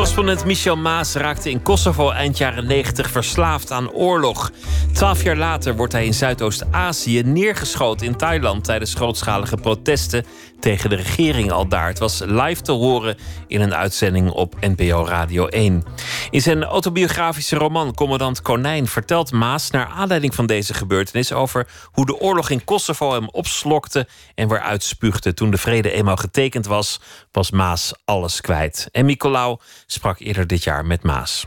Correspondent 0.00 0.44
Michel 0.44 0.76
Maas 0.76 1.14
raakte 1.14 1.50
in 1.50 1.62
Kosovo 1.62 2.10
eind 2.10 2.38
jaren 2.38 2.66
90 2.66 3.10
verslaafd 3.10 3.70
aan 3.70 3.90
oorlog. 3.90 4.50
Twaalf 4.92 5.22
jaar 5.22 5.36
later 5.36 5.76
wordt 5.76 5.92
hij 5.92 6.04
in 6.04 6.14
Zuidoost-Azië 6.14 7.22
neergeschoten 7.22 8.06
in 8.06 8.16
Thailand 8.16 8.64
tijdens 8.64 8.94
grootschalige 8.94 9.56
protesten 9.56 10.24
tegen 10.60 10.90
de 10.90 10.96
regering 10.96 11.50
al 11.50 11.68
daar. 11.68 11.86
Het 11.86 11.98
was 11.98 12.20
live 12.26 12.62
te 12.62 12.72
horen 12.72 13.16
in 13.46 13.60
een 13.60 13.74
uitzending 13.74 14.30
op 14.30 14.54
NPO 14.60 15.04
Radio 15.06 15.46
1. 15.46 15.84
In 16.30 16.42
zijn 16.42 16.64
autobiografische 16.64 17.56
roman 17.56 17.94
Commandant 17.94 18.42
Konijn 18.42 18.86
vertelt 18.86 19.32
Maas 19.32 19.70
naar 19.70 19.86
aanleiding 19.86 20.34
van 20.34 20.46
deze 20.46 20.74
gebeurtenis 20.74 21.32
over 21.32 21.68
hoe 21.84 22.06
de 22.06 22.18
oorlog 22.18 22.50
in 22.50 22.64
Kosovo 22.64 23.12
hem 23.12 23.28
opslokte 23.28 24.06
en 24.34 24.48
weer 24.48 24.60
uitspuugde. 24.60 25.34
Toen 25.34 25.50
de 25.50 25.58
vrede 25.58 25.90
eenmaal 25.90 26.16
getekend 26.16 26.66
was, 26.66 27.00
was 27.30 27.50
Maas 27.50 27.92
alles 28.04 28.40
kwijt. 28.40 28.88
En 28.92 29.06
Nicolaou 29.06 29.58
sprak 29.86 30.18
eerder 30.18 30.46
dit 30.46 30.64
jaar 30.64 30.86
met 30.86 31.02
Maas. 31.02 31.46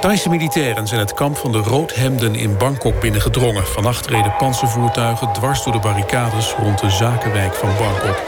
Thaise 0.00 0.28
militairen 0.28 0.86
zijn 0.86 1.00
het 1.00 1.14
kamp 1.14 1.36
van 1.36 1.52
de 1.52 1.58
roodhemden 1.58 2.34
in 2.34 2.56
Bangkok 2.56 3.00
binnengedrongen. 3.00 3.66
Vannacht 3.66 4.06
reden 4.06 4.36
panzervoertuigen 4.36 5.32
dwars 5.32 5.64
door 5.64 5.72
de 5.72 5.78
barricades 5.78 6.52
rond 6.52 6.78
de 6.78 6.90
zakenwijk 6.90 7.54
van 7.54 7.68
Bangkok. 7.78 8.22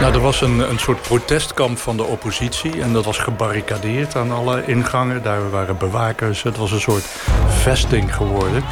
Nou, 0.00 0.14
er 0.14 0.20
was 0.20 0.40
een, 0.40 0.70
een 0.70 0.78
soort 0.78 1.02
protestkamp 1.02 1.78
van 1.78 1.96
de 1.96 2.04
oppositie. 2.04 2.82
En 2.82 2.92
dat 2.92 3.04
was 3.04 3.18
gebarricadeerd 3.18 4.16
aan 4.16 4.32
alle 4.32 4.66
ingangen. 4.66 5.22
Daar 5.22 5.50
waren 5.50 5.78
bewakers. 5.78 6.42
Het 6.42 6.56
was 6.56 6.72
een 6.72 6.80
soort 6.80 7.04
vesting 7.48 8.14
geworden. 8.14 8.64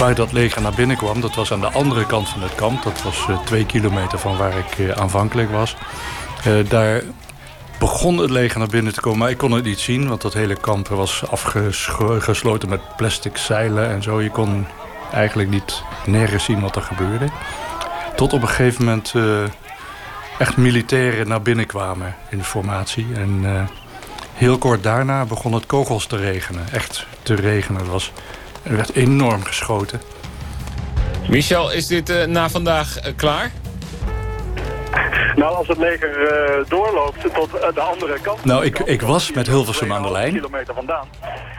Waar 0.00 0.14
dat 0.14 0.32
leger 0.32 0.62
naar 0.62 0.74
binnen 0.74 0.96
kwam, 0.96 1.20
dat 1.20 1.34
was 1.34 1.52
aan 1.52 1.60
de 1.60 1.70
andere 1.70 2.06
kant 2.06 2.28
van 2.28 2.42
het 2.42 2.54
kamp. 2.54 2.82
Dat 2.82 3.02
was 3.02 3.26
uh, 3.30 3.38
twee 3.44 3.66
kilometer 3.66 4.18
van 4.18 4.36
waar 4.36 4.58
ik 4.58 4.78
uh, 4.78 4.90
aanvankelijk 4.90 5.50
was. 5.50 5.76
Uh, 6.46 6.68
daar 6.68 7.02
begon 7.78 8.18
het 8.18 8.30
leger 8.30 8.58
naar 8.58 8.68
binnen 8.68 8.92
te 8.92 9.00
komen. 9.00 9.18
Maar 9.18 9.30
ik 9.30 9.38
kon 9.38 9.52
het 9.52 9.64
niet 9.64 9.78
zien, 9.78 10.08
want 10.08 10.20
dat 10.20 10.34
hele 10.34 10.56
kamp 10.56 10.88
was 10.88 11.24
afgesloten 11.30 12.68
met 12.68 12.96
plastic 12.96 13.36
zeilen 13.36 13.90
en 13.90 14.02
zo. 14.02 14.20
Je 14.20 14.30
kon 14.30 14.66
eigenlijk 15.12 15.50
niet 15.50 15.82
nergens 16.06 16.44
zien 16.44 16.60
wat 16.60 16.76
er 16.76 16.82
gebeurde. 16.82 17.28
Tot 18.16 18.32
op 18.32 18.42
een 18.42 18.48
gegeven 18.48 18.84
moment 18.84 19.14
echt 20.38 20.56
militairen 20.56 21.28
naar 21.28 21.42
binnen 21.42 21.66
kwamen 21.66 22.14
in 22.30 22.38
de 22.38 22.44
formatie. 22.44 23.06
En 23.14 23.68
heel 24.34 24.58
kort 24.58 24.82
daarna 24.82 25.24
begon 25.24 25.52
het 25.52 25.66
kogels 25.66 26.06
te 26.06 26.16
regenen. 26.16 26.72
Echt 26.72 27.06
te 27.22 27.34
regenen. 27.34 27.90
Was, 27.90 28.12
er 28.62 28.76
werd 28.76 28.94
enorm 28.94 29.44
geschoten. 29.44 30.00
Michel, 31.28 31.72
is 31.72 31.86
dit 31.86 32.10
uh, 32.10 32.24
na 32.24 32.48
vandaag 32.48 32.98
klaar? 33.16 33.50
Nou, 35.36 35.54
als 35.54 35.68
het 35.68 35.78
leger 35.78 36.22
uh, 36.22 36.68
doorloopt 36.68 37.34
tot 37.34 37.54
uh, 37.54 37.60
de 37.74 37.80
andere 37.80 38.18
kant... 38.22 38.44
Nou, 38.44 38.64
ik, 38.64 38.78
ik 38.78 39.02
was 39.02 39.32
met 39.32 39.46
Hilversum 39.46 39.92
aan 39.92 40.02
de 40.02 40.10
lijn. 40.10 40.32
kilometer 40.32 40.74
vandaan. 40.74 41.08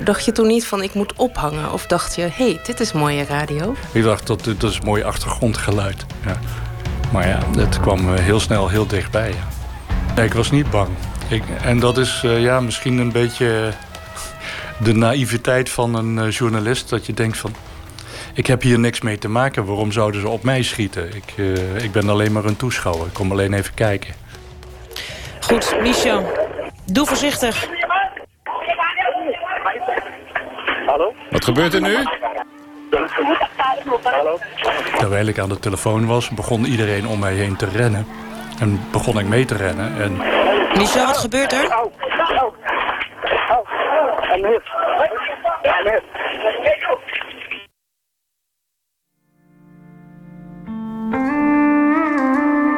Dacht 0.03 0.26
je 0.26 0.32
toen 0.32 0.48
niet 0.48 0.68
van 0.68 0.84
ik 0.84 0.94
moet 0.94 1.14
ophangen? 1.14 1.72
Of 1.72 1.86
dacht 1.86 2.15
je, 2.15 2.22
hé, 2.22 2.30
hey, 2.36 2.60
dit 2.65 2.80
is 2.80 2.91
mooie 2.91 3.26
radio? 3.26 3.76
Ik 3.91 4.03
dacht, 4.03 4.28
dat, 4.28 4.44
dat 4.44 4.72
is 4.72 4.82
mooi 4.82 5.03
achtergrondgeluid. 5.03 6.06
Ja. 6.26 6.40
Maar 7.11 7.28
ja, 7.28 7.40
het 7.57 7.80
kwam 7.80 8.15
heel 8.15 8.40
snel 8.40 8.69
heel 8.69 8.88
dichtbij. 8.88 9.30
Ja. 9.30 9.48
Nee, 10.15 10.26
ik 10.26 10.34
was 10.34 10.52
niet 10.52 10.69
bang. 10.69 10.90
Ik, 11.28 11.44
en 11.64 11.80
dat 11.80 11.98
is 11.98 12.22
ja, 12.22 12.60
misschien 12.60 12.98
een 12.98 13.11
beetje 13.11 13.72
de 14.83 14.93
naïviteit 14.93 15.69
van 15.69 15.95
een 15.95 16.29
journalist. 16.29 16.89
Dat 16.89 17.05
je 17.05 17.13
denkt 17.13 17.37
van, 17.37 17.53
ik 18.33 18.47
heb 18.47 18.61
hier 18.61 18.79
niks 18.79 19.01
mee 19.01 19.17
te 19.17 19.29
maken. 19.29 19.65
Waarom 19.65 19.91
zouden 19.91 20.21
ze 20.21 20.27
op 20.27 20.43
mij 20.43 20.63
schieten? 20.63 21.15
Ik, 21.15 21.33
uh, 21.35 21.83
ik 21.83 21.91
ben 21.91 22.09
alleen 22.09 22.31
maar 22.31 22.45
een 22.45 22.57
toeschouwer. 22.57 23.07
Ik 23.07 23.13
kom 23.13 23.31
alleen 23.31 23.53
even 23.53 23.73
kijken. 23.73 24.13
Goed, 25.39 25.75
Michel. 25.81 26.31
Doe 26.85 27.05
voorzichtig. 27.05 27.67
Hallo? 30.85 31.13
Wat 31.29 31.45
gebeurt 31.45 31.73
er 31.73 31.81
nu? 31.81 31.97
Hallo? 34.03 34.39
Terwijl 34.97 35.27
ik 35.27 35.39
aan 35.39 35.49
de 35.49 35.59
telefoon 35.59 36.05
was, 36.05 36.29
begon 36.29 36.65
iedereen 36.65 37.07
om 37.07 37.19
mij 37.19 37.33
heen 37.33 37.55
te 37.55 37.65
rennen. 37.65 38.07
En 38.59 38.79
begon 38.91 39.19
ik 39.19 39.25
mee 39.25 39.45
te 39.45 39.55
rennen. 39.55 40.01
En... 40.01 40.17
Michel, 40.77 41.05
wat 41.05 41.17
gebeurt 41.17 41.53
er? 41.53 41.89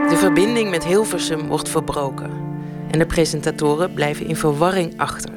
De 0.10 0.16
verbinding 0.16 0.70
met 0.70 0.86
Hilversum 0.86 1.48
wordt 1.48 1.70
verbroken 1.70 2.32
en 2.92 3.00
de 3.00 3.06
presentatoren 3.06 3.94
blijven 3.94 4.26
in 4.26 4.36
verwarring 4.36 5.00
achter. 5.00 5.34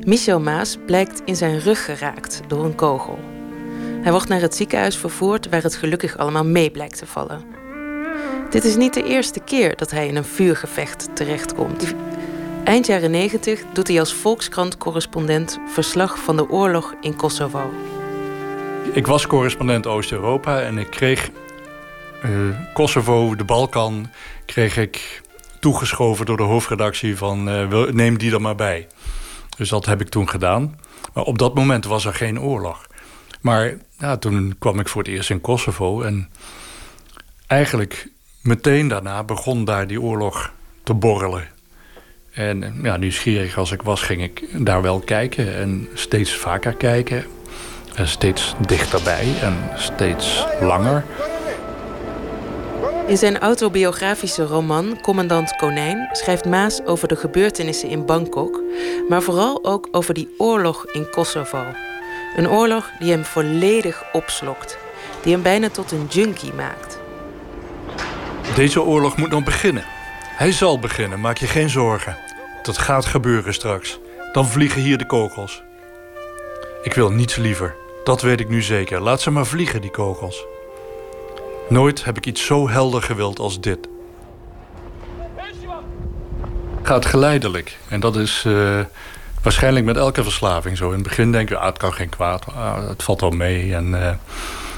Michel 0.00 0.40
Maas 0.40 0.78
blijkt 0.86 1.22
in 1.24 1.36
zijn 1.36 1.58
rug 1.58 1.84
geraakt 1.84 2.40
door 2.48 2.64
een 2.64 2.74
kogel. 2.74 3.18
Hij 4.02 4.12
wordt 4.12 4.28
naar 4.28 4.40
het 4.40 4.54
ziekenhuis 4.54 4.96
vervoerd 4.96 5.48
waar 5.48 5.62
het 5.62 5.76
gelukkig 5.76 6.16
allemaal 6.16 6.44
mee 6.44 6.70
blijkt 6.70 6.98
te 6.98 7.06
vallen. 7.06 7.44
Dit 8.50 8.64
is 8.64 8.76
niet 8.76 8.94
de 8.94 9.04
eerste 9.04 9.40
keer 9.40 9.76
dat 9.76 9.90
hij 9.90 10.06
in 10.06 10.16
een 10.16 10.24
vuurgevecht 10.24 11.16
terechtkomt. 11.16 11.94
Eind 12.64 12.86
jaren 12.86 13.10
90 13.10 13.64
doet 13.72 13.88
hij 13.88 13.98
als 13.98 14.14
Volkskrant-correspondent 14.14 15.58
verslag 15.66 16.18
van 16.18 16.36
de 16.36 16.50
oorlog 16.50 16.94
in 17.00 17.16
Kosovo. 17.16 17.72
Ik 18.92 19.06
was 19.06 19.26
correspondent 19.26 19.86
Oost-Europa 19.86 20.60
en 20.60 20.78
ik 20.78 20.90
kreeg 20.90 21.30
uh, 22.24 22.56
Kosovo, 22.74 23.34
de 23.34 23.44
Balkan, 23.44 24.10
kreeg 24.46 24.76
ik 24.76 25.22
toegeschoven 25.60 26.26
door 26.26 26.36
de 26.36 26.42
hoofdredactie 26.42 27.16
van 27.16 27.48
uh, 27.48 27.86
neem 27.90 28.18
die 28.18 28.32
er 28.32 28.40
maar 28.40 28.54
bij. 28.54 28.86
Dus 29.56 29.68
dat 29.68 29.86
heb 29.86 30.00
ik 30.00 30.08
toen 30.08 30.28
gedaan. 30.28 30.78
Maar 31.14 31.24
op 31.24 31.38
dat 31.38 31.54
moment 31.54 31.84
was 31.84 32.04
er 32.04 32.14
geen 32.14 32.40
oorlog. 32.40 32.86
Maar 33.40 33.76
ja, 33.98 34.16
toen 34.16 34.54
kwam 34.58 34.80
ik 34.80 34.88
voor 34.88 35.02
het 35.02 35.10
eerst 35.10 35.30
in 35.30 35.40
Kosovo 35.40 36.02
en 36.02 36.30
eigenlijk 37.46 38.08
meteen 38.42 38.88
daarna 38.88 39.24
begon 39.24 39.64
daar 39.64 39.86
die 39.86 40.00
oorlog 40.00 40.52
te 40.82 40.94
borrelen. 40.94 41.60
En 42.32 42.74
ja, 42.82 42.96
nieuwsgierig 42.96 43.58
als 43.58 43.72
ik 43.72 43.82
was, 43.82 44.02
ging 44.02 44.22
ik 44.22 44.64
daar 44.64 44.82
wel 44.82 45.00
kijken 45.00 45.54
en 45.54 45.88
steeds 45.94 46.34
vaker 46.34 46.74
kijken. 46.74 47.24
En 47.94 48.08
steeds 48.08 48.54
dichterbij 48.66 49.34
en 49.42 49.56
steeds 49.76 50.46
langer. 50.60 51.04
In 53.06 53.16
zijn 53.16 53.38
autobiografische 53.38 54.42
roman 54.42 55.00
Commandant 55.00 55.56
Konijn 55.56 56.08
schrijft 56.12 56.44
Maas 56.44 56.84
over 56.84 57.08
de 57.08 57.16
gebeurtenissen 57.16 57.88
in 57.88 58.06
Bangkok, 58.06 58.62
maar 59.08 59.22
vooral 59.22 59.64
ook 59.64 59.88
over 59.90 60.14
die 60.14 60.28
oorlog 60.38 60.86
in 60.92 61.10
Kosovo. 61.10 61.64
Een 62.36 62.48
oorlog 62.48 62.90
die 62.98 63.10
hem 63.10 63.24
volledig 63.24 64.04
opslokt, 64.12 64.78
die 65.22 65.32
hem 65.32 65.42
bijna 65.42 65.68
tot 65.68 65.92
een 65.92 66.06
junkie 66.10 66.52
maakt. 66.52 66.98
Deze 68.54 68.82
oorlog 68.82 69.16
moet 69.16 69.30
nog 69.30 69.44
beginnen. 69.44 69.84
Hij 70.42 70.52
zal 70.52 70.78
beginnen, 70.78 71.20
maak 71.20 71.36
je 71.36 71.46
geen 71.46 71.70
zorgen. 71.70 72.16
Dat 72.62 72.78
gaat 72.78 73.04
gebeuren 73.04 73.54
straks. 73.54 73.98
Dan 74.32 74.46
vliegen 74.46 74.82
hier 74.82 74.98
de 74.98 75.06
kogels. 75.06 75.62
Ik 76.82 76.94
wil 76.94 77.10
niets 77.10 77.36
liever. 77.36 77.74
Dat 78.04 78.22
weet 78.22 78.40
ik 78.40 78.48
nu 78.48 78.62
zeker. 78.62 79.00
Laat 79.00 79.20
ze 79.20 79.30
maar 79.30 79.46
vliegen, 79.46 79.80
die 79.80 79.90
kogels. 79.90 80.44
Nooit 81.68 82.04
heb 82.04 82.16
ik 82.16 82.26
iets 82.26 82.46
zo 82.46 82.68
helder 82.68 83.02
gewild 83.02 83.38
als 83.38 83.60
dit. 83.60 83.88
gaat 86.82 87.06
geleidelijk. 87.06 87.78
En 87.88 88.00
dat 88.00 88.16
is 88.16 88.44
uh, 88.46 88.80
waarschijnlijk 89.42 89.84
met 89.84 89.96
elke 89.96 90.22
verslaving 90.22 90.76
zo. 90.76 90.86
In 90.86 90.94
het 90.94 91.02
begin 91.02 91.32
denk 91.32 91.48
je, 91.48 91.56
ah, 91.56 91.66
het 91.66 91.78
kan 91.78 91.92
geen 91.92 92.08
kwaad, 92.08 92.46
ah, 92.54 92.88
het 92.88 93.02
valt 93.02 93.20
wel 93.20 93.30
mee. 93.30 93.74
En, 93.74 93.88
uh, 93.88 94.08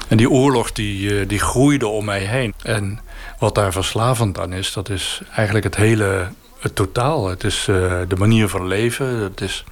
en 0.07 0.17
die 0.17 0.29
oorlog 0.29 0.71
die, 0.71 1.09
uh, 1.09 1.27
die 1.27 1.39
groeide 1.39 1.87
om 1.87 2.05
mij 2.05 2.23
heen. 2.23 2.53
En 2.63 2.99
wat 3.39 3.55
daar 3.55 3.71
verslavend 3.71 4.39
aan 4.39 4.53
is, 4.53 4.73
dat 4.73 4.89
is 4.89 5.21
eigenlijk 5.35 5.65
het 5.65 5.75
hele 5.75 6.27
het 6.59 6.75
totaal. 6.75 7.27
Het 7.27 7.43
is 7.43 7.63
de 8.07 8.15
manier 8.17 8.47
van 8.47 8.67
leven. 8.67 9.07
Het 9.07 9.41
is 9.41 9.63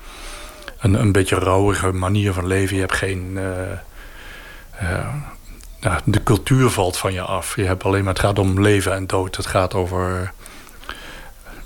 een, 0.79 0.93
een 0.93 1.11
beetje 1.11 1.35
rauwige 1.35 1.91
manier 1.91 2.33
van 2.33 2.47
leven. 2.47 2.75
Je 2.75 2.81
hebt 2.81 2.95
geen 2.95 3.39
ja, 5.83 6.01
de 6.03 6.23
cultuur 6.23 6.69
valt 6.69 6.97
van 6.97 7.13
je 7.13 7.21
af. 7.21 7.55
Je 7.55 7.63
hebt 7.63 7.83
alleen 7.83 8.03
maar, 8.03 8.13
het 8.13 8.21
gaat 8.21 8.39
om 8.39 8.61
leven 8.61 8.93
en 8.93 9.07
dood. 9.07 9.35
Het 9.35 9.45
gaat 9.45 9.73
over 9.73 10.33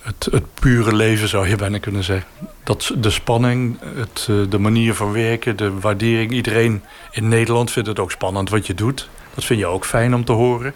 het, 0.01 0.27
het 0.31 0.53
pure 0.53 0.95
leven, 0.95 1.27
zou 1.27 1.47
je 1.47 1.55
bijna 1.55 1.79
kunnen 1.79 2.03
zeggen. 2.03 2.27
Dat, 2.63 2.91
de 2.97 3.09
spanning, 3.09 3.79
het, 3.95 4.27
eh, 4.29 4.35
de 4.49 4.59
manier 4.59 4.93
van 4.93 5.11
werken, 5.11 5.57
de 5.57 5.79
waardering. 5.79 6.31
Iedereen 6.31 6.83
in 7.11 7.27
Nederland 7.27 7.71
vindt 7.71 7.89
het 7.89 7.99
ook 7.99 8.11
spannend 8.11 8.49
wat 8.49 8.67
je 8.67 8.73
doet. 8.73 9.09
Dat 9.37 9.45
vind 9.45 9.59
je 9.59 9.65
ook 9.65 9.85
fijn 9.85 10.15
om 10.15 10.25
te 10.25 10.31
horen. 10.31 10.73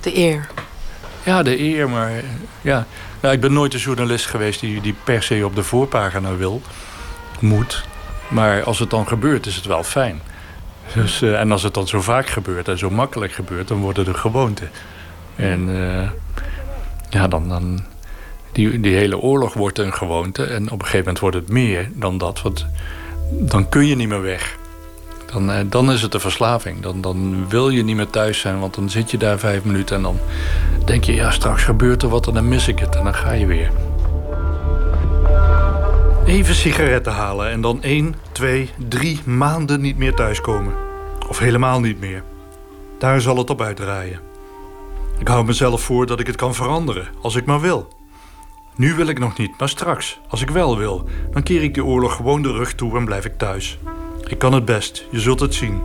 De 0.00 0.16
eer. 0.16 0.46
Ja, 1.22 1.42
de 1.42 1.60
eer, 1.60 1.88
maar 1.88 2.10
ja. 2.60 2.86
Nou, 3.20 3.34
ik 3.34 3.40
ben 3.40 3.52
nooit 3.52 3.74
een 3.74 3.80
journalist 3.80 4.26
geweest 4.26 4.60
die, 4.60 4.80
die 4.80 4.94
per 5.04 5.22
se 5.22 5.44
op 5.44 5.54
de 5.54 5.62
voorpagina 5.62 6.36
wil, 6.36 6.62
moet. 7.40 7.84
Maar 8.28 8.62
als 8.62 8.78
het 8.78 8.90
dan 8.90 9.08
gebeurt, 9.08 9.46
is 9.46 9.56
het 9.56 9.64
wel 9.64 9.82
fijn. 9.82 10.20
Dus, 10.94 11.22
uh, 11.22 11.40
en 11.40 11.52
als 11.52 11.62
het 11.62 11.74
dan 11.74 11.88
zo 11.88 12.00
vaak 12.00 12.26
gebeurt 12.26 12.68
en 12.68 12.78
zo 12.78 12.90
makkelijk 12.90 13.32
gebeurt, 13.32 13.68
dan 13.68 13.80
worden 13.80 14.04
de 14.04 14.14
gewoonten. 14.14 14.70
En 15.36 15.68
uh, 15.68 16.10
ja, 17.10 17.28
dan, 17.28 17.48
dan 17.48 17.84
die, 18.52 18.80
die 18.80 18.94
hele 18.94 19.18
oorlog 19.18 19.54
wordt 19.54 19.78
een 19.78 19.92
gewoonte. 19.92 20.44
En 20.44 20.64
op 20.64 20.78
een 20.78 20.86
gegeven 20.86 20.98
moment 20.98 21.18
wordt 21.18 21.36
het 21.36 21.48
meer 21.48 21.90
dan 21.94 22.18
dat. 22.18 22.42
Want 22.42 22.66
dan 23.30 23.68
kun 23.68 23.86
je 23.86 23.96
niet 23.96 24.08
meer 24.08 24.22
weg. 24.22 24.58
Dan, 25.32 25.50
uh, 25.50 25.56
dan 25.66 25.92
is 25.92 26.02
het 26.02 26.14
een 26.14 26.20
verslaving. 26.20 26.80
Dan, 26.82 27.00
dan 27.00 27.48
wil 27.48 27.68
je 27.68 27.82
niet 27.82 27.96
meer 27.96 28.10
thuis 28.10 28.40
zijn, 28.40 28.60
want 28.60 28.74
dan 28.74 28.90
zit 28.90 29.10
je 29.10 29.18
daar 29.18 29.38
vijf 29.38 29.64
minuten 29.64 29.96
en 29.96 30.02
dan 30.02 30.18
denk 30.84 31.04
je, 31.04 31.14
ja, 31.14 31.30
straks 31.30 31.62
gebeurt 31.62 32.02
er 32.02 32.08
wat 32.08 32.26
en 32.26 32.34
dan 32.34 32.48
mis 32.48 32.68
ik 32.68 32.78
het. 32.78 32.96
En 32.96 33.04
dan 33.04 33.14
ga 33.14 33.32
je 33.32 33.46
weer. 33.46 33.70
Even 36.26 36.54
sigaretten 36.54 37.12
halen 37.12 37.50
en 37.50 37.60
dan 37.60 37.82
één, 37.82 38.14
twee, 38.32 38.70
drie 38.88 39.20
maanden 39.24 39.80
niet 39.80 39.96
meer 39.96 40.14
thuiskomen. 40.14 40.72
Of 41.28 41.38
helemaal 41.38 41.80
niet 41.80 42.00
meer. 42.00 42.22
Daar 42.98 43.20
zal 43.20 43.36
het 43.36 43.50
op 43.50 43.60
uitdraaien. 43.60 44.20
Ik 45.18 45.28
hou 45.28 45.44
mezelf 45.44 45.82
voor 45.82 46.06
dat 46.06 46.20
ik 46.20 46.26
het 46.26 46.36
kan 46.36 46.54
veranderen, 46.54 47.08
als 47.22 47.34
ik 47.34 47.46
maar 47.46 47.60
wil. 47.60 47.88
Nu 48.74 48.94
wil 48.94 49.06
ik 49.06 49.18
nog 49.18 49.38
niet, 49.38 49.58
maar 49.58 49.68
straks, 49.68 50.20
als 50.28 50.42
ik 50.42 50.50
wel 50.50 50.78
wil, 50.78 51.08
dan 51.30 51.42
keer 51.42 51.62
ik 51.62 51.74
de 51.74 51.84
oorlog 51.84 52.16
gewoon 52.16 52.42
de 52.42 52.52
rug 52.52 52.74
toe 52.74 52.96
en 52.96 53.04
blijf 53.04 53.24
ik 53.24 53.38
thuis. 53.38 53.78
Ik 54.30 54.38
kan 54.38 54.52
het 54.52 54.64
best, 54.64 55.04
je 55.10 55.20
zult 55.20 55.40
het 55.40 55.54
zien. 55.54 55.82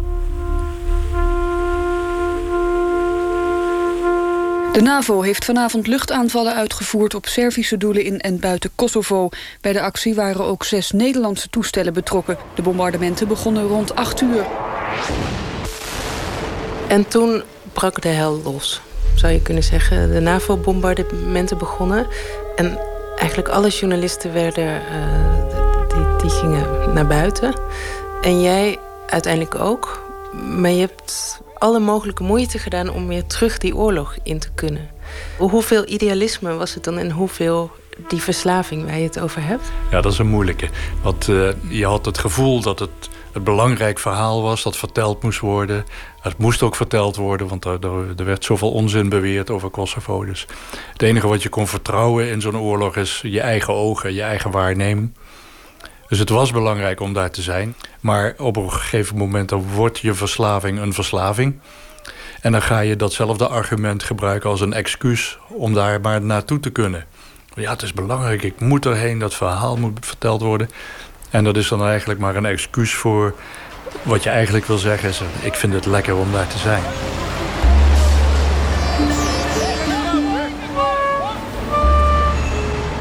De 4.73 4.81
NAVO 4.81 5.21
heeft 5.21 5.45
vanavond 5.45 5.87
luchtaanvallen 5.87 6.55
uitgevoerd 6.55 7.15
op 7.15 7.25
Servische 7.25 7.77
doelen 7.77 8.03
in 8.03 8.19
en 8.19 8.39
buiten 8.39 8.69
Kosovo. 8.75 9.29
Bij 9.61 9.73
de 9.73 9.81
actie 9.81 10.15
waren 10.15 10.43
ook 10.45 10.63
zes 10.63 10.91
Nederlandse 10.91 11.49
toestellen 11.49 11.93
betrokken. 11.93 12.37
De 12.55 12.61
bombardementen 12.61 13.27
begonnen 13.27 13.67
rond 13.67 13.95
8 13.95 14.21
uur. 14.21 14.45
En 16.87 17.07
toen 17.07 17.43
brak 17.73 18.01
de 18.01 18.07
hel 18.07 18.41
los, 18.43 18.81
zou 19.15 19.33
je 19.33 19.41
kunnen 19.41 19.63
zeggen. 19.63 20.11
De 20.11 20.19
NAVO-bombardementen 20.19 21.57
begonnen. 21.57 22.07
En 22.55 22.79
eigenlijk 23.15 23.49
alle 23.49 23.69
journalisten 23.69 24.33
werden, 24.33 24.81
uh, 24.81 25.87
die, 25.87 26.15
die 26.21 26.29
gingen 26.29 26.93
naar 26.93 27.07
buiten. 27.07 27.53
En 28.21 28.41
jij 28.41 28.79
uiteindelijk 29.07 29.55
ook. 29.55 30.03
Maar 30.59 30.71
je 30.71 30.79
hebt 30.79 31.41
alle 31.57 31.79
mogelijke 31.79 32.23
moeite 32.23 32.59
gedaan 32.59 32.89
om 32.89 33.07
weer 33.07 33.25
terug 33.25 33.57
die 33.57 33.75
oorlog 33.75 34.15
in 34.23 34.39
te 34.39 34.51
kunnen. 34.55 34.89
Hoeveel 35.37 35.87
idealisme 35.87 36.53
was 36.53 36.73
het 36.73 36.83
dan 36.83 36.97
en 36.97 37.11
hoeveel 37.11 37.71
die 38.07 38.21
verslaving 38.21 38.85
waar 38.85 38.97
je 38.97 39.03
het 39.03 39.19
over 39.19 39.43
hebt? 39.43 39.71
Ja, 39.91 40.01
dat 40.01 40.11
is 40.11 40.17
een 40.17 40.27
moeilijke. 40.27 40.69
Want 41.01 41.27
uh, 41.27 41.49
je 41.67 41.85
had 41.85 42.05
het 42.05 42.17
gevoel 42.17 42.61
dat 42.61 42.79
het 42.79 43.09
een 43.31 43.43
belangrijk 43.43 43.99
verhaal 43.99 44.41
was 44.41 44.63
dat 44.63 44.77
verteld 44.77 45.23
moest 45.23 45.39
worden. 45.39 45.85
Het 46.19 46.37
moest 46.37 46.61
ook 46.61 46.75
verteld 46.75 47.15
worden, 47.15 47.47
want 47.47 47.65
er, 47.65 47.77
er, 48.17 48.25
werd 48.25 48.45
zoveel 48.45 48.71
onzin 48.71 49.09
beweerd 49.09 49.49
over 49.49 49.69
Kosovo. 49.69 50.25
Dus 50.25 50.45
het 50.91 51.01
enige 51.01 51.27
wat 51.27 51.43
je 51.43 51.49
kon 51.49 51.67
vertrouwen 51.67 52.29
in 52.29 52.41
zo'n 52.41 52.57
oorlog 52.57 52.95
is 52.95 53.19
je 53.23 53.41
eigen 53.41 53.73
ogen, 53.73 54.13
je 54.13 54.21
eigen 54.21 54.51
waarneming. 54.51 55.13
Dus 56.15 56.23
het 56.23 56.33
was 56.33 56.51
belangrijk 56.51 56.99
om 56.99 57.13
daar 57.13 57.31
te 57.31 57.41
zijn. 57.41 57.75
Maar 57.99 58.33
op 58.37 58.55
een 58.55 58.71
gegeven 58.71 59.17
moment 59.17 59.51
wordt 59.51 59.99
je 59.99 60.13
verslaving 60.13 60.79
een 60.79 60.93
verslaving. 60.93 61.59
En 62.41 62.51
dan 62.51 62.61
ga 62.61 62.79
je 62.79 62.95
datzelfde 62.95 63.47
argument 63.47 64.03
gebruiken 64.03 64.49
als 64.49 64.61
een 64.61 64.73
excuus 64.73 65.37
om 65.47 65.73
daar 65.73 66.01
maar 66.01 66.21
naartoe 66.21 66.59
te 66.59 66.69
kunnen. 66.69 67.05
Ja, 67.55 67.71
het 67.71 67.81
is 67.81 67.93
belangrijk, 67.93 68.43
ik 68.43 68.59
moet 68.59 68.85
erheen, 68.85 69.19
dat 69.19 69.33
verhaal 69.33 69.77
moet 69.77 70.05
verteld 70.05 70.41
worden. 70.41 70.69
En 71.29 71.43
dat 71.43 71.57
is 71.57 71.67
dan 71.67 71.85
eigenlijk 71.85 72.19
maar 72.19 72.35
een 72.35 72.45
excuus 72.45 72.93
voor 72.93 73.35
wat 74.03 74.23
je 74.23 74.29
eigenlijk 74.29 74.65
wil 74.65 74.77
zeggen. 74.77 75.09
Is, 75.09 75.21
ik 75.41 75.53
vind 75.53 75.73
het 75.73 75.85
lekker 75.85 76.15
om 76.15 76.31
daar 76.31 76.47
te 76.47 76.57
zijn. 76.57 76.83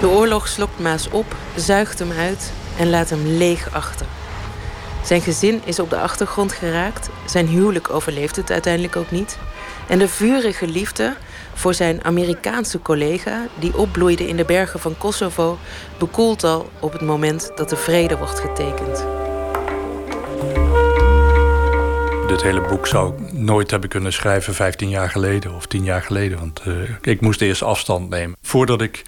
De 0.01 0.09
oorlog 0.09 0.49
slokt 0.49 0.81
Maas 0.81 1.09
op, 1.09 1.37
zuigt 1.57 1.99
hem 1.99 2.13
uit 2.13 2.53
en 2.79 2.91
laat 2.91 3.11
hem 3.11 3.27
leeg 3.27 3.73
achter. 3.73 4.07
Zijn 5.05 5.21
gezin 5.21 5.61
is 5.65 5.79
op 5.79 5.91
de 5.91 5.99
achtergrond 5.99 6.53
geraakt. 6.53 7.09
Zijn 7.25 7.47
huwelijk 7.47 7.91
overleeft 7.91 8.37
het 8.37 8.51
uiteindelijk 8.51 8.97
ook 8.97 9.11
niet. 9.11 9.39
En 9.89 9.99
de 9.99 10.09
vurige 10.09 10.67
liefde 10.67 11.17
voor 11.55 11.75
zijn 11.75 12.05
Amerikaanse 12.05 12.83
collega, 12.83 13.47
die 13.59 13.77
opbloeide 13.77 14.29
in 14.29 14.37
de 14.37 14.45
bergen 14.45 14.81
van 14.81 14.99
Kosovo, 14.99 15.59
bekoelt 15.99 16.45
al 16.45 16.71
op 16.81 16.93
het 16.93 17.03
moment 17.03 17.51
dat 17.57 17.69
de 17.69 17.77
vrede 17.77 18.17
wordt 18.17 18.41
getekend. 18.41 19.07
Dit 22.29 22.43
hele 22.43 22.61
boek 22.69 22.87
zou 22.87 23.13
ik 23.15 23.33
nooit 23.33 23.71
hebben 23.71 23.89
kunnen 23.89 24.13
schrijven 24.13 24.55
15 24.55 24.89
jaar 24.89 25.11
geleden 25.11 25.55
of 25.55 25.67
10 25.67 25.85
jaar 25.85 26.03
geleden. 26.03 26.39
Want 26.39 26.63
uh, 26.67 26.91
ik 27.01 27.21
moest 27.21 27.41
eerst 27.41 27.63
afstand 27.63 28.09
nemen. 28.09 28.37
Voordat 28.43 28.83
ik 28.83 29.03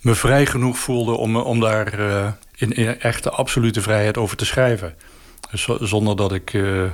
me 0.00 0.14
vrij 0.14 0.46
genoeg 0.46 0.78
voelde 0.78 1.12
om, 1.12 1.36
om 1.36 1.60
daar 1.60 2.00
uh, 2.00 2.26
in, 2.62 2.72
in, 2.72 3.00
echte 3.00 3.30
absolute 3.30 3.82
vrijheid 3.82 4.16
over 4.16 4.36
te 4.36 4.44
schrijven. 4.44 4.94
Dus 5.50 5.68
zonder 5.80 6.16
dat 6.16 6.32
ik 6.32 6.52
uh, 6.52 6.90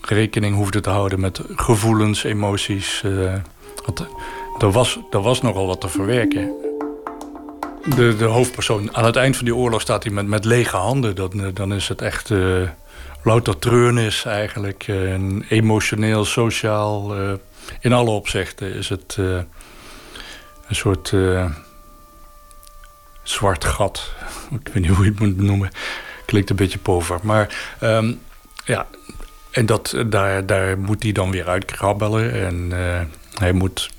rekening 0.00 0.56
hoefde 0.56 0.80
te 0.80 0.90
houden 0.90 1.20
met 1.20 1.40
gevoelens, 1.56 2.24
emoties. 2.24 3.02
want 3.84 4.06
er 4.58 4.70
was, 4.70 4.98
was 5.10 5.40
nogal 5.40 5.66
wat 5.66 5.80
te 5.80 5.88
verwerken. 5.88 6.52
De, 7.96 8.16
de 8.16 8.24
hoofdpersoon, 8.24 8.96
aan 8.96 9.04
het 9.04 9.16
eind 9.16 9.36
van 9.36 9.44
die 9.44 9.54
oorlog 9.54 9.80
staat 9.80 10.02
hij 10.02 10.12
met, 10.12 10.26
met 10.26 10.44
lege 10.44 10.76
handen. 10.76 11.14
Dan, 11.14 11.50
dan 11.54 11.72
is 11.74 11.88
het 11.88 12.02
echt 12.02 12.30
louter 13.24 13.58
treurnis 13.58 14.24
eigenlijk. 14.24 14.88
En 14.88 15.44
emotioneel, 15.48 16.24
sociaal, 16.24 17.20
uh, 17.20 17.32
in 17.80 17.92
alle 17.92 18.10
opzichten 18.10 18.74
is 18.74 18.88
het 18.88 19.16
uh, 19.20 19.36
een 20.66 20.74
soort 20.74 21.10
uh, 21.10 21.50
zwart 23.22 23.64
gat. 23.64 24.10
Ik 24.64 24.68
weet 24.72 24.82
niet 24.82 24.92
hoe 24.92 25.04
je 25.04 25.10
het 25.10 25.20
moet 25.20 25.36
noemen. 25.36 25.70
Klinkt 26.26 26.50
een 26.50 26.56
beetje 26.56 26.78
pover. 26.78 27.18
Maar 27.22 27.76
um, 27.80 28.20
ja, 28.64 28.86
en 29.50 29.66
dat, 29.66 29.96
daar, 30.06 30.46
daar 30.46 30.78
moet 30.78 31.02
hij 31.02 31.12
dan 31.12 31.30
weer 31.30 31.48
uitkrabbelen. 31.48 32.32
En 32.46 32.72
hij 33.34 33.52
moet 33.52 33.90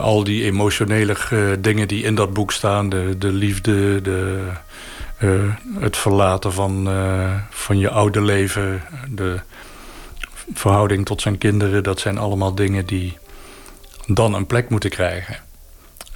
al 0.00 0.24
die 0.24 0.44
emotionele 0.44 1.16
dingen 1.60 1.88
die 1.88 2.04
in 2.04 2.14
dat 2.14 2.32
boek 2.32 2.52
staan... 2.52 2.88
de, 2.88 3.14
de 3.18 3.32
liefde, 3.32 4.02
de 4.02 4.50
het 5.78 5.96
verlaten 5.96 6.52
van, 6.52 6.88
van 7.50 7.78
je 7.78 7.90
oude 7.90 8.22
leven, 8.22 8.82
de 9.10 9.40
verhouding 10.54 11.06
tot 11.06 11.20
zijn 11.20 11.38
kinderen, 11.38 11.82
dat 11.82 12.00
zijn 12.00 12.18
allemaal 12.18 12.54
dingen 12.54 12.86
die 12.86 13.18
dan 14.06 14.34
een 14.34 14.46
plek 14.46 14.68
moeten 14.68 14.90
krijgen. 14.90 15.36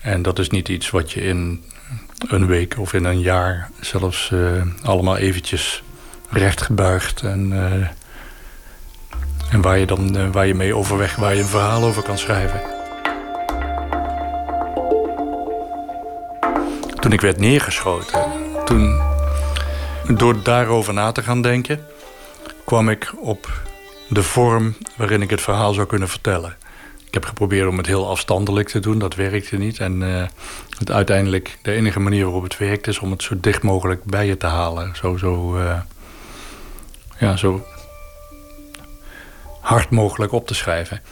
En 0.00 0.22
dat 0.22 0.38
is 0.38 0.50
niet 0.50 0.68
iets 0.68 0.90
wat 0.90 1.12
je 1.12 1.20
in 1.20 1.64
een 2.28 2.46
week 2.46 2.78
of 2.78 2.92
in 2.92 3.04
een 3.04 3.20
jaar 3.20 3.70
zelfs 3.80 4.30
uh, 4.32 4.62
allemaal 4.82 5.16
eventjes 5.16 5.82
rechtgebuigd 6.30 7.22
en, 7.22 7.52
en 9.50 9.60
waar 9.60 9.78
je 9.78 9.86
dan 9.86 10.32
waar 10.32 10.46
je 10.46 10.54
mee 10.54 10.74
overweg, 10.74 11.16
waar 11.16 11.34
je 11.34 11.40
een 11.40 11.46
verhaal 11.46 11.82
over 11.82 12.02
kan 12.02 12.18
schrijven. 12.18 12.60
Toen 17.00 17.12
ik 17.12 17.20
werd 17.20 17.38
neergeschoten, 17.38 18.20
toen, 18.64 19.00
door 20.16 20.42
daarover 20.42 20.94
na 20.94 21.12
te 21.12 21.22
gaan 21.22 21.42
denken, 21.42 21.86
kwam 22.64 22.88
ik 22.88 23.12
op 23.20 23.62
de 24.08 24.22
vorm 24.22 24.76
waarin 24.96 25.22
ik 25.22 25.30
het 25.30 25.40
verhaal 25.40 25.72
zou 25.72 25.86
kunnen 25.86 26.08
vertellen. 26.08 26.56
Ik 27.10 27.16
heb 27.16 27.24
geprobeerd 27.24 27.68
om 27.68 27.76
het 27.76 27.86
heel 27.86 28.08
afstandelijk 28.08 28.68
te 28.68 28.80
doen, 28.80 28.98
dat 28.98 29.14
werkte 29.14 29.56
niet. 29.56 29.78
En 29.78 30.00
uh, 30.00 30.26
het 30.78 30.90
uiteindelijk, 30.90 31.58
de 31.62 31.72
enige 31.72 32.00
manier 32.00 32.24
waarop 32.24 32.42
het 32.42 32.58
werkt... 32.58 32.86
is 32.86 32.98
om 32.98 33.10
het 33.10 33.22
zo 33.22 33.40
dicht 33.40 33.62
mogelijk 33.62 34.04
bij 34.04 34.26
je 34.26 34.36
te 34.36 34.46
halen. 34.46 34.96
Zo, 34.96 35.16
zo, 35.16 35.58
uh, 35.58 35.80
ja, 37.18 37.36
zo 37.36 37.66
hard 39.60 39.90
mogelijk 39.90 40.32
op 40.32 40.46
te 40.46 40.54
schrijven. 40.54 41.02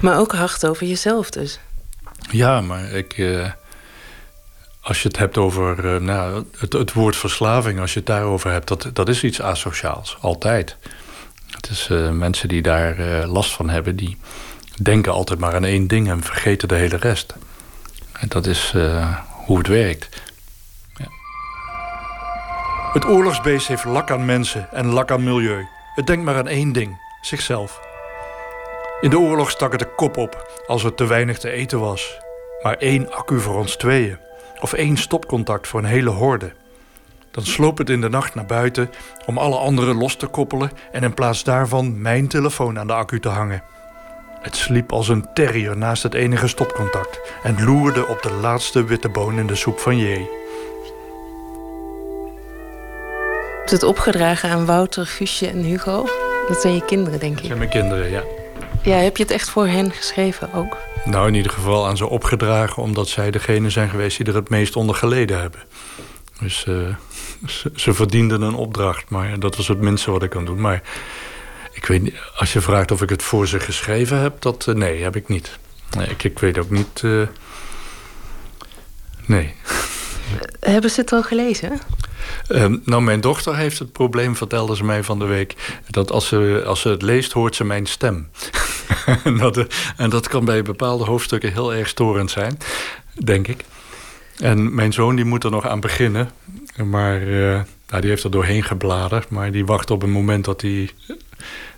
Maar 0.00 0.18
ook 0.18 0.32
hard 0.32 0.66
over 0.66 0.86
jezelf 0.86 1.30
dus. 1.30 1.60
Ja, 2.30 2.60
maar 2.60 2.90
ik... 2.90 3.18
Uh, 3.18 3.50
als 4.80 5.02
je 5.02 5.08
het 5.08 5.18
hebt 5.18 5.38
over 5.38 6.02
nou, 6.02 6.44
het, 6.58 6.72
het, 6.72 6.92
woord 6.92 7.16
verslaving, 7.16 7.80
als 7.80 7.92
je 7.92 7.98
het 7.98 8.08
daarover 8.08 8.50
hebt, 8.50 8.68
dat, 8.68 8.90
dat 8.92 9.08
is 9.08 9.24
iets 9.24 9.40
asociaals, 9.40 10.16
altijd. 10.20 10.76
Het 11.50 11.70
is 11.70 11.88
mensen 12.12 12.48
die 12.48 12.62
daar 12.62 13.26
last 13.26 13.52
van 13.52 13.68
hebben, 13.68 13.96
die 13.96 14.18
denken 14.82 15.12
altijd 15.12 15.38
maar 15.38 15.54
aan 15.54 15.64
één 15.64 15.86
ding 15.86 16.08
en 16.08 16.22
vergeten 16.22 16.68
de 16.68 16.74
hele 16.74 16.96
rest. 16.96 17.34
En 18.12 18.28
dat 18.28 18.46
is 18.46 18.72
uh, 18.76 19.16
hoe 19.30 19.58
het 19.58 19.66
werkt. 19.66 20.22
Ja. 20.96 21.06
Het 22.92 23.04
oorlogsbeest 23.04 23.66
heeft 23.66 23.84
lak 23.84 24.10
aan 24.10 24.24
mensen 24.24 24.72
en 24.72 24.86
lak 24.86 25.10
aan 25.10 25.24
milieu. 25.24 25.66
Het 25.94 26.06
denkt 26.06 26.24
maar 26.24 26.36
aan 26.36 26.48
één 26.48 26.72
ding, 26.72 27.00
zichzelf. 27.20 27.80
In 29.00 29.10
de 29.10 29.18
oorlog 29.18 29.50
stak 29.50 29.70
het 29.70 29.80
de 29.80 29.94
kop 29.96 30.16
op 30.16 30.62
als 30.66 30.84
er 30.84 30.94
te 30.94 31.06
weinig 31.06 31.38
te 31.38 31.50
eten 31.50 31.80
was. 31.80 32.18
Maar 32.62 32.76
één 32.76 33.12
accu 33.12 33.40
voor 33.40 33.56
ons 33.56 33.76
tweeën. 33.76 34.18
Of 34.60 34.72
één 34.72 34.96
stopcontact 34.96 35.66
voor 35.66 35.80
een 35.80 35.86
hele 35.86 36.10
horde. 36.10 36.52
Dan 37.30 37.44
sloop 37.44 37.78
het 37.78 37.90
in 37.90 38.00
de 38.00 38.08
nacht 38.08 38.34
naar 38.34 38.46
buiten 38.46 38.90
om 39.26 39.38
alle 39.38 39.56
anderen 39.56 39.96
los 39.96 40.16
te 40.16 40.26
koppelen... 40.26 40.70
en 40.92 41.02
in 41.02 41.14
plaats 41.14 41.44
daarvan 41.44 42.00
mijn 42.00 42.28
telefoon 42.28 42.78
aan 42.78 42.86
de 42.86 42.92
accu 42.92 43.20
te 43.20 43.28
hangen. 43.28 43.62
Het 44.40 44.56
sliep 44.56 44.92
als 44.92 45.08
een 45.08 45.26
terrier 45.34 45.76
naast 45.76 46.02
het 46.02 46.14
enige 46.14 46.48
stopcontact 46.48 47.20
en 47.42 47.64
loerde 47.64 48.06
op 48.06 48.22
de 48.22 48.32
laatste 48.32 48.84
witte 48.84 49.08
boon 49.08 49.38
in 49.38 49.46
de 49.46 49.54
soep 49.54 49.78
van 49.78 49.98
J. 49.98 50.26
Is 53.64 53.70
het 53.70 53.82
opgedragen 53.82 54.50
aan 54.50 54.66
Wouter, 54.66 55.06
Guusje 55.06 55.46
en 55.46 55.62
Hugo? 55.62 56.06
Dat 56.48 56.60
zijn 56.60 56.74
je 56.74 56.84
kinderen, 56.84 57.18
denk 57.18 57.32
ik. 57.32 57.38
Dat 57.38 57.46
zijn 57.46 57.58
mijn 57.58 57.70
kinderen, 57.70 58.10
ja. 58.10 58.22
Ja, 58.82 58.96
heb 58.96 59.16
je 59.16 59.22
het 59.22 59.32
echt 59.32 59.50
voor 59.50 59.66
hen 59.66 59.90
geschreven 59.92 60.52
ook? 60.52 60.76
Nou, 61.04 61.26
in 61.28 61.34
ieder 61.34 61.52
geval 61.52 61.86
aan 61.86 61.96
ze 61.96 62.06
opgedragen... 62.06 62.82
omdat 62.82 63.08
zij 63.08 63.30
degene 63.30 63.70
zijn 63.70 63.88
geweest 63.88 64.16
die 64.16 64.26
er 64.26 64.34
het 64.34 64.48
meest 64.48 64.76
onder 64.76 64.94
geleden 64.94 65.40
hebben. 65.40 65.60
Dus 66.40 66.64
uh, 66.68 66.88
ze, 67.46 67.70
ze 67.74 67.94
verdienden 67.94 68.42
een 68.42 68.54
opdracht, 68.54 69.10
maar 69.10 69.38
dat 69.38 69.56
was 69.56 69.68
het 69.68 69.80
minste 69.80 70.10
wat 70.10 70.22
ik 70.22 70.30
kan 70.30 70.44
doen. 70.44 70.60
Maar 70.60 70.82
ik 71.78 71.86
weet 71.86 72.02
niet, 72.02 72.14
als 72.36 72.52
je 72.52 72.60
vraagt 72.60 72.90
of 72.90 73.02
ik 73.02 73.08
het 73.10 73.22
voor 73.22 73.48
ze 73.48 73.60
geschreven 73.60 74.18
heb, 74.18 74.42
dat 74.42 74.66
uh, 74.68 74.74
nee, 74.74 75.02
heb 75.02 75.16
ik 75.16 75.28
niet. 75.28 75.58
Nee, 75.96 76.06
ik, 76.06 76.24
ik 76.24 76.38
weet 76.38 76.58
ook 76.58 76.70
niet. 76.70 77.02
Uh, 77.02 77.26
nee. 79.26 79.54
Hebben 80.60 80.90
ze 80.90 81.00
het 81.00 81.12
al 81.12 81.22
gelezen? 81.22 81.80
Uh, 82.48 82.74
nou, 82.84 83.02
mijn 83.02 83.20
dochter 83.20 83.56
heeft 83.56 83.78
het 83.78 83.92
probleem, 83.92 84.36
vertelde 84.36 84.76
ze 84.76 84.84
mij 84.84 85.04
van 85.04 85.18
de 85.18 85.24
week... 85.24 85.80
dat 85.90 86.10
als 86.10 86.28
ze, 86.28 86.62
als 86.66 86.80
ze 86.80 86.88
het 86.88 87.02
leest, 87.02 87.32
hoort 87.32 87.56
ze 87.56 87.64
mijn 87.64 87.86
stem. 87.86 88.28
en, 89.24 89.38
dat, 89.44 89.66
en 89.96 90.10
dat 90.10 90.28
kan 90.28 90.44
bij 90.44 90.62
bepaalde 90.62 91.04
hoofdstukken 91.04 91.52
heel 91.52 91.74
erg 91.74 91.88
storend 91.88 92.30
zijn, 92.30 92.58
denk 93.24 93.48
ik. 93.48 93.64
En 94.38 94.74
mijn 94.74 94.92
zoon 94.92 95.16
die 95.16 95.24
moet 95.24 95.44
er 95.44 95.50
nog 95.50 95.66
aan 95.66 95.80
beginnen. 95.80 96.30
Maar 96.84 97.22
uh, 97.22 97.60
nou, 97.88 98.00
die 98.00 98.10
heeft 98.10 98.24
er 98.24 98.30
doorheen 98.30 98.62
gebladerd. 98.62 99.30
Maar 99.30 99.50
die 99.50 99.66
wacht 99.66 99.90
op 99.90 100.02
een 100.02 100.10
moment 100.10 100.44
dat 100.44 100.60
hij 100.60 100.90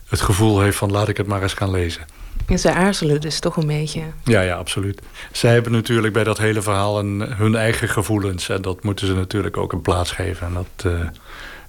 het 0.08 0.20
gevoel 0.20 0.60
heeft 0.60 0.76
van 0.76 0.90
laat 0.90 1.08
ik 1.08 1.16
het 1.16 1.26
maar 1.26 1.42
eens 1.42 1.54
gaan 1.54 1.70
lezen. 1.70 2.04
En 2.46 2.58
ze 2.58 2.72
aarzelen 2.72 3.20
dus 3.20 3.40
toch 3.40 3.56
een 3.56 3.66
beetje. 3.66 4.02
Ja, 4.24 4.40
ja, 4.40 4.56
absoluut. 4.56 5.00
Zij 5.32 5.52
hebben 5.52 5.72
natuurlijk 5.72 6.12
bij 6.12 6.24
dat 6.24 6.38
hele 6.38 6.62
verhaal 6.62 6.98
een, 6.98 7.20
hun 7.20 7.54
eigen 7.54 7.88
gevoelens. 7.88 8.48
En 8.48 8.62
dat 8.62 8.82
moeten 8.82 9.06
ze 9.06 9.14
natuurlijk 9.14 9.56
ook 9.56 9.72
een 9.72 9.80
plaats 9.80 10.10
geven. 10.10 10.46
En 10.46 10.52
dat, 10.52 10.92
uh, 10.92 11.00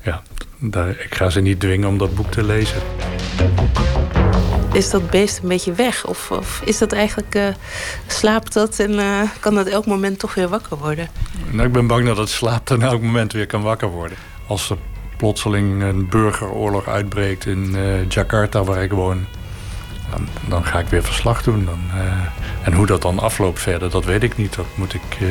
ja, 0.04 0.22
daar, 0.58 0.90
ik 0.90 1.16
ga 1.16 1.30
ze 1.30 1.42
niet 1.42 1.60
dwingen 1.60 1.88
om 1.88 1.98
dat 1.98 2.16
boek 2.16 2.32
te 2.32 2.44
lezen. 2.44 2.82
Is 4.74 4.90
dat 4.90 5.10
beest 5.10 5.40
een 5.42 5.48
beetje 5.48 5.74
weg? 5.74 6.06
Of, 6.06 6.32
of 6.32 6.62
is 6.66 6.78
dat 6.78 6.92
eigenlijk, 6.92 7.36
uh, 7.36 7.48
slaapt 8.08 8.54
dat 8.54 8.80
en 8.80 8.92
uh, 8.92 9.22
kan 9.40 9.56
dat 9.56 9.68
elk 9.68 9.86
moment 9.86 10.20
toch 10.20 10.34
weer 10.34 10.48
wakker 10.48 10.78
worden? 10.78 11.10
Nou, 11.52 11.68
ik 11.68 11.74
ben 11.74 11.88
bang 11.88 12.06
dat 12.06 12.18
het 12.18 12.30
slaapt 12.30 12.72
en 12.72 12.82
elk 12.82 13.02
moment 13.02 13.34
weer 13.34 13.48
kan 13.48 13.62
wakker 13.62 13.90
worden. 13.90 14.18
Als 14.52 14.70
er 14.70 14.78
plotseling 15.18 15.84
een 15.84 16.08
burgeroorlog 16.10 16.88
uitbreekt 16.88 17.46
in 17.46 17.76
uh, 17.76 18.10
Jakarta, 18.10 18.64
waar 18.64 18.84
ik 18.84 18.92
woon, 18.92 19.26
dan, 20.10 20.28
dan, 20.48 20.66
ga 20.66 20.80
ik 20.80 20.88
weer 20.88 21.04
verslag 21.04 21.44
doen. 21.44 21.66
Dan, 21.66 21.80
uh, 21.96 22.04
en 22.62 22.74
hoe 22.74 22.86
dat 22.86 23.02
dan 23.02 23.20
afloopt 23.20 23.60
verder, 23.60 23.90
dat 23.90 24.06
weet 24.06 24.24
ik 24.24 24.38
niet. 24.38 24.56
Dat, 24.56 24.66
moet 24.76 24.94
ik, 24.94 25.20
uh, 25.22 25.30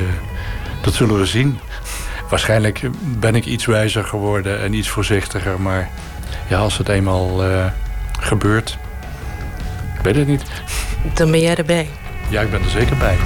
dat 0.82 0.94
zullen 0.94 1.18
we 1.18 1.26
zien. 1.26 1.58
Waarschijnlijk 2.30 2.80
ben 3.18 3.34
ik 3.34 3.44
iets 3.44 3.66
wijzer 3.66 4.04
geworden 4.04 4.60
en 4.60 4.74
iets 4.74 4.88
voorzichtiger. 4.88 5.60
Maar 5.60 5.90
ja, 6.48 6.58
als 6.58 6.78
het 6.78 6.88
eenmaal 6.88 7.42
gebeurt, 8.20 8.78
ik 9.96 10.02
weet 10.02 10.16
het 10.16 10.26
niet. 10.26 10.42
Dan 11.14 11.30
ben 11.30 11.40
jij 11.40 11.54
erbij. 11.54 11.88
Ja, 12.28 12.40
ik 12.40 12.50
ben 12.50 12.62
er 12.62 12.70
zeker 12.70 12.96
bij. 12.96 13.16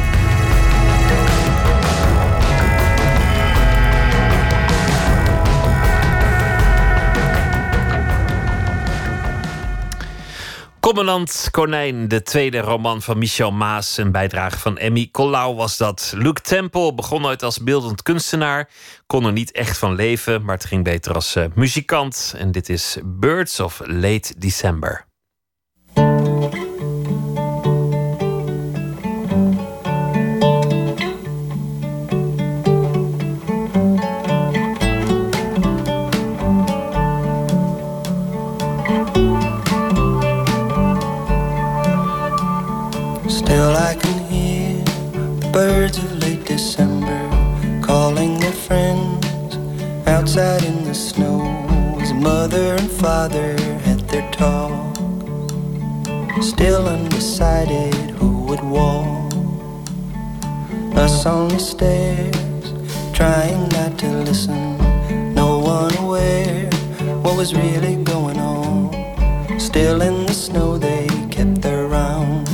Commandant 10.95 11.49
Konijn, 11.51 12.09
de 12.09 12.23
tweede 12.23 12.59
roman 12.59 13.03
van 13.03 13.19
Michel 13.19 13.53
Maas. 13.53 13.97
Een 13.97 14.13
bijdrage 14.13 14.59
van 14.59 14.79
Emmy 14.79 15.09
Collau 15.13 15.55
was 15.55 15.77
dat. 15.77 16.13
Luke 16.17 16.41
Temple 16.41 16.95
begon 16.95 17.27
ooit 17.27 17.43
als 17.43 17.59
beeldend 17.59 18.03
kunstenaar. 18.03 18.71
Kon 19.07 19.25
er 19.25 19.33
niet 19.33 19.53
echt 19.53 19.79
van 19.79 19.95
leven, 19.95 20.45
maar 20.45 20.55
het 20.55 20.65
ging 20.65 20.85
beter 20.85 21.15
als 21.15 21.37
uh, 21.37 21.45
muzikant. 21.55 22.35
En 22.37 22.53
dit 22.53 22.69
is 22.69 22.99
Birds 23.05 23.61
of 23.61 23.81
Late 23.85 24.35
December. 24.39 25.07
Outside 50.37 50.65
in 50.65 50.83
the 50.83 50.95
snow 50.95 51.43
as 52.01 52.13
mother 52.13 52.75
and 52.75 52.91
father 52.91 53.57
had 53.83 54.01
their 54.09 54.29
talk. 54.33 54.97
Still 56.43 56.89
undecided 56.89 57.95
who 58.19 58.43
would 58.43 58.61
walk. 58.65 59.33
Us 60.97 61.25
on 61.25 61.51
the 61.51 61.61
stairs, 61.61 62.73
trying 63.13 63.69
not 63.69 63.97
to 64.01 64.09
listen. 64.25 64.77
No 65.35 65.61
one 65.61 65.97
aware 65.99 66.69
what 67.23 67.37
was 67.37 67.55
really 67.55 67.95
going 68.03 68.39
on. 68.41 69.61
Still 69.61 70.03
in 70.03 70.27
the 70.27 70.35
snow, 70.35 70.79
they 70.79 71.07
kept 71.31 71.63
their 71.63 71.87
rounds 71.87 72.51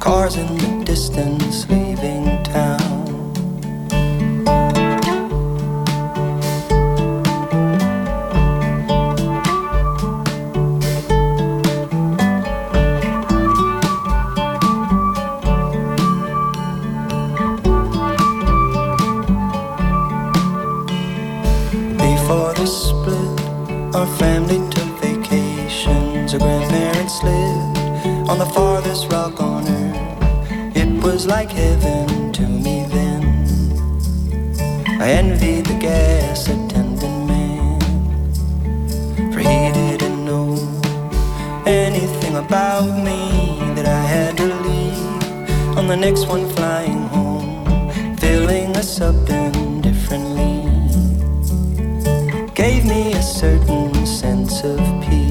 cars 0.00 0.36
in 0.36 0.46
the 0.56 0.84
distance 0.84 1.68
leaving 1.68 2.35
Our 26.36 26.42
grandparents 26.42 27.22
lived 27.22 27.78
on 28.28 28.38
the 28.38 28.44
farthest 28.44 29.10
rock 29.10 29.40
on 29.40 29.66
earth. 29.66 30.76
It 30.76 31.02
was 31.02 31.26
like 31.26 31.50
heaven 31.50 32.30
to 32.34 32.42
me 32.42 32.84
then. 32.90 33.22
I 35.00 35.12
envied 35.12 35.64
the 35.64 35.78
gas 35.80 36.48
attendant 36.48 37.26
man, 37.26 37.80
for 39.32 39.38
he 39.38 39.72
didn't 39.80 40.26
know 40.26 40.58
anything 41.64 42.36
about 42.36 42.84
me 43.02 43.58
that 43.74 43.86
I 43.86 44.02
had 44.02 44.36
to 44.36 44.44
leave 44.68 45.78
on 45.78 45.86
the 45.86 45.96
next 45.96 46.26
one 46.28 46.50
flying 46.50 47.08
home, 47.08 47.64
filling 48.18 48.76
us 48.76 49.00
up 49.00 49.30
indifferently. 49.30 50.68
Gave 52.54 52.84
me 52.84 53.14
a 53.14 53.22
certain 53.22 54.04
sense 54.04 54.62
of 54.64 54.78
peace. 55.02 55.25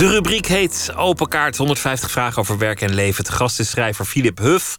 De 0.00 0.08
rubriek 0.08 0.46
heet 0.46 0.92
Open 0.96 1.28
Kaart 1.28 1.56
150 1.56 2.10
vragen 2.10 2.38
over 2.38 2.58
werk 2.58 2.80
en 2.80 2.94
leven. 2.94 3.24
De 3.24 3.32
gast 3.32 3.60
is 3.60 3.70
schrijver 3.70 4.04
Philip 4.04 4.38
Huff. 4.38 4.76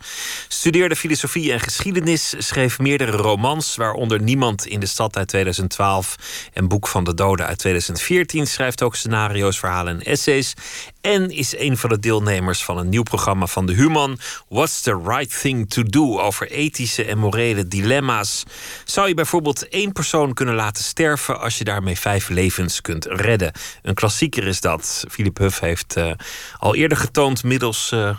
Studeerde 0.62 0.96
filosofie 0.96 1.52
en 1.52 1.60
geschiedenis. 1.60 2.34
Schreef 2.38 2.80
meerdere 2.80 3.12
romans, 3.12 3.76
waaronder 3.76 4.22
Niemand 4.22 4.66
in 4.66 4.80
de 4.80 4.86
stad 4.86 5.18
uit 5.18 5.28
2012 5.28 6.16
en 6.54 6.68
Boek 6.68 6.88
van 6.88 7.04
de 7.04 7.14
Doden 7.14 7.46
uit 7.46 7.58
2014. 7.58 8.48
Schrijft 8.48 8.82
ook 8.82 8.96
scenario's, 8.96 9.60
verhalen 9.60 9.94
en 9.94 10.06
essays. 10.06 10.54
En 11.02 11.30
is 11.30 11.58
een 11.58 11.78
van 11.78 11.90
de 11.90 12.00
deelnemers 12.00 12.64
van 12.64 12.78
een 12.78 12.90
nieuw 12.90 13.04
programma 13.04 13.46
van 13.46 13.66
de 13.66 13.74
Human. 13.74 14.20
What's 14.50 14.82
the 14.82 15.02
right 15.06 15.42
thing 15.42 15.70
to 15.70 15.84
do? 15.84 16.20
Over 16.20 16.52
ethische 16.52 17.06
en 17.06 17.18
morele 17.18 17.68
dilemma's. 17.68 18.44
Zou 18.86 19.08
je 19.08 19.14
bijvoorbeeld 19.14 19.68
één 19.68 19.92
persoon 19.92 20.34
kunnen 20.34 20.56
laten 20.56 20.84
sterven 20.84 21.40
als 21.40 21.58
je 21.58 21.64
daarmee 21.64 22.00
vijf 22.00 22.30
levens 22.30 22.82
kunt 22.82 23.06
redden? 23.06 23.52
Een 23.82 23.94
klassieker 23.94 24.48
is 24.48 24.62
dat. 24.62 25.06
Philip 25.10 25.38
Huff 25.38 25.60
heeft 25.60 25.96
eh, 25.96 26.12
al 26.58 26.76
eerder 26.76 26.98
getoond 26.98 27.44
middels 27.44 27.92
eh, 27.92 28.16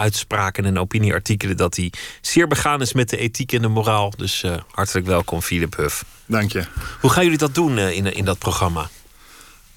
uitspraken 0.00 0.64
en 0.64 0.78
opinieartikelen 0.78 1.56
dat 1.56 1.76
hij 1.76 1.92
zeer 2.20 2.46
begaan 2.46 2.80
is 2.80 2.92
met 2.92 3.08
de 3.08 3.16
ethiek 3.16 3.52
en 3.52 3.62
de 3.62 3.68
moraal. 3.68 4.12
Dus 4.16 4.42
eh, 4.42 4.56
hartelijk 4.70 5.06
welkom, 5.06 5.40
Philip 5.42 5.76
Huff. 5.76 6.04
Dank 6.26 6.52
je. 6.52 6.64
Hoe 7.00 7.10
gaan 7.10 7.24
jullie 7.24 7.38
dat 7.38 7.54
doen 7.54 7.78
eh, 7.78 7.96
in, 7.96 8.14
in 8.14 8.24
dat 8.24 8.38
programma? 8.38 8.88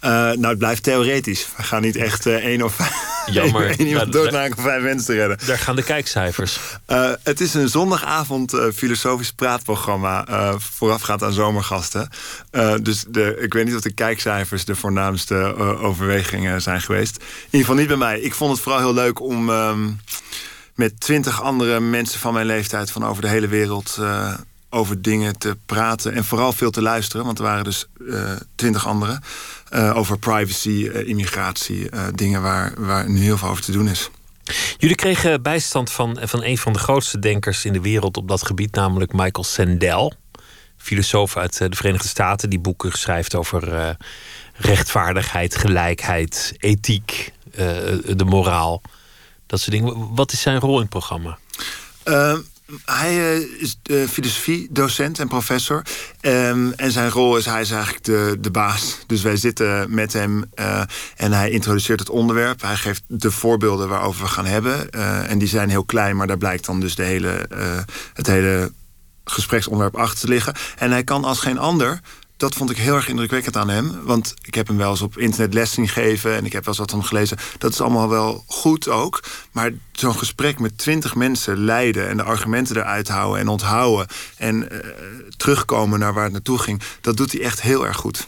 Eh, 0.04 0.12
nou, 0.12 0.46
het 0.46 0.58
blijft 0.58 0.84
theoretisch. 0.84 1.48
We 1.58 1.64
gaan 1.64 1.82
niet 1.82 1.96
echt 1.96 2.26
eh, 2.26 2.36
één 2.36 2.62
of 2.62 2.78
Jammer. 3.32 3.68
één 3.80 3.88
iemand 3.88 4.12
doodmaken 4.12 4.64
vijf 4.64 4.84
mensen 4.84 5.06
te 5.06 5.14
redden. 5.14 5.38
Daar 5.46 5.58
gaan 5.58 5.76
de 5.76 5.84
kijkcijfers. 5.84 6.60
Eh, 6.86 7.12
het 7.24 7.42
is 7.42 7.54
een 7.54 7.70
zondagavond 7.70 8.56
filosofisch 8.76 9.32
praatprogramma. 9.32 10.26
voorafgaand 10.58 11.24
aan 11.24 11.34
zomergasten. 11.34 12.10
Dus 12.82 13.06
de, 13.08 13.38
ik 13.40 13.54
weet 13.54 13.66
niet 13.66 13.76
of 13.76 13.82
de 13.82 13.94
kijkcijfers 13.94 14.66
de 14.66 14.76
voornaamste 14.76 15.36
overwegingen 15.82 16.62
zijn 16.62 16.82
geweest. 16.82 17.16
In 17.16 17.24
ieder 17.46 17.60
geval 17.60 17.76
niet 17.76 17.88
bij 17.88 17.98
mij. 17.98 18.20
Ik 18.20 18.34
vond 18.34 18.52
het 18.52 18.62
vooral 18.62 18.82
heel 18.82 18.94
leuk 18.94 19.22
om 19.22 19.50
ehm, 19.50 19.90
met 20.76 21.00
twintig 21.00 21.42
andere 21.42 21.80
mensen 21.80 22.20
van 22.20 22.34
mijn 22.34 22.46
leeftijd 22.46 22.92
van 22.92 23.06
over 23.06 23.22
de 23.22 23.30
hele 23.30 23.48
wereld. 23.48 23.98
Eh, 24.74 24.80
over 24.80 25.02
dingen 25.02 25.38
te 25.38 25.58
praten 25.66 26.14
en 26.14 26.24
vooral 26.24 26.52
veel 26.54 26.72
te 26.72 26.82
luisteren. 26.82 27.26
Want 27.26 27.38
er 27.38 27.44
waren 27.44 27.64
dus 27.64 27.86
twintig 28.56 28.88
anderen. 28.88 29.22
eh, 29.70 29.98
over 29.98 30.20
privacy, 30.20 30.90
eh, 30.94 31.08
immigratie. 31.08 31.90
eh, 31.90 32.02
dingen 32.16 32.42
waar, 32.42 32.74
waar 32.78 33.10
nu 33.10 33.20
heel 33.22 33.38
veel 33.38 33.50
over 33.50 33.64
te 33.64 33.72
doen 33.72 33.88
is. 33.88 34.10
Jullie 34.78 34.96
kregen 34.96 35.42
bijstand 35.42 35.92
van, 35.92 36.18
van 36.22 36.44
een 36.44 36.58
van 36.58 36.74
de 36.74 36.80
grootste 36.80 37.20
denkers 37.20 37.66
in 37.66 37.74
de 37.74 37.82
wereld 37.82 38.18
op 38.18 38.28
dat 38.28 38.46
gebied, 38.46 38.76
namelijk 38.76 39.14
Michael 39.14 39.44
Sandel. 39.44 40.14
Filosoof 40.78 41.38
uit 41.38 41.62
eh, 41.62 41.70
de 41.70 41.76
Verenigde 41.76 42.08
Staten, 42.08 42.50
die 42.50 42.60
boeken 42.60 42.92
schrijft 42.92 43.36
over 43.36 43.74
eh, 43.76 43.90
rechtvaardigheid, 44.56 45.56
gelijkheid, 45.56 46.54
ethiek, 46.58 47.32
eh, 47.52 47.66
de 48.06 48.26
moraal. 48.26 48.82
Dat 49.48 49.60
soort 49.60 49.72
dingen. 49.72 50.16
Wat 50.16 50.32
is 50.32 50.42
zijn 50.42 50.60
rol 50.60 50.76
in 50.76 50.82
het 50.82 50.90
programma? 50.90 51.38
Uh, 52.06 52.38
hij 52.86 53.16
uh, 53.16 53.62
is 53.62 53.80
uh, 53.90 54.08
filosofiedocent 54.08 55.20
en 55.20 55.28
professor. 55.28 55.82
Um, 56.22 56.72
en 56.72 56.92
zijn 56.92 57.10
rol 57.10 57.38
is, 57.38 57.46
hij 57.46 57.62
is 57.62 57.72
eigenlijk 57.72 58.04
de, 58.04 58.38
de 58.40 58.52
baas. 58.52 59.00
Dus 59.08 59.22
wij 59.22 59.36
zitten 59.36 59.94
met 59.94 60.14
hem 60.14 60.46
uh, 60.56 60.82
en 61.16 61.32
hij 61.32 61.50
introduceert 61.50 62.00
het 62.00 62.10
onderwerp. 62.10 62.62
Hij 62.62 62.76
geeft 62.76 63.04
de 63.08 63.32
voorbeelden 63.32 63.90
waarover 63.90 64.24
we 64.24 64.30
gaan 64.30 64.46
hebben. 64.46 64.90
en 65.28 65.38
die 65.38 65.48
zijn 65.48 65.70
heel 65.70 65.86
klein, 65.86 66.16
maar 66.16 66.28
daar 66.28 66.38
blijkt 66.38 66.66
dan 66.66 66.80
dus 66.80 66.96
de 66.96 67.04
hele, 67.04 67.48
het 68.14 68.28
hele 68.28 68.72
gespreksonderwerp 69.24 69.96
achter 69.96 70.20
te 70.20 70.28
liggen. 70.28 70.54
En 70.78 70.92
hij 70.92 71.04
kan 71.04 71.24
als 71.24 71.40
geen 71.40 71.58
ander 71.58 72.00
dat 72.38 72.56
vond 72.56 72.70
ik 72.70 72.78
heel 72.78 72.96
erg 72.96 73.08
indrukwekkend 73.08 73.58
aan 73.58 73.70
hem. 73.70 74.04
Want 74.04 74.34
ik 74.42 74.56
heb 74.56 74.68
hem 74.68 74.78
wel 74.78 74.90
eens 74.90 75.02
op 75.02 75.18
internet 75.18 75.54
les 75.54 75.72
zien 75.72 75.88
geven... 75.88 76.36
en 76.36 76.46
ik 76.46 76.54
heb 76.54 76.66
wel 76.66 76.74
eens 76.74 76.78
wat 76.78 76.90
van 76.90 77.00
hem 77.00 77.08
gelezen. 77.08 77.38
Dat 77.58 77.72
is 77.72 77.82
allemaal 77.82 78.10
wel 78.10 78.44
goed 78.48 78.88
ook. 78.90 79.24
Maar 79.52 79.72
zo'n 79.92 80.18
gesprek 80.18 80.60
met 80.60 80.78
twintig 80.78 81.16
mensen 81.16 81.58
leiden... 81.58 82.10
en 82.10 82.18
de 82.18 82.24
argumenten 82.24 82.78
eruit 82.78 83.08
houden 83.08 83.40
en 83.40 83.48
onthouden... 83.48 84.08
en 84.38 84.74
uh, 84.74 84.80
terugkomen 85.38 86.00
naar 86.00 86.14
waar 86.14 86.24
het 86.24 86.34
naartoe 86.34 86.60
ging... 86.60 86.82
dat 87.02 87.18
doet 87.18 87.32
hij 87.32 87.42
echt 87.42 87.62
heel 87.62 87.86
erg 87.86 87.98
goed. 87.98 88.28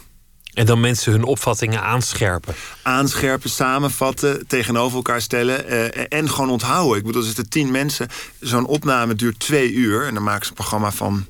En 0.54 0.66
dan 0.66 0.80
mensen 0.80 1.12
hun 1.12 1.24
opvattingen 1.24 1.82
aanscherpen. 1.82 2.56
Aanscherpen, 2.82 3.50
samenvatten, 3.50 4.48
tegenover 4.48 4.96
elkaar 4.96 5.22
stellen 5.22 5.74
uh, 5.74 6.06
en 6.10 6.30
gewoon 6.30 6.50
onthouden. 6.50 6.98
Ik 6.98 7.06
bedoel, 7.06 7.22
er 7.22 7.28
zitten 7.28 7.50
tien 7.50 7.72
mensen. 7.72 8.08
Zo'n 8.40 8.66
opname 8.66 9.16
duurt 9.16 9.40
twee 9.40 9.72
uur. 9.72 10.06
En 10.08 10.14
dan 10.14 10.24
maken 10.24 10.44
ze 10.44 10.50
een 10.50 10.56
programma 10.56 10.92
van 10.92 11.26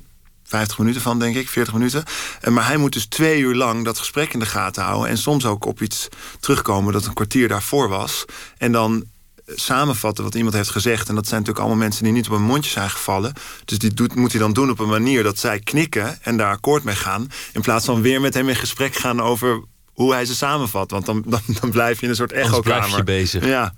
50 0.46 0.78
minuten 0.78 1.00
van, 1.00 1.18
denk 1.18 1.36
ik, 1.36 1.48
40 1.48 1.74
minuten. 1.74 2.04
Maar 2.48 2.66
hij 2.66 2.76
moet 2.76 2.92
dus 2.92 3.06
twee 3.06 3.40
uur 3.40 3.54
lang 3.54 3.84
dat 3.84 3.98
gesprek 3.98 4.32
in 4.32 4.38
de 4.38 4.46
gaten 4.46 4.82
houden. 4.82 5.08
En 5.08 5.18
soms 5.18 5.46
ook 5.46 5.64
op 5.64 5.82
iets 5.82 6.08
terugkomen 6.40 6.92
dat 6.92 7.06
een 7.06 7.14
kwartier 7.14 7.48
daarvoor 7.48 7.88
was. 7.88 8.24
En 8.58 8.72
dan 8.72 9.04
samenvatten 9.46 10.24
wat 10.24 10.34
iemand 10.34 10.54
heeft 10.54 10.70
gezegd. 10.70 11.08
En 11.08 11.14
dat 11.14 11.26
zijn 11.26 11.40
natuurlijk 11.40 11.66
allemaal 11.66 11.84
mensen 11.84 12.04
die 12.04 12.12
niet 12.12 12.26
op 12.26 12.32
een 12.32 12.42
mondje 12.42 12.70
zijn 12.70 12.90
gevallen. 12.90 13.32
Dus 13.64 13.78
die 13.78 13.94
doet, 13.94 14.14
moet 14.14 14.32
hij 14.32 14.40
dan 14.40 14.52
doen 14.52 14.70
op 14.70 14.78
een 14.78 14.88
manier 14.88 15.22
dat 15.22 15.38
zij 15.38 15.58
knikken 15.58 16.18
en 16.22 16.36
daar 16.36 16.50
akkoord 16.50 16.84
mee 16.84 16.94
gaan. 16.94 17.30
In 17.52 17.60
plaats 17.60 17.84
van 17.84 18.00
weer 18.00 18.20
met 18.20 18.34
hem 18.34 18.48
in 18.48 18.56
gesprek 18.56 18.94
gaan 18.94 19.22
over 19.22 19.62
hoe 19.92 20.12
hij 20.12 20.24
ze 20.24 20.34
samenvat. 20.34 20.90
Want 20.90 21.06
dan, 21.06 21.22
dan, 21.26 21.40
dan 21.60 21.70
blijf 21.70 21.96
je 21.96 22.02
in 22.02 22.10
een 22.10 22.16
soort 22.16 22.32
echo-kamer. 22.32 22.62
blijf 22.62 22.96
je 22.96 23.02
bezig. 23.02 23.46
Ja. 23.46 23.74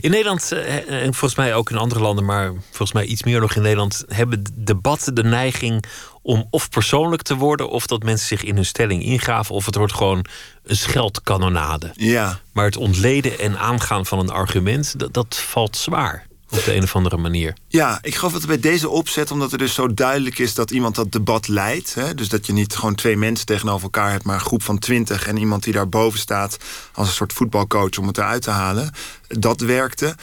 In 0.00 0.10
Nederland, 0.10 0.52
en 0.52 1.14
volgens 1.14 1.34
mij 1.34 1.54
ook 1.54 1.70
in 1.70 1.76
andere 1.76 2.00
landen, 2.00 2.24
maar 2.24 2.52
volgens 2.66 2.92
mij 2.92 3.04
iets 3.04 3.22
meer 3.22 3.40
nog 3.40 3.54
in 3.54 3.62
Nederland, 3.62 4.04
hebben 4.08 4.44
debatten 4.54 5.14
de 5.14 5.24
neiging 5.24 5.84
om 6.22 6.46
of 6.50 6.68
persoonlijk 6.68 7.22
te 7.22 7.36
worden, 7.36 7.68
of 7.68 7.86
dat 7.86 8.02
mensen 8.02 8.26
zich 8.26 8.42
in 8.42 8.54
hun 8.54 8.64
stelling 8.64 9.02
ingraven, 9.02 9.54
of 9.54 9.66
het 9.66 9.74
wordt 9.74 9.94
gewoon 9.94 10.24
een 10.64 10.76
scheldkanonade. 10.76 11.90
Ja. 11.94 12.40
Maar 12.52 12.64
het 12.64 12.76
ontleden 12.76 13.38
en 13.38 13.58
aangaan 13.58 14.06
van 14.06 14.18
een 14.18 14.30
argument, 14.30 14.98
dat, 14.98 15.14
dat 15.14 15.38
valt 15.38 15.76
zwaar. 15.76 16.26
Op 16.52 16.64
de 16.64 16.74
een 16.74 16.82
of 16.82 16.96
andere 16.96 17.16
manier. 17.16 17.56
Ja, 17.68 17.98
ik 18.02 18.14
geloof 18.14 18.32
dat 18.32 18.40
het 18.40 18.50
bij 18.50 18.70
deze 18.70 18.88
opzet, 18.88 19.30
omdat 19.30 19.52
er 19.52 19.58
dus 19.58 19.74
zo 19.74 19.94
duidelijk 19.94 20.38
is 20.38 20.54
dat 20.54 20.70
iemand 20.70 20.94
dat 20.94 21.12
debat 21.12 21.48
leidt. 21.48 21.94
Hè? 21.94 22.14
Dus 22.14 22.28
dat 22.28 22.46
je 22.46 22.52
niet 22.52 22.76
gewoon 22.76 22.94
twee 22.94 23.16
mensen 23.16 23.46
tegenover 23.46 23.82
elkaar 23.82 24.10
hebt, 24.10 24.24
maar 24.24 24.34
een 24.34 24.40
groep 24.40 24.62
van 24.62 24.78
twintig 24.78 25.26
en 25.26 25.36
iemand 25.36 25.62
die 25.62 25.72
daarboven 25.72 26.18
staat 26.18 26.56
als 26.92 27.08
een 27.08 27.14
soort 27.14 27.32
voetbalcoach 27.32 27.98
om 27.98 28.06
het 28.06 28.18
eruit 28.18 28.42
te 28.42 28.50
halen. 28.50 28.94
Dat 29.28 29.60
werkte. 29.60 30.16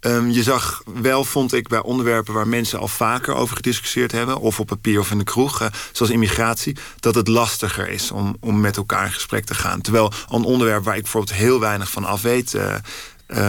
Um, 0.00 0.30
je 0.30 0.42
zag 0.42 0.82
wel, 1.00 1.24
vond 1.24 1.52
ik, 1.52 1.68
bij 1.68 1.82
onderwerpen 1.82 2.34
waar 2.34 2.48
mensen 2.48 2.78
al 2.78 2.88
vaker 2.88 3.34
over 3.34 3.56
gediscussieerd 3.56 4.12
hebben, 4.12 4.40
of 4.40 4.60
op 4.60 4.66
papier 4.66 5.00
of 5.00 5.10
in 5.10 5.18
de 5.18 5.24
kroeg, 5.24 5.62
uh, 5.62 5.68
zoals 5.92 6.12
immigratie, 6.12 6.76
dat 7.00 7.14
het 7.14 7.28
lastiger 7.28 7.88
is 7.88 8.10
om, 8.10 8.36
om 8.40 8.60
met 8.60 8.76
elkaar 8.76 9.06
in 9.06 9.12
gesprek 9.12 9.44
te 9.44 9.54
gaan. 9.54 9.80
Terwijl 9.80 10.12
een 10.28 10.44
onderwerp 10.44 10.84
waar 10.84 10.96
ik 10.96 11.02
bijvoorbeeld 11.02 11.38
heel 11.38 11.60
weinig 11.60 11.90
van 11.90 12.04
af 12.04 12.22
weet. 12.22 12.54
Uh, 12.54 12.74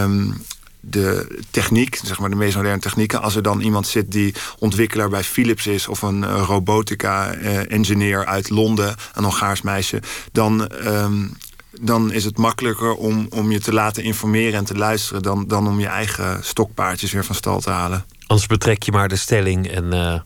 um, 0.03 0.43
de 0.81 1.39
techniek, 1.51 1.99
zeg 2.03 2.19
maar 2.19 2.29
de 2.29 2.35
meest 2.35 2.55
moderne 2.55 2.79
technieken. 2.79 3.21
Als 3.21 3.35
er 3.35 3.41
dan 3.41 3.61
iemand 3.61 3.87
zit 3.87 4.11
die 4.11 4.33
ontwikkelaar 4.59 5.09
bij 5.09 5.23
Philips 5.23 5.67
is... 5.67 5.87
of 5.87 6.01
een 6.01 6.21
uh, 6.21 6.43
robotica-engineer 6.45 8.25
uit 8.25 8.49
Londen, 8.49 8.95
een 9.13 9.23
Hongaars 9.23 9.61
meisje... 9.61 10.01
dan 10.31 10.71
um, 10.85 11.37
dan 11.81 12.11
is 12.11 12.23
het 12.23 12.37
makkelijker 12.37 12.93
om, 12.93 13.27
om 13.29 13.51
je 13.51 13.59
te 13.59 13.73
laten 13.73 14.03
informeren 14.03 14.53
en 14.53 14.65
te 14.65 14.77
luisteren... 14.77 15.21
Dan, 15.21 15.47
dan 15.47 15.67
om 15.67 15.79
je 15.79 15.87
eigen 15.87 16.43
stokpaardjes 16.43 17.11
weer 17.11 17.25
van 17.25 17.35
stal 17.35 17.59
te 17.59 17.69
halen. 17.69 18.05
Anders 18.27 18.47
betrek 18.47 18.83
je 18.83 18.91
maar 18.91 19.07
de 19.07 19.15
stelling 19.15 19.67
en 19.67 19.93
uh, 19.93 20.19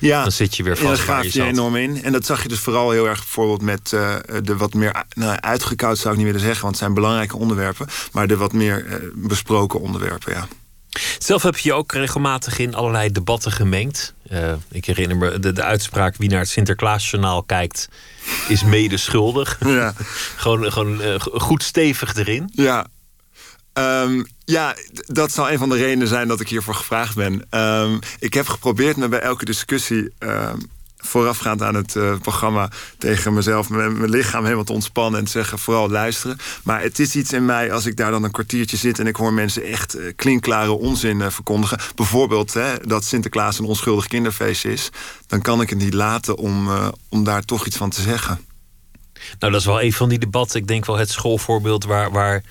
ja, 0.00 0.22
dan 0.22 0.32
zit 0.32 0.56
je 0.56 0.62
weer 0.62 0.76
vast. 0.76 0.96
daar 0.96 1.06
waar 1.06 1.24
gaat 1.24 1.32
je 1.32 1.42
enorm 1.42 1.76
in. 1.76 2.02
En 2.02 2.12
dat 2.12 2.26
zag 2.26 2.42
je 2.42 2.48
dus 2.48 2.58
vooral 2.58 2.90
heel 2.90 3.08
erg 3.08 3.18
bijvoorbeeld 3.18 3.62
met 3.62 3.92
eh, 3.92 4.16
de 4.42 4.56
wat 4.56 4.74
meer 4.74 5.04
nou, 5.14 5.38
uitgekoud 5.40 5.98
zou 5.98 6.10
ik 6.10 6.16
niet 6.16 6.26
willen 6.26 6.40
zeggen, 6.40 6.60
want 6.60 6.74
het 6.74 6.82
zijn 6.84 6.94
belangrijke 6.94 7.36
onderwerpen, 7.36 7.86
maar 8.12 8.26
de 8.26 8.36
wat 8.36 8.52
meer 8.52 8.86
eh, 8.86 8.96
besproken 9.14 9.80
onderwerpen, 9.80 10.32
ja. 10.32 10.48
Zelf 11.18 11.42
heb 11.42 11.56
je 11.56 11.68
je 11.68 11.74
ook 11.74 11.92
regelmatig 11.92 12.58
in 12.58 12.74
allerlei 12.74 13.12
debatten 13.12 13.52
gemengd. 13.52 14.14
Eh, 14.28 14.52
ik 14.70 14.84
herinner 14.84 15.16
me 15.16 15.38
de, 15.38 15.52
de 15.52 15.62
uitspraak: 15.62 16.16
wie 16.16 16.28
naar 16.28 16.38
het 16.38 16.48
Sinterklaasjournaal 16.48 17.42
kijkt, 17.42 17.88
is 18.48 18.64
mede 18.64 18.96
schuldig. 18.96 19.58
Ja. 19.64 19.94
gewoon 20.36 20.72
gewoon 20.72 21.20
goed 21.20 21.62
stevig 21.62 22.14
erin. 22.14 22.50
Ja. 22.52 22.86
Ehm, 23.72 24.22
ja, 24.50 24.74
dat 25.06 25.32
zal 25.32 25.50
een 25.50 25.58
van 25.58 25.68
de 25.68 25.76
redenen 25.76 26.08
zijn 26.08 26.28
dat 26.28 26.40
ik 26.40 26.48
hiervoor 26.48 26.74
gevraagd 26.74 27.14
ben. 27.14 27.46
Ehm, 27.50 27.98
ik 28.18 28.34
heb 28.34 28.48
geprobeerd 28.48 28.96
me 28.96 29.08
bij 29.08 29.20
elke 29.20 29.44
discussie 29.44 30.12
ehm, 30.18 30.58
voorafgaand 30.96 31.62
aan 31.62 31.74
het 31.74 31.96
eh, 31.96 32.18
programma 32.18 32.70
tegen 32.98 33.34
mezelf, 33.34 33.68
mijn, 33.68 34.10
lichaam 34.10 34.42
helemaal 34.44 34.64
te 34.64 34.72
ontspannen 34.72 35.18
en 35.18 35.24
te 35.24 35.30
zeggen: 35.30 35.58
vooral 35.58 35.90
luisteren. 35.90 36.38
Maar 36.62 36.82
het 36.82 36.98
is 36.98 37.16
iets 37.16 37.32
in 37.32 37.44
mij 37.44 37.72
als 37.72 37.86
ik 37.86 37.96
daar 37.96 38.10
dan 38.10 38.24
een 38.24 38.30
kwartiertje 38.30 38.76
zit 38.76 38.98
en 38.98 39.06
ik 39.06 39.16
hoor 39.16 39.32
mensen 39.32 39.64
echt 39.64 39.94
eh, 39.94 40.12
klinkklare 40.16 40.70
onzin 40.70 41.20
eh, 41.20 41.30
verkondigen. 41.30 41.78
Bijvoorbeeld 41.94 42.54
hè, 42.54 42.78
dat 42.78 43.04
Sinterklaas 43.04 43.58
een 43.58 43.64
onschuldig 43.64 44.06
kinderfeest 44.06 44.64
is. 44.64 44.90
Dan 45.26 45.40
kan 45.40 45.60
ik 45.60 45.70
het 45.70 45.78
niet 45.78 45.94
laten 45.94 46.36
om, 46.36 46.68
om 47.08 47.24
daar 47.24 47.42
toch 47.42 47.66
iets 47.66 47.76
van 47.76 47.90
te 47.90 48.02
zeggen. 48.02 48.40
Nou, 49.38 49.52
dat 49.52 49.60
is 49.60 49.66
wel 49.66 49.82
een 49.82 49.92
van 49.92 50.08
die 50.08 50.18
debatten. 50.18 50.60
Ik 50.60 50.66
denk 50.66 50.86
wel 50.86 50.96
het 50.96 51.10
schoolvoorbeeld 51.10 51.84
waar, 51.84 52.10
waar, 52.10 52.42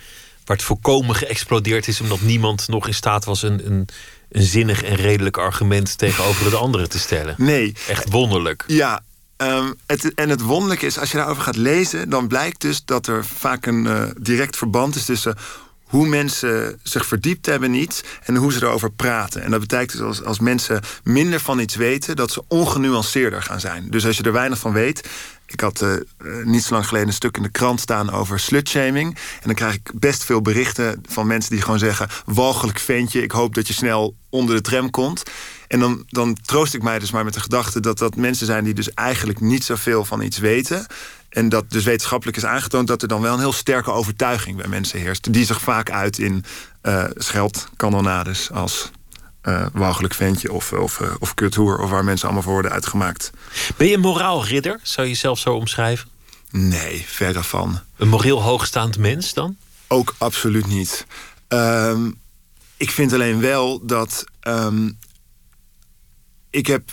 waar 0.49 0.57
het 0.57 0.65
volkomen 0.65 1.15
geëxplodeerd 1.15 1.87
is. 1.87 2.01
omdat 2.01 2.21
niemand 2.21 2.67
nog 2.67 2.87
in 2.87 2.93
staat 2.93 3.25
was 3.25 3.41
een, 3.41 3.65
een, 3.65 3.87
een 4.29 4.41
zinnig 4.41 4.83
en 4.83 4.95
redelijk 4.95 5.37
argument 5.37 5.97
tegenover 5.97 6.45
het 6.45 6.53
andere 6.53 6.87
te 6.87 6.99
stellen. 6.99 7.35
Nee. 7.37 7.75
Echt 7.87 8.09
wonderlijk. 8.11 8.63
Ja, 8.67 9.01
ehm, 9.37 9.71
het, 9.85 10.13
en 10.13 10.29
het 10.29 10.41
wonderlijke 10.41 10.85
is, 10.85 10.99
als 10.99 11.11
je 11.11 11.17
daarover 11.17 11.43
gaat 11.43 11.55
lezen, 11.55 12.09
dan 12.09 12.27
blijkt 12.27 12.61
dus 12.61 12.85
dat 12.85 13.07
er 13.07 13.25
vaak 13.25 13.65
een 13.65 13.87
eh, 13.87 14.03
direct 14.17 14.57
verband 14.57 14.95
is 14.95 15.05
tussen 15.05 15.35
hoe 15.83 16.07
mensen 16.07 16.79
zich 16.83 17.05
verdiept 17.05 17.45
hebben 17.45 17.73
in 17.73 17.81
iets 17.81 18.01
en 18.23 18.35
hoe 18.35 18.51
ze 18.51 18.63
erover 18.63 18.91
praten. 18.91 19.43
En 19.43 19.51
dat 19.51 19.59
betekent 19.59 19.91
dus 19.91 20.01
als, 20.01 20.23
als 20.23 20.39
mensen 20.39 20.81
minder 21.03 21.39
van 21.39 21.59
iets 21.59 21.75
weten, 21.75 22.15
dat 22.15 22.31
ze 22.31 22.43
ongenuanceerder 22.47 23.41
gaan 23.41 23.59
zijn. 23.59 23.87
Dus 23.89 24.05
als 24.05 24.17
je 24.17 24.23
er 24.23 24.31
weinig 24.31 24.59
van 24.59 24.73
weet. 24.73 25.09
Ik 25.51 25.59
had 25.59 25.81
eh, 25.81 25.93
niet 26.43 26.63
zo 26.63 26.73
lang 26.73 26.87
geleden 26.87 27.07
een 27.07 27.13
stuk 27.13 27.37
in 27.37 27.43
de 27.43 27.49
krant 27.49 27.79
staan 27.79 28.11
over 28.11 28.39
slutshaming. 28.39 29.15
En 29.15 29.45
dan 29.45 29.53
krijg 29.53 29.73
ik 29.73 29.91
best 29.93 30.23
veel 30.23 30.41
berichten 30.41 31.01
van 31.07 31.27
mensen 31.27 31.51
die 31.51 31.61
gewoon 31.61 31.79
zeggen: 31.79 32.07
walgelijk 32.25 32.79
ventje, 32.79 33.21
ik 33.21 33.31
hoop 33.31 33.55
dat 33.55 33.67
je 33.67 33.73
snel 33.73 34.15
onder 34.29 34.55
de 34.55 34.61
tram 34.61 34.89
komt. 34.89 35.23
En 35.67 35.79
dan, 35.79 36.03
dan 36.07 36.37
troost 36.45 36.73
ik 36.73 36.83
mij 36.83 36.99
dus 36.99 37.11
maar 37.11 37.23
met 37.23 37.33
de 37.33 37.39
gedachte 37.39 37.79
dat 37.79 37.97
dat 37.97 38.15
mensen 38.15 38.45
zijn 38.45 38.63
die 38.63 38.73
dus 38.73 38.93
eigenlijk 38.93 39.39
niet 39.39 39.63
zoveel 39.63 40.05
van 40.05 40.21
iets 40.21 40.37
weten. 40.37 40.85
En 41.29 41.49
dat 41.49 41.71
dus 41.71 41.83
wetenschappelijk 41.83 42.37
is 42.37 42.45
aangetoond 42.45 42.87
dat 42.87 43.01
er 43.01 43.07
dan 43.07 43.21
wel 43.21 43.33
een 43.33 43.39
heel 43.39 43.53
sterke 43.53 43.91
overtuiging 43.91 44.57
bij 44.57 44.67
mensen 44.67 44.99
heerst. 44.99 45.33
Die 45.33 45.45
zich 45.45 45.61
vaak 45.61 45.91
uit 45.91 46.17
in 46.17 46.43
eh 46.81 47.03
scheldkanonades 47.15 48.51
als 48.51 48.91
eh 49.41 49.65
walgelijk 49.73 50.13
ventje 50.13 50.51
of, 50.51 50.71
of, 50.73 51.01
eh, 51.01 51.11
of 51.19 51.33
kuthoer. 51.33 51.79
Of 51.79 51.89
waar 51.89 52.03
mensen 52.03 52.25
allemaal 52.25 52.43
voor 52.43 52.53
worden 52.53 52.71
uitgemaakt. 52.71 53.29
Ben 53.77 53.87
je 53.87 53.93
een 53.93 53.99
moraalridder? 53.99 54.79
Zou 54.83 55.07
je 55.07 55.13
jezelf 55.13 55.39
zo 55.39 55.53
omschrijven? 55.53 56.09
Nee, 56.51 57.03
verre 57.07 57.43
van. 57.43 57.79
Een 57.97 58.07
moreel 58.07 58.41
hoogstaand 58.41 58.97
mens 58.97 59.33
dan? 59.33 59.57
Ook 59.87 60.15
absoluut 60.17 60.67
niet. 60.67 61.05
Ehm, 61.47 62.11
ik 62.77 62.91
vind 62.91 63.13
alleen 63.13 63.39
wel 63.39 63.85
dat. 63.85 64.23
ehm, 64.39 64.89
ik, 66.49 66.67
heb, 66.67 66.91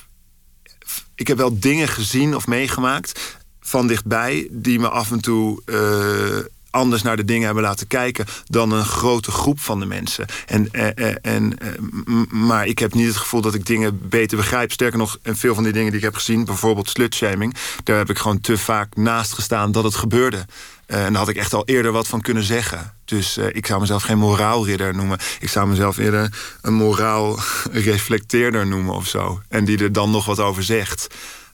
ik 1.14 1.26
heb 1.26 1.36
wel 1.36 1.58
dingen 1.58 1.88
gezien 1.88 2.34
of 2.36 2.46
meegemaakt 2.46 3.36
van 3.60 3.86
dichtbij. 3.86 4.48
die 4.50 4.78
me 4.78 4.88
af 4.88 5.10
en 5.10 5.20
toe. 5.20 5.62
eh, 5.64 6.44
anders 6.76 7.02
naar 7.02 7.16
de 7.16 7.24
dingen 7.24 7.44
hebben 7.46 7.62
laten 7.64 7.86
kijken 7.86 8.26
dan 8.46 8.72
een 8.72 8.84
grote 8.84 9.30
groep 9.30 9.60
van 9.60 9.80
de 9.80 9.86
mensen. 9.86 10.26
En, 10.46 10.68
eh, 10.72 10.88
eh, 11.08 11.16
en, 11.22 11.58
eh, 11.58 11.68
m- 12.04 12.46
maar 12.46 12.66
ik 12.66 12.78
heb 12.78 12.94
niet 12.94 13.06
het 13.06 13.16
gevoel 13.16 13.40
dat 13.40 13.54
ik 13.54 13.66
dingen 13.66 14.08
beter 14.08 14.36
begrijp. 14.36 14.72
Sterker 14.72 14.98
nog, 14.98 15.18
en 15.22 15.36
veel 15.36 15.54
van 15.54 15.62
die 15.64 15.72
dingen 15.72 15.88
die 15.90 15.98
ik 15.98 16.04
heb 16.04 16.14
gezien, 16.14 16.44
bijvoorbeeld 16.44 16.88
slutshaming, 16.88 17.54
daar 17.84 17.96
heb 17.98 18.10
ik 18.10 18.18
gewoon 18.18 18.40
te 18.40 18.58
vaak 18.58 18.96
naast 18.96 19.32
gestaan 19.32 19.72
dat 19.72 19.84
het 19.84 19.94
gebeurde. 19.94 20.46
Eh, 20.86 21.04
en 21.04 21.10
daar 21.12 21.20
had 21.20 21.28
ik 21.30 21.36
echt 21.36 21.52
al 21.54 21.64
eerder 21.64 21.92
wat 21.92 22.06
van 22.08 22.20
kunnen 22.20 22.42
zeggen. 22.42 22.94
Dus 23.04 23.36
eh, 23.36 23.46
ik 23.52 23.66
zou 23.66 23.80
mezelf 23.80 24.02
geen 24.02 24.18
moraalridder 24.18 24.94
noemen. 24.94 25.18
Ik 25.40 25.48
zou 25.48 25.68
mezelf 25.68 25.96
eerder 25.96 26.32
een 26.62 26.74
moraalreflecteerder 26.74 28.66
noemen 28.72 28.94
of 28.94 29.06
zo. 29.06 29.40
En 29.48 29.64
die 29.64 29.78
er 29.78 29.92
dan 29.92 30.10
nog 30.10 30.24
wat 30.26 30.40
over 30.40 30.62
zegt. 30.62 31.06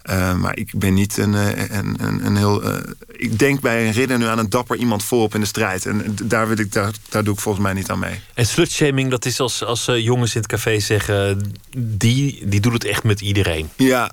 Eh, 0.03 0.35
maar 0.35 0.57
ik 0.57 0.73
ben 0.77 0.95
niet 0.95 1.17
een, 1.17 1.35
eh, 1.35 1.77
een, 1.79 1.97
een, 1.99 2.27
een 2.27 2.37
heel. 2.37 2.63
eh, 2.63 2.91
ik 3.07 3.39
denk 3.39 3.61
bij 3.61 3.87
een 3.87 3.93
ridder 3.93 4.19
nu 4.19 4.25
aan 4.25 4.39
een 4.39 4.51
dapper 4.51 4.77
iemand 4.77 5.05
voorop 5.05 5.35
in 5.35 5.41
de 5.41 5.47
strijd. 5.47 5.87
En 5.87 6.17
daar, 6.23 6.49
wil 6.49 6.59
ik, 6.59 6.73
daar, 6.73 6.93
daar 7.09 7.25
doe 7.25 7.35
ik 7.35 7.41
volgens 7.41 7.65
mij 7.65 7.73
niet 7.73 7.91
aan 7.91 7.99
mee. 7.99 8.21
En 8.35 8.47
slutshaming, 8.47 9.11
dat 9.11 9.25
is 9.25 9.41
als, 9.41 9.65
als 9.65 9.85
jongens 9.85 10.35
in 10.35 10.41
het 10.41 10.51
café 10.51 10.79
zeggen... 10.79 11.53
Die, 11.77 12.49
die 12.49 12.61
doet 12.61 12.73
het 12.73 12.85
echt 12.85 13.05
met 13.05 13.21
iedereen. 13.21 13.69
Ja, 13.77 14.13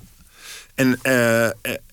en, 0.74 0.98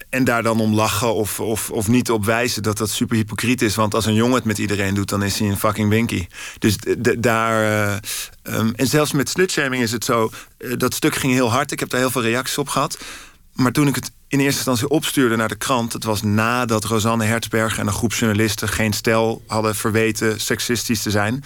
en 0.09 0.23
daar 0.23 0.43
dan 0.43 0.59
om 0.59 0.73
lachen 0.73 1.13
of, 1.13 1.39
of, 1.39 1.71
of 1.71 1.87
niet 1.87 2.11
op 2.11 2.25
wijzen 2.25 2.63
dat 2.63 2.77
dat 2.77 2.89
super 2.89 3.15
hypocriet 3.15 3.61
is. 3.61 3.75
Want 3.75 3.93
als 3.93 4.05
een 4.05 4.13
jongen 4.13 4.35
het 4.35 4.43
met 4.43 4.57
iedereen 4.57 4.93
doet, 4.93 5.09
dan 5.09 5.23
is 5.23 5.39
hij 5.39 5.47
een 5.49 5.57
fucking 5.57 5.89
winky. 5.89 6.27
Dus 6.59 6.75
daar. 7.19 7.63
eh, 7.63 7.97
ehm, 8.41 8.71
en 8.75 8.87
zelfs 8.87 9.11
met 9.11 9.29
slutshaming 9.29 9.83
is 9.83 9.91
het 9.91 10.05
zo. 10.05 10.29
dat 10.77 10.93
stuk 10.93 11.15
ging 11.15 11.33
heel 11.33 11.51
hard. 11.51 11.71
Ik 11.71 11.79
heb 11.79 11.89
daar 11.89 11.99
heel 11.99 12.11
veel 12.11 12.21
reacties 12.21 12.57
op 12.57 12.69
gehad. 12.69 12.97
Maar 13.57 13.71
toen 13.71 13.87
ik 13.87 13.95
het 13.95 14.11
in 14.27 14.39
eerste 14.39 14.57
instantie 14.57 14.87
opstuurde 14.87 15.35
naar 15.35 15.47
de 15.47 15.55
krant... 15.55 15.93
het 15.93 16.03
was 16.03 16.21
nadat 16.21 16.83
Rosanne 16.83 17.25
Hertzberg 17.25 17.77
en 17.77 17.87
een 17.87 17.93
groep 17.93 18.13
journalisten... 18.13 18.69
geen 18.69 18.93
stel 18.93 19.43
hadden 19.47 19.75
verweten 19.75 20.39
seksistisch 20.39 21.01
te 21.01 21.11
zijn... 21.11 21.43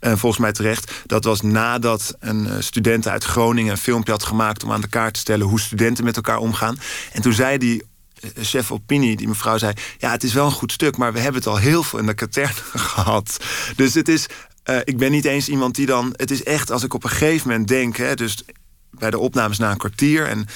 En 0.00 0.18
volgens 0.18 0.40
mij 0.40 0.52
terecht. 0.52 0.92
Dat 1.06 1.24
was 1.24 1.40
nadat 1.40 2.16
een 2.20 2.46
eh, 2.46 2.56
student 2.58 3.08
uit 3.08 3.24
Groningen 3.24 3.72
een 3.72 3.78
filmpje 3.78 4.12
had 4.12 4.22
gemaakt 4.22 4.64
om 4.64 4.72
aan 4.72 4.80
de 4.80 4.88
kaart 4.88 5.14
te 5.14 5.20
stellen 5.20 5.46
hoe 5.46 5.60
studenten 5.60 6.04
met 6.04 6.16
elkaar 6.16 6.38
omgaan. 6.38 6.78
En 7.12 7.22
toen 7.22 7.32
zei 7.32 7.58
die 7.58 7.82
eh, 8.20 8.30
chef 8.40 8.72
opinie, 8.72 9.16
die 9.16 9.28
mevrouw 9.28 9.58
zei: 9.58 9.72
Ja, 9.98 10.10
het 10.10 10.24
is 10.24 10.32
wel 10.32 10.46
een 10.46 10.52
goed 10.52 10.72
stuk, 10.72 10.96
maar 10.96 11.12
we 11.12 11.18
hebben 11.18 11.40
het 11.40 11.50
al 11.50 11.56
heel 11.56 11.82
veel 11.82 11.98
in 11.98 12.06
de 12.06 12.14
katern 12.14 12.54
gehad. 12.94 13.44
Dus 13.76 13.94
het 13.94 14.08
is. 14.08 14.26
eh, 14.62 14.78
ik 14.84 14.96
ben 14.96 15.10
niet 15.10 15.24
eens 15.24 15.48
iemand 15.48 15.74
die 15.74 15.86
dan. 15.86 16.14
Het 16.16 16.30
is 16.30 16.42
echt 16.42 16.70
als 16.70 16.82
ik 16.82 16.94
op 16.94 17.04
een 17.04 17.10
gegeven 17.10 17.48
moment 17.48 17.68
denk, 17.68 17.96
hè, 17.96 18.14
dus 18.14 18.44
bij 18.90 19.10
de 19.10 19.18
opnames 19.18 19.58
na 19.58 19.70
een 19.70 19.76
kwartier 19.76 20.26
en 20.26 20.46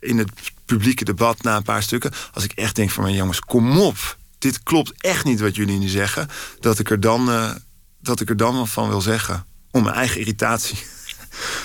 in 0.00 0.18
het 0.18 0.30
publieke 0.66 1.04
debat 1.04 1.42
na 1.42 1.56
een 1.56 1.62
paar 1.62 1.82
stukken, 1.82 2.12
als 2.32 2.44
ik 2.44 2.52
echt 2.52 2.76
denk 2.76 2.90
van 2.90 3.02
mijn 3.02 3.14
jongens, 3.14 3.40
kom 3.40 3.78
op. 3.78 4.16
Dit 4.38 4.62
klopt 4.62 4.92
echt 4.96 5.24
niet 5.24 5.40
wat 5.40 5.56
jullie 5.56 5.78
nu 5.78 5.88
zeggen. 5.88 6.28
Dat 6.60 6.78
ik 6.78 6.90
er 6.90 7.00
dan, 7.00 7.30
eh, 7.30 7.50
dat 8.00 8.20
ik 8.20 8.28
er 8.28 8.36
dan 8.36 8.56
wat 8.56 8.68
van 8.68 8.88
wil 8.88 9.00
zeggen. 9.00 9.46
Om 9.70 9.82
mijn 9.82 9.94
eigen 9.94 10.20
irritatie 10.20 10.78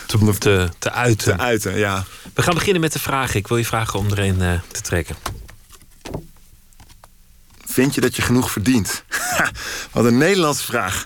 te, 0.05 0.37
te, 0.37 0.69
te 0.79 0.91
uiten. 0.91 1.37
Te 1.37 1.43
uiten, 1.43 1.77
ja. 1.77 2.05
We 2.33 2.41
gaan 2.41 2.53
beginnen 2.53 2.81
met 2.81 2.93
de 2.93 2.99
vragen. 2.99 3.35
Ik 3.35 3.47
wil 3.47 3.57
je 3.57 3.65
vragen 3.65 3.99
om 3.99 4.11
er 4.11 4.19
een 4.19 4.41
eh, 4.41 4.59
te 4.67 4.81
trekken. 4.81 5.15
Vind 7.65 7.95
je 7.95 8.01
dat 8.01 8.15
je 8.15 8.21
genoeg 8.21 8.51
verdient? 8.51 9.03
Wat 9.91 10.05
een 10.05 10.17
Nederlandse 10.17 10.65
vraag. 10.65 11.05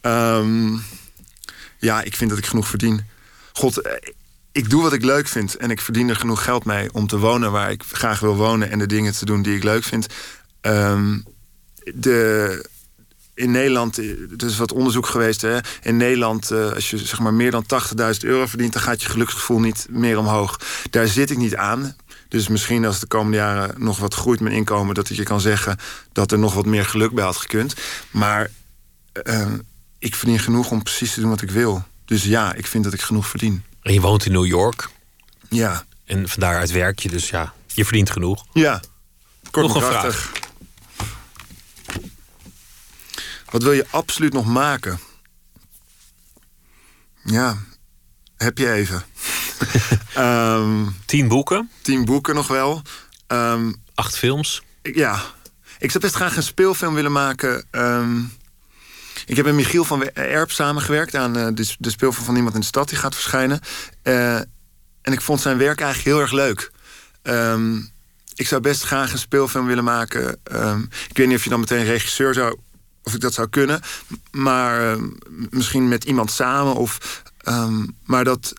Ehm, 0.00 0.76
ja, 1.78 2.02
ik 2.02 2.16
vind 2.16 2.30
dat 2.30 2.38
ik 2.38 2.46
genoeg 2.46 2.68
verdien. 2.68 3.06
God, 3.52 3.80
eh, 3.80 3.92
ik 4.52 4.70
doe 4.70 4.82
wat 4.82 4.92
ik 4.92 5.04
leuk 5.04 5.28
vind 5.28 5.56
en 5.56 5.70
ik 5.70 5.80
verdien 5.80 6.08
er 6.08 6.16
genoeg 6.16 6.44
geld 6.44 6.64
mee 6.64 6.92
om 6.92 7.06
te 7.06 7.18
wonen 7.18 7.52
waar 7.52 7.70
ik 7.70 7.82
graag 7.92 8.20
wil 8.20 8.36
wonen 8.36 8.70
en 8.70 8.78
de 8.78 8.86
dingen 8.86 9.12
te 9.12 9.24
doen 9.24 9.42
die 9.42 9.56
ik 9.56 9.62
leuk 9.62 9.84
vind. 9.84 10.06
Ehm, 10.60 11.18
de, 11.94 12.68
in 13.34 13.50
Nederland, 13.50 13.98
eh, 13.98 14.10
er 14.10 14.46
is 14.46 14.56
wat 14.56 14.72
onderzoek 14.72 15.06
geweest. 15.06 15.40
Hè? 15.40 15.58
In 15.82 15.96
Nederland, 15.96 16.50
eh, 16.50 16.72
als 16.72 16.90
je 16.90 16.98
zeg 16.98 17.18
maar 17.20 17.34
meer 17.34 17.50
dan 17.50 17.66
80.000 17.66 18.24
euro 18.24 18.46
verdient, 18.46 18.72
dan 18.72 18.82
gaat 18.82 19.02
je 19.02 19.08
geluksgevoel 19.08 19.60
niet 19.60 19.86
meer 19.90 20.18
omhoog. 20.18 20.60
Daar 20.90 21.06
zit 21.06 21.30
ik 21.30 21.38
niet 21.38 21.56
aan. 21.56 21.96
Dus 22.28 22.48
misschien 22.48 22.84
als 22.84 23.00
de 23.00 23.06
komende 23.06 23.36
jaren 23.36 23.74
nog 23.78 23.98
wat 23.98 24.14
groeit 24.14 24.40
mijn 24.40 24.54
inkomen, 24.54 24.94
dat 24.94 25.10
ik 25.10 25.16
je 25.16 25.22
kan 25.22 25.40
zeggen 25.40 25.78
dat 26.12 26.32
er 26.32 26.38
nog 26.38 26.54
wat 26.54 26.66
meer 26.66 26.84
geluk 26.84 27.12
bij 27.12 27.24
had 27.24 27.36
gekund. 27.36 27.74
Maar 28.10 28.50
eh, 29.12 29.52
ik 29.98 30.14
verdien 30.14 30.38
genoeg 30.38 30.70
om 30.70 30.82
precies 30.82 31.14
te 31.14 31.20
doen 31.20 31.30
wat 31.30 31.42
ik 31.42 31.50
wil. 31.50 31.84
Dus 32.04 32.24
ja, 32.24 32.54
ik 32.54 32.66
vind 32.66 32.84
dat 32.84 32.92
ik 32.92 33.00
genoeg 33.00 33.28
verdien. 33.28 33.62
En 33.82 33.92
je 33.92 34.00
woont 34.00 34.26
in 34.26 34.32
New 34.32 34.46
York. 34.46 34.88
Ja. 35.48 35.84
En 36.04 36.28
van 36.28 36.40
daaruit 36.40 36.70
werk 36.70 36.98
je, 36.98 37.08
dus 37.08 37.28
ja, 37.28 37.52
je 37.66 37.84
verdient 37.84 38.10
genoeg. 38.10 38.44
Ja. 38.52 38.80
Kort 39.50 39.66
Nog 39.66 39.76
en 39.76 39.82
een 39.82 39.88
krachtig. 39.88 40.32
Wat 43.50 43.62
wil 43.62 43.72
je 43.72 43.86
absoluut 43.90 44.32
nog 44.32 44.46
maken? 44.46 44.98
Ja, 47.24 47.58
heb 48.36 48.58
je 48.58 48.72
even. 48.72 49.02
Ehm, 50.14 50.86
tien 51.06 51.28
boeken? 51.28 51.70
Tien 51.82 52.04
boeken 52.04 52.34
nog 52.34 52.48
wel. 52.48 52.82
Ehm, 53.26 53.72
Acht 53.94 54.16
films? 54.18 54.62
ja. 54.82 55.22
Ik 55.78 55.90
zou 55.90 56.02
best 56.04 56.14
graag 56.14 56.36
een 56.36 56.42
speelfilm 56.42 56.94
willen 56.94 57.12
maken. 57.12 57.66
Ehm, 57.70 58.20
ik 59.26 59.36
heb 59.36 59.44
met 59.44 59.54
Michiel 59.54 59.84
van 59.84 60.02
Erp 60.04 60.50
samengewerkt 60.50 61.14
aan 61.14 61.38
uh, 61.38 61.48
de, 61.54 61.74
de 61.78 61.90
speelfilm 61.90 62.24
van 62.24 62.36
iemand 62.36 62.54
in 62.54 62.60
de 62.60 62.66
stad 62.66 62.88
die 62.88 62.98
gaat 62.98 63.14
verschijnen. 63.14 63.60
Uh, 64.02 64.34
en 65.02 65.12
ik 65.12 65.20
vond 65.20 65.40
zijn 65.40 65.58
werk 65.58 65.80
eigenlijk 65.80 66.08
heel 66.10 66.20
erg 66.20 66.32
leuk. 66.32 66.70
Ehm, 67.22 67.76
ik 68.34 68.46
zou 68.46 68.60
best 68.60 68.82
graag 68.82 69.12
een 69.12 69.18
speelfilm 69.18 69.66
willen 69.66 69.84
maken. 69.84 70.38
Ehm, 70.42 70.80
ik 71.08 71.16
weet 71.16 71.26
niet 71.26 71.36
of 71.36 71.44
je 71.44 71.50
dan 71.50 71.60
meteen 71.60 71.84
regisseur 71.84 72.34
zou. 72.34 72.56
of 73.02 73.14
ik 73.14 73.20
dat 73.20 73.34
zou 73.34 73.48
kunnen. 73.48 73.80
Maar 74.30 74.98
misschien 75.50 75.88
met 75.88 76.04
iemand 76.04 76.30
samen. 76.30 76.74
Of, 76.74 77.22
maar 78.04 78.24
dat 78.24 78.52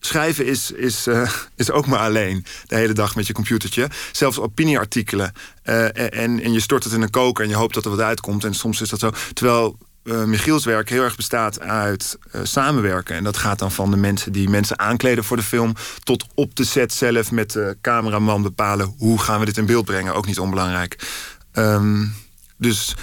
schrijven 0.00 0.46
is, 0.46 0.70
is, 0.70 1.06
uh, 1.06 1.30
is 1.56 1.70
ook 1.70 1.86
maar 1.86 1.98
alleen 1.98 2.44
de 2.66 2.76
hele 2.76 2.92
dag 2.92 3.14
met 3.14 3.26
je 3.26 3.32
computertje. 3.32 3.88
Zelfs 4.12 4.38
opinieartikelen. 4.38 5.32
Uh, 5.64 5.84
en, 5.98 6.40
en 6.42 6.52
je 6.52 6.60
stort 6.60 6.84
het 6.84 6.92
in 6.92 7.02
een 7.02 7.10
koker 7.10 7.44
en 7.44 7.50
je 7.50 7.56
hoopt 7.56 7.74
dat 7.74 7.84
er 7.84 7.90
wat 7.90 8.00
uitkomt. 8.00 8.44
En 8.44 8.54
soms 8.54 8.80
is 8.80 8.88
dat 8.88 9.00
zo. 9.00 9.10
Terwijl 9.32 9.78
uh, 10.04 10.24
Michiels 10.24 10.64
werk 10.64 10.88
heel 10.88 11.02
erg 11.02 11.16
bestaat 11.16 11.60
uit 11.60 12.18
samenwerken. 12.42 13.16
En 13.16 13.24
dat 13.24 13.36
gaat 13.36 13.58
dan 13.58 13.72
van 13.72 13.90
de 13.90 13.96
mensen 13.96 14.32
die 14.32 14.48
mensen 14.48 14.78
aankleden 14.78 15.24
voor 15.24 15.36
de 15.36 15.42
film... 15.42 15.74
tot 16.02 16.24
op 16.34 16.54
de 16.54 16.64
set 16.64 16.92
zelf 16.92 17.30
met 17.30 17.52
de 17.52 17.76
cameraman 17.80 18.42
bepalen... 18.42 18.94
hoe 18.98 19.18
gaan 19.18 19.40
we 19.40 19.46
dit 19.46 19.56
in 19.56 19.66
beeld 19.66 19.84
brengen, 19.84 20.14
ook 20.14 20.26
niet 20.26 20.38
onbelangrijk. 20.38 21.08
Um, 21.52 22.14
dus 22.56 22.94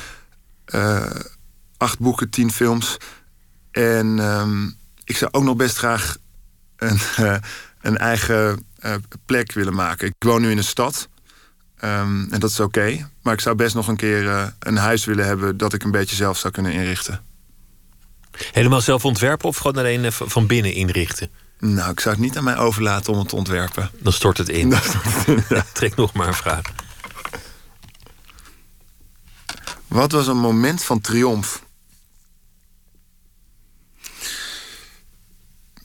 acht 1.78 2.00
boeken, 2.00 2.30
tien 2.30 2.52
films. 2.52 2.98
En 3.72 4.20
um, 4.20 4.78
ik 5.04 5.18
zou 5.18 5.32
ook 5.32 5.44
nog 5.44 5.56
best 5.56 5.78
graag 5.78 6.18
een, 6.78 7.00
uh, 7.20 7.36
een 7.82 7.98
eigen 7.98 8.66
uh, 8.80 8.96
plek 9.26 9.52
willen 9.52 9.74
maken. 9.74 10.08
Ik 10.08 10.14
woon 10.20 10.42
nu 10.42 10.52
in 10.52 10.58
een 10.58 10.64
stad. 10.64 11.08
Um, 11.84 12.28
en 12.32 12.40
dat 12.40 12.50
is 12.50 12.60
oké. 12.60 12.80
Okay, 12.80 13.06
maar 13.22 13.34
ik 13.34 13.40
zou 13.40 13.56
best 13.56 13.76
nog 13.76 13.88
een 13.88 13.96
keer 13.96 14.24
uh, 14.24 14.48
een 14.60 14.78
huis 14.78 15.06
willen 15.06 15.26
hebben 15.26 15.58
dat 15.58 15.74
ik 15.74 15.84
een 15.84 15.92
beetje 15.92 16.16
zelf 16.16 16.38
zou 16.38 16.54
kunnen 16.54 16.72
inrichten. 16.72 17.22
Helemaal 18.52 18.82
zelf 18.82 19.06
ontwerpen 19.06 19.48
of 19.48 19.58
gewoon 19.58 19.78
alleen 19.78 20.12
van 20.12 20.48
binnen 20.48 20.74
inrichten? 20.74 21.30
Nou, 21.60 21.92
ik 21.92 22.00
zou 22.00 22.16
het 22.16 22.24
niet 22.24 22.38
aan 22.38 22.44
mij 22.44 22.58
overlaten 22.58 23.14
om 23.14 23.20
het 23.20 23.30
te 23.30 23.36
ontwerpen. 23.36 23.90
Dan 24.00 24.14
stort 24.14 24.38
het 24.38 24.50
in. 24.50 24.74
Trek 25.74 25.96
nog 25.96 26.14
maar 26.14 26.28
een 26.28 26.34
vraag. 26.34 26.62
Wat 29.88 30.12
was 30.12 30.28
een 30.28 30.38
moment 30.38 30.84
van 30.84 31.02
triomf? 31.02 31.65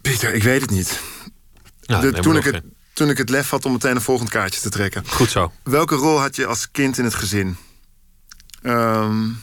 Pieter, 0.02 0.34
ik 0.34 0.42
weet 0.42 0.60
het 0.60 0.70
niet. 0.70 1.00
De, 1.80 2.12
toen, 2.12 2.36
ik 2.36 2.44
het, 2.44 2.62
toen 2.92 3.10
ik 3.10 3.18
het 3.18 3.28
lef 3.28 3.50
had 3.50 3.64
om 3.64 3.72
meteen 3.72 3.94
een 3.94 4.00
volgend 4.00 4.30
kaartje 4.30 4.60
te 4.60 4.70
trekken. 4.70 5.04
Goed 5.06 5.30
zo. 5.30 5.52
Welke 5.62 5.94
rol 5.94 6.20
had 6.20 6.36
je 6.36 6.46
als 6.46 6.70
kind 6.70 6.98
in 6.98 7.04
het 7.04 7.14
gezin? 7.14 7.56
Um, 8.62 9.40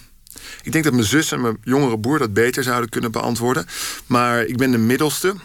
ik 0.62 0.72
denk 0.72 0.84
dat 0.84 0.94
mijn 0.94 1.06
zus 1.06 1.32
en 1.32 1.42
mijn 1.42 1.58
jongere 1.64 2.00
broer 2.00 2.20
dat 2.20 2.34
beter 2.34 2.64
zouden 2.64 2.90
kunnen 2.90 3.12
beantwoorden. 3.12 3.66
Maar 4.06 4.44
ik 4.44 4.58
ben 4.58 4.72
de 4.72 4.78
middelste. 4.78 5.36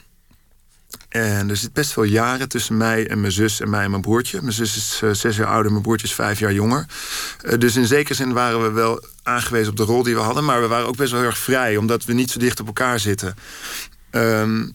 En 1.08 1.50
er 1.50 1.56
zit 1.56 1.72
best 1.72 1.92
veel 1.92 2.02
jaren 2.02 2.48
tussen 2.48 2.76
mij 2.76 3.08
en 3.08 3.20
mijn 3.20 3.32
zus 3.32 3.60
en 3.60 3.70
mij 3.70 3.84
en 3.84 3.90
mijn 3.90 4.02
broertje. 4.02 4.40
Mijn 4.40 4.52
zus 4.52 4.76
is 4.76 5.00
uh, 5.04 5.12
zes 5.12 5.36
jaar 5.36 5.46
ouder, 5.46 5.70
mijn 5.70 5.82
broertje 5.82 6.06
is 6.06 6.14
vijf 6.14 6.38
jaar 6.38 6.52
jonger. 6.52 6.86
Uh, 7.44 7.58
dus 7.58 7.76
in 7.76 7.86
zekere 7.86 8.14
zin 8.14 8.32
waren 8.32 8.62
we 8.62 8.70
wel 8.70 9.04
aangewezen 9.22 9.70
op 9.70 9.76
de 9.76 9.82
rol 9.82 10.02
die 10.02 10.14
we 10.14 10.20
hadden. 10.20 10.44
Maar 10.44 10.60
we 10.60 10.66
waren 10.66 10.86
ook 10.86 10.96
best 10.96 11.10
wel 11.10 11.20
heel 11.20 11.28
erg 11.28 11.38
vrij, 11.38 11.76
omdat 11.76 12.04
we 12.04 12.12
niet 12.12 12.30
zo 12.30 12.38
dicht 12.38 12.60
op 12.60 12.66
elkaar 12.66 13.00
zitten. 13.00 13.34
Um, 14.10 14.74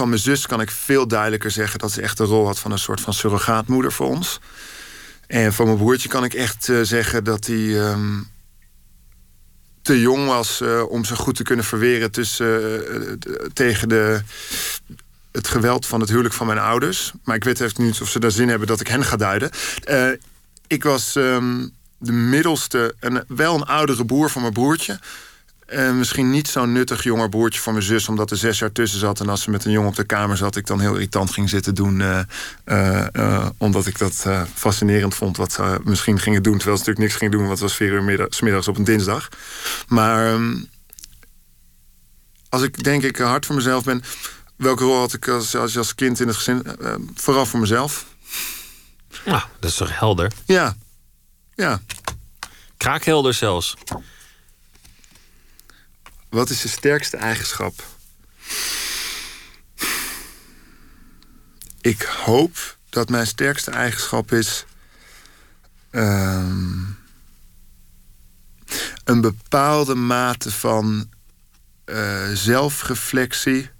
van 0.00 0.08
mijn 0.08 0.20
zus 0.20 0.46
kan 0.46 0.60
ik 0.60 0.70
veel 0.70 1.06
duidelijker 1.06 1.50
zeggen 1.50 1.78
dat 1.78 1.92
ze 1.92 2.00
echt 2.00 2.16
de 2.16 2.24
rol 2.24 2.46
had 2.46 2.58
van 2.58 2.72
een 2.72 2.78
soort 2.78 3.00
van 3.00 3.14
surrogaatmoeder 3.14 3.92
voor 3.92 4.06
ons. 4.06 4.40
En 5.26 5.52
van 5.52 5.66
mijn 5.66 5.78
broertje 5.78 6.08
kan 6.08 6.24
ik 6.24 6.34
echt 6.34 6.68
uh, 6.68 6.80
zeggen 6.82 7.24
dat 7.24 7.46
hij 7.46 7.90
um, 7.90 8.28
te 9.82 10.00
jong 10.00 10.26
was 10.26 10.60
uh, 10.60 10.90
om 10.90 11.04
zich 11.04 11.18
goed 11.18 11.36
te 11.36 11.42
kunnen 11.42 11.64
verweren 11.64 12.10
tussen, 12.10 12.82
uh, 13.00 13.12
tegen 13.52 13.88
de, 13.88 14.22
het 15.32 15.48
geweld 15.48 15.86
van 15.86 16.00
het 16.00 16.08
huwelijk 16.08 16.34
van 16.34 16.46
mijn 16.46 16.58
ouders. 16.58 17.12
Maar 17.24 17.36
ik 17.36 17.44
weet 17.44 17.78
niet 17.78 18.00
of 18.00 18.08
ze 18.08 18.18
daar 18.18 18.30
zin 18.30 18.48
hebben 18.48 18.68
dat 18.68 18.80
ik 18.80 18.88
hen 18.88 19.04
ga 19.04 19.16
duiden. 19.16 19.50
ik 20.66 20.82
was 20.82 21.14
um, 21.14 21.70
de 21.98 22.12
middelste, 22.12 22.94
en 22.98 23.24
wel 23.28 23.54
een 23.54 23.64
oudere 23.64 24.04
broer 24.04 24.30
van 24.30 24.42
mijn 24.42 24.54
broertje. 24.54 24.98
Uh, 25.72 25.92
misschien 25.92 26.30
niet 26.30 26.48
zo'n 26.48 26.72
nuttig 26.72 27.02
jonger 27.02 27.28
broertje 27.28 27.60
voor 27.60 27.72
mijn 27.72 27.84
zus, 27.84 28.08
omdat 28.08 28.30
er 28.30 28.36
zes 28.36 28.58
jaar 28.58 28.72
tussen 28.72 28.98
zat. 28.98 29.20
En 29.20 29.28
als 29.28 29.42
ze 29.42 29.50
met 29.50 29.64
een 29.64 29.70
jongen 29.70 29.88
op 29.88 29.96
de 29.96 30.04
kamer 30.04 30.36
zat, 30.36 30.56
ik 30.56 30.66
dan 30.66 30.80
heel 30.80 30.94
irritant 30.94 31.30
ging 31.30 31.48
zitten 31.48 31.74
doen. 31.74 32.00
Uh, 32.00 32.20
uh, 33.12 33.48
omdat 33.58 33.86
ik 33.86 33.98
dat 33.98 34.26
fascinerend 34.54 35.14
vond 35.14 35.36
wat 35.36 35.52
ze 35.52 35.80
misschien 35.84 36.18
gingen 36.18 36.42
doen. 36.42 36.56
Terwijl 36.56 36.76
ze 36.76 36.82
natuurlijk 36.82 36.98
niks 36.98 37.14
gingen 37.14 37.32
doen, 37.32 37.40
want 37.40 37.52
het 37.52 37.68
was 37.68 37.76
vier 37.76 37.92
uur 37.92 38.02
middag, 38.02 38.40
middags 38.40 38.68
op 38.68 38.76
een 38.76 38.84
dinsdag. 38.84 39.28
Maar 39.88 40.32
um, 40.32 40.68
als 42.48 42.62
ik 42.62 42.84
denk 42.84 43.02
ik 43.02 43.16
hard 43.16 43.46
voor 43.46 43.54
mezelf 43.54 43.84
ben. 43.84 44.02
Welke 44.56 44.84
rol 44.84 44.98
had 44.98 45.12
ik 45.12 45.28
als, 45.28 45.56
als, 45.56 45.78
als 45.78 45.94
kind 45.94 46.20
in 46.20 46.26
het 46.26 46.36
gezin? 46.36 46.66
vooral 47.14 47.46
voor 47.46 47.60
mezelf. 47.60 48.06
Nou, 49.24 49.42
dat 49.60 49.70
is 49.70 49.76
toch 49.76 49.98
helder? 49.98 50.32
Ja. 50.44 50.76
Ja. 51.54 51.80
Kraakhelder 52.76 53.34
zelfs. 53.34 53.76
Wat 56.30 56.50
is 56.50 56.60
de 56.60 56.68
sterkste 56.68 57.16
eigenschap? 57.16 57.84
Ik 61.80 62.02
hoop 62.02 62.76
dat 62.88 63.08
mijn 63.08 63.26
sterkste 63.26 63.70
eigenschap 63.70 64.32
is. 64.32 64.64
Um, 65.90 66.98
een 69.04 69.20
bepaalde 69.20 69.94
mate 69.94 70.50
van 70.50 71.08
uh, 71.86 72.28
zelfreflectie 72.32 73.70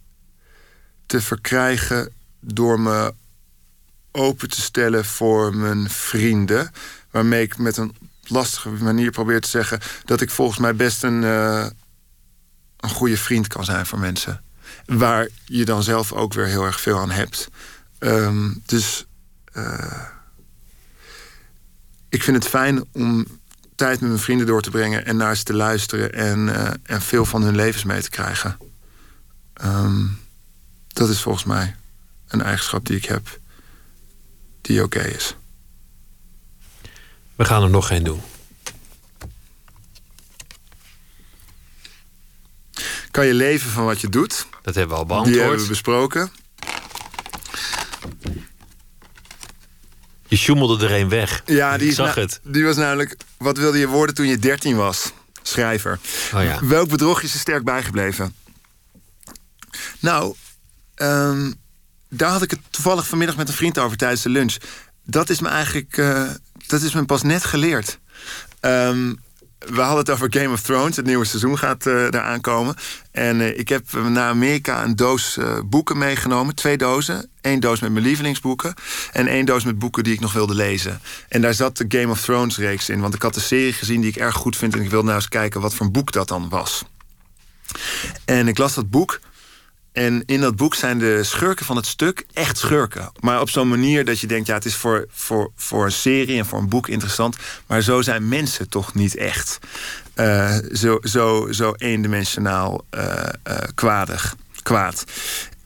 te 1.06 1.20
verkrijgen 1.20 2.12
door 2.40 2.80
me 2.80 3.14
open 4.10 4.48
te 4.48 4.60
stellen 4.60 5.04
voor 5.04 5.56
mijn 5.56 5.90
vrienden. 5.90 6.72
Waarmee 7.10 7.42
ik 7.42 7.58
met 7.58 7.76
een 7.76 7.96
lastige 8.22 8.68
manier 8.70 9.10
probeer 9.10 9.40
te 9.40 9.48
zeggen 9.48 9.80
dat 10.04 10.20
ik 10.20 10.30
volgens 10.30 10.58
mij 10.58 10.74
best 10.74 11.02
een, 11.02 11.22
uh, 11.22 11.66
een 12.80 12.90
goede 12.90 13.16
vriend 13.16 13.46
kan 13.46 13.64
zijn 13.64 13.86
voor 13.86 13.98
mensen. 13.98 14.42
Waar 14.84 15.28
je 15.44 15.64
dan 15.64 15.82
zelf 15.82 16.12
ook 16.12 16.34
weer 16.34 16.46
heel 16.46 16.64
erg 16.64 16.80
veel 16.80 16.98
aan 16.98 17.10
hebt. 17.10 17.48
Um, 17.98 18.62
dus 18.66 19.06
uh, 19.52 20.02
ik 22.08 22.22
vind 22.22 22.36
het 22.36 22.46
fijn 22.46 22.84
om 22.92 23.26
tijd 23.74 24.00
met 24.00 24.08
mijn 24.08 24.22
vrienden 24.22 24.46
door 24.46 24.62
te 24.62 24.70
brengen 24.70 25.04
en 25.04 25.16
naar 25.16 25.36
ze 25.36 25.42
te 25.42 25.54
luisteren 25.54 26.12
en, 26.12 26.38
uh, 26.38 26.70
en 26.82 27.02
veel 27.02 27.24
van 27.24 27.42
hun 27.42 27.56
levens 27.56 27.84
mee 27.84 28.02
te 28.02 28.10
krijgen. 28.10 28.58
Um, 29.64 30.18
dat 30.88 31.08
is 31.08 31.20
volgens 31.20 31.44
mij 31.44 31.76
een 32.28 32.42
eigenschap 32.42 32.86
die 32.86 32.96
ik 32.96 33.04
heb, 33.04 33.40
die 34.60 34.82
oké 34.82 35.00
is. 35.00 35.36
We 37.34 37.44
gaan 37.44 37.62
er 37.62 37.70
nog 37.70 37.86
geen 37.86 38.02
doen. 38.02 38.20
Kan 43.10 43.26
je 43.26 43.34
leven 43.34 43.70
van 43.70 43.84
wat 43.84 44.00
je 44.00 44.08
doet? 44.08 44.46
Dat 44.62 44.74
hebben 44.74 44.94
we 44.94 45.00
al 45.00 45.06
beantwoord. 45.06 45.34
Die 45.34 45.42
hebben 45.42 45.62
we 45.62 45.68
besproken. 45.68 46.30
Je 50.26 50.36
sjoemelde 50.36 50.84
er 50.86 50.92
een 51.00 51.08
weg. 51.08 51.42
Ja, 51.46 51.78
die, 51.78 51.88
Ik 51.88 51.94
zag 51.94 52.14
het. 52.14 52.40
die 52.42 52.64
was 52.64 52.76
namelijk... 52.76 53.16
Wat 53.38 53.56
wilde 53.56 53.78
je 53.78 53.88
worden 53.88 54.14
toen 54.14 54.26
je 54.26 54.38
13 54.38 54.76
was? 54.76 55.12
Schrijver. 55.42 55.98
Oh 56.34 56.42
ja. 56.42 56.66
Welk 56.66 56.88
bedrog 56.88 57.22
is 57.22 57.34
er 57.34 57.40
sterk 57.40 57.64
bijgebleven? 57.64 58.34
Nou, 60.00 60.34
um, 60.96 61.54
daar 62.08 62.30
had 62.30 62.42
ik 62.42 62.50
het 62.50 62.60
toevallig 62.70 63.06
vanmiddag 63.06 63.36
met 63.36 63.48
een 63.48 63.54
vriend 63.54 63.78
over 63.78 63.96
tijdens 63.96 64.22
de 64.22 64.28
lunch. 64.28 64.56
Dat 65.04 65.30
is 65.30 65.40
me 65.40 65.48
eigenlijk... 65.48 65.96
Uh, 65.96 66.30
dat 66.66 66.82
is 66.82 66.92
me 66.92 67.04
pas 67.04 67.22
net 67.22 67.44
geleerd. 67.44 67.98
Um, 68.60 69.18
we 69.66 69.80
hadden 69.80 69.98
het 69.98 70.10
over 70.10 70.26
Game 70.30 70.52
of 70.52 70.60
Thrones. 70.60 70.96
Het 70.96 71.06
nieuwe 71.06 71.24
seizoen 71.24 71.58
gaat 71.58 71.86
uh, 71.86 72.04
eraan 72.04 72.40
komen. 72.40 72.74
En 73.10 73.40
uh, 73.40 73.58
ik 73.58 73.68
heb 73.68 73.92
naar 73.92 74.28
Amerika 74.28 74.84
een 74.84 74.96
doos 74.96 75.36
uh, 75.36 75.58
boeken 75.64 75.98
meegenomen. 75.98 76.54
Twee 76.54 76.76
dozen. 76.76 77.30
Eén 77.40 77.60
doos 77.60 77.80
met 77.80 77.92
mijn 77.92 78.04
lievelingsboeken. 78.04 78.74
En 79.12 79.26
één 79.26 79.44
doos 79.44 79.64
met 79.64 79.78
boeken 79.78 80.04
die 80.04 80.12
ik 80.12 80.20
nog 80.20 80.32
wilde 80.32 80.54
lezen. 80.54 81.00
En 81.28 81.40
daar 81.40 81.54
zat 81.54 81.76
de 81.76 81.84
Game 81.88 82.08
of 82.08 82.20
Thrones 82.20 82.56
reeks 82.56 82.88
in. 82.88 83.00
Want 83.00 83.14
ik 83.14 83.22
had 83.22 83.34
de 83.34 83.40
serie 83.40 83.72
gezien 83.72 84.00
die 84.00 84.10
ik 84.10 84.16
erg 84.16 84.34
goed 84.34 84.56
vind. 84.56 84.74
En 84.74 84.82
ik 84.82 84.90
wilde 84.90 85.04
nou 85.04 85.16
eens 85.16 85.28
kijken 85.28 85.60
wat 85.60 85.74
voor 85.74 85.86
een 85.86 85.92
boek 85.92 86.12
dat 86.12 86.28
dan 86.28 86.48
was. 86.48 86.84
En 88.24 88.48
ik 88.48 88.58
las 88.58 88.74
dat 88.74 88.90
boek. 88.90 89.20
En 89.92 90.22
in 90.26 90.40
dat 90.40 90.56
boek 90.56 90.74
zijn 90.74 90.98
de 90.98 91.24
schurken 91.24 91.66
van 91.66 91.76
het 91.76 91.86
stuk 91.86 92.24
echt 92.32 92.58
schurken. 92.58 93.12
Maar 93.20 93.40
op 93.40 93.50
zo'n 93.50 93.68
manier 93.68 94.04
dat 94.04 94.20
je 94.20 94.26
denkt, 94.26 94.46
ja, 94.46 94.54
het 94.54 94.64
is 94.64 94.74
voor, 94.74 95.06
voor, 95.10 95.50
voor 95.56 95.84
een 95.84 95.92
serie 95.92 96.38
en 96.38 96.46
voor 96.46 96.58
een 96.58 96.68
boek 96.68 96.88
interessant. 96.88 97.36
Maar 97.66 97.82
zo 97.82 98.02
zijn 98.02 98.28
mensen 98.28 98.68
toch 98.68 98.94
niet 98.94 99.16
echt. 99.16 99.58
Uh, 100.16 100.56
zo, 100.72 100.98
zo, 101.02 101.52
zo 101.52 101.72
eendimensionaal 101.76 102.84
uh, 102.94 103.02
uh, 103.48 103.56
kwaadig, 103.74 104.36
kwaad. 104.62 105.04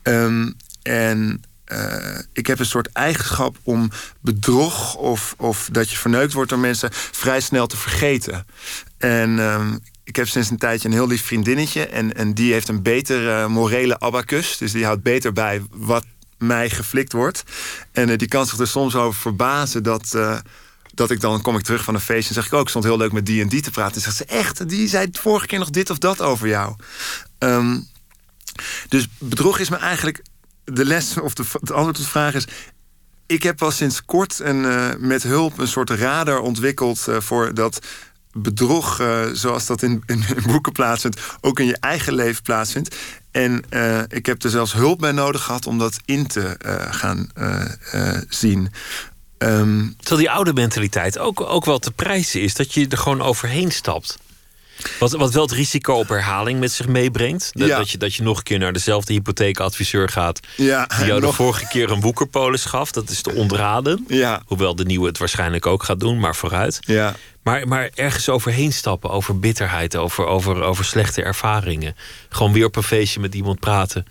Um, 0.02 0.56
en 0.82 1.42
eh, 1.64 2.18
ik 2.32 2.46
heb 2.46 2.59
een 2.59 2.66
soort 2.66 2.92
eigenschap 2.92 3.56
om 3.62 3.90
bedrog 4.20 4.94
of, 4.94 5.34
of 5.38 5.68
dat 5.72 5.90
je 5.90 5.96
verneukt 5.96 6.32
wordt 6.32 6.51
door 6.51 6.59
mensen 6.59 6.88
vrij 6.92 7.40
snel 7.40 7.66
te 7.66 7.76
vergeten. 7.76 8.46
En 8.98 9.38
ehm, 9.38 9.76
ik 10.05 10.16
heb 10.16 10.28
sinds 10.28 10.51
een 10.51 10.59
tijdje 10.59 10.89
een 10.89 10.94
heel 10.94 11.06
lief 11.06 11.24
vriendinnetje. 11.24 11.86
En, 11.86 12.14
en 12.14 12.35
die 12.35 12.52
heeft 12.52 12.68
een 12.68 12.82
betere 12.82 13.48
morele 13.48 14.01
abacus. 14.01 14.56
Dus 14.56 14.72
die 14.72 14.85
houdt 14.85 15.02
beter 15.02 15.32
bij 15.32 15.62
wat 15.70 16.05
mij 16.39 16.70
geflikt 16.70 17.12
wordt. 17.12 17.43
En 17.93 18.09
uh, 18.09 18.18
die 18.18 18.28
kan 18.28 18.47
zich 18.47 18.59
er 18.59 18.66
soms 18.66 18.94
over 18.94 19.20
verbazen 19.20 19.82
dat. 19.82 20.12
Uh, 20.16 20.39
dat 20.94 21.10
ik 21.10 21.20
dan 21.20 21.43
kom 21.43 21.56
ik 21.56 21.62
terug 21.62 21.85
van 21.85 21.94
een 21.94 22.01
feestje 22.01 22.28
en 22.28 22.35
zeg 22.35 22.47
ik 22.47 22.52
ook, 22.52 22.62
oh, 22.62 22.68
stond 22.68 22.85
heel 22.85 22.97
leuk 22.97 23.12
met 23.12 23.26
die 23.26 23.43
en 23.43 23.48
die 23.48 23.60
te 23.60 23.70
praten. 23.70 23.94
En 23.94 24.01
zegt 24.01 24.16
ze 24.16 24.24
echt, 24.24 24.68
die 24.68 24.89
zei 24.89 25.09
vorige 25.12 25.47
keer 25.47 25.59
nog 25.59 25.70
dit 25.70 25.90
of 25.90 25.98
dat 25.98 26.20
over 26.20 26.48
jou. 26.48 26.74
Um, 27.39 27.89
dus 28.89 29.09
bedrog 29.18 29.59
is 29.59 29.68
me 29.68 29.76
eigenlijk 29.76 30.22
de 30.64 30.85
les 30.85 31.20
of 31.20 31.35
de, 31.35 31.43
het 31.60 31.70
antwoord 31.70 31.97
op 31.97 32.05
de 32.05 32.10
vraag 32.10 32.35
is. 32.35 32.47
Ik 33.26 33.43
heb 33.43 33.56
pas 33.56 33.76
sinds 33.76 34.05
kort 34.05 34.39
een, 34.39 34.97
met 35.06 35.22
hulp 35.22 35.59
een 35.59 35.68
soort 35.68 35.90
radar 35.90 36.40
ontwikkeld 36.40 37.06
voor 37.18 37.55
dat 37.55 37.78
bedrog, 38.35 39.01
uh, 39.01 39.23
zoals 39.32 39.66
dat 39.66 39.82
in, 39.82 40.02
in, 40.06 40.24
in, 40.36 40.43
boeken 40.47 40.73
plaatsvindt, 40.73 41.20
ook 41.40 41.61
in 41.61 41.66
je 41.66 41.77
eigen 41.81 42.15
leven 42.15 42.43
plaatsvindt. 42.43 42.97
En 43.31 43.65
ik 44.09 44.27
heb 44.27 44.43
er 44.43 44.51
zelfs 44.51 44.73
hulp 44.73 44.98
bij 44.98 45.12
nodig 45.12 45.43
gehad 45.43 45.66
om 45.66 45.78
dat 45.78 45.97
in 46.05 46.27
te 46.27 46.56
gaan 46.90 47.31
zien. 48.28 48.70
Um, 49.39 49.94
Terwijl 49.98 50.20
die 50.20 50.31
oude 50.31 50.52
mentaliteit 50.52 51.19
ook, 51.19 51.40
ook 51.40 51.65
wel 51.65 51.78
te 51.78 51.93
prijzen 51.93 52.40
is. 52.40 52.55
Dat 52.55 52.74
je 52.74 52.89
er 52.89 52.98
gewoon 52.98 53.23
overheen 53.23 53.70
stapt. 53.70 54.19
Wat, 54.98 55.12
wat 55.12 55.32
wel 55.32 55.43
het 55.43 55.52
risico 55.52 55.94
op 55.94 56.09
herhaling 56.09 56.61
met 56.61 56.73
zich 56.73 56.86
meebrengt. 56.86 57.51
Dat, 57.52 57.69
dat, 57.69 57.90
je, 57.90 57.98
dat 57.98 58.15
je 58.15 58.23
nog 58.23 58.36
een 58.36 58.43
keer 58.43 58.59
naar 58.59 58.73
dezelfde 58.73 59.12
hypotheekadviseur 59.12 60.09
gaat. 60.09 60.40
Ja, 60.56 60.86
die 60.97 61.06
jou 61.06 61.20
de 61.20 61.32
vorige 61.32 61.66
keer 61.66 61.90
een 61.90 62.01
woekerpolis 62.01 62.65
gaf. 62.65 62.93
Dat 62.93 63.11
is 63.11 63.23
te 63.23 63.32
ontraden. 63.32 64.05
Ja. 64.09 64.43
Hoewel 64.47 64.77
de 64.77 64.85
nieuwe 64.85 65.06
het 65.06 65.19
waarschijnlijk 65.19 65.66
ook 65.66 65.82
gaat 65.82 66.01
doen, 66.01 66.20
maar 66.20 66.36
vooruit. 66.36 66.78
Ja. 66.81 67.15
Maar, 67.45 67.69
maar 67.69 67.91
ergens 67.95 68.29
overheen 68.29 68.73
stappen, 68.73 69.11
over 69.11 69.39
bitterheid, 69.39 69.97
over, 69.97 70.27
over, 70.27 70.62
over 70.62 70.85
slechte 70.85 71.23
ervaringen. 71.23 71.97
Gewoon 72.29 72.53
weer 72.53 72.65
op 72.65 72.77
een 72.77 72.83
feestje 72.83 73.21
met 73.21 73.35
iemand 73.35 73.61
praten. 73.61 74.07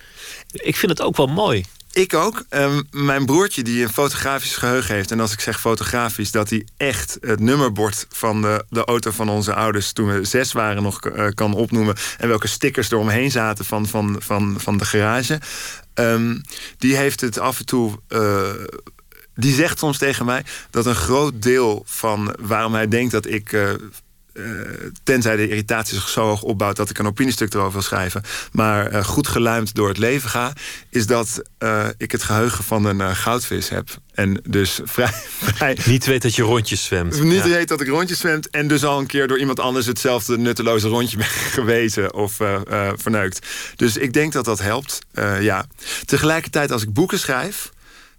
Ik 0.51 0.75
vind 0.75 0.91
het 0.91 1.01
ook 1.01 1.17
wel 1.17 1.27
mooi. 1.27 1.65
Ik 1.91 2.13
ook. 2.13 2.45
Um, 2.49 2.87
mijn 2.91 3.25
broertje 3.25 3.63
die 3.63 3.83
een 3.83 3.93
fotografisch 3.93 4.55
geheugen 4.55 4.95
heeft. 4.95 5.11
En 5.11 5.19
als 5.19 5.33
ik 5.33 5.39
zeg 5.39 5.59
fotografisch, 5.59 6.31
dat 6.31 6.49
hij 6.49 6.67
echt 6.77 7.17
het 7.21 7.39
nummerbord 7.39 8.05
van 8.09 8.41
de, 8.41 8.65
de 8.69 8.85
auto 8.85 9.11
van 9.11 9.29
onze 9.29 9.53
ouders 9.53 9.91
toen 9.91 10.07
we 10.07 10.25
zes 10.25 10.51
waren 10.51 10.83
nog 10.83 11.05
uh, 11.05 11.27
kan 11.33 11.53
opnoemen. 11.53 11.95
En 12.17 12.27
welke 12.27 12.47
stickers 12.47 12.91
er 12.91 12.97
omheen 12.97 13.31
zaten 13.31 13.65
van, 13.65 13.87
van, 13.87 14.15
van, 14.19 14.55
van 14.57 14.77
de 14.77 14.85
garage. 14.85 15.39
Um, 15.93 16.41
die 16.77 16.95
heeft 16.95 17.21
het 17.21 17.39
af 17.39 17.59
en 17.59 17.65
toe. 17.65 17.99
Uh, 18.09 18.49
die 19.35 19.53
zegt 19.53 19.79
soms 19.79 19.97
tegen 19.97 20.25
mij 20.25 20.43
dat 20.69 20.85
een 20.85 20.95
groot 20.95 21.41
deel 21.41 21.83
van 21.85 22.35
waarom 22.39 22.73
hij 22.73 22.87
denkt 22.87 23.11
dat 23.11 23.25
ik 23.25 23.51
uh, 23.51 23.69
uh, 24.33 24.61
tenzij 25.03 25.35
de 25.35 25.47
irritatie 25.47 25.95
zich 25.95 26.09
zo 26.09 26.21
hoog 26.21 26.41
opbouwt 26.41 26.75
dat 26.75 26.89
ik 26.89 26.97
een 26.97 27.07
opiniestuk 27.07 27.53
erover 27.53 27.71
wil 27.71 27.81
schrijven, 27.81 28.23
maar 28.51 28.93
uh, 28.93 29.03
goed 29.03 29.27
geluimd 29.27 29.75
door 29.75 29.87
het 29.87 29.97
leven 29.97 30.29
ga, 30.29 30.53
is 30.89 31.05
dat 31.05 31.41
uh, 31.59 31.85
ik 31.97 32.11
het 32.11 32.23
geheugen 32.23 32.63
van 32.63 32.85
een 32.85 33.15
goudvis 33.15 33.69
heb. 33.69 33.89
En 34.13 34.41
dus 34.49 34.79
vrij, 34.83 35.13
vrij. 35.41 35.77
Niet 35.85 36.05
weet 36.05 36.21
dat 36.21 36.35
je 36.35 36.41
rondjes 36.41 36.83
zwemt. 36.83 37.23
Niet 37.23 37.43
ja. 37.43 37.49
weet 37.49 37.67
dat 37.67 37.81
ik 37.81 37.87
rondjes 37.87 38.19
zwemt. 38.19 38.49
En 38.49 38.67
dus 38.67 38.83
al 38.83 38.99
een 38.99 39.05
keer 39.05 39.27
door 39.27 39.39
iemand 39.39 39.59
anders 39.59 39.85
hetzelfde 39.85 40.37
nutteloze 40.37 40.87
rondje 40.87 41.17
ben 41.17 41.25
gewezen 41.57 42.13
of 42.13 42.37
verneukt. 42.95 43.47
Dus 43.75 43.97
ik 43.97 44.13
denk 44.13 44.33
dat 44.33 44.45
dat 44.45 44.59
helpt. 44.59 44.99
ja. 45.39 45.65
Tegelijkertijd, 46.05 46.71
als 46.71 46.83
ik 46.83 46.93
boeken 46.93 47.19
schrijf 47.19 47.71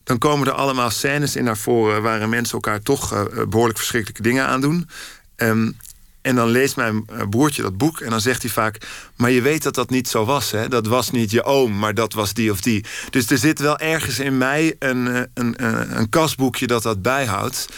dan 0.04 0.18
komen 0.18 0.46
er 0.46 0.52
allemaal 0.52 0.90
scènes 0.90 1.36
in 1.36 1.44
naar 1.44 1.56
voren 1.56 2.02
waarin 2.02 2.28
mensen 2.28 2.54
elkaar 2.54 2.82
toch 2.82 3.14
uh, 3.14 3.22
behoorlijk 3.48 3.78
verschrikkelijke 3.78 4.22
dingen 4.22 4.46
aandoen. 4.46 4.88
Um, 5.36 5.76
en 6.24 6.34
dan 6.34 6.48
leest 6.48 6.76
mijn 6.76 7.04
eh, 7.06 7.28
broertje 7.30 7.62
dat 7.62 7.76
boek 7.76 8.00
en 8.00 8.10
dan 8.10 8.20
zegt 8.20 8.42
hij 8.42 8.50
vaak... 8.50 8.78
maar 9.16 9.30
je 9.30 9.42
weet 9.42 9.62
dat 9.62 9.74
dat 9.74 9.90
niet 9.90 10.08
zo 10.08 10.24
was, 10.24 10.50
hè? 10.50 10.68
Dat 10.68 10.86
was 10.86 11.10
niet 11.10 11.30
je 11.30 11.42
oom, 11.42 11.78
maar 11.78 11.94
dat 11.94 12.12
was 12.12 12.34
die 12.34 12.50
of 12.50 12.60
die. 12.60 12.84
Dus 13.10 13.30
er 13.30 13.38
zit 13.38 13.58
wel 13.58 13.78
ergens 13.78 14.18
in 14.18 14.38
mij 14.38 14.76
een, 14.78 15.08
eh, 15.08 15.14
een, 15.14 15.28
een, 15.34 15.56
eh, 15.56 15.96
een 15.96 16.08
kasboekje 16.08 16.66
dat 16.66 16.82
dat 16.82 17.02
bijhoudt. 17.02 17.68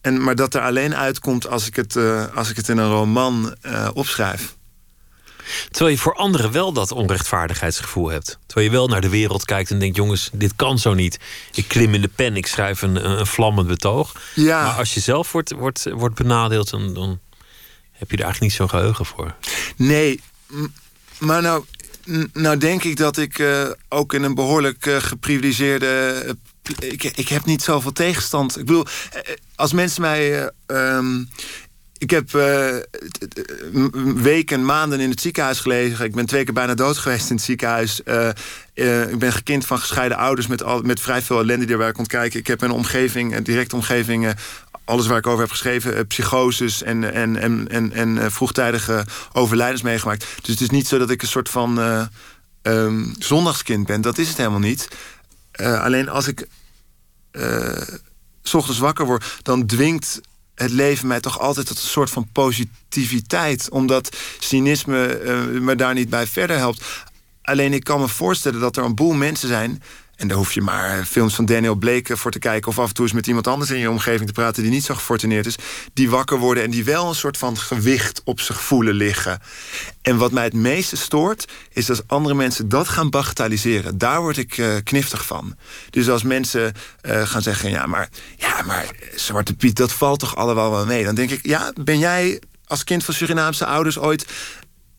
En, 0.00 0.22
maar 0.22 0.34
dat 0.34 0.54
er 0.54 0.60
alleen 0.60 0.96
uitkomt 0.96 1.48
als 1.48 1.66
ik 1.66 1.76
het, 1.76 1.96
als 2.34 2.50
ik 2.50 2.56
het 2.56 2.68
in 2.68 2.78
een 2.78 2.90
roman 2.90 3.56
opschrijf. 3.92 4.54
Terwijl 5.70 5.94
je 5.94 6.02
voor 6.02 6.14
anderen 6.14 6.52
wel 6.52 6.72
dat 6.72 6.92
onrechtvaardigheidsgevoel 6.92 8.08
hebt. 8.10 8.38
Terwijl 8.46 8.66
je 8.66 8.72
wel 8.72 8.88
naar 8.88 9.00
de 9.00 9.08
wereld 9.08 9.44
kijkt 9.44 9.70
en 9.70 9.78
denkt: 9.78 9.96
jongens, 9.96 10.30
dit 10.32 10.52
kan 10.56 10.78
zo 10.78 10.94
niet. 10.94 11.18
Ik 11.54 11.68
klim 11.68 11.94
in 11.94 12.00
de 12.00 12.08
pen, 12.08 12.36
ik 12.36 12.46
schrijf 12.46 12.82
een, 12.82 13.10
een 13.10 13.26
vlammend 13.26 13.66
betoog. 13.66 14.12
Ja. 14.34 14.62
Maar 14.62 14.74
als 14.74 14.94
je 14.94 15.00
zelf 15.00 15.32
wordt, 15.32 15.52
wordt, 15.52 15.90
wordt 15.92 16.14
benadeeld, 16.14 16.70
dan, 16.70 16.94
dan 16.94 17.18
heb 17.92 18.10
je 18.10 18.16
er 18.16 18.24
eigenlijk 18.24 18.40
niet 18.40 18.52
zo'n 18.52 18.68
geheugen 18.68 19.06
voor. 19.06 19.34
Nee, 19.76 20.20
maar 21.18 21.42
nou, 21.42 21.64
nou 22.32 22.56
denk 22.56 22.84
ik 22.84 22.96
dat 22.96 23.16
ik 23.16 23.38
uh, 23.38 23.70
ook 23.88 24.14
in 24.14 24.22
een 24.22 24.34
behoorlijk 24.34 24.86
uh, 24.86 24.96
geprivilegeerde. 24.96 26.22
Uh, 26.24 26.90
ik, 26.90 27.04
ik 27.04 27.28
heb 27.28 27.44
niet 27.44 27.62
zoveel 27.62 27.92
tegenstand. 27.92 28.58
Ik 28.58 28.66
bedoel, 28.66 28.86
als 29.54 29.72
mensen 29.72 30.02
mij. 30.02 30.50
Um, 30.66 31.28
ik 32.00 32.10
heb 32.10 32.30
weken, 34.14 34.64
maanden 34.64 35.00
in 35.00 35.10
het 35.10 35.20
ziekenhuis 35.20 35.60
gelegen. 35.60 36.04
Ik 36.04 36.14
ben 36.14 36.26
twee 36.26 36.44
keer 36.44 36.54
bijna 36.54 36.74
dood 36.74 36.98
geweest 37.04 37.30
in 37.30 37.36
het 37.36 37.44
ziekenhuis. 37.44 38.00
ik 38.74 39.18
ben 39.18 39.32
gekind 39.32 39.66
van 39.66 39.78
gescheiden 39.78 40.18
ouders 40.18 40.46
met, 40.46 40.62
al, 40.62 40.82
met 40.82 41.00
vrij 41.00 41.22
veel 41.22 41.38
ellende 41.38 41.66
die 41.66 41.76
ik 41.76 41.94
kon 41.94 42.06
kijken. 42.06 42.38
Ik 42.38 42.46
heb 42.46 42.62
een 42.62 42.70
omgeving, 42.70 43.36
directe 43.42 43.76
omgeving, 43.76 44.34
alles 44.84 45.06
waar 45.06 45.18
ik 45.18 45.26
over 45.26 45.40
heb 45.40 45.50
geschreven, 45.50 46.06
psychoses 46.06 46.82
en, 46.82 47.12
en, 47.12 47.36
en, 47.36 47.68
en, 47.68 47.92
en 47.92 48.32
vroegtijdige 48.32 49.04
overlijdens 49.32 49.82
meegemaakt. 49.82 50.26
Dus 50.40 50.50
het 50.50 50.60
is 50.60 50.70
niet 50.70 50.88
zo 50.88 50.98
dat 50.98 51.10
ik 51.10 51.22
een 51.22 51.28
soort 51.28 51.48
van 51.48 51.78
um, 52.62 53.14
zondagskind 53.18 53.86
ben. 53.86 54.00
Dat 54.00 54.18
is 54.18 54.28
het 54.28 54.36
helemaal 54.36 54.58
niet. 54.58 54.88
alleen 55.56 56.08
als 56.08 56.28
ik 56.28 56.46
s 58.42 58.54
ochtends 58.54 58.78
wakker 58.78 59.06
word, 59.06 59.38
dan 59.42 59.66
dwingt 59.66 60.20
het 60.62 60.70
leven 60.70 61.06
mij 61.06 61.20
toch 61.20 61.40
altijd 61.40 61.66
tot 61.66 61.76
een 61.76 61.88
soort 61.88 62.10
van 62.10 62.28
positiviteit. 62.32 63.70
Omdat 63.70 64.16
cynisme 64.38 65.20
me 65.60 65.74
daar 65.74 65.94
niet 65.94 66.10
bij 66.10 66.26
verder 66.26 66.56
helpt. 66.56 66.84
Alleen 67.42 67.72
ik 67.72 67.84
kan 67.84 68.00
me 68.00 68.08
voorstellen 68.08 68.60
dat 68.60 68.76
er 68.76 68.84
een 68.84 68.94
boel 68.94 69.12
mensen 69.12 69.48
zijn 69.48 69.82
en 70.20 70.28
daar 70.28 70.36
hoef 70.36 70.52
je 70.52 70.60
maar 70.60 71.04
films 71.04 71.34
van 71.34 71.44
Daniel 71.44 71.74
Blake 71.74 72.16
voor 72.16 72.30
te 72.30 72.38
kijken... 72.38 72.70
of 72.70 72.78
af 72.78 72.88
en 72.88 72.94
toe 72.94 73.04
eens 73.04 73.14
met 73.14 73.26
iemand 73.26 73.46
anders 73.46 73.70
in 73.70 73.78
je 73.78 73.90
omgeving 73.90 74.26
te 74.26 74.32
praten... 74.32 74.62
die 74.62 74.72
niet 74.72 74.84
zo 74.84 74.94
gefortuneerd 74.94 75.46
is, 75.46 75.56
die 75.92 76.10
wakker 76.10 76.38
worden... 76.38 76.62
en 76.62 76.70
die 76.70 76.84
wel 76.84 77.08
een 77.08 77.14
soort 77.14 77.36
van 77.36 77.58
gewicht 77.58 78.20
op 78.24 78.40
zich 78.40 78.62
voelen 78.62 78.94
liggen. 78.94 79.40
En 80.02 80.16
wat 80.16 80.32
mij 80.32 80.44
het 80.44 80.54
meeste 80.54 80.96
stoort, 80.96 81.48
is 81.72 81.88
als 81.88 82.00
andere 82.06 82.34
mensen 82.34 82.68
dat 82.68 82.88
gaan 82.88 83.10
bagatelliseren. 83.10 83.98
Daar 83.98 84.20
word 84.20 84.36
ik 84.36 84.56
uh, 84.56 84.74
kniftig 84.84 85.26
van. 85.26 85.56
Dus 85.90 86.08
als 86.08 86.22
mensen 86.22 86.72
uh, 87.02 87.22
gaan 87.22 87.42
zeggen... 87.42 87.70
ja, 87.70 87.86
maar, 87.86 88.08
ja, 88.36 88.62
maar 88.62 88.86
Zwarte 89.14 89.54
Piet, 89.54 89.76
dat 89.76 89.92
valt 89.92 90.18
toch 90.18 90.36
allemaal 90.36 90.70
wel 90.70 90.86
mee? 90.86 91.04
Dan 91.04 91.14
denk 91.14 91.30
ik, 91.30 91.46
ja, 91.46 91.72
ben 91.74 91.98
jij 91.98 92.40
als 92.66 92.84
kind 92.84 93.04
van 93.04 93.14
Surinaamse 93.14 93.66
ouders 93.66 93.98
ooit 93.98 94.26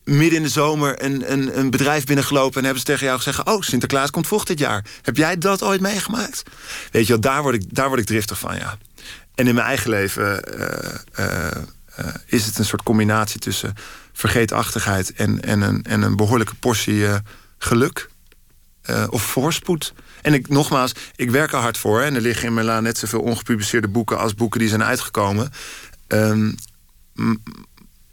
midden 0.04 0.36
in 0.36 0.42
de 0.42 0.48
zomer 0.48 1.02
een, 1.02 1.32
een, 1.32 1.58
een 1.58 1.70
bedrijf 1.70 2.04
binnengelopen... 2.04 2.56
en 2.56 2.64
hebben 2.64 2.80
ze 2.80 2.86
tegen 2.86 3.06
jou 3.06 3.16
gezegd... 3.18 3.44
oh, 3.44 3.62
Sinterklaas 3.62 4.10
komt 4.10 4.26
vroeg 4.26 4.44
dit 4.44 4.58
jaar. 4.58 4.84
Heb 5.02 5.16
jij 5.16 5.38
dat 5.38 5.62
ooit 5.62 5.80
meegemaakt? 5.80 6.42
Weet 6.90 7.06
je 7.06 7.12
wel, 7.12 7.20
daar 7.20 7.42
word 7.42 7.54
ik, 7.54 7.62
daar 7.68 7.88
word 7.88 8.00
ik 8.00 8.06
driftig 8.06 8.38
van, 8.38 8.56
ja. 8.56 8.78
En 9.34 9.46
in 9.48 9.54
mijn 9.54 9.66
eigen 9.66 9.90
leven 9.90 10.58
uh, 10.58 11.26
uh, 11.26 11.50
uh, 12.00 12.06
is 12.26 12.46
het 12.46 12.58
een 12.58 12.64
soort 12.64 12.82
combinatie... 12.82 13.40
tussen 13.40 13.74
vergeetachtigheid 14.12 15.12
en, 15.12 15.42
en, 15.42 15.60
een, 15.60 15.82
en 15.82 16.02
een 16.02 16.16
behoorlijke 16.16 16.54
portie 16.54 17.06
geluk. 17.58 18.08
of 19.08 19.22
voorspoed. 19.22 19.92
En 20.22 20.34
ik, 20.34 20.48
nogmaals, 20.48 20.92
ik 21.16 21.30
werk 21.30 21.52
er 21.52 21.58
hard 21.58 21.78
voor. 21.78 22.00
En 22.00 22.14
er 22.14 22.20
liggen 22.20 22.46
in 22.46 22.54
mijn 22.54 22.66
la 22.66 22.80
net 22.80 22.98
zoveel 22.98 23.20
ongepubliceerde 23.20 23.88
boeken... 23.88 24.18
als 24.18 24.34
boeken 24.34 24.60
die 24.60 24.68
zijn 24.68 24.84
uitgekomen... 24.84 25.52
Um, 26.08 26.54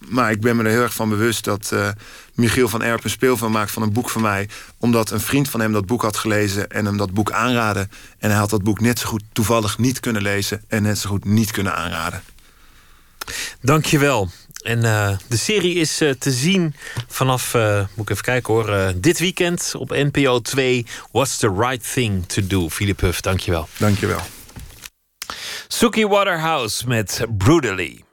maar 0.10 0.32
ik 0.32 0.42
ben 0.42 0.56
me 0.56 0.64
er 0.64 0.70
heel 0.70 0.82
erg 0.82 0.94
van 0.94 1.10
bewust 1.10 1.44
dat 1.44 1.70
uh, 1.74 1.90
Michiel 2.34 2.70
van 2.70 2.84
Erp 2.84 3.04
een 3.04 3.10
speel 3.10 3.38
van 3.38 3.52
maakt 3.52 3.72
van 3.72 3.82
een 3.82 3.94
boek 3.94 4.10
van 4.10 4.22
mij. 4.22 4.50
Omdat 4.78 5.12
een 5.12 5.20
vriend 5.20 5.50
van 5.50 5.60
hem 5.60 5.74
dat 5.74 5.86
boek 5.86 6.02
had 6.02 6.18
gelezen 6.18 6.70
en 6.70 6.86
hem 6.86 6.98
dat 6.98 7.14
boek 7.14 7.32
aanraadde. 7.32 7.88
En 8.18 8.30
hij 8.30 8.40
had 8.40 8.50
dat 8.50 8.64
boek 8.64 8.80
net 8.80 9.00
zo 9.00 9.08
goed 9.08 9.24
toevallig 9.34 9.78
niet 9.78 10.00
kunnen 10.00 10.22
lezen 10.22 10.64
en 10.68 10.84
net 10.84 10.98
zo 10.98 11.10
goed 11.10 11.26
niet 11.26 11.52
kunnen 11.52 11.76
aanraden. 11.76 12.24
Dankjewel. 13.62 14.30
En 14.64 14.84
uh, 14.84 15.18
de 15.28 15.38
serie 15.38 15.76
is 15.76 16.02
uh, 16.02 16.12
te 16.12 16.32
zien 16.32 16.76
vanaf, 17.08 17.54
uh, 17.54 17.78
moet 17.78 18.06
ik 18.06 18.10
even 18.10 18.24
kijken 18.24 18.54
hoor, 18.54 18.94
dit 18.96 19.20
weekend 19.20 19.74
op 19.78 19.90
NPO 19.90 20.40
2. 20.40 20.86
What's 21.12 21.38
the 21.38 21.54
right 21.58 21.94
thing 21.94 22.26
to 22.26 22.48
do? 22.48 22.70
Philip 22.70 23.00
Huff, 23.00 23.22
dankjewel. 23.22 23.68
Dankjewel. 23.78 24.22
Suki 25.68 26.06
Waterhouse 26.06 26.88
met 26.88 27.26
Brutally. 27.38 28.04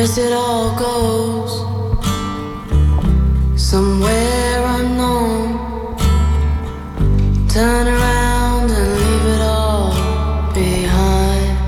Yes, 0.00 0.16
it 0.16 0.32
all 0.32 0.78
goes 0.78 1.52
somewhere 3.60 4.62
unknown. 4.78 5.58
Turn 7.48 7.88
around 7.88 8.70
and 8.70 8.90
leave 9.00 9.26
it 9.34 9.40
all 9.40 9.90
behind. 10.54 11.58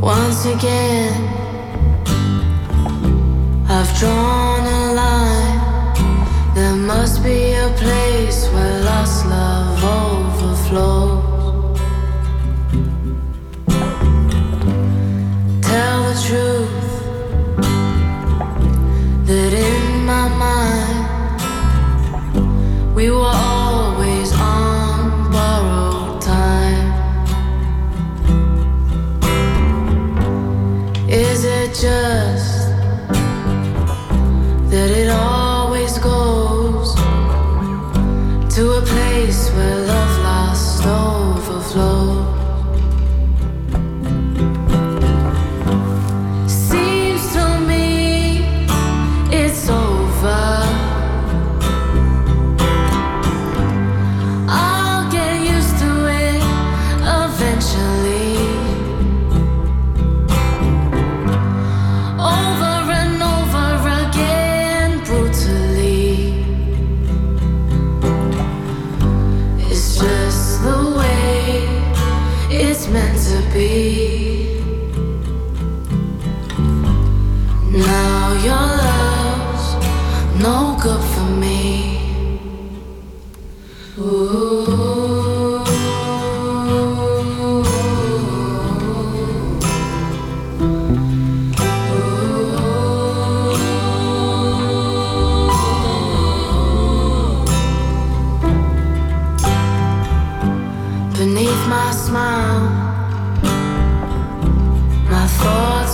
Once 0.00 0.44
again, 0.46 1.12
I've 3.68 3.92
drawn 3.98 4.39
that 19.30 19.52
in 19.52 20.04
my 20.06 20.26
mind 20.42 21.06
we 22.96 23.10
were 23.12 23.39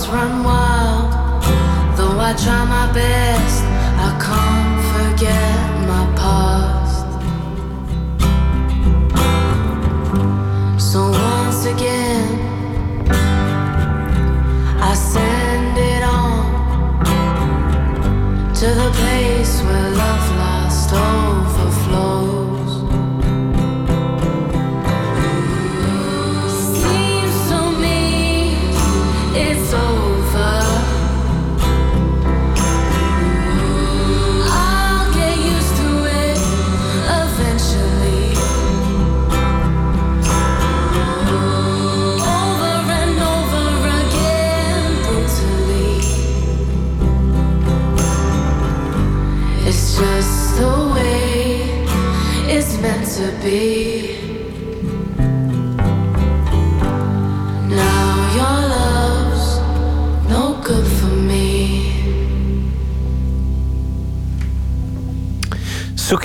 run 0.09 0.43
wild. 0.43 1.11
Though 1.97 2.19
I 2.19 2.33
try 2.33 2.63
my 2.65 2.91
best, 2.93 3.16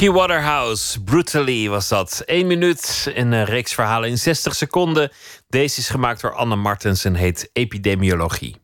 Suki 0.02 0.14
Waterhouse, 0.14 1.00
Brutally 1.00 1.68
was 1.68 1.88
dat. 1.88 2.22
Eén 2.26 2.46
minuut, 2.46 3.10
een 3.14 3.32
eh, 3.32 3.44
reeks 3.44 3.74
verhalen 3.74 4.08
in 4.08 4.18
60 4.18 4.54
seconden. 4.54 5.10
Deze 5.48 5.80
is 5.80 5.88
gemaakt 5.88 6.20
door 6.20 6.34
Anne 6.34 6.56
Martens 6.56 7.04
en 7.04 7.14
heet 7.14 7.50
Epidemiologie. 7.52 8.56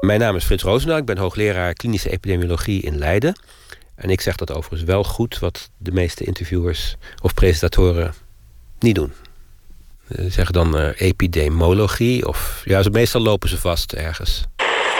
Mijn 0.00 0.20
naam 0.20 0.36
is 0.36 0.44
Frits 0.44 0.62
Roosendaal. 0.62 0.98
Ik 0.98 1.04
ben 1.04 1.18
hoogleraar 1.18 1.72
klinische 1.72 2.10
epidemiologie 2.10 2.82
in 2.82 2.98
Leiden. 2.98 3.40
En 3.94 4.10
ik 4.10 4.20
zeg 4.20 4.36
dat 4.36 4.52
overigens 4.52 4.82
wel 4.82 5.04
goed, 5.04 5.38
wat 5.38 5.70
de 5.78 5.92
meeste 5.92 6.24
interviewers 6.24 6.96
of 7.22 7.34
presentatoren 7.34 8.14
niet 8.78 8.94
doen. 8.94 9.12
Ze 10.08 10.30
zeggen 10.30 10.54
dan 10.54 10.78
eh, 10.78 11.00
epidemiologie, 11.08 12.28
of 12.28 12.62
ja, 12.64 12.82
ze, 12.82 12.90
meestal 12.90 13.20
lopen 13.20 13.48
ze 13.48 13.58
vast 13.58 13.92
ergens. 13.92 14.44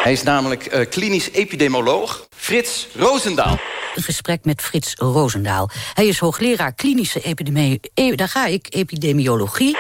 Hij 0.05 0.13
is 0.13 0.23
namelijk 0.23 0.67
eh, 0.67 0.89
klinisch 0.89 1.31
epidemioloog 1.31 2.27
Frits 2.31 2.89
Roosendaal. 2.95 3.59
Een 3.95 4.03
gesprek 4.03 4.45
met 4.45 4.63
Frits 4.63 4.95
Roosendaal. 4.95 5.71
Hij 5.95 6.07
is 6.07 6.19
hoogleraar 6.19 6.75
klinische 6.75 7.21
epidemie... 7.21 7.81
E 7.95 8.15
daar 8.15 8.29
ga 8.29 8.47
ik, 8.47 8.67
epidemiologie. 8.71 9.77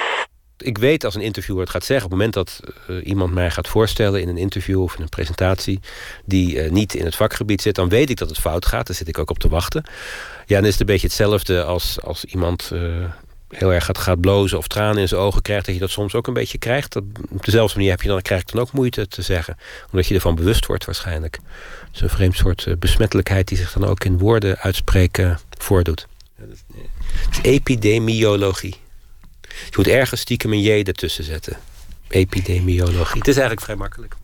Ik 0.56 0.78
weet 0.78 1.04
als 1.04 1.14
een 1.14 1.20
interviewer 1.20 1.62
het 1.62 1.70
gaat 1.70 1.84
zeggen... 1.84 2.04
op 2.06 2.10
het 2.10 2.20
moment 2.20 2.34
dat 2.34 2.60
eh, 2.88 3.06
iemand 3.06 3.34
mij 3.34 3.50
gaat 3.50 3.68
voorstellen 3.68 4.20
in 4.20 4.28
een 4.28 4.36
interview 4.36 4.82
of 4.82 4.96
in 4.96 5.02
een 5.02 5.08
presentatie... 5.08 5.80
die 6.24 6.60
eh, 6.60 6.70
niet 6.70 6.94
in 6.94 7.04
het 7.04 7.16
vakgebied 7.16 7.62
zit, 7.62 7.74
dan 7.74 7.88
weet 7.88 8.10
ik 8.10 8.18
dat 8.18 8.28
het 8.28 8.38
fout 8.38 8.66
gaat. 8.66 8.86
Daar 8.86 8.96
zit 8.96 9.08
ik 9.08 9.18
ook 9.18 9.30
op 9.30 9.38
te 9.38 9.48
wachten. 9.48 9.84
Ja, 10.46 10.56
dan 10.56 10.64
is 10.64 10.70
het 10.70 10.80
een 10.80 10.86
beetje 10.86 11.06
hetzelfde 11.06 11.64
als, 11.64 12.00
als 12.00 12.24
iemand 12.24 12.70
eh, 12.72 12.80
heel 13.54 13.72
erg 13.72 13.84
gaat, 13.84 13.98
gaat 13.98 14.20
blozen... 14.20 14.58
of 14.58 14.68
tranen 14.68 14.98
in 14.98 15.08
zijn 15.08 15.20
ogen 15.20 15.42
krijgt, 15.42 15.66
dat 15.66 15.74
je 15.74 15.80
dat 15.80 15.90
soms 15.90 16.14
ook 16.14 16.26
een 16.26 16.34
beetje 16.34 16.58
krijgt. 16.58 16.92
Dat, 16.92 17.02
op 17.30 17.44
dezelfde 17.44 17.76
manier 17.76 17.90
heb 17.90 18.02
je 18.02 18.08
dan, 18.08 18.22
krijg 18.22 18.40
ik 18.40 18.52
dan 18.52 18.60
ook 18.60 18.72
moeite 18.72 19.08
te 19.08 19.22
zeggen. 19.22 19.56
Omdat 19.90 20.06
je 20.06 20.14
ervan 20.14 20.34
bewust 20.34 20.66
wordt 20.66 20.84
waarschijnlijk. 20.84 21.38
Het 21.86 21.94
is 21.94 22.00
een 22.00 22.08
vreemd 22.08 22.36
soort 22.36 22.66
eh, 22.66 22.74
besmettelijkheid... 22.76 23.48
die 23.48 23.58
zich 23.58 23.72
dan 23.72 23.84
ook 23.84 24.04
in 24.04 24.18
woorden 24.18 24.58
uitspreken 24.58 25.38
voordoet. 25.58 26.06
Het 26.34 26.64
is 27.30 27.38
epidemiologie. 27.42 28.76
Je 29.40 29.76
moet 29.76 29.88
ergens 29.88 30.20
stiekem 30.20 30.52
een 30.52 30.60
J 30.60 30.70
ertussen 30.70 31.24
zetten. 31.24 31.56
Epidemiologie. 32.08 33.18
Het 33.18 33.28
is 33.28 33.36
eigenlijk 33.36 33.60
vrij 33.60 33.76
makkelijk. 33.76 34.16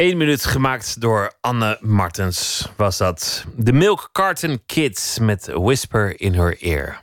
Eén 0.00 0.16
minuut 0.16 0.44
gemaakt 0.44 1.00
door 1.00 1.32
Anne 1.40 1.78
Martens 1.80 2.68
was 2.76 2.96
dat. 2.96 3.44
De 3.56 3.72
Milk 3.72 4.08
Carton 4.12 4.62
Kids 4.66 5.18
met 5.18 5.46
Whisper 5.52 6.20
in 6.20 6.34
Her 6.34 6.56
Ear. 6.62 7.02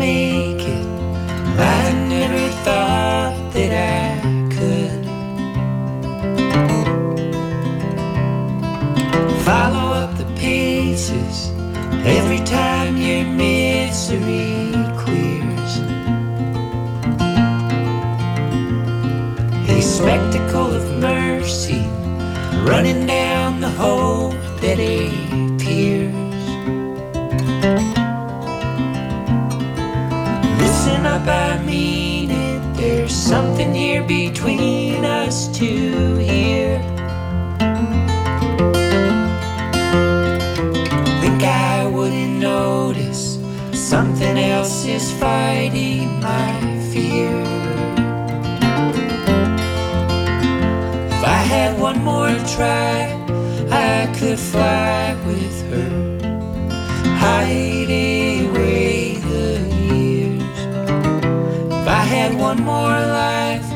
Make 0.00 0.62
it. 0.78 0.86
I 1.58 1.92
never 2.08 2.44
thought 2.64 3.36
that 3.52 3.72
I 4.02 4.08
could. 4.54 5.02
Follow 9.48 9.86
up 10.00 10.10
the 10.16 10.28
pieces 10.40 11.50
every 12.16 12.42
time 12.46 12.96
your 12.96 13.26
misery 13.26 14.72
clears. 15.02 15.72
A 19.76 19.78
spectacle 19.82 20.70
of 20.80 20.84
mercy 20.98 21.82
running 22.70 23.06
down 23.06 23.60
the 23.60 23.72
hope 23.84 24.32
that 24.62 24.78
appears. 24.78 25.19
Listen 31.00 31.14
up, 31.14 31.28
I 31.28 31.64
mean 31.64 32.30
it. 32.30 32.76
There's 32.76 33.14
something 33.14 33.74
here 33.74 34.02
between 34.02 35.02
us 35.06 35.48
two 35.48 36.16
here. 36.16 36.78
Think 41.22 41.42
I 41.42 41.86
wouldn't 41.90 42.38
notice 42.38 43.38
something 43.72 44.36
else 44.36 44.84
is 44.84 45.10
fighting 45.12 46.20
my 46.20 46.52
fear. 46.92 47.32
If 51.08 51.24
I 51.24 51.42
had 51.54 51.80
one 51.80 52.04
more 52.04 52.36
try, 52.56 53.08
I 53.70 54.12
could 54.18 54.38
fly 54.38 55.16
with 55.24 55.62
her, 55.70 56.09
one 62.40 62.62
more 62.62 62.88
life, 62.88 63.66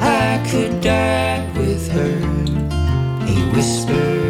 I 0.00 0.44
could 0.50 0.80
die 0.80 1.48
with 1.56 1.88
her, 1.92 2.18
He 3.24 3.36
whisper 3.54 4.29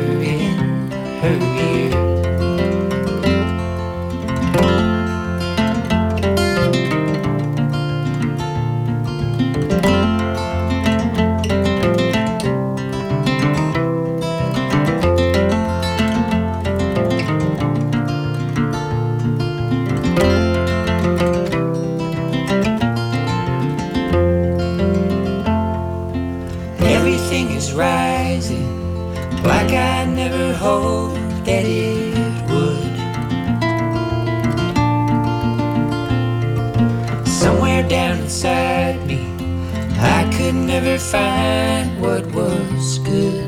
never 40.83 40.99
find 40.99 42.01
what 42.01 42.25
was 42.33 42.99
good. 43.01 43.45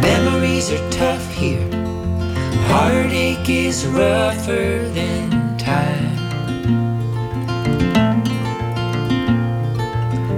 Memories 0.00 0.72
are 0.72 0.90
tough 0.90 1.30
here, 1.34 1.68
heartache 2.68 3.50
is 3.50 3.86
rougher 3.86 4.88
than 4.94 5.58
time. 5.58 6.16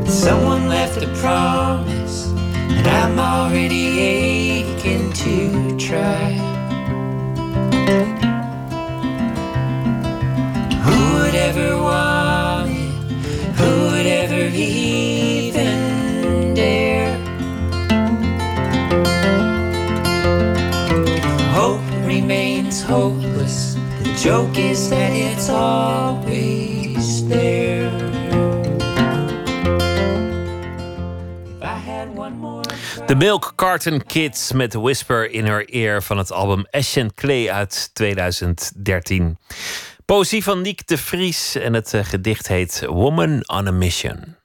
Someone 0.07 0.67
left 0.67 1.01
a 1.05 1.09
promise, 1.23 2.33
and 2.77 2.87
I'm 2.87 3.17
already 3.19 4.01
aching 4.01 5.13
to 5.13 5.77
try. 5.79 6.50
The 22.91 24.19
joke 24.21 24.59
is 24.59 24.89
that 24.89 25.13
it's 25.13 25.49
always 25.49 27.29
there. 27.29 27.89
De 33.07 33.15
Milk 33.17 33.53
Carton 33.57 34.07
Kids 34.07 34.53
met 34.53 34.75
Whisper 34.75 35.31
in 35.31 35.47
Her 35.47 35.69
Ear 35.69 36.03
van 36.03 36.19
het 36.19 36.33
album 36.33 36.67
Ashen 36.71 37.15
Clay 37.15 37.51
uit 37.51 37.91
2013. 37.93 39.39
Poëzie 40.05 40.43
van 40.43 40.61
Niek 40.61 40.87
de 40.87 40.99
Vries 40.99 41.55
en 41.55 41.75
het 41.75 41.95
eh, 41.95 42.05
gedicht 42.05 42.49
heet 42.49 42.83
Woman 42.87 43.49
on 43.49 43.67
a 43.67 43.71
Mission. 43.71 44.40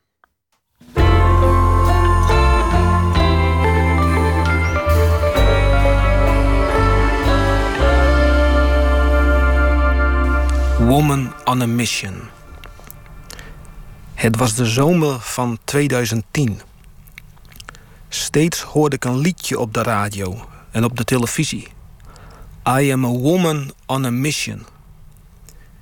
Woman 10.85 11.33
on 11.45 11.61
a 11.61 11.65
Mission. 11.65 12.21
Het 14.13 14.35
was 14.35 14.55
de 14.55 14.65
zomer 14.65 15.19
van 15.19 15.57
2010. 15.63 16.61
Steeds 18.09 18.61
hoorde 18.61 18.95
ik 18.95 19.05
een 19.05 19.17
liedje 19.17 19.59
op 19.59 19.73
de 19.73 19.83
radio 19.83 20.49
en 20.71 20.83
op 20.83 20.97
de 20.97 21.03
televisie. 21.03 21.67
I 22.67 22.91
am 22.91 23.05
a 23.05 23.07
woman 23.07 23.73
on 23.85 24.05
a 24.05 24.09
mission. 24.09 24.65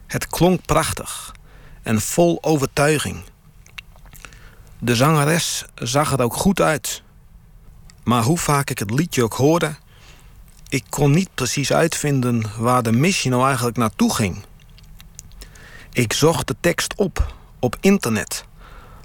Het 0.08 0.28
klonk 0.28 0.66
prachtig 0.66 1.36
en 1.82 2.02
vol 2.02 2.38
overtuiging. 2.42 3.24
De 4.80 4.96
zangeres 4.96 5.66
zag 5.76 6.12
er 6.12 6.22
ook 6.22 6.36
goed 6.36 6.62
uit. 6.62 7.04
Maar 8.04 8.24
hoe 8.24 8.38
vaak 8.38 8.70
ik 8.70 8.80
het 8.80 8.92
liedje 8.92 9.24
ook 9.24 9.34
hoorde, 9.34 9.76
ik 10.70 10.84
kon 10.90 11.12
niet 11.12 11.30
precies 11.36 11.74
uitvinden 11.74 12.44
waar 12.58 12.84
de 12.84 12.92
missie 12.92 13.32
nou 13.32 13.46
eigenlijk 13.46 13.78
naartoe 13.78 14.14
ging. 14.14 14.46
Ik 15.94 16.14
zocht 16.14 16.48
de 16.48 16.56
tekst 16.60 16.94
op 16.95 17.34
op 17.60 17.76
internet, 17.80 18.45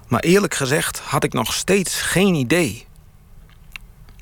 maar 0.06 0.20
eerlijk 0.20 0.54
gezegd 0.54 0.98
had 0.98 1.24
ik 1.24 1.32
nog 1.32 1.52
steeds 1.52 2.00
geen 2.00 2.34
idee. 2.34 2.86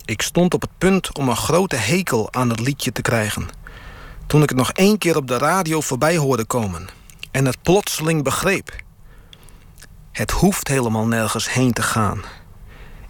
Ik 0.04 0.22
stond 0.22 0.54
op 0.54 0.60
het 0.60 0.70
punt 0.78 1.18
om 1.18 1.28
een 1.28 1.36
grote 1.36 1.76
hekel 1.76 2.32
aan 2.32 2.50
het 2.50 2.60
liedje 2.60 2.92
te 2.92 3.02
krijgen. 3.02 3.48
Toen 4.26 4.42
ik 4.42 4.48
het 4.48 4.58
nog 4.58 4.72
één 4.72 4.98
keer 4.98 5.16
op 5.16 5.26
de 5.26 5.38
radio 5.38 5.80
voorbij 5.80 6.16
hoorde 6.16 6.44
komen 6.44 6.88
en 7.30 7.44
het 7.44 7.62
plotseling 7.62 8.24
begreep. 8.24 8.76
Het 10.12 10.30
hoeft 10.30 10.68
helemaal 10.68 11.06
nergens 11.06 11.52
heen 11.52 11.72
te 11.72 11.82
gaan 11.82 12.22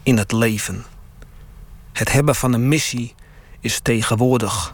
in 0.02 0.18
het 0.18 0.32
leven. 0.32 0.84
Het 1.92 2.12
hebben 2.12 2.34
van 2.34 2.52
een 2.52 2.68
missie 2.68 3.14
is 3.60 3.80
tegenwoordig 3.80 4.72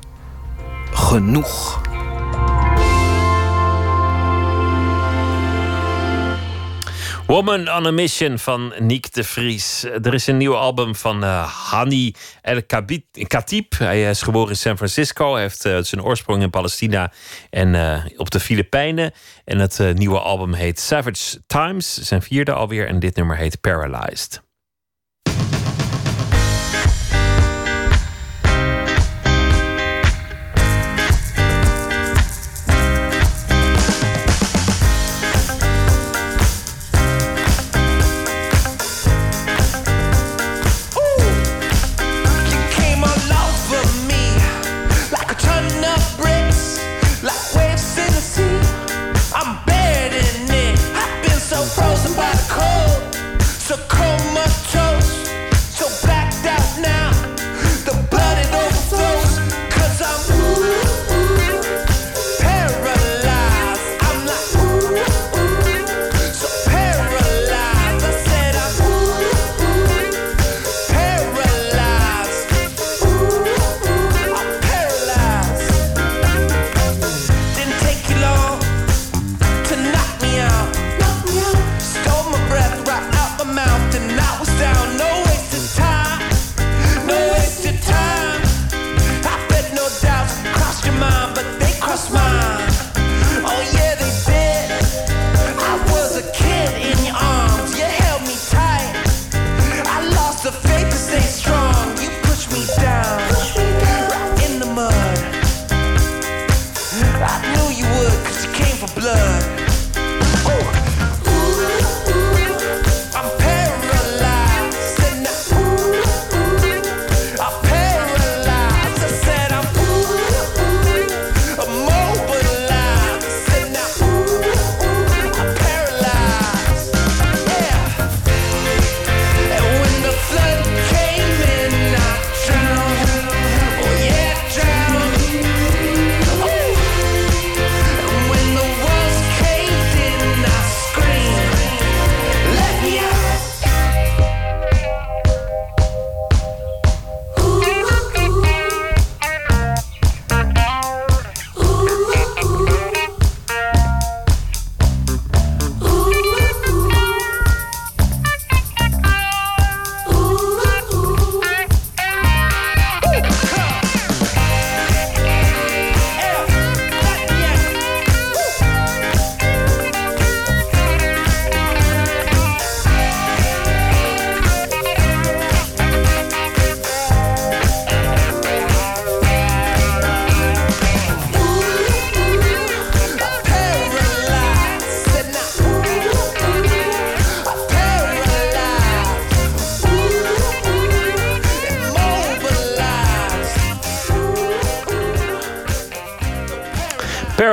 genoeg. 0.93 1.81
Woman 7.33 7.69
on 7.69 7.87
a 7.87 7.91
Mission 7.91 8.39
van 8.39 8.73
Niek 8.79 9.13
de 9.13 9.25
Vries. 9.25 9.85
Er 9.85 10.15
is 10.15 10.27
een 10.27 10.37
nieuw 10.37 10.55
album 10.55 10.95
van 10.95 11.25
uh, 11.25 11.71
Hani 11.71 12.15
El 12.43 12.63
Khatib. 13.27 13.79
Hij 13.79 14.11
is 14.11 14.23
geboren 14.23 14.49
in 14.49 14.57
San 14.57 14.77
Francisco. 14.77 15.33
Hij 15.33 15.43
heeft 15.43 15.67
uh, 15.67 15.79
zijn 15.81 16.03
oorsprong 16.03 16.43
in 16.43 16.51
Palestina 16.51 17.13
en 17.51 17.75
uh, 17.75 18.05
op 18.17 18.31
de 18.31 18.41
Filipijnen. 18.41 19.13
En 19.45 19.59
het 19.59 19.81
nieuwe 19.95 20.21
album 20.21 20.53
heet 20.53 20.81
Savage 20.81 21.43
Times. 21.47 21.95
Zijn 21.95 22.23
vierde 22.23 22.53
alweer. 22.53 22.87
En 22.87 22.99
dit 22.99 23.17
nummer 23.17 23.37
heet 23.37 23.61
Paralyzed. 23.61 24.43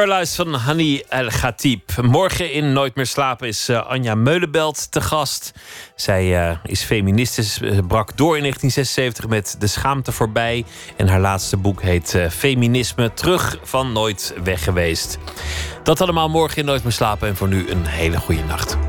Van 0.10 0.54
Hani 0.54 1.04
El 1.10 1.28
Khatib. 1.28 1.92
Morgen 2.02 2.52
in 2.52 2.74
Nooit 2.74 2.96
meer 2.96 3.06
slapen 3.06 3.48
is 3.48 3.70
eh, 3.70 3.88
Anja 3.88 4.16
Meulenbelt 4.16 4.92
te 4.92 5.02
gast. 5.02 5.54
Zij 5.96 6.50
eh, 6.50 6.58
is 6.64 6.84
feministisch, 6.84 7.62
eh, 7.62 7.78
brak 7.88 8.18
door 8.18 8.36
in 8.36 8.42
1976 8.42 9.28
met 9.28 9.56
De 9.60 9.68
Schaamte 9.68 10.12
voorbij. 10.12 10.66
En 10.98 11.08
haar 11.08 11.20
laatste 11.20 11.58
boek 11.58 11.82
heet 11.82 12.18
Feminisme, 12.32 13.14
terug 13.14 13.60
van 13.64 13.92
nooit 13.92 14.34
weg 14.44 14.64
geweest. 14.64 15.18
Dat 15.84 16.02
allemaal 16.02 16.30
morgen 16.30 16.58
in 16.58 16.66
Nooit 16.66 16.84
meer 16.84 16.92
slapen. 16.92 17.28
En 17.28 17.36
voor 17.36 17.48
nu 17.48 17.70
een 17.70 17.86
hele 17.86 18.18
goede 18.18 18.44
nacht. 18.44 18.89